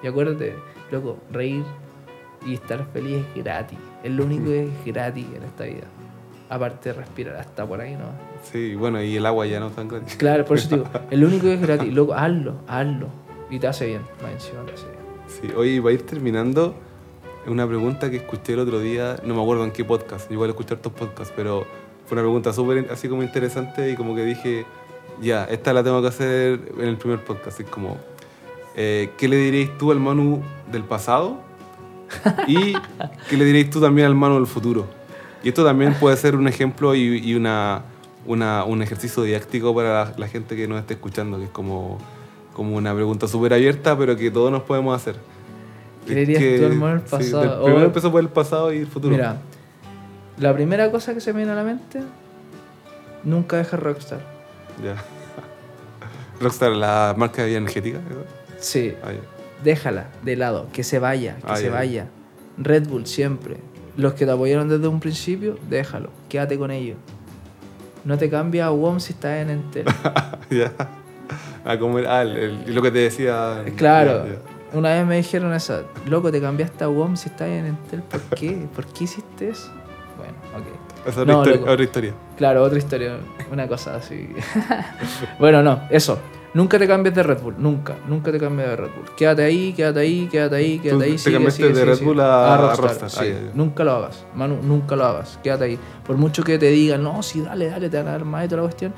Y 0.00 0.06
acuérdate, 0.06 0.54
loco, 0.92 1.18
reír 1.32 1.64
y 2.46 2.54
estar 2.54 2.86
feliz 2.92 3.24
es 3.34 3.42
gratis. 3.42 3.76
Es 4.04 4.12
lo 4.12 4.26
único 4.26 4.44
que 4.44 4.62
es 4.62 4.84
gratis 4.84 5.26
en 5.34 5.42
esta 5.42 5.64
vida. 5.64 5.88
Aparte 6.48 6.90
de 6.90 6.92
respirar, 6.92 7.34
hasta 7.34 7.66
por 7.66 7.80
ahí 7.80 7.96
no. 7.96 8.12
Sí, 8.44 8.76
bueno, 8.76 9.02
y 9.02 9.16
el 9.16 9.26
agua 9.26 9.44
ya 9.46 9.58
no 9.58 9.66
es 9.66 9.74
tan 9.74 9.88
gratis. 9.88 10.14
Claro, 10.14 10.44
por 10.44 10.58
eso 10.58 10.76
digo, 10.76 10.88
el 11.10 11.24
único 11.24 11.46
que 11.46 11.54
es 11.54 11.60
gratis, 11.60 11.92
loco, 11.92 12.14
hazlo, 12.14 12.60
hazlo. 12.68 13.08
Y 13.50 13.58
te 13.58 13.66
hace 13.66 13.86
bien, 13.86 14.02
más 14.22 14.30
encima 14.30 14.64
te 14.66 14.74
hace 14.74 14.86
bien. 14.86 14.98
Sí, 15.26 15.52
oye, 15.56 15.82
para 15.82 15.94
ir 15.94 16.06
terminando, 16.06 16.76
una 17.46 17.66
pregunta 17.66 18.10
que 18.10 18.16
escuché 18.16 18.52
el 18.54 18.58
otro 18.60 18.80
día, 18.80 19.16
no 19.24 19.34
me 19.34 19.42
acuerdo 19.42 19.64
en 19.64 19.70
qué 19.70 19.84
podcast, 19.84 20.30
igual 20.30 20.50
escuché 20.50 20.74
estos 20.74 20.92
podcasts, 20.92 21.32
pero 21.36 21.66
fue 22.06 22.14
una 22.16 22.22
pregunta 22.22 22.52
súper 22.52 22.88
así 22.90 23.08
como 23.08 23.22
interesante 23.22 23.90
y 23.90 23.94
como 23.96 24.14
que 24.14 24.24
dije, 24.24 24.66
ya, 25.20 25.44
esta 25.44 25.72
la 25.72 25.82
tengo 25.82 26.00
que 26.02 26.08
hacer 26.08 26.60
en 26.78 26.88
el 26.88 26.96
primer 26.96 27.24
podcast. 27.24 27.60
Es 27.60 27.66
como, 27.66 27.96
eh, 28.76 29.10
¿qué 29.18 29.28
le 29.28 29.36
diréis 29.36 29.76
tú 29.78 29.90
al 29.92 30.00
Manu 30.00 30.42
del 30.70 30.84
pasado? 30.84 31.38
¿Y 32.46 32.74
qué 33.28 33.36
le 33.36 33.44
diréis 33.44 33.70
tú 33.70 33.80
también 33.80 34.06
al 34.06 34.14
Manu 34.14 34.36
del 34.36 34.46
futuro? 34.46 34.86
Y 35.42 35.48
esto 35.48 35.64
también 35.64 35.94
puede 35.94 36.16
ser 36.16 36.34
un 36.36 36.48
ejemplo 36.48 36.94
y, 36.94 37.18
y 37.18 37.34
una, 37.34 37.82
una- 38.26 38.64
un 38.64 38.82
ejercicio 38.82 39.22
didáctico 39.22 39.74
para 39.74 40.04
la, 40.04 40.14
la 40.16 40.28
gente 40.28 40.56
que 40.56 40.66
nos 40.66 40.80
esté 40.80 40.94
escuchando, 40.94 41.38
que 41.38 41.44
es 41.44 41.50
como, 41.50 41.98
como 42.54 42.76
una 42.76 42.94
pregunta 42.94 43.28
súper 43.28 43.52
abierta, 43.54 43.96
pero 43.98 44.16
que 44.16 44.30
todos 44.30 44.50
nos 44.50 44.62
podemos 44.62 44.96
hacer. 44.96 45.16
¿Qué 46.08 46.14
le 46.14 46.20
dirías 46.26 46.42
Es 46.42 46.60
tú 46.70 46.74
Manu 46.76 46.92
del 47.00 47.00
sí, 47.02 47.10
pasado? 47.10 47.40
del- 47.42 47.62
primero 47.64 47.82
O- 47.82 47.86
empezó 47.86 48.10
por 48.12 48.20
el 48.20 48.28
pasado 48.28 48.72
y 48.72 48.78
el 48.78 48.86
futuro. 48.86 49.14
Mira, 49.14 49.36
la 50.38 50.54
primera 50.54 50.90
cosa 50.90 51.14
que 51.14 51.20
se 51.20 51.32
me 51.32 51.38
viene 51.38 51.52
a 51.52 51.56
la 51.56 51.64
mente, 51.64 52.00
nunca 53.24 53.56
dejes 53.56 53.78
Rockstar. 53.78 54.20
Ya. 54.82 54.96
Rockstar, 56.40 56.70
la 56.72 57.14
marca 57.16 57.42
de 57.42 57.48
vida 57.48 57.58
energética. 57.58 57.98
Sí, 58.58 58.94
Ah, 59.02 59.10
déjala 59.62 60.08
de 60.22 60.36
lado, 60.36 60.68
que 60.72 60.84
se 60.84 60.98
vaya, 60.98 61.36
que 61.36 61.42
Ah, 61.46 61.56
se 61.56 61.64
ya, 61.64 61.68
ya. 61.70 61.74
vaya. 61.74 62.06
Red 62.58 62.88
Bull 62.88 63.06
siempre. 63.06 63.56
Los 63.96 64.14
que 64.14 64.24
te 64.26 64.30
apoyaron 64.32 64.68
desde 64.68 64.86
un 64.88 65.00
principio, 65.00 65.58
déjalo, 65.68 66.10
quédate 66.28 66.56
con 66.58 66.70
ellos. 66.70 66.96
No 68.04 68.16
te 68.16 68.30
cambies 68.30 68.64
a 68.64 68.70
WOM 68.70 69.00
si 69.00 69.12
estás 69.12 69.42
en 69.42 69.50
Entel. 69.50 69.84
ya. 70.50 70.72
Ah, 71.64 71.76
como 71.78 71.98
ah, 71.98 72.22
el- 72.22 72.36
el- 72.66 72.74
lo 72.74 72.80
que 72.82 72.90
te 72.92 72.98
decía. 72.98 73.64
Claro. 73.76 74.24
Una 74.72 74.90
vez 74.90 75.06
me 75.06 75.16
dijeron 75.16 75.52
eso, 75.54 75.82
loco, 76.06 76.30
te 76.30 76.40
cambiaste 76.40 76.84
a 76.84 76.88
WOM 76.88 77.16
si 77.16 77.28
estás 77.28 77.48
en 77.48 77.66
Entel, 77.66 78.02
¿por 78.02 78.20
qué? 78.38 78.66
¿Por 78.74 78.86
qué 78.86 79.04
hiciste 79.04 79.48
eso? 79.50 79.70
Bueno, 80.16 80.34
ok. 80.56 80.66
Esa 81.06 81.08
es 81.10 81.16
otra, 81.18 81.24
No, 81.32 81.38
historia, 81.40 81.60
loco. 81.60 81.72
otra 81.72 81.84
historia. 81.84 82.14
Claro, 82.36 82.62
otra 82.62 82.78
historia, 82.78 83.16
una 83.52 83.68
cosa 83.68 83.96
así. 83.96 84.28
bueno, 85.38 85.62
no, 85.62 85.80
eso. 85.90 86.18
Nunca 86.54 86.78
te 86.78 86.88
cambies 86.88 87.14
de 87.14 87.22
Red 87.22 87.40
Bull, 87.42 87.54
nunca, 87.58 87.94
nunca 88.08 88.32
te 88.32 88.38
cambies 88.40 88.68
de 88.70 88.76
Red 88.76 88.88
Bull. 88.96 89.14
Quédate 89.16 89.44
ahí, 89.44 89.74
quédate 89.74 90.00
ahí, 90.00 90.28
quédate 90.32 90.56
ahí, 90.56 90.78
quédate 90.78 90.96
Tú 90.98 91.04
ahí. 91.04 91.12
te 91.12 91.18
sigue, 91.18 91.32
cambiaste 91.34 91.56
sigue, 91.62 91.68
de 91.68 91.74
sigue, 91.80 91.94
Red. 91.94 92.04
Bull 92.06 92.20
a- 92.20 92.54
a 92.54 92.56
Rockstar, 92.56 92.84
Rockstar. 92.86 93.10
sí. 93.10 93.18
Ah, 93.20 93.40
ya. 93.46 93.50
Nunca 93.54 93.84
lo 93.84 93.92
hagas, 93.92 94.24
Manu, 94.34 94.58
nunca 94.62 94.96
lo 94.96 95.04
hagas. 95.04 95.38
Quédate 95.42 95.64
ahí. 95.64 95.78
Por 96.06 96.16
mucho 96.16 96.42
que 96.42 96.58
te 96.58 96.66
digan, 96.70 97.02
no, 97.02 97.22
sí, 97.22 97.42
dale, 97.42 97.68
dale, 97.68 97.90
te 97.90 97.98
van 97.98 98.08
a 98.08 98.12
dar 98.12 98.24
más 98.24 98.46
y 98.46 98.48
toda 98.48 98.62
la 98.62 98.68
cuestión. 98.68 98.94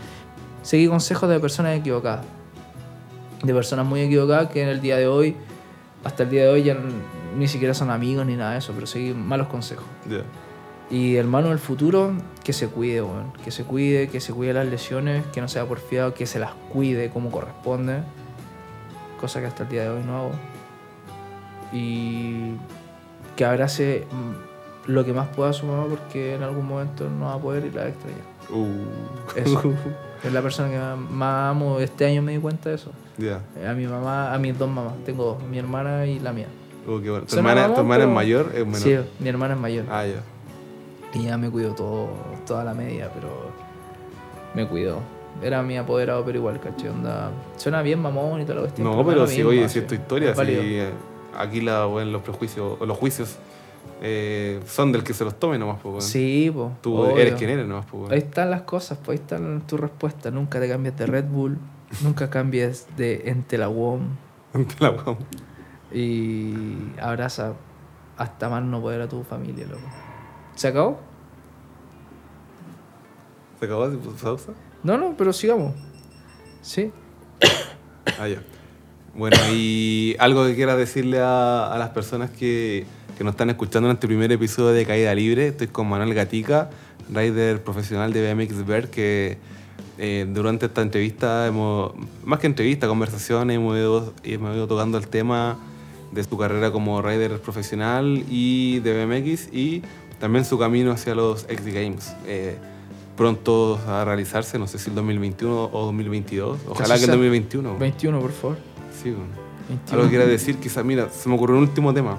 Seguí 0.63 0.87
consejos 0.87 1.29
de 1.29 1.41
personas 1.41 1.77
equivocadas. 1.77 2.25
De 3.43 3.53
personas 3.53 3.85
muy 3.85 4.01
equivocadas 4.03 4.49
que 4.51 4.63
en 4.63 4.69
el 4.69 4.81
día 4.81 4.97
de 4.97 5.09
hoy, 5.09 5.35
hasta 6.05 6.23
el 6.23 6.31
día 6.31 6.45
de 6.45 6.49
hoy, 6.49 6.63
ya 6.63 6.77
ni 7.37 7.49
siquiera 7.49 7.75
son 7.75 7.91
amigos 7.91 8.27
ni 8.27 8.37
nada 8.37 8.53
de 8.53 8.59
eso, 8.59 8.73
pero 8.75 8.87
seguí 8.87 9.13
malos 9.13 9.49
consejos. 9.49 9.85
Ya. 10.09 10.23
Y 10.91 11.17
hermano 11.17 11.51
del 11.51 11.61
futuro, 11.61 12.15
que 12.43 12.53
se 12.53 12.67
cuide, 12.67 13.03
weón. 13.03 13.33
Que 13.45 13.53
se 13.53 13.63
cuide, 13.63 14.09
que 14.09 14.21
se 14.21 14.33
cuide 14.33 14.53
las 14.53 14.67
lesiones, 14.67 15.25
que 15.27 15.41
no 15.41 15.47
sea 15.47 15.65
porfiado, 15.67 16.15
que 16.15 16.27
se 16.27 16.41
las 16.41 16.53
cuide 16.73 17.11
como 17.11 17.31
corresponde. 17.31 18.03
Cosa 19.21 19.41
que 19.41 19.47
hasta 19.47 19.63
el 19.63 19.69
día 19.69 19.83
de 19.83 19.91
hoy 19.91 20.03
no 20.05 20.19
hago. 20.19 20.33
Y 21.73 22.55
que 23.37 23.45
abrace 23.45 24.07
lo 24.87 25.05
que 25.05 25.13
más 25.13 25.29
pueda 25.29 25.51
a 25.51 25.53
su 25.53 25.67
mamá 25.67 25.87
porque 25.89 26.35
en 26.35 26.43
algún 26.43 26.67
momento 26.67 27.09
no 27.09 27.27
va 27.27 27.35
a 27.35 27.39
poder 27.39 27.67
y 27.67 27.71
la 27.71 27.83
va 27.83 27.87
a 27.87 27.91
extrañar. 27.91 28.21
Uh. 28.51 29.39
Eso. 29.39 29.75
es 30.25 30.33
la 30.33 30.43
persona 30.43 30.71
que 30.71 31.03
más 31.13 31.51
amo. 31.51 31.79
Este 31.79 32.05
año 32.07 32.21
me 32.21 32.33
di 32.33 32.39
cuenta 32.39 32.71
de 32.71 32.75
eso. 32.75 32.91
Ya. 33.21 33.41
A 33.69 33.75
mi 33.75 33.87
mamá, 33.87 34.35
a 34.35 34.39
mis 34.39 34.59
dos 34.59 34.69
mamás. 34.69 34.95
Tengo 35.05 35.25
dos, 35.25 35.43
mi 35.43 35.59
hermana 35.59 36.07
y 36.07 36.19
la 36.19 36.33
mía. 36.33 36.49
Uh, 36.87 37.01
qué 37.01 37.11
bueno. 37.11 37.27
¿Tu 37.27 37.37
hermana, 37.37 37.75
tu 37.75 37.81
es 37.81 38.09
mayor? 38.09 38.53
Es 38.55 38.65
menor. 38.67 38.81
Sí, 38.81 38.97
mi 39.19 39.29
hermana 39.29 39.55
es 39.55 39.61
mayor. 39.61 39.85
Ah, 39.91 40.07
ya. 40.07 40.23
Y 41.13 41.25
ya 41.25 41.37
me 41.37 41.51
cuidó 41.51 41.75
todo, 41.75 42.09
toda 42.47 42.65
la 42.65 42.75
media, 42.75 43.11
pero 43.13 43.51
me 44.55 44.67
cuidó. 44.67 45.01
Era 45.43 45.63
mi 45.63 45.77
apoderado, 45.77 46.25
pero 46.25 46.39
igual, 46.39 46.61
caché, 46.61 46.89
onda. 46.89 47.31
Suena 47.57 47.83
bien 47.83 48.01
mamón 48.01 48.41
y 48.41 48.45
toda 48.45 48.57
la 48.57 48.61
cuestión. 48.63 48.87
No, 48.87 49.05
pero 49.05 49.27
mismo, 49.27 49.51
oye, 49.51 49.69
si 49.69 49.81
es 49.81 49.87
tu 49.87 49.95
historia, 49.95 50.35
si 50.35 50.43
eh, 50.47 50.91
aquí 51.37 51.61
la, 51.61 51.87
bueno, 51.87 52.11
los 52.11 52.23
prejuicios 52.23 52.77
o 52.79 52.87
los 52.87 52.97
juicios 52.99 53.39
eh, 54.03 54.61
son 54.67 54.93
del 54.93 55.03
que 55.03 55.15
se 55.15 55.25
los 55.25 55.35
tome 55.39 55.59
nomás, 55.59 55.79
pues. 55.83 56.05
Sí, 56.05 56.51
pues. 56.53 56.69
Tú 56.81 57.17
eres 57.17 57.35
quien 57.35 57.51
eres 57.51 57.67
nomás, 57.67 57.87
pues. 57.91 58.11
Ahí 58.11 58.19
están 58.19 58.51
las 58.51 58.63
cosas, 58.63 58.99
pues 59.05 59.19
ahí 59.19 59.23
están 59.23 59.63
tus 59.67 59.81
respuestas. 59.81 60.33
Nunca 60.33 60.61
te 60.61 60.69
cambies 60.69 60.97
de 60.97 61.07
Red 61.07 61.27
Bull, 61.27 61.59
nunca 62.03 62.31
cambies 62.31 62.87
de 62.97 63.23
Entelawom 63.27 64.09
Ante 64.53 64.75
la 64.81 64.91
weón. 64.91 65.19
y 65.93 66.99
abraza 67.01 67.55
hasta 68.17 68.49
más 68.49 68.63
no 68.63 68.81
poder 68.81 69.01
a 69.03 69.09
tu 69.09 69.23
familia, 69.25 69.67
loco. 69.67 69.83
¿Se 70.55 70.69
acabó? 70.69 71.01
¿Se 73.59 73.67
acabó 73.67 73.89
de 73.89 73.97
pausa? 74.23 74.53
No, 74.83 74.97
no, 74.99 75.15
pero 75.17 75.33
sigamos. 75.33 75.75
Sí. 76.63 76.91
Ah, 78.19 78.29
ya. 78.29 78.43
Bueno, 79.15 79.37
y 79.53 80.17
algo 80.19 80.47
que 80.47 80.55
quieras 80.55 80.77
decirle 80.77 81.21
a, 81.21 81.73
a 81.73 81.79
las 81.79 81.91
personas 81.91 82.31
que, 82.31 82.87
que 83.19 83.25
nos 83.25 83.33
están 83.33 83.51
escuchando 83.51 83.89
en 83.89 83.95
este 83.95 84.07
primer 84.07 84.31
episodio 84.33 84.69
de 84.73 84.87
Caída 84.87 85.15
Libre. 85.15 85.49
Estoy 85.49 85.67
con 85.69 85.89
Manuel 85.89 86.15
Gatica, 86.15 86.71
rider 87.13 87.63
profesional 87.63 88.13
de 88.13 88.33
BMX 88.35 88.67
Ver, 88.67 88.91
que 88.91 89.39
eh, 90.03 90.27
durante 90.29 90.67
esta 90.67 90.81
entrevista, 90.83 91.47
hemos, 91.47 91.93
más 92.25 92.39
que 92.41 92.47
entrevista, 92.47 92.89
conversación, 92.89 93.51
hemos 93.51 93.77
ido, 93.77 94.13
hemos 94.25 94.57
ido 94.57 94.67
tocando 94.67 94.97
el 94.99 95.07
tema 95.09 95.59
de 96.11 96.25
su 96.25 96.37
carrera 96.39 96.73
como 96.73 97.01
rider 97.03 97.39
profesional 97.41 98.25
y 98.29 98.81
de 98.81 99.05
BMX 99.05 99.49
y 99.53 99.83
también 100.19 100.45
su 100.45 100.59
camino 100.59 100.91
hacia 100.91 101.15
los 101.15 101.45
X 101.49 101.67
Games. 101.67 102.17
Eh, 102.27 102.57
pronto 103.17 103.79
a 103.87 104.05
realizarse, 104.05 104.59
no 104.59 104.67
sé 104.67 104.79
si 104.79 104.89
el 104.89 104.97
2021 104.97 105.71
o 105.73 105.85
2022. 105.87 106.59
Ojalá 106.69 106.95
que 106.95 107.01
el 107.01 107.07
sea- 107.07 107.15
2021. 107.15 107.77
21, 107.79 108.21
por 108.21 108.33
favor. 108.33 108.57
Sí, 109.03 109.11
bueno. 109.11 109.27
21. 109.69 109.93
Algo 109.93 110.03
que 110.05 110.09
quiera 110.17 110.27
decir, 110.27 110.57
quizás, 110.57 110.85
mira, 110.85 111.09
se 111.11 111.29
me 111.29 111.35
ocurrió 111.35 111.57
un 111.57 111.63
último 111.65 111.93
tema, 111.95 112.17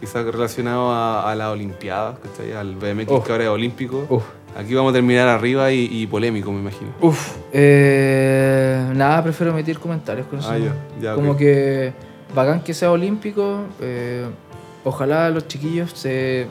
quizás 0.00 0.24
relacionado 0.24 0.90
a, 0.92 1.30
a 1.30 1.34
las 1.34 1.48
Olimpiadas, 1.52 2.18
¿cachai? 2.20 2.52
Al 2.52 2.76
BMX 2.76 3.08
Oh. 3.10 3.22
que 3.24 3.32
ahora 3.32 3.44
es 3.44 3.50
olímpico. 3.50 4.06
Uf. 4.08 4.22
Aquí 4.56 4.74
vamos 4.74 4.90
a 4.90 4.94
terminar 4.94 5.26
arriba 5.28 5.72
y, 5.72 5.88
y 5.90 6.06
polémico, 6.06 6.52
me 6.52 6.60
imagino. 6.60 6.90
Uf, 7.00 7.36
eh, 7.52 8.86
nada, 8.94 9.22
prefiero 9.22 9.52
emitir 9.52 9.78
comentarios 9.78 10.26
con 10.28 10.38
eso. 10.38 10.50
Ah, 10.50 10.58
ya, 10.58 10.74
ya, 11.00 11.14
Como 11.14 11.36
que 11.36 11.92
bacán 12.34 12.60
que 12.62 12.72
sea 12.74 12.90
olímpico. 12.92 13.62
eh, 13.80 14.26
ojalá 14.84 15.30
los 15.30 15.48
chiquillos 15.48 15.90
se 15.92 16.46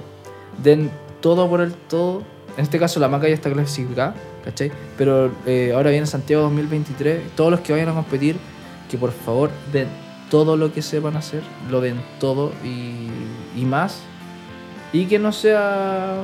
den 0.62 0.92
todo 1.22 1.50
por 1.50 1.62
el 1.62 1.74
todo. 1.74 2.24
En 2.58 2.64
este 2.64 2.78
caso 2.78 3.00
la 3.00 3.08
maca 3.08 3.28
ya 3.28 3.34
está 3.36 3.52
clasificada, 3.52 4.14
¿cachai? 4.44 4.72
Pero 4.98 5.32
eh, 5.46 5.72
ahora 5.74 5.90
viene 5.90 6.06
Santiago 6.06 6.44
2023. 6.44 7.32
Todos 7.36 7.52
los 7.52 7.60
que 7.62 7.74
vayan 7.74 7.90
a 7.90 7.94
competir, 7.94 8.36
que 8.92 8.98
por 8.98 9.12
favor 9.12 9.50
den 9.72 9.88
todo 10.30 10.58
lo 10.58 10.74
que 10.74 10.82
sepan 10.82 11.16
hacer, 11.16 11.42
lo 11.70 11.80
den 11.80 12.02
todo 12.20 12.52
y, 12.66 13.08
y 13.60 13.66
más. 13.66 14.02
Y 14.92 15.06
que 15.06 15.18
no 15.20 15.32
sea 15.32 16.18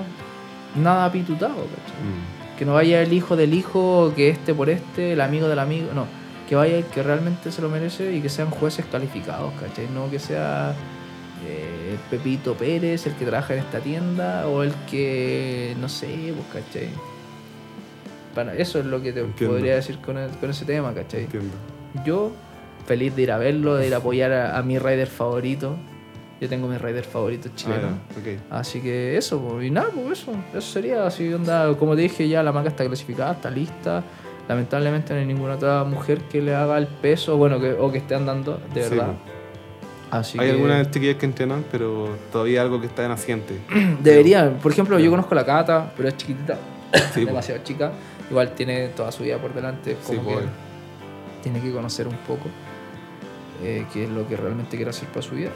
nada 0.75 1.11
pitutado, 1.11 1.55
¿cachai? 1.55 2.01
Mm. 2.03 2.57
Que 2.57 2.65
no 2.65 2.73
vaya 2.73 3.01
el 3.01 3.13
hijo 3.13 3.35
del 3.35 3.53
hijo, 3.53 4.11
que 4.15 4.29
este 4.29 4.53
por 4.53 4.69
este, 4.69 5.13
el 5.13 5.21
amigo 5.21 5.47
del 5.47 5.59
amigo. 5.59 5.87
No, 5.95 6.05
que 6.47 6.55
vaya 6.55 6.77
el 6.77 6.83
que 6.85 7.03
realmente 7.03 7.51
se 7.51 7.61
lo 7.61 7.69
merece 7.69 8.11
y 8.13 8.21
que 8.21 8.29
sean 8.29 8.49
jueces 8.49 8.85
calificados, 8.91 9.53
¿cachai? 9.59 9.87
No 9.93 10.09
que 10.09 10.19
sea 10.19 10.73
eh, 11.47 11.95
Pepito 12.09 12.55
Pérez, 12.55 13.05
el 13.07 13.13
que 13.13 13.25
trabaja 13.25 13.53
en 13.53 13.59
esta 13.61 13.79
tienda, 13.79 14.47
o 14.47 14.63
el 14.63 14.73
que, 14.89 15.75
no 15.79 15.87
sé, 15.87 16.33
pues, 16.51 16.63
¿cachai? 16.65 16.89
Eso 18.57 18.79
es 18.79 18.85
lo 18.85 19.01
que 19.01 19.11
te 19.11 19.19
Entiendo. 19.21 19.55
podría 19.57 19.75
decir 19.75 19.97
con, 19.99 20.17
el- 20.17 20.29
con 20.31 20.49
ese 20.49 20.63
tema, 20.65 20.93
¿cachai? 20.93 21.23
Entiendo. 21.23 21.53
Yo, 22.05 22.31
feliz 22.85 23.13
de 23.15 23.23
ir 23.23 23.31
a 23.31 23.37
verlo, 23.37 23.75
de 23.75 23.87
ir 23.87 23.93
a 23.93 23.97
apoyar 23.97 24.31
a, 24.31 24.57
a 24.57 24.61
mi 24.63 24.79
rider 24.79 25.07
favorito. 25.07 25.75
Yo 26.41 26.47
tengo 26.47 26.67
mi 26.67 26.77
rider 26.77 27.03
favorito 27.03 27.49
chileno. 27.55 27.87
Ah, 27.87 28.19
ok. 28.19 28.39
Así 28.51 28.79
que 28.79 29.17
eso, 29.17 29.39
pues, 29.41 29.65
y 29.67 29.71
nada, 29.71 29.89
pues 29.93 30.19
eso, 30.21 30.31
eso 30.53 30.61
sería 30.61 31.05
así, 31.05 31.33
onda, 31.33 31.73
como 31.77 31.95
te 31.95 32.01
dije 32.03 32.27
ya 32.29 32.41
la 32.43 32.51
marca 32.53 32.69
está 32.69 32.85
clasificada, 32.85 33.33
está 33.33 33.49
lista. 33.49 34.03
Lamentablemente 34.47 35.13
no 35.13 35.19
hay 35.19 35.25
ninguna 35.25 35.55
otra 35.55 35.83
mujer 35.83 36.21
que 36.23 36.41
le 36.41 36.55
haga 36.55 36.77
el 36.77 36.87
peso, 36.87 37.37
bueno, 37.37 37.59
que, 37.59 37.73
o 37.73 37.91
que 37.91 37.99
esté 37.99 38.15
andando, 38.15 38.59
de 38.73 38.83
Sí, 38.83 38.89
verdad. 38.89 39.13
Así 40.11 40.39
Hay 40.39 40.47
que 40.47 40.51
algunas 40.53 40.89
chiquillas 40.89 41.17
que 41.17 41.25
entrenan, 41.27 41.63
pero 41.71 42.15
todavía 42.31 42.61
algo 42.63 42.79
que 42.81 42.87
está 42.87 43.07
naciente. 43.07 43.59
deberían, 44.01 44.55
por 44.55 44.71
ejemplo, 44.71 44.97
yo 44.97 45.11
conozco 45.11 45.33
a 45.33 45.35
la 45.35 45.45
Cata, 45.45 45.91
pero 45.95 46.09
es 46.09 46.17
chiquitita, 46.17 46.57
Sí, 47.13 47.19
po. 47.25 47.27
demasiado 47.27 47.61
chica. 47.63 47.91
Igual 48.31 48.55
tiene 48.55 48.87
toda 48.89 49.11
su 49.11 49.23
vida 49.23 49.37
por 49.37 49.53
delante, 49.53 49.97
Sí, 50.01 50.15
como 50.15 50.23
po. 50.31 50.37
que 50.39 50.45
tiene 51.43 51.61
que 51.61 51.71
conocer 51.71 52.07
un 52.07 52.17
poco 52.27 52.45
eh, 53.63 53.85
qué 53.93 54.05
es 54.05 54.09
lo 54.09 54.27
que 54.27 54.35
realmente 54.35 54.77
quiere 54.77 54.89
hacer 54.89 55.09
para 55.09 55.21
su 55.21 55.35
vida. 55.35 55.49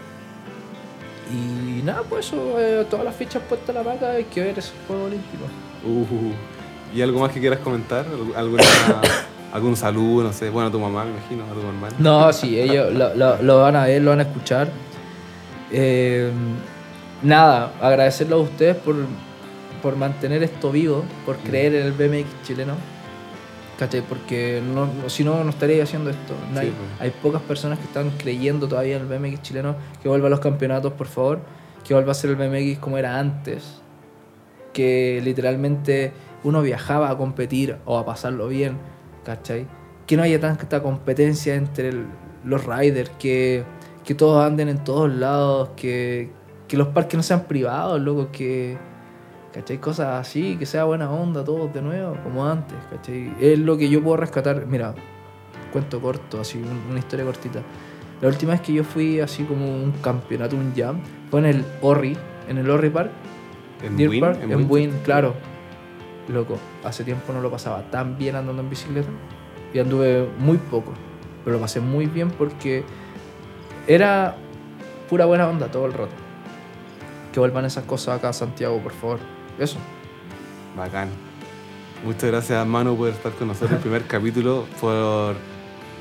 Y 1.33 1.81
nada, 1.83 2.03
pues 2.07 2.27
eso, 2.27 2.59
eh, 2.59 2.85
todas 2.89 3.03
las 3.05 3.15
fichas 3.15 3.41
puestas 3.49 3.69
a 3.75 3.79
la 3.79 3.83
vaca, 3.83 4.11
hay 4.11 4.25
que 4.25 4.41
ver 4.41 4.59
esos 4.59 4.73
Juegos 4.87 5.07
Olímpicos. 5.07 5.47
Uh, 5.85 6.95
¿Y 6.95 7.01
algo 7.01 7.19
más 7.19 7.31
que 7.31 7.39
quieras 7.39 7.59
comentar? 7.59 8.05
¿Algu- 8.05 8.35
¿Alguna, 8.35 8.63
¿Algún 9.53 9.75
saludo? 9.75 10.23
No 10.25 10.33
sé. 10.33 10.49
Bueno, 10.49 10.69
a 10.69 10.71
tu 10.71 10.79
mamá, 10.79 11.05
me 11.05 11.11
imagino, 11.11 11.43
a 11.45 11.53
tu 11.53 11.59
hermano. 11.67 11.95
No, 11.99 12.31
sí, 12.33 12.59
ellos 12.59 12.93
lo, 12.93 13.15
lo- 13.15 13.41
lo 13.41 13.61
van 13.61 13.75
a 13.75 13.85
ver, 13.85 14.01
lo 14.01 14.11
van 14.11 14.19
a 14.19 14.23
escuchar. 14.23 14.69
Eh, 15.71 16.31
nada, 17.23 17.71
agradecerle 17.81 18.35
a 18.35 18.37
ustedes 18.37 18.75
por, 18.75 18.95
por 19.81 19.95
mantener 19.95 20.43
esto 20.43 20.71
vivo, 20.71 21.03
por 21.25 21.37
creer 21.37 21.73
en 21.75 21.85
el 21.87 21.91
BMX 21.93 22.27
chileno. 22.45 22.73
¿Cachai? 23.77 24.01
Porque 24.01 24.61
no, 24.63 24.87
si 25.09 25.23
no, 25.23 25.43
no 25.43 25.49
estaría 25.49 25.81
haciendo 25.83 26.09
esto. 26.11 26.33
No 26.53 26.59
hay, 26.59 26.67
Sí, 26.67 26.73
pues. 26.77 27.01
hay 27.01 27.09
pocas 27.21 27.41
personas 27.41 27.79
que 27.79 27.85
están 27.85 28.11
creyendo 28.11 28.67
todavía 28.67 28.97
en 28.97 29.01
el 29.01 29.07
BMX 29.07 29.41
chileno. 29.41 29.75
Que 30.01 30.07
vuelva 30.09 30.27
a 30.27 30.29
los 30.29 30.39
campeonatos, 30.39 30.93
por 30.93 31.07
favor. 31.07 31.39
Que 31.87 31.93
vuelva 31.93 32.11
a 32.11 32.15
ser 32.15 32.29
el 32.29 32.35
BMX 32.35 32.79
como 32.79 32.97
era 32.97 33.19
antes. 33.19 33.81
Que 34.73 35.21
literalmente 35.23 36.11
uno 36.43 36.61
viajaba 36.61 37.09
a 37.09 37.17
competir 37.17 37.77
o 37.85 37.97
a 37.97 38.05
pasarlo 38.05 38.47
bien. 38.47 38.77
¿Cachai? 39.25 39.65
Que 40.05 40.17
no 40.17 40.23
haya 40.23 40.39
tanta 40.39 40.81
competencia 40.83 41.55
entre 41.55 41.89
el- 41.89 42.05
los 42.45 42.65
riders. 42.65 43.09
Que, 43.19 43.63
que 44.03 44.13
todos 44.15 44.45
anden 44.45 44.69
en 44.69 44.83
todos 44.83 45.11
lados. 45.11 45.69
Que, 45.75 46.29
que 46.67 46.77
los 46.77 46.89
parques 46.89 47.15
no 47.17 47.23
sean 47.23 47.43
privados, 47.45 47.99
loco. 47.99 48.29
Que, 48.31 48.77
¿Cachai? 49.53 49.77
Cosas 49.77 50.19
así, 50.19 50.55
que 50.57 50.65
sea 50.65 50.83
buena 50.85 51.11
onda, 51.11 51.43
todos 51.43 51.71
de 51.73 51.81
nuevo, 51.81 52.17
como 52.23 52.45
antes, 52.47 52.75
¿cachai? 52.89 53.33
Es 53.39 53.59
lo 53.59 53.77
que 53.77 53.87
yo 53.87 54.01
puedo 54.03 54.17
rescatar. 54.17 54.65
Mira, 54.65 54.95
cuento 55.71 56.01
corto, 56.01 56.41
así, 56.41 56.57
un- 56.57 56.89
una 56.89 56.99
historia 56.99 57.23
cortita. 57.23 57.59
La 58.21 58.29
última 58.29 58.53
vez 58.53 58.61
que 58.61 58.73
yo 58.73 58.83
fui 58.83 59.19
así 59.19 59.43
como 59.43 59.65
un 59.67 59.91
campeonato, 60.01 60.55
un 60.55 60.73
jam, 60.75 60.99
fue 61.29 61.41
en 61.41 61.45
el 61.47 61.65
Orri, 61.81 62.17
en 62.49 62.57
el 62.57 62.69
Orri 62.69 62.89
Park, 62.89 63.11
¿En 63.83 63.97
Deer 63.97 64.09
Wynn? 64.09 64.21
Park, 64.21 64.39
¿En 64.41 64.51
en? 64.51 64.71
Wynn, 64.71 64.91
claro. 65.03 65.33
Loco, 66.29 66.57
hace 66.83 67.03
tiempo 67.03 67.33
no 67.33 67.41
lo 67.41 67.51
pasaba 67.51 67.81
tan 67.91 68.17
bien 68.17 68.35
andando 68.35 68.61
en 68.61 68.69
bicicleta. 68.69 69.09
Y 69.73 69.79
anduve 69.79 70.27
muy 70.39 70.57
poco, 70.57 70.93
pero 71.43 71.57
lo 71.57 71.61
pasé 71.61 71.79
muy 71.81 72.05
bien 72.05 72.29
porque 72.31 72.83
era 73.87 74.35
pura 75.09 75.25
buena 75.25 75.47
onda 75.47 75.67
todo 75.69 75.85
el 75.85 75.93
rato. 75.93 76.13
Que 77.33 77.39
vuelvan 77.39 77.65
esas 77.65 77.83
cosas 77.83 78.17
acá 78.19 78.29
a 78.29 78.33
Santiago, 78.33 78.77
por 78.79 78.93
favor. 78.93 79.19
Eso. 79.59 79.77
Bacán. 80.75 81.09
Muchas 82.03 82.23
gracias, 82.23 82.67
Manu, 82.67 82.97
por 82.97 83.09
estar 83.09 83.31
con 83.33 83.47
nosotros 83.47 83.71
en 83.71 83.77
el 83.77 83.81
primer 83.83 84.03
capítulo, 84.03 84.65
por, 84.81 85.35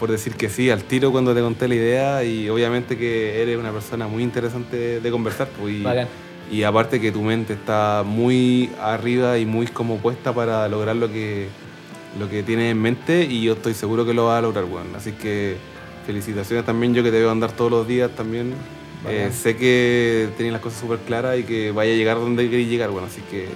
por 0.00 0.10
decir 0.10 0.34
que 0.34 0.48
sí 0.48 0.70
al 0.70 0.82
tiro 0.82 1.12
cuando 1.12 1.34
te 1.34 1.40
conté 1.40 1.68
la 1.68 1.74
idea 1.74 2.24
y 2.24 2.48
obviamente 2.48 2.96
que 2.98 3.40
eres 3.40 3.56
una 3.56 3.70
persona 3.70 4.08
muy 4.08 4.22
interesante 4.22 5.00
de, 5.00 5.10
conversar. 5.10 5.48
pues, 5.60 5.74
y, 5.74 5.82
Bacán. 5.82 6.08
y 6.50 6.62
aparte 6.64 7.00
que 7.00 7.12
tu 7.12 7.22
mente 7.22 7.52
está 7.52 8.02
muy 8.04 8.70
arriba 8.80 9.38
y 9.38 9.46
muy 9.46 9.66
como 9.66 9.98
puesta 9.98 10.32
para 10.32 10.68
lograr 10.68 10.96
lo 10.96 11.08
que, 11.08 11.48
lo 12.18 12.28
que 12.28 12.42
tienes 12.42 12.72
en 12.72 12.80
mente 12.80 13.24
y 13.24 13.42
yo 13.42 13.52
estoy 13.52 13.74
seguro 13.74 14.04
que 14.04 14.14
lo 14.14 14.26
vas 14.26 14.38
a 14.38 14.42
lograr, 14.42 14.64
weón. 14.64 14.94
Así 14.96 15.12
que 15.12 15.56
felicitaciones 16.04 16.64
también, 16.64 16.94
yo 16.94 17.02
que 17.02 17.10
te 17.10 17.18
veo 17.18 17.30
andar 17.30 17.52
todos 17.52 17.70
los 17.70 17.86
días 17.86 18.10
también. 18.10 18.54
Eh, 19.08 19.30
sé 19.32 19.56
que 19.56 20.28
tenías 20.36 20.52
las 20.52 20.62
cosas 20.62 20.80
súper 20.80 20.98
claras 20.98 21.38
y 21.38 21.42
que 21.42 21.72
vaya 21.72 21.92
a 21.92 21.96
llegar 21.96 22.18
donde 22.18 22.48
queréis 22.48 22.68
llegar, 22.68 22.90
bueno, 22.90 23.08
así 23.08 23.20
que 23.30 23.48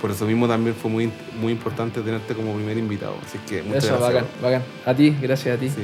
por 0.00 0.10
eso 0.10 0.26
mismo 0.26 0.46
también 0.46 0.76
fue 0.76 0.90
muy, 0.90 1.10
muy 1.40 1.52
importante 1.52 2.00
tenerte 2.00 2.34
como 2.34 2.54
primer 2.54 2.78
invitado. 2.78 3.16
Así 3.26 3.38
que 3.48 3.62
muchas 3.62 3.84
Eso, 3.84 3.98
gracias. 3.98 4.12
bacán, 4.12 4.26
bacán. 4.42 4.62
A 4.84 4.94
ti, 4.94 5.16
gracias 5.20 5.56
a 5.56 5.58
ti. 5.58 5.68
Sí. 5.68 5.82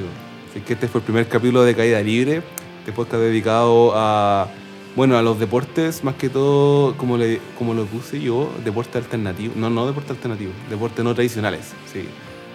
Así 0.50 0.60
que 0.60 0.74
este 0.74 0.88
fue 0.88 1.00
el 1.00 1.04
primer 1.04 1.26
capítulo 1.26 1.62
de 1.62 1.74
Caída 1.74 2.00
Libre, 2.02 2.42
este 2.80 2.92
podcast 2.92 3.22
dedicado 3.22 3.92
a, 3.94 4.48
bueno, 4.94 5.16
a 5.16 5.22
los 5.22 5.38
deportes, 5.38 6.04
más 6.04 6.16
que 6.16 6.28
todo, 6.28 6.96
como, 6.96 7.16
le, 7.16 7.40
como 7.56 7.72
lo 7.72 7.86
puse 7.86 8.20
yo, 8.20 8.52
deporte 8.64 8.98
alternativo. 8.98 9.54
No, 9.56 9.70
no 9.70 9.86
deporte 9.86 10.12
alternativo, 10.12 10.52
deportes 10.68 11.04
no 11.04 11.14
tradicionales, 11.14 11.72
sí. 11.92 12.04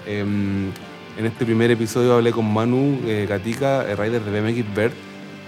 Em, 0.05 0.69
en 1.17 1.25
este 1.25 1.45
primer 1.45 1.71
episodio 1.71 2.13
hablé 2.13 2.31
con 2.31 2.51
Manu 2.51 2.99
eh, 3.07 3.25
Gatica, 3.27 3.89
eh, 3.89 3.95
rider 3.95 4.21
de 4.23 4.41
BMX 4.41 4.75
Vert. 4.75 4.93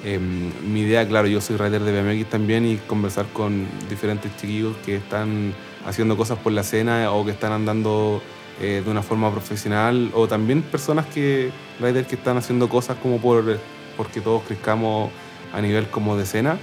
Em, 0.07 0.53
mi 0.71 0.83
idea, 0.83 1.05
claro, 1.05 1.27
yo 1.27 1.41
soy 1.41 1.57
rider 1.57 1.81
de 1.81 1.91
BMX 1.91 2.29
también 2.29 2.65
y 2.65 2.77
conversar 2.77 3.25
con 3.33 3.67
diferentes 3.89 4.31
chiquillos 4.37 4.73
que 4.85 4.95
están 4.95 5.53
haciendo 5.85 6.15
cosas 6.15 6.37
por 6.37 6.53
la 6.53 6.61
escena 6.61 7.11
o 7.11 7.25
que 7.25 7.31
están 7.31 7.51
andando 7.51 8.21
eh, 8.61 8.81
de 8.85 8.89
una 8.89 9.01
forma 9.01 9.29
profesional 9.29 10.09
o 10.13 10.25
también 10.25 10.61
personas 10.61 11.07
que, 11.07 11.51
riders 11.81 12.07
que 12.07 12.15
están 12.15 12.37
haciendo 12.37 12.69
cosas 12.69 12.95
como 13.03 13.17
por 13.19 13.59
porque 13.97 14.21
todos 14.21 14.43
crezcamos 14.43 15.11
a 15.53 15.59
nivel 15.59 15.87
como 15.87 16.15
de 16.15 16.23
escena. 16.23 16.57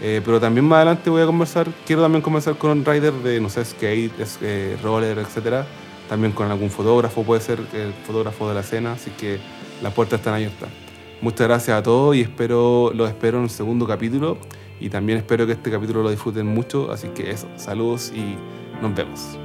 Eh, 0.00 0.22
pero 0.24 0.40
también 0.40 0.64
más 0.64 0.76
adelante 0.76 1.10
voy 1.10 1.20
a 1.20 1.26
conversar, 1.26 1.68
quiero 1.84 2.00
también 2.00 2.22
conversar 2.22 2.56
con 2.56 2.82
riders 2.82 3.22
de, 3.22 3.42
no 3.42 3.50
sé, 3.50 3.62
skate, 3.66 4.12
eh, 4.40 4.78
roller, 4.82 5.18
etcétera. 5.18 5.66
También 6.08 6.32
con 6.32 6.50
algún 6.50 6.70
fotógrafo, 6.70 7.24
puede 7.24 7.42
ser 7.42 7.58
el 7.74 7.92
fotógrafo 8.06 8.48
de 8.48 8.54
la 8.54 8.60
escena, 8.60 8.92
así 8.92 9.10
que 9.10 9.38
las 9.82 9.92
puertas 9.92 10.20
están 10.20 10.32
abiertas. 10.32 10.85
Muchas 11.20 11.48
gracias 11.48 11.78
a 11.78 11.82
todos 11.82 12.14
y 12.14 12.20
espero, 12.20 12.92
los 12.94 13.08
espero 13.08 13.38
en 13.38 13.44
el 13.44 13.50
segundo 13.50 13.86
capítulo 13.86 14.36
y 14.80 14.90
también 14.90 15.18
espero 15.18 15.46
que 15.46 15.52
este 15.52 15.70
capítulo 15.70 16.02
lo 16.02 16.10
disfruten 16.10 16.46
mucho, 16.46 16.92
así 16.92 17.08
que 17.08 17.30
eso, 17.30 17.48
saludos 17.56 18.12
y 18.14 18.36
nos 18.82 18.94
vemos. 18.94 19.38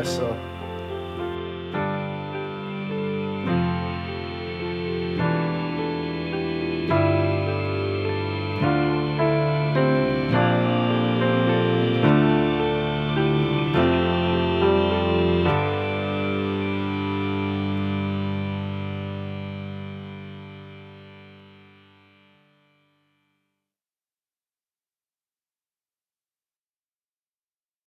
Eso. 0.00 0.53